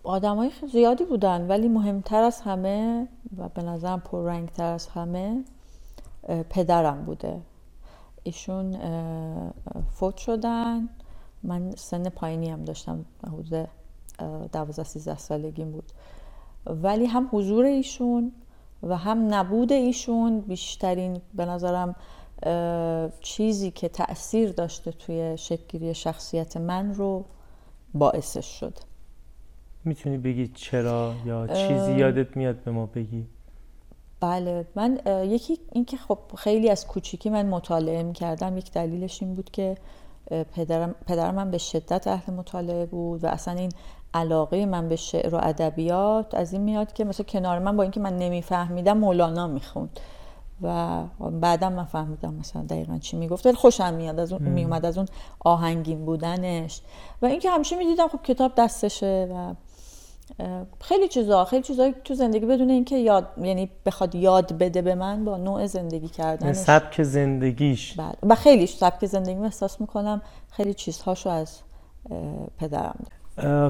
آدمای 0.02 0.50
زیادی 0.72 1.04
بودن 1.04 1.46
ولی 1.46 1.68
مهمتر 1.68 2.22
از 2.22 2.40
همه 2.40 3.08
و 3.38 3.48
به 3.48 3.62
نظرم 3.62 4.00
پررنگتر 4.00 4.72
از 4.72 4.86
همه 4.86 5.44
پدرم 6.50 7.04
بوده. 7.04 7.40
ایشون 8.22 8.78
فوت 9.90 10.16
شدن. 10.16 10.88
من 11.42 11.70
سن 11.70 12.08
پایینی 12.08 12.50
هم 12.50 12.64
داشتم 12.64 13.04
حدود 13.26 13.68
دوازده 14.52 14.84
سیزده 14.84 15.18
سالگیم 15.18 15.70
بود. 15.70 15.92
ولی 16.66 17.06
هم 17.06 17.28
حضور 17.32 17.64
ایشون 17.64 18.32
و 18.82 18.96
هم 18.96 19.34
نبود 19.34 19.72
ایشون 19.72 20.40
بیشترین 20.40 21.20
به 21.34 21.44
نظرم 21.44 21.94
چیزی 23.20 23.70
که 23.70 23.88
تاثیر 23.88 24.52
داشته 24.52 24.92
توی 24.92 25.36
شکلگیری 25.38 25.94
شخصیت 25.94 26.56
من 26.56 26.94
رو 26.94 27.24
باعثش 27.94 28.46
شد. 28.60 28.74
می‌تونی 29.84 30.18
بگی 30.18 30.48
چرا 30.48 31.14
یا 31.26 31.46
چیزی 31.46 31.92
یادت 31.92 32.36
میاد 32.36 32.56
به 32.56 32.70
ما 32.70 32.86
بگی؟ 32.86 33.26
بله 34.20 34.66
من 34.74 35.00
یکی 35.06 35.58
اینکه 35.72 35.96
خب 35.96 36.18
خیلی 36.36 36.70
از 36.70 36.86
کوچیکی 36.86 37.30
من 37.30 37.46
مطالعه 37.46 38.02
می‌کردم 38.02 38.58
یک 38.58 38.72
دلیلش 38.72 39.22
این 39.22 39.34
بود 39.34 39.50
که 39.50 39.76
پدرم, 40.54 40.94
پدرم 41.06 41.34
من 41.34 41.50
به 41.50 41.58
شدت 41.58 42.06
اهل 42.06 42.32
مطالعه 42.32 42.86
بود 42.86 43.24
و 43.24 43.26
اصلا 43.26 43.54
این 43.54 43.72
علاقه 44.14 44.66
من 44.66 44.88
به 44.88 44.96
شعر 44.96 45.34
و 45.34 45.38
ادبیات 45.42 46.34
از 46.34 46.52
این 46.52 46.62
میاد 46.62 46.92
که 46.92 47.04
مثلا 47.04 47.26
کنار 47.26 47.58
من 47.58 47.76
با 47.76 47.82
اینکه 47.82 48.00
من 48.00 48.16
نمیفهمیدم 48.18 48.98
مولانا 48.98 49.46
می‌خوند. 49.46 50.00
و 50.62 51.02
بعدا 51.30 51.70
من 51.70 51.84
فهمیدم 51.84 52.34
مثلا 52.34 52.62
دقیقا 52.62 52.98
چی 52.98 53.16
می‌گفت. 53.16 53.46
ولی 53.46 53.56
خوشم 53.56 53.94
میاد 53.94 54.20
از 54.20 54.32
اون 54.32 54.42
میومد 54.42 54.86
از 54.86 54.98
اون 54.98 55.06
آهنگین 55.40 56.04
بودنش. 56.04 56.80
و 57.22 57.26
اینکه 57.26 57.50
همیشه 57.50 57.76
می‌دیدم 57.76 58.08
خب 58.08 58.22
کتاب 58.22 58.52
دستشه 58.56 59.28
و 59.34 59.54
خیلی 60.80 61.08
چیزا 61.08 61.44
خیلی 61.44 61.62
چیزا 61.62 61.90
تو 62.04 62.14
زندگی 62.14 62.46
بدون 62.46 62.70
اینکه 62.70 62.96
یاد 62.96 63.28
یعنی 63.42 63.70
بخواد 63.86 64.14
یاد 64.14 64.58
بده 64.58 64.82
به 64.82 64.94
من 64.94 65.24
با 65.24 65.36
نوع 65.36 65.66
زندگی 65.66 66.08
کردن 66.08 66.52
سبک 66.52 67.02
زندگیش. 67.02 67.92
بله. 67.92 68.12
و 68.22 68.34
خیلی 68.34 68.66
سبک 68.66 69.06
زندگی 69.06 69.40
احساس 69.40 69.80
می‌کنم 69.80 70.22
خیلی 70.50 70.74
چیزهاشو 70.74 71.30
از 71.30 71.60
پدرم 72.58 73.04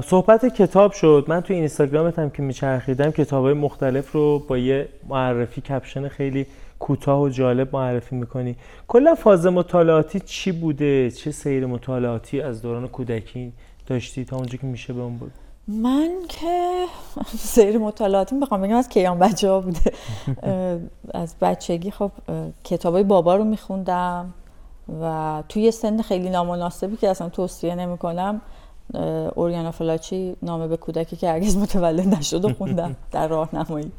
صحبت 0.01 0.45
کتاب 0.45 0.91
شد. 0.91 1.25
من 1.27 1.41
تو 1.41 1.53
اینستاگرامت 1.53 2.19
هم 2.19 2.29
که 2.29 2.41
میچرخیدم 2.41 3.11
کتاب 3.11 3.43
های 3.43 3.53
مختلف 3.53 4.11
رو 4.11 4.39
با 4.39 4.57
یه 4.57 4.89
معرفی 5.09 5.61
کپشن 5.61 6.07
خیلی 6.07 6.45
کوتاه 6.79 7.21
و 7.21 7.29
جالب 7.29 7.75
معرفی 7.75 8.15
می‌کنی. 8.15 8.55
کلا 8.87 9.15
فاز 9.15 9.45
مطالعاتی 9.45 10.19
چی 10.19 10.51
بوده؟ 10.51 11.11
چه 11.11 11.31
سیر 11.31 11.65
مطالعاتی 11.65 12.41
از 12.41 12.61
دوران 12.61 12.87
کودکی 12.87 13.53
داشتی 13.87 14.25
تا 14.25 14.35
اونجا 14.35 14.57
که 14.57 14.67
میشه 14.67 14.93
به 14.93 15.01
اون 15.01 15.17
بود؟ 15.17 15.31
من 15.67 16.09
که 16.29 16.85
سیر 17.37 17.77
مطالعاتی 17.77 18.39
بخوام 18.39 18.61
بگم 18.61 18.75
از 18.75 18.89
کیان 18.89 19.19
بچه 19.19 19.49
ها 19.49 19.59
بوده. 19.61 19.91
از 21.13 21.35
بچگی 21.41 21.91
خب 21.91 22.11
کتاب 22.63 22.93
های 22.93 23.03
بابا 23.03 23.35
رو 23.35 23.43
میخوندم 23.43 24.33
و 25.01 25.43
توی 25.49 25.71
سن 25.71 26.01
خیلی 26.01 26.29
نامناسبی 26.29 26.95
که 26.97 27.09
اصلا 27.09 27.29
توصیه 27.29 27.75
نمی 27.75 27.97
کنم 28.93 29.31
اوریانا 29.35 29.71
فلاچی 29.71 30.35
نامه 30.41 30.67
به 30.67 30.77
کودکی 30.77 31.15
که 31.15 31.29
هرگز 31.29 31.57
متولد 31.57 32.07
نشد 32.07 32.45
و 32.45 32.53
خوندم 32.53 32.95
در 33.11 33.27
راهنمایی. 33.27 33.91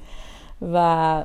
و 0.73 1.24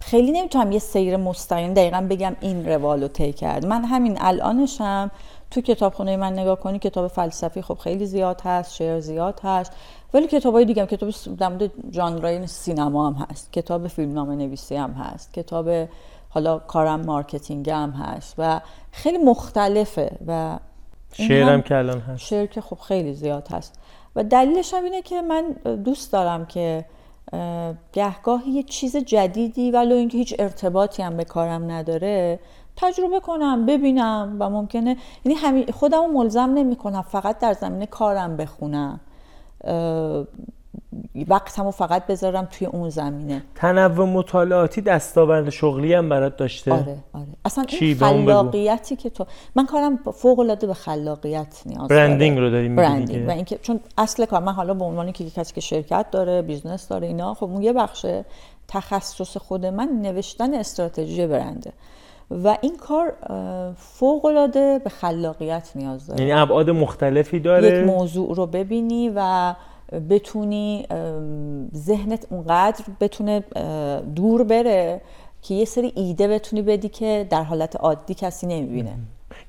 خیلی 0.00 0.32
نمی‌تونم 0.32 0.72
یه 0.72 0.78
سیر 0.78 1.16
مستقیم 1.16 1.74
دقیقا 1.74 2.06
بگم 2.10 2.36
این 2.40 2.68
روالو 2.68 3.08
طی 3.08 3.32
کرد. 3.32 3.66
من 3.66 3.84
همین 3.84 4.16
الانشم 4.20 5.10
تو 5.50 5.60
کتابخونه 5.60 6.16
من 6.16 6.32
نگاه 6.32 6.60
کنی 6.60 6.78
کتاب 6.78 7.08
فلسفی 7.08 7.62
خب 7.62 7.74
خیلی 7.78 8.06
زیاد 8.06 8.40
هست 8.44 8.74
شعر 8.74 9.00
زیاد 9.00 9.40
هست 9.44 9.72
ولی 10.14 10.26
کتاب 10.26 10.54
های 10.54 10.64
دیگه 10.64 10.82
هم 10.82 10.88
کتاب 10.88 11.10
در 11.38 11.48
مورد 11.48 11.70
ژانرهای 11.92 12.46
سینما 12.46 13.10
هم 13.10 13.26
هست 13.30 13.52
کتاب 13.52 13.88
فیلمنامه 13.88 14.36
نویسی 14.36 14.76
هم 14.76 14.90
هست 14.90 15.32
کتاب 15.32 15.88
حالا 16.28 16.58
کارم 16.58 17.00
marketing 17.00 17.70
هم 17.70 17.90
هست 17.90 18.34
و 18.38 18.60
خیلی 18.92 19.18
مختلفه 19.18 20.18
و 20.26 20.58
شعرم 21.12 21.62
که 21.62 21.76
الان 21.76 22.00
هست. 22.00 22.24
شعر 22.24 22.46
که 22.46 22.60
خب 22.60 22.78
خیلی 22.78 23.14
زیاد 23.14 23.48
هست. 23.48 23.78
و 24.16 24.24
دلیلش 24.24 24.74
هم 24.74 24.84
اینه 24.84 25.02
که 25.02 25.22
من 25.22 25.50
دوست 25.84 26.12
دارم 26.12 26.46
که 26.46 26.84
گهگاهی 27.92 28.50
یه 28.50 28.62
چیز 28.62 28.96
جدیدی 28.96 29.70
ولو 29.70 29.96
اینکه 29.96 30.18
هیچ 30.18 30.34
ارتباطی 30.38 31.02
هم 31.02 31.16
به 31.16 31.24
کارم 31.24 31.70
نداره 31.70 32.40
تجربه 32.76 33.20
کنم 33.20 33.66
ببینم 33.66 34.36
و 34.40 34.50
ممکنه 34.50 34.96
یعنی 35.24 35.38
همین 35.38 35.66
خودمو 35.72 36.06
ملزم 36.06 36.50
نمی 36.54 36.76
کنم 36.76 37.02
فقط 37.02 37.38
در 37.38 37.52
زمینه 37.52 37.86
کارم 37.86 38.36
بخونم. 38.36 39.00
وقتمو 41.28 41.70
فقط 41.70 42.06
بذارم 42.06 42.48
توی 42.50 42.66
اون 42.66 42.88
زمینه. 42.88 43.42
تنوع 43.54 44.06
مطالعاتی 44.06 44.80
دستاورد 44.80 45.50
شغلی 45.50 45.94
هم 45.94 46.08
برات 46.08 46.36
داشته؟ 46.36 46.72
آره 46.72 46.96
آره. 47.12 47.26
اصلا 47.44 47.64
این 47.80 47.94
خلاقیتی 47.94 48.96
که 48.96 49.10
تو 49.10 49.26
من 49.54 49.66
کارم 49.66 49.96
فوق 49.96 50.38
العاده 50.38 50.66
به 50.66 50.74
خلاقیت 50.74 51.62
نیاز 51.66 51.88
branding 51.88 52.38
رو 52.38 52.50
داریم 52.50 52.76
branding 52.76 53.28
و 53.28 53.30
اینکه 53.30 53.58
چون 53.62 53.80
اصل 53.98 54.24
کار 54.24 54.40
من 54.40 54.52
حالا 54.52 54.74
به 54.74 54.84
عنوان 54.84 55.12
که 55.12 55.30
کسی 55.30 55.54
که 55.54 55.60
شرکت 55.60 56.06
داره 56.10 56.42
business 56.42 56.88
داره 56.88 57.06
اینا 57.06 57.34
خب 57.34 57.44
اون 57.44 57.62
یه 57.62 57.72
بخش 57.72 58.06
تخصص 58.68 59.36
خود 59.36 59.66
من 59.66 59.88
نوشتن 60.02 60.54
استراتژی 60.54 61.26
برنده. 61.26 61.72
و 62.30 62.56
این 62.60 62.76
کار 62.76 63.12
فوق 63.76 64.24
العاده 64.24 64.80
به 64.84 64.90
خلاقیت 64.90 65.70
نیاز 65.74 66.06
داره. 66.06 66.20
یعنی 66.20 66.32
ابعاد 66.32 66.70
مختلفی 66.70 67.40
داره؟ 67.40 67.68
یک 67.68 67.86
موضوع 67.86 68.34
رو 68.34 68.46
ببینی 68.46 69.12
و 69.14 69.54
بتونی 70.10 70.86
ذهنت 71.74 72.26
اونقدر 72.30 72.84
بتونه 73.00 73.44
دور 74.14 74.44
بره 74.44 75.00
که 75.42 75.54
یه 75.54 75.64
سری 75.64 75.92
ایده 75.96 76.28
بتونی 76.28 76.62
بدی 76.62 76.88
که 76.88 77.26
در 77.30 77.42
حالت 77.42 77.76
عادی 77.76 78.14
کسی 78.14 78.46
نمی‌بینه. 78.46 78.92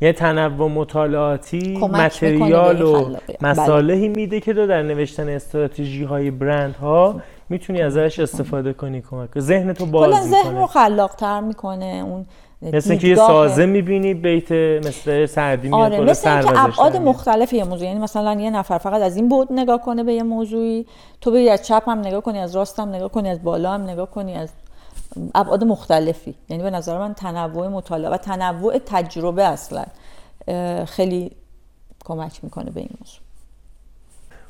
یه 0.01 0.13
تنوع 0.13 0.69
مطالعاتی 0.69 1.77
متریال 1.77 2.81
و 2.81 3.03
بله. 3.03 3.19
مصالحی 3.41 4.07
میده 4.07 4.39
که 4.39 4.53
تو 4.53 4.68
در 4.68 4.84
نوشتن 4.84 5.30
استراتژی 5.30 6.03
های 6.03 6.31
برند 6.31 6.76
ها 6.76 7.22
می‌تونی 7.49 7.81
ازش 7.81 8.19
استفاده 8.19 8.73
کنی 8.73 9.01
کمک 9.01 9.39
ذهن 9.39 9.73
تو 9.73 9.85
باز 9.85 10.07
می‌کنه 10.07 10.43
ذهن 10.43 10.55
رو 10.55 10.68
خلاقتر 10.68 11.39
می‌کنه. 11.39 12.03
اون 12.05 12.26
مثل 12.62 12.96
که 12.96 13.08
یه 13.08 13.16
سازه 13.16 13.66
می‌بینی 13.66 14.14
بیت 14.14 14.52
مثل 14.88 15.26
سردی 15.26 15.68
میاد 15.68 15.94
آره 15.94 16.02
مثل 16.02 16.30
اینکه 16.30 16.64
ابعاد 16.64 16.98
مختلف 16.98 17.54
یه 17.54 17.64
موضوع. 17.64 17.88
یعنی 17.88 18.00
مثلا 18.00 18.42
یه 18.42 18.50
نفر 18.50 18.78
فقط 18.78 19.02
از 19.02 19.16
این 19.16 19.30
بود 19.30 19.48
نگاه 19.52 19.82
کنه 19.82 20.04
به 20.04 20.14
یه 20.14 20.24
موضوعی 20.24 20.86
تو 21.22 21.32
بری 21.32 21.50
از 21.50 21.68
چپ 21.68 21.84
هم 21.90 22.00
نگاه 22.00 22.22
کنی 22.22 22.40
از 22.40 22.56
راست 22.56 22.80
هم 22.80 22.90
نگاه 22.90 23.10
کنی 23.10 23.30
از 23.30 23.44
بالا 23.44 23.72
هم 23.72 23.82
نگاه 23.82 24.12
کنی 24.12 24.36
از 24.36 24.50
ابعاد 25.36 25.64
مختلفی. 25.64 26.36
یعنی 26.50 26.64
به 26.64 26.70
نظر 26.70 26.98
من 26.98 27.14
تنوع 27.14 27.68
مطالعه 27.68 28.12
و 28.12 28.18
تنوع 28.18 28.78
تجربه 28.86 29.44
اصلا 29.44 29.86
خیلی 30.86 31.32
کمک 32.06 32.44
می‌کنه 32.44 32.72
به 32.72 32.80
این 32.80 32.90
موضوع. 33.00 33.22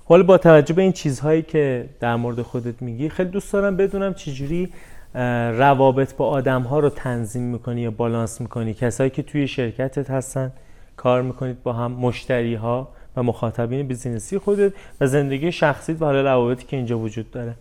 حالا 0.05 0.23
با 0.23 0.37
توجه 0.37 0.73
به 0.73 0.81
این 0.81 0.91
چیزهایی 0.91 1.41
که 1.41 1.89
در 1.99 2.15
مورد 2.15 2.41
خودت 2.41 2.81
میگی 2.81 3.09
خیلی 3.09 3.29
دوست 3.29 3.53
دارم 3.53 3.77
بدونم 3.77 4.13
چجوری 4.13 4.69
روابط 5.13 6.15
با 6.15 6.27
آدم 6.27 6.61
ها 6.61 6.79
رو 6.79 6.89
تنظیم 6.89 7.43
می‌کنی 7.43 7.81
یا 7.81 7.91
بالانس 7.91 8.41
می‌کنی؟ 8.41 8.73
کسایی 8.73 9.09
که 9.09 9.23
توی 9.23 9.47
شرکتت 9.47 10.09
هستن 10.09 10.51
کار 10.97 11.21
می‌کنید 11.21 11.63
با 11.63 11.73
هم 11.73 11.91
مشتری 11.91 12.55
ها 12.55 12.87
و 13.15 13.23
مخاطبین 13.23 13.87
بیزینسی 13.87 14.37
خودت 14.37 14.73
و 15.01 15.07
زندگی 15.07 15.51
شخصیت 15.51 16.01
و 16.01 16.05
حالا 16.05 16.21
روابطی 16.21 16.65
که 16.65 16.77
اینجا 16.77 16.99
وجود 16.99 17.31
داره. 17.31 17.55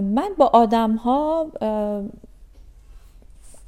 من 0.00 0.28
با 0.38 0.46
آدم 0.46 0.96
ها 0.96 1.46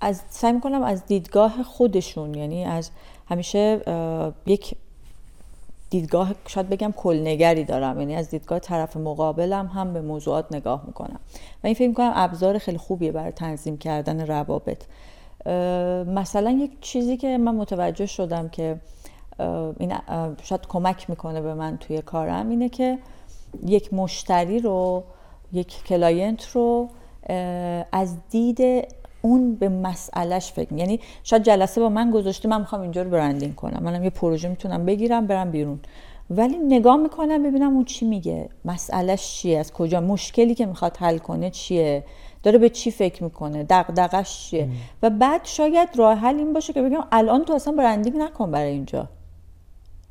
از 0.00 0.22
سعی 0.28 0.52
می‌کنم 0.52 0.82
از 0.82 1.06
دیدگاه 1.06 1.62
خودشون 1.62 2.34
یعنی 2.34 2.64
از 2.64 2.90
همیشه 3.28 3.80
یک 4.46 4.74
دیدگاه 5.90 6.34
شاید 6.46 6.68
بگم 6.68 6.92
کلنگری 6.96 7.64
دارم. 7.64 8.00
یعنی 8.00 8.14
از 8.14 8.30
دیدگاه 8.30 8.58
طرف 8.58 8.96
مقابلم 8.96 9.66
هم 9.66 9.92
به 9.92 10.00
موضوعات 10.00 10.46
نگاه 10.54 10.84
می‌کنم. 10.86 11.20
و 11.64 11.66
این 11.66 11.74
فکر 11.74 11.88
می‌کنم 11.88 12.12
ابزار 12.14 12.58
خیلی 12.58 12.78
خوبیه 12.78 13.12
برای 13.12 13.32
تنظیم 13.32 13.78
کردن 13.78 14.26
روابط. 14.26 14.84
مثلا 16.06 16.50
یک 16.50 16.80
چیزی 16.80 17.16
که 17.16 17.38
من 17.38 17.54
متوجه 17.54 18.06
شدم 18.06 18.48
که 18.48 18.80
این 19.78 19.92
شاید 20.42 20.66
کمک 20.68 21.10
می‌کنه 21.10 21.40
به 21.40 21.54
من 21.54 21.76
توی 21.76 22.02
کارم 22.02 22.48
اینه 22.48 22.68
که 22.68 22.98
یک 23.66 23.94
مشتری 23.94 24.58
رو 24.58 25.04
یک 25.52 25.84
client 25.84 26.48
رو 26.48 26.88
از 27.92 28.16
دید 28.30 28.88
اون 29.24 29.54
به 29.54 29.68
مسئلهش 29.68 30.52
فکر 30.52 30.72
یعنی 30.72 31.00
شاید 31.22 31.42
جلسه 31.42 31.80
با 31.80 31.88
من 31.88 32.10
گذاشته 32.10 32.48
من 32.48 32.60
می‌خوام 32.60 32.82
اینجا 32.82 33.02
رو 33.02 33.10
branding 33.10 33.54
کنم. 33.54 33.82
منم 33.82 34.04
یه 34.04 34.10
پروژه 34.10 34.48
می‌تونم 34.48 34.86
بگیرم 34.86 35.26
برم 35.26 35.50
بیرون. 35.50 35.80
ولی 36.30 36.56
نگاه 36.58 36.96
می‌کنم 36.96 37.42
ببینم 37.42 37.74
اون 37.74 37.84
چی 37.84 38.06
میگه. 38.06 38.48
مسئلهش 38.64 39.34
چیه؟ 39.34 39.58
از 39.58 39.72
کجا؟ 39.72 40.00
مشکلی 40.00 40.54
که 40.54 40.66
می‌خواد 40.66 40.96
حل 40.96 41.18
کنه 41.18 41.50
چیه؟ 41.50 42.04
داره 42.42 42.58
به 42.58 42.68
چی 42.68 42.90
فکر 42.90 43.24
می‌کنه؟ 43.24 43.66
دغدغش 43.70 44.50
چیه؟ 44.50 44.68
و 45.02 45.10
بعد 45.10 45.40
شاید 45.44 45.88
راه 45.96 46.18
حل 46.18 46.34
این 46.34 46.52
باشه 46.52 46.72
که 46.72 46.82
بگم 46.82 47.04
الان 47.12 47.44
تو 47.44 47.52
اصلا 47.52 47.74
برندینگ 47.74 48.16
نکن 48.16 48.50
برای 48.50 48.70
اینجا. 48.70 49.08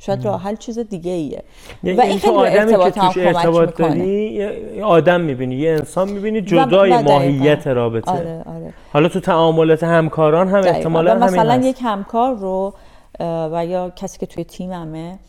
شاید 0.05 0.25
راه 0.25 0.41
حل 0.41 0.55
چیز 0.55 0.79
دیگه 0.79 1.11
ایه. 1.11 1.43
یعنی 1.83 1.97
و 1.97 2.01
این 2.01 2.19
خیلی 2.19 2.37
ارتباط 2.37 2.93
که 2.93 2.99
توش 2.99 3.17
ارتباط 3.17 3.77
داری 3.77 4.45
آدم 4.81 5.21
می‌بینی 5.21 5.55
یه 5.55 5.71
انسان 5.71 6.09
می‌بینی 6.09 6.41
جدای 6.41 7.03
ماهیت 7.03 7.67
رابطه 7.67 8.11
آره 8.11 8.43
آره. 8.45 8.73
حالا 8.93 9.07
تو 9.07 9.19
تعاملات 9.19 9.83
همکاران 9.83 10.47
هم 10.47 10.63
احتمالا 10.63 11.11
همین 11.11 11.23
مثلا 11.23 11.55
یک 11.55 11.79
همکار 11.83 12.35
رو 12.35 12.73
و 13.19 13.65
یا 13.65 13.89
کسی 13.89 14.17
که 14.17 14.25
توی 14.25 14.43
تیممه 14.43 15.19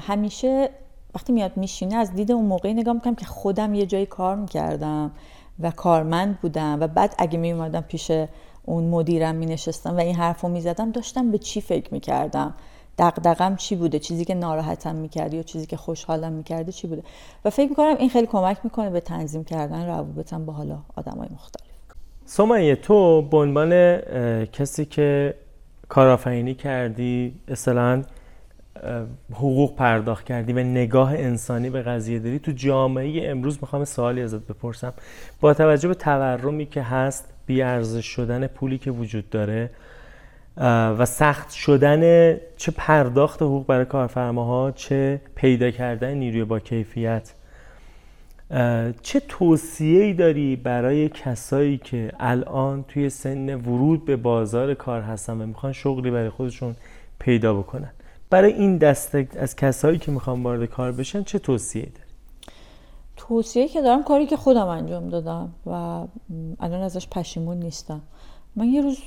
همیشه 0.00 0.68
وقتی 1.14 1.32
میاد 1.32 1.52
میشینه 1.56 1.96
از 1.96 2.14
دید 2.14 2.32
اون 2.32 2.44
موقعی 2.44 2.74
نگاه 2.74 2.94
می‌کنم 2.94 3.14
که 3.14 3.26
خودم 3.26 3.74
یه 3.74 3.86
جایی 3.86 4.06
کار 4.06 4.36
می‌کردم 4.36 5.10
و 5.60 5.70
کارمند 5.70 6.38
بودم 6.40 6.78
و 6.80 6.86
بعد 6.86 7.14
اگه 7.18 7.38
میومدم 7.38 7.80
پیش 7.80 8.10
اون 8.64 8.84
مدیرم 8.84 9.34
می 9.34 9.46
نشستم 9.46 9.96
و 9.96 10.00
این 10.00 10.14
حرف 10.14 10.40
رو 10.40 10.48
می 10.48 10.60
زدم 10.60 10.90
داشتم 10.90 11.30
به 11.30 11.38
چی 11.38 11.60
فکر 11.60 11.94
می 11.94 12.00
دقدقم 12.98 13.56
چی 13.56 13.76
بوده؟ 13.76 13.98
چیزی 13.98 14.24
که 14.24 14.34
ناراحتم 14.34 14.94
می‌کرده 14.94 15.36
یا 15.36 15.42
چیزی 15.42 15.66
که 15.66 15.76
خوشحالم 15.76 16.32
می‌کرده 16.32 16.72
چی 16.72 16.86
بوده؟ 16.86 17.02
و 17.44 17.50
فکر 17.50 17.68
می‌کنم 17.68 17.96
این 17.98 18.08
خیلی 18.08 18.26
کمک 18.26 18.56
می‌کنه 18.64 18.90
به 18.90 19.00
تنظیم 19.00 19.44
کردن 19.44 19.86
روابطم 19.86 20.44
با 20.44 20.52
حالا 20.52 20.78
آدم 20.96 21.18
های 21.18 21.28
مختلف. 21.32 21.64
سمیه 22.24 22.76
تو 22.76 23.22
به 23.22 23.36
عنوان 23.36 23.96
کسی 24.46 24.84
که 24.84 25.34
کارآفرینی 25.88 26.54
کردی 26.54 27.34
اصلا 27.48 28.02
حقوق 29.32 29.76
پرداخت 29.76 30.24
کردی 30.24 30.52
و 30.52 30.58
نگاه 30.58 31.12
انسانی 31.14 31.70
به 31.70 31.82
قضیه 31.82 32.18
داری 32.18 32.38
تو 32.38 32.52
جامعه 32.52 33.30
امروز 33.30 33.58
می‌خوام 33.62 33.84
سوالی 33.84 34.22
ازت 34.22 34.46
بپرسم. 34.46 34.92
با 35.40 35.54
توجه 35.54 35.88
به 35.88 35.94
تورمی 35.94 36.66
که 36.66 36.82
هست 36.82 37.24
بیارزش 37.46 38.06
شدن 38.06 38.46
پولی 38.46 38.78
که 38.78 38.90
وجود 38.90 39.30
داره 39.30 39.70
و 40.56 41.06
سخت 41.06 41.50
شدن 41.50 42.34
چه 42.56 42.72
پرداخت 42.76 43.42
حقوق 43.42 43.66
برای 43.66 43.84
کارفرماها 43.84 44.70
چه 44.70 45.20
پیدا 45.34 45.70
کردن 45.70 46.14
نیروی 46.14 46.44
با 46.44 46.58
کیفیت. 46.58 47.32
چه 49.02 49.20
توصیه 49.28 50.02
ای 50.02 50.12
داری 50.12 50.56
برای 50.56 51.08
کسایی 51.08 51.78
که 51.78 52.12
الان 52.20 52.84
توی 52.88 53.10
سن 53.10 53.54
ورود 53.54 54.04
به 54.04 54.16
بازار 54.16 54.74
کار 54.74 55.00
هستن 55.00 55.40
و 55.40 55.46
می‌خوان 55.46 55.72
شغلی 55.72 56.10
برای 56.10 56.30
خودشون 56.30 56.76
پیدا 57.18 57.54
بکنن؟ 57.54 57.90
برای 58.30 58.52
این 58.52 58.78
دسته 58.78 59.28
از 59.38 59.56
کسایی 59.56 59.98
که 59.98 60.12
می‌خوان 60.12 60.42
وارد 60.42 60.64
کار 60.64 60.92
بشن 60.92 61.22
چه 61.22 61.38
توصیه 61.38 61.82
داری؟ 61.82 61.94
توصیه 63.16 63.68
که 63.68 63.82
دارم 63.82 64.02
کاری 64.02 64.26
که 64.26 64.36
خودم 64.36 64.66
انجام 64.66 65.08
دادم 65.08 65.52
و 65.66 65.70
الان 66.60 66.82
ازش 66.82 67.08
پشیمون 67.08 67.56
نیستم. 67.56 68.00
من 68.56 68.68
یه 68.68 68.82
روز 68.82 68.98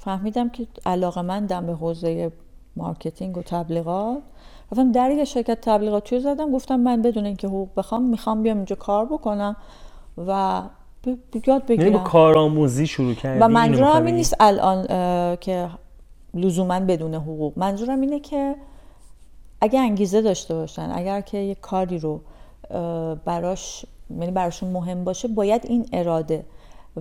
فهمیدم 0.00 0.48
که 0.48 0.66
علاقه 0.86 1.22
من 1.22 1.46
دم 1.46 1.66
به 1.66 1.72
حوزه 1.72 2.32
marketing 2.76 3.38
و 3.38 3.42
تبلیغات. 3.42 4.18
رفتم 4.72 4.92
درِ 4.92 5.10
یه 5.10 5.24
شرکت 5.24 5.60
تبلیغاتی 5.60 6.20
زدم؟ 6.20 6.52
گفتم 6.52 6.76
من 6.76 7.02
بدون 7.02 7.26
اینکه 7.26 7.46
حقوق 7.46 7.68
بخوام 7.76 8.02
می‌خوام 8.02 8.42
بیام 8.42 8.56
اینجا 8.56 8.76
کار 8.76 9.04
بکنم 9.04 9.56
و 10.26 10.62
یاد 11.46 11.66
بگیرم. 11.66 11.92
یعنی 11.92 12.04
کارآموزی 12.04 12.86
شروع 12.86 13.14
کردی؟ 13.14 13.40
و 13.40 13.48
منظورم 13.48 14.04
این 14.06 14.14
نیست 14.14 14.36
الان 14.40 14.86
که 15.36 15.68
لزوما 16.34 16.80
بدون 16.80 17.14
حقوق. 17.14 17.52
منظورم 17.58 18.00
اینه 18.00 18.20
که 18.20 18.54
اگه 19.60 19.80
انگیزه 19.80 20.22
داشته 20.22 20.54
باشن 20.54 20.90
اگر 20.94 21.20
که 21.20 21.38
یه 21.38 21.54
کاری 21.54 21.98
رو 21.98 22.20
براش 23.24 23.86
یعنی 24.10 24.30
براشون 24.30 24.70
مهم 24.70 25.04
باشه 25.04 25.28
باید 25.28 25.66
این 25.66 25.88
اراده 25.92 26.44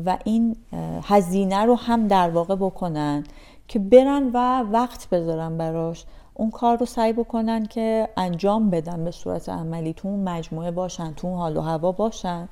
و 0.05 0.17
این 0.25 0.55
هزینه 1.03 1.65
رو 1.65 1.75
هم 1.75 2.07
در 2.07 2.29
واقع 2.29 2.55
بکنن 2.55 3.23
که 3.67 3.79
برن 3.79 4.29
و 4.33 4.61
وقت 4.61 5.09
بذارن 5.09 5.57
براش. 5.57 6.05
اون 6.33 6.51
کار 6.51 6.77
رو 6.77 6.85
سعی 6.85 7.13
بکنن 7.13 7.65
که 7.65 8.09
انجام 8.17 8.69
بدن 8.69 9.03
به 9.03 9.11
صورت 9.11 9.49
عملی. 9.49 9.93
تو 9.93 10.07
اون 10.07 10.19
مجموعه 10.19 10.71
باشن 10.71 11.13
تو 11.13 11.27
اون 11.27 11.37
حال 11.37 11.57
و 11.57 11.61
هوا 11.61 11.91
باشن. 11.91 12.49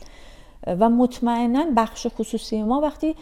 و 0.68 0.90
مطمئنا 0.90 1.66
بخش 1.78 2.08
خصوصی 2.18 2.64
ما 2.64 2.82
وقتی 2.82 3.16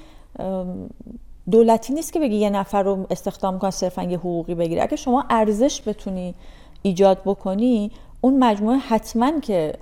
دولتی 1.51 1.93
نیست 1.93 2.13
که 2.13 2.19
بگی 2.19 2.35
یه 2.35 2.49
نفر 2.49 2.83
رو 2.83 3.07
استخدام 3.09 3.59
کن 3.59 3.69
صرفا 3.69 4.03
یه 4.03 4.17
حقوقی 4.17 4.55
بگیری. 4.55 4.81
اگه 4.81 4.95
شما 4.95 5.25
ارزش 5.29 5.81
بتونی 5.87 6.35
ایجاد 6.81 7.21
بکنی 7.25 7.91
اون 8.21 8.39
مجموعه 8.43 8.77
حتما 8.77 9.39
که 9.39 9.73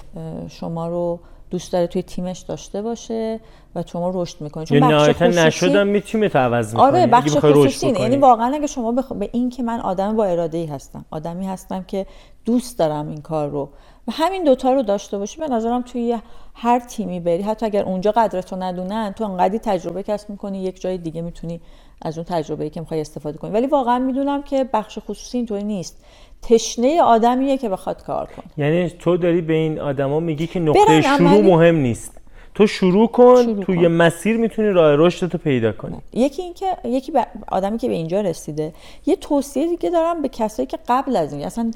شما 0.48 0.88
رو 0.88 1.20
دوست 1.49 1.74
داره 1.74 1.88
توی 1.88 2.03
تیمش 2.03 2.40
داشته 2.40 2.82
باشه. 2.82 3.40
و 3.76 3.84
شما 3.85 4.11
رشد 4.14 4.41
می‌کنید 4.41 4.68
چون 4.68 4.80
بخش 4.80 5.10
خصوصی 5.10 5.39
نشدم 5.39 5.88
می‌تونی 5.88 6.26
عوض 6.26 6.76
آره 6.76 7.07
بخش 7.07 7.38
خصوصی 7.38 7.88
یعنی 7.88 8.18
واقعا 8.18 8.56
اگه 8.56 8.68
شما 8.68 8.91
بخ... 8.91 9.11
به 9.11 9.30
این 9.34 9.49
که 9.49 9.64
من 9.64 9.80
آدم 9.80 10.15
با 10.15 10.26
اراده 10.26 10.57
ای 10.57 10.65
هستم. 10.65 11.06
آدمی 11.11 11.47
هستم 11.47 11.84
که 11.84 12.06
دوست 12.45 12.80
دارم 12.80 13.10
این 13.10 13.22
کار 13.22 13.49
رو. 13.49 13.69
و 14.07 14.11
همین 14.11 14.43
دوتا 14.43 14.73
رو 14.73 14.81
داشته 14.81 15.18
باشی 15.18 15.39
به 15.39 15.47
نظرم 15.47 15.81
توی 15.81 16.18
هر 16.53 16.80
تیمی 16.80 17.19
بری. 17.19 17.41
حتی 17.41 17.65
اگر 17.65 17.84
اونجا 17.84 18.11
قدرتو 18.11 18.56
ندونن 18.56 19.14
تو 19.18 19.23
انقدی 19.23 19.60
تجربه 19.60 20.03
کسب 20.03 20.30
می‌کنی 20.30 20.64
یک 20.64 20.81
جای 20.81 20.97
دیگه 20.97 21.22
می‌تونی 21.22 21.61
از 22.02 22.18
اون 22.18 22.26
تجربه 22.30 22.64
ای 22.64 22.69
که 22.69 22.80
می‌خوای 22.80 23.02
استفاده 23.02 23.38
کنی. 23.38 23.52
ولی 23.52 23.68
واقعا 23.68 23.99
می‌دونم 23.99 24.43
که 24.43 24.69
بخش 24.73 24.99
خصوصی 24.99 25.38
اینطوری 25.38 25.64
نیست. 25.64 26.06
تشنه 26.41 27.02
آدمیه 27.02 27.57
که 27.57 27.69
بخواد 27.69 28.03
کار 28.03 28.26
کنه. 28.26 28.45
یعنی 28.65 28.89
تو 28.89 29.18
داری 29.18 29.41
به 29.41 29.53
این 29.53 29.80
آدما 29.80 30.19
میگی 30.19 30.47
که 30.47 30.60
نقطه 30.60 31.02
شروع 31.02 31.41
مهم 31.41 31.76
نیست. 31.76 32.22
تو 32.56 32.68
شروع 32.68 33.07
کن 33.07 33.44
شروع 33.44 33.64
توی 33.64 33.77
کن. 33.77 33.88
مسیر 33.88 34.38
می‌تونی 34.38 34.69
راه 34.69 34.95
رشد 34.95 35.27
تو 35.27 35.38
پیدا 35.38 35.72
کنی. 35.72 35.98
یکی 36.14 36.41
اینکه 36.41 36.77
یکی 36.84 37.14
آدمی 37.48 37.77
که 37.77 37.88
به 37.88 37.94
اینجا 37.94 38.22
رسیده 38.22 38.73
یه 39.06 39.15
توصیه 39.15 39.68
دیگه 39.68 39.90
دارم 39.90 40.22
به 40.22 40.30
کسایی 40.30 40.68
که 40.68 40.80
قبل 40.88 41.15
از 41.15 41.34
این 41.34 41.45
اصلا 41.45 41.72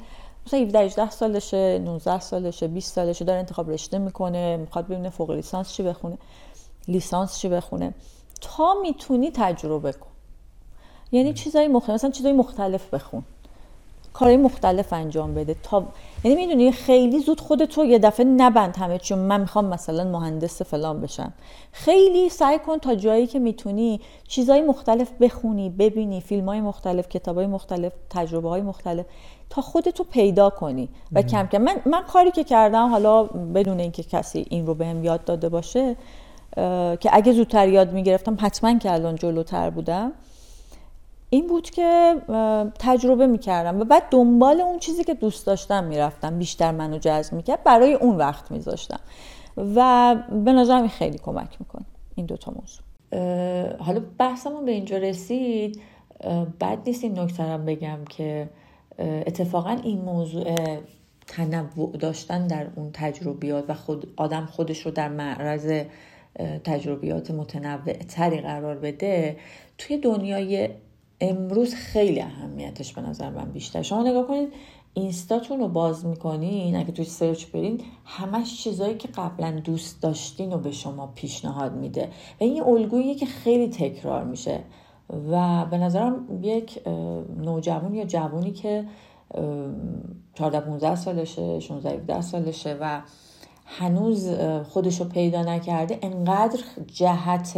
مثلا 0.46 0.60
17 0.60 0.78
18 0.78 1.10
سالشه 1.10 1.78
19 1.78 2.20
سالشه 2.20 2.68
20 2.68 2.94
سالشه 2.94 3.24
داره 3.24 3.38
انتخاب 3.38 3.70
رشته 3.70 3.98
می‌کنه 3.98 4.56
می‌خواد 4.56 4.86
ببینه 4.86 5.10
فوق 5.10 5.30
لیسانس 5.30 5.72
چی 5.72 5.82
بخونه 5.82 6.18
لیسانس 6.88 7.38
چی 7.38 7.48
بخونه. 7.48 7.94
تا 8.40 8.74
می‌تونی 8.82 9.30
تجربه 9.30 9.92
کن. 9.92 10.10
یعنی 11.12 11.32
چیزای 11.32 11.68
مختلف 11.68 11.94
مثلا 11.94 12.10
چیزای 12.10 12.32
مختلف 12.32 12.94
بخون. 12.94 13.22
کارهای 14.12 14.36
مختلف 14.36 14.92
انجام 14.92 15.34
بده. 15.34 15.56
تا 15.62 15.84
یعنی 16.24 16.46
می‌دونی 16.46 16.72
خیلی 16.72 17.20
زود 17.20 17.40
خودتو 17.40 17.84
یه 17.84 17.98
دفعه 17.98 18.26
نبند 18.26 18.76
همه 18.76 18.98
چون 18.98 19.18
من 19.18 19.40
می‌خوام 19.40 19.64
مثلا 19.64 20.04
مهندس 20.04 20.62
فلان 20.62 21.00
بشم. 21.00 21.32
خیلی 21.72 22.28
سعی 22.28 22.58
کن 22.58 22.78
تا 22.78 22.94
جایی 22.94 23.26
که 23.26 23.38
می‌تونی 23.38 24.00
چیزهای 24.28 24.62
مختلف 24.62 25.12
بخونی 25.20 25.70
ببینی 25.70 26.20
فیلم 26.20 26.48
های 26.48 26.60
مختلف 26.60 27.08
کتاب 27.08 27.36
های 27.36 27.46
مختلف 27.46 27.92
تجربه 28.10 28.48
های 28.48 28.60
مختلف 28.60 29.06
تا 29.50 29.62
خودتو 29.62 30.04
پیدا 30.04 30.50
کنی. 30.50 30.88
و 31.12 31.22
کم 31.22 31.46
کم 31.46 31.62
من, 31.62 31.76
من 31.86 32.02
کاری 32.02 32.30
که 32.30 32.44
کردم 32.44 32.88
حالا 32.88 33.22
بدون 33.24 33.80
اینکه 33.80 34.02
کسی 34.02 34.46
این 34.50 34.66
رو 34.66 34.74
بهم 34.74 35.04
یاد 35.04 35.24
داده 35.24 35.48
باشه 35.48 35.96
که 37.00 37.10
اگه 37.12 37.32
زودتر 37.32 37.68
یاد 37.68 37.92
می‌گرفتم 37.92 38.36
حتما 38.40 38.78
که 38.78 38.92
الان 38.92 39.16
جلوتر 39.16 39.70
بودم 39.70 40.12
این 41.30 41.46
بود 41.46 41.70
که 41.70 42.16
تجربه 42.78 43.26
می‌کردم 43.26 43.80
و 43.80 43.84
بعد 43.84 44.02
دنبال 44.10 44.60
اون 44.60 44.78
چیزی 44.78 45.04
که 45.04 45.14
دوست 45.14 45.46
داشتم 45.46 45.84
می‌رفتم 45.84 46.38
بیشتر 46.38 46.72
منو 46.72 46.98
جذب 46.98 47.32
می‌کرد 47.32 47.64
برای 47.64 47.94
اون 47.94 48.16
وقت 48.16 48.50
میذاشتم. 48.50 49.00
و 49.56 50.16
به 50.44 50.52
نظرم 50.52 50.88
خیلی 50.88 51.18
کمک 51.18 51.56
می‌کنه 51.60 51.84
این 52.14 52.26
دوتا 52.26 52.52
موضوع. 52.52 52.84
حالا 53.76 54.02
بحثمون 54.18 54.64
به 54.64 54.70
اینجا 54.70 54.96
رسید. 54.96 55.80
بد 56.60 56.78
نیست 56.86 57.04
این 57.04 57.18
نکته 57.18 57.42
بگم 57.42 57.98
که 58.08 58.48
اتفاقا 58.98 59.76
این 59.84 60.00
موضوع 60.00 60.54
تنوع 61.26 61.96
داشتن 61.96 62.46
در 62.46 62.66
اون 62.76 62.90
تجربیات 62.92 63.64
و 63.68 63.74
خود 63.74 64.12
آدم 64.16 64.46
خودش 64.46 64.86
رو 64.86 64.90
در 64.90 65.08
معرض 65.08 65.82
تجربیات 66.64 67.30
متنوع 67.30 67.92
تری 67.92 68.40
قرار 68.40 68.76
بده 68.76 69.36
توی 69.78 69.98
دنیای 69.98 70.68
امروز 71.20 71.74
خیلی 71.74 72.20
اهمیتش 72.20 72.92
به 72.92 73.00
نظر 73.00 73.30
من 73.30 73.52
بیشتر. 73.52 73.82
شما 73.82 74.02
نگاه 74.02 74.26
کنید 74.26 74.52
اینستاتون 74.94 75.60
رو 75.60 75.68
باز 75.68 76.06
می‌کنین 76.06 76.76
اگه 76.76 76.92
توی 76.92 77.04
سرچ 77.04 77.46
برین 77.46 77.80
همش 78.04 78.64
چیزایی 78.64 78.94
که 78.94 79.08
قبلا 79.08 79.60
دوست 79.64 80.02
داشتین 80.02 80.52
رو 80.52 80.58
به 80.58 80.70
شما 80.70 81.06
پیشنهاد 81.06 81.76
میده. 81.76 82.04
و 82.40 82.44
این 82.44 82.62
الگویی 82.62 83.14
که 83.14 83.26
خیلی 83.26 83.68
تکرار 83.68 84.24
میشه. 84.24 84.60
و 85.30 85.66
به 85.66 85.78
نظرم 85.78 86.38
یک 86.42 86.80
نوجوان 87.36 87.94
یا 87.94 88.04
جوانی 88.04 88.50
که 88.50 88.84
14 90.34 90.60
15 90.60 90.94
سالشه 90.94 91.60
16 91.60 91.90
17 91.90 92.20
سالشه 92.20 92.76
و 92.80 93.00
هنوز 93.66 94.30
خودش 94.68 95.00
رو 95.00 95.06
پیدا 95.06 95.42
نکرده 95.42 95.98
انقدر 96.02 96.60
جهت 96.86 97.54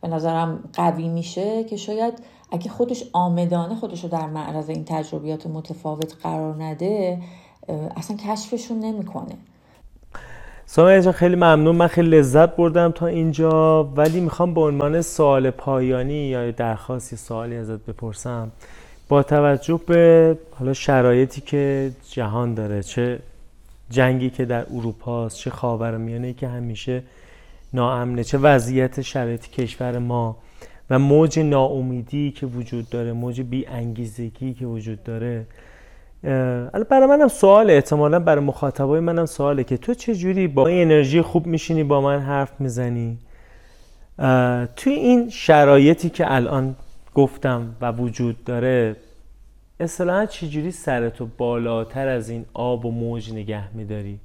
به 0.00 0.08
نظرم 0.08 0.70
قوی 0.72 1.08
میشه 1.08 1.64
که 1.64 1.76
شاید 1.76 2.14
اگه 2.52 2.70
خودش 2.70 3.04
آمدانه 3.12 3.74
خودش 3.74 4.02
رو 4.04 4.08
در 4.08 4.26
معرض 4.26 4.68
این 4.68 4.84
تجربیات 4.84 5.46
متفاوت 5.46 6.16
قرار 6.22 6.62
نده 6.62 7.18
اصلا 7.96 8.16
کشفشون 8.16 8.80
نمی‌کنه. 8.80 9.34
سامان 10.66 11.00
جان 11.00 11.12
خیلی 11.12 11.36
ممنون. 11.36 11.76
من 11.76 11.86
خیلی 11.86 12.08
لذت 12.18 12.56
بردم 12.56 12.90
تا 12.90 13.06
اینجا 13.06 13.84
ولی 13.84 14.20
می‌خوام 14.20 14.54
به 14.54 14.60
عنوان 14.60 15.02
سوال 15.02 15.50
پایانی 15.50 16.14
یا 16.14 16.50
درخواستی 16.50 17.16
سوالی 17.16 17.56
ازت 17.56 17.86
بپرسم. 17.86 18.50
با 19.08 19.22
توجه 19.22 19.80
به 19.86 20.38
حالا 20.58 20.72
شرایطی 20.72 21.40
که 21.40 21.92
جهان 22.10 22.54
داره 22.54 22.82
چه 22.82 23.18
جنگی 23.90 24.30
که 24.30 24.44
در 24.44 24.66
اروپا 24.74 25.26
است 25.26 25.36
چه 25.36 25.50
خاورمیانه 25.50 26.32
که 26.32 26.48
همیشه 26.48 27.02
ناامنه 27.72 28.24
چه 28.24 28.38
وضعیت 28.38 29.00
شرایط 29.00 29.46
کشور 29.46 29.98
ما 29.98 30.36
و 30.90 30.98
موج 30.98 31.38
ناامیدی 31.38 32.30
که 32.30 32.46
وجود 32.46 32.88
داره 32.90 33.12
موج 33.12 33.40
بی 33.40 33.66
انگیزگی 33.66 34.54
که 34.54 34.66
وجود 34.66 35.02
داره 35.02 35.46
برای 36.90 37.06
منم 37.08 37.28
سوال 37.28 37.70
احتمالا 37.70 38.18
برای 38.18 38.44
مخاطبای 38.44 39.00
منم 39.00 39.26
سواله 39.26 39.64
که 39.64 39.76
تو 39.76 39.94
چه 39.94 40.14
جوری 40.14 40.48
با 40.48 40.68
انرژی 40.68 41.22
خوب 41.22 41.46
میشینی 41.46 41.84
با 41.84 42.00
من 42.00 42.20
حرف 42.20 42.60
می‌زنی 42.60 43.18
توی 44.76 44.92
این 44.92 45.28
شرایطی 45.30 46.10
که 46.10 46.34
الان 46.34 46.76
گفتم 47.14 47.76
و 47.80 47.92
وجود 47.92 48.44
داره 48.44 48.96
اصلا 49.80 50.26
چجوری 50.26 50.70
سرتو 50.70 51.26
بالاتر 51.38 52.08
از 52.08 52.30
این 52.30 52.44
آب 52.54 52.86
و 52.86 52.90
موج 52.90 53.32
نگه 53.32 53.76
میداری؟ 53.76 54.18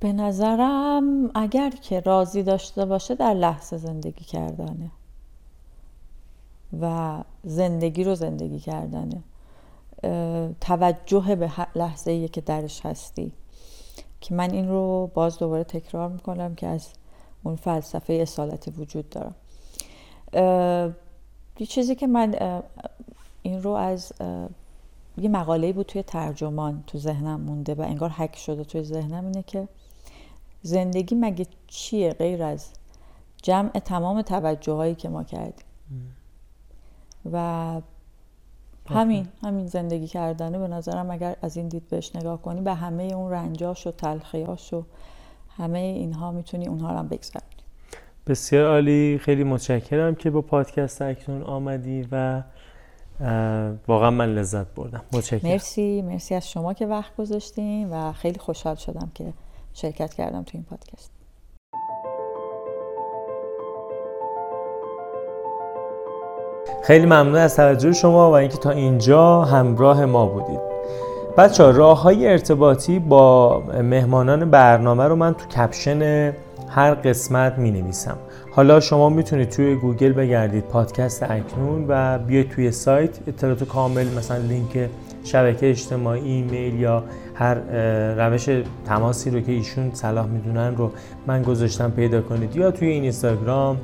به 0.00 0.12
نظرم 0.12 1.30
اگر 1.34 1.70
که 1.70 2.00
راضی 2.00 2.42
داشته 2.42 2.84
باشه 2.84 3.14
در 3.14 3.34
لحظه 3.34 3.76
زندگی 3.76 4.24
کردنه. 4.24 4.90
و 6.80 7.18
زندگی 7.44 8.04
رو 8.04 8.14
زندگی 8.14 8.58
کردنه. 8.58 9.22
توجه 10.60 11.36
به 11.36 11.52
لحظه 11.74 12.10
ای 12.10 12.28
که 12.28 12.40
درش 12.40 12.86
هستی. 12.86 13.32
که 14.20 14.34
من 14.34 14.50
این 14.50 14.68
رو 14.68 15.10
باز 15.14 15.38
دوباره 15.38 15.64
تکرار 15.64 16.08
می‌کنم 16.08 16.54
که 16.54 16.66
از 16.66 16.88
اون 17.42 17.56
فلسفه 17.56 18.12
اصالت 18.12 18.68
وجود 18.78 19.10
دارم. 19.10 19.34
یه 21.58 21.66
چیزی 21.66 21.94
که 21.94 22.06
من 22.06 22.62
این 23.42 23.62
رو 23.62 23.70
از 23.70 24.12
یه 25.18 25.28
مقاله 25.28 25.72
بود 25.72 25.86
توی 25.86 26.02
ترجمان 26.02 26.84
تو 26.86 26.98
ذهنم 26.98 27.40
مونده 27.40 27.74
و 27.74 27.80
انگار 27.80 28.10
حک 28.10 28.36
شده 28.36 28.64
توی 28.64 28.82
ذهنم 28.82 29.24
اینه 29.24 29.42
که 29.42 29.68
زندگی 30.68 31.14
مگه 31.14 31.46
چیه 31.66 32.12
غیر 32.12 32.42
از 32.42 32.68
جمع 33.42 33.70
تمام 33.70 34.22
توجه 34.22 34.72
هایی 34.72 34.94
که 34.94 35.08
ما 35.08 35.24
کردیم؟ 35.24 35.66
و 37.32 37.80
همین 38.90 39.28
همین 39.42 39.66
زندگی 39.66 40.06
کردنه 40.06 40.58
به 40.58 40.68
نظرم 40.68 41.10
اگر 41.10 41.36
از 41.42 41.56
این 41.56 41.68
دید 41.68 41.88
بهش 41.88 42.16
نگاه 42.16 42.42
کنی 42.42 42.60
به 42.60 42.74
همه 42.74 43.02
اون 43.02 43.30
رنجاش 43.30 43.86
و 43.86 43.90
تلخیاش 43.90 44.72
و 44.72 44.84
همه 45.56 45.78
اینها 45.78 46.32
می‌تونی 46.32 46.66
اونها 46.66 46.92
رو 46.92 46.98
هم 46.98 47.08
بگذرونی. 47.08 47.44
بسیار 48.26 48.66
عالی. 48.66 49.18
خیلی 49.22 49.44
متشکرم 49.44 50.14
که 50.14 50.30
با 50.30 50.42
پادکست 50.42 51.02
اکنون 51.02 51.42
آمدی 51.42 52.08
و 52.12 52.42
واقعا 53.88 54.10
من 54.10 54.34
لذت 54.34 54.74
بردم. 54.74 55.02
متشکرم. 55.12 55.50
مرسی. 55.50 56.02
مرسی 56.02 56.34
از 56.34 56.50
شما 56.50 56.74
که 56.74 56.86
وقت 56.86 57.16
گذاشتین 57.16 57.90
و 57.90 58.12
خیلی 58.12 58.38
خوشحال 58.38 58.74
شدم 58.74 59.10
که 59.14 59.32
شرکت 59.80 60.14
کردم 60.14 60.42
تو 60.42 60.50
این 60.54 60.64
پادکست. 60.64 61.10
خیلی 66.82 67.06
ممنون 67.06 67.36
از 67.36 67.56
توجه 67.56 67.92
شما 67.92 68.30
و 68.30 68.34
اینکه 68.34 68.56
تا 68.58 68.70
اینجا 68.70 69.42
همراه 69.42 70.04
ما 70.04 70.26
بودید. 70.26 70.60
بچه 71.36 71.64
ها 71.64 71.70
راه 71.70 72.02
های 72.02 72.28
ارتباطی 72.28 72.98
با 72.98 73.60
مهمانان 73.82 74.50
برنامه 74.50 75.04
رو 75.04 75.16
من 75.16 75.34
تو 75.34 75.46
کپشن 75.46 76.32
هر 76.68 76.94
قسمت 76.94 77.58
می 77.58 77.70
نویسم 77.70 78.18
حالا 78.50 78.80
شما 78.80 79.08
می‌تونید 79.08 79.48
توی 79.48 79.74
گوگل 79.74 80.12
بگردید 80.12 80.64
پادکست 80.64 81.22
اکنون 81.22 81.84
و 81.88 82.18
بیاید 82.18 82.48
توی 82.48 82.70
سایت 82.72 83.28
اطلاعات 83.28 83.64
کامل 83.64 84.08
مثلا 84.08 84.36
لینک 84.36 84.90
شبکه 85.24 85.70
اجتماعی 85.70 86.32
ایمیل 86.32 86.80
یا 86.80 87.04
هر 87.38 87.54
روش 88.28 88.48
تماسی 88.86 89.30
رو 89.30 89.40
که 89.40 89.52
ایشون 89.52 89.90
صلاح 89.94 90.26
می‌دونن 90.26 90.76
رو 90.76 90.90
من 91.26 91.42
گذاشتم 91.42 91.90
پیدا 91.90 92.20
کنید. 92.20 92.56
یا 92.56 92.70
توی 92.70 92.88
این 92.88 93.02
اینستاگرام 93.02 93.76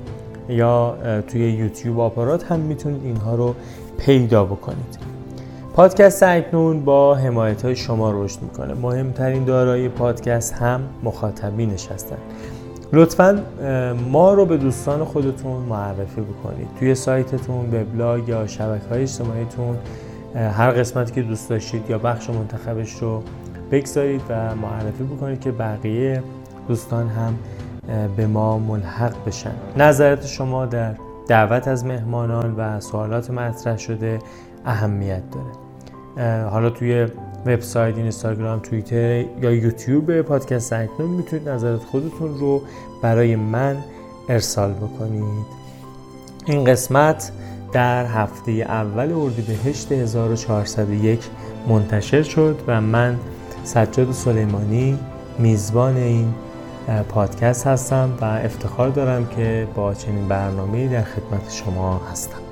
یا 0.49 0.95
توی 1.29 1.53
یوتیوب 1.53 2.01
آپارات 2.01 2.45
هم 2.53 2.61
می‌تونید 2.61 3.05
اینها 3.05 3.35
رو 3.35 3.55
پیدا 3.99 4.45
بکنید. 4.45 4.99
پادکست 5.75 6.23
اکنون 6.23 6.85
با 6.85 7.15
حمایت 7.15 7.65
های 7.65 7.77
شما 7.77 8.25
رشد 8.25 8.43
می‌کنه. 8.43 8.75
مهمترین 8.75 9.45
دارایی 9.45 9.89
پادکست 9.89 10.55
هم 10.55 10.81
مخاطبینش 11.03 11.89
هستن 11.89 12.17
لطفا 12.93 13.43
ما 14.11 14.35
رو 14.35 14.47
به 14.47 14.57
دوستان 14.57 15.05
خودتون 15.05 15.63
معرفی 15.63 16.21
بکنید. 16.21 16.69
توی 16.79 16.95
سایتتون 16.95 17.67
وبلاگ 17.75 18.29
یا 18.29 18.47
شبکه 18.47 18.89
های 18.91 19.03
اجتماعیتون 19.03 19.77
هر 20.35 20.71
قسمتی 20.71 21.13
که 21.13 21.23
دوست 21.23 21.51
داشتید 21.51 21.91
یا 21.91 21.99
بخش 21.99 22.31
منتخبش 22.31 22.93
رو 22.93 23.23
بگذارید 23.75 24.23
و 24.29 24.55
معرفی 24.55 25.05
بکنید 25.05 25.41
که 25.41 25.53
بقیه 25.53 26.23
دوستان 26.69 27.09
هم 27.09 27.39
به 28.17 28.27
ما 28.27 28.59
ملحق 28.59 29.15
بشن. 29.27 29.55
نظرات 29.77 30.27
شما 30.27 30.67
در 30.67 30.95
دعوت 31.29 31.69
از 31.69 31.85
مهمانان 31.85 32.55
و 32.57 32.81
سوالات 32.81 33.31
مطرح 33.31 33.79
شده 33.79 34.19
اهمیت 34.65 35.23
داره. 35.31 36.45
حالا 36.45 36.71
توی 36.71 37.07
وبسایت 37.47 37.97
اینستاگرام 37.97 38.59
توییتر 38.59 39.25
یا 39.43 39.51
یوتیوب 39.53 40.23
پادکست 40.23 40.73
اکنون 40.73 41.11
می‌تونید 41.11 41.49
نظرات 41.49 41.81
خودتون 41.81 42.39
رو 42.39 42.63
برای 43.03 43.37
من 43.37 43.77
ارسال 44.29 44.73
بکنید. 44.73 45.47
این 46.47 46.65
قسمت 46.65 47.33
در 47.73 48.07
هفته 48.07 48.53
اول 48.53 49.13
اردیبهشت 49.13 49.93
1401 49.93 51.21
منتشر 51.69 52.23
شد 52.23 52.59
و 52.67 52.81
من 52.81 53.19
سجاد 53.65 54.12
سلیمانی 54.12 54.99
میزبان 55.39 55.97
این 55.97 56.35
پادکست 57.09 57.66
هستم 57.66 58.11
و 58.20 58.24
افتخار 58.24 58.89
دارم 58.89 59.27
که 59.27 59.69
با 59.74 59.95
چنین 59.95 60.28
برنامه 60.28 60.89
در 60.89 61.03
خدمت 61.03 61.53
شما 61.53 62.01
هستم. 62.12 62.44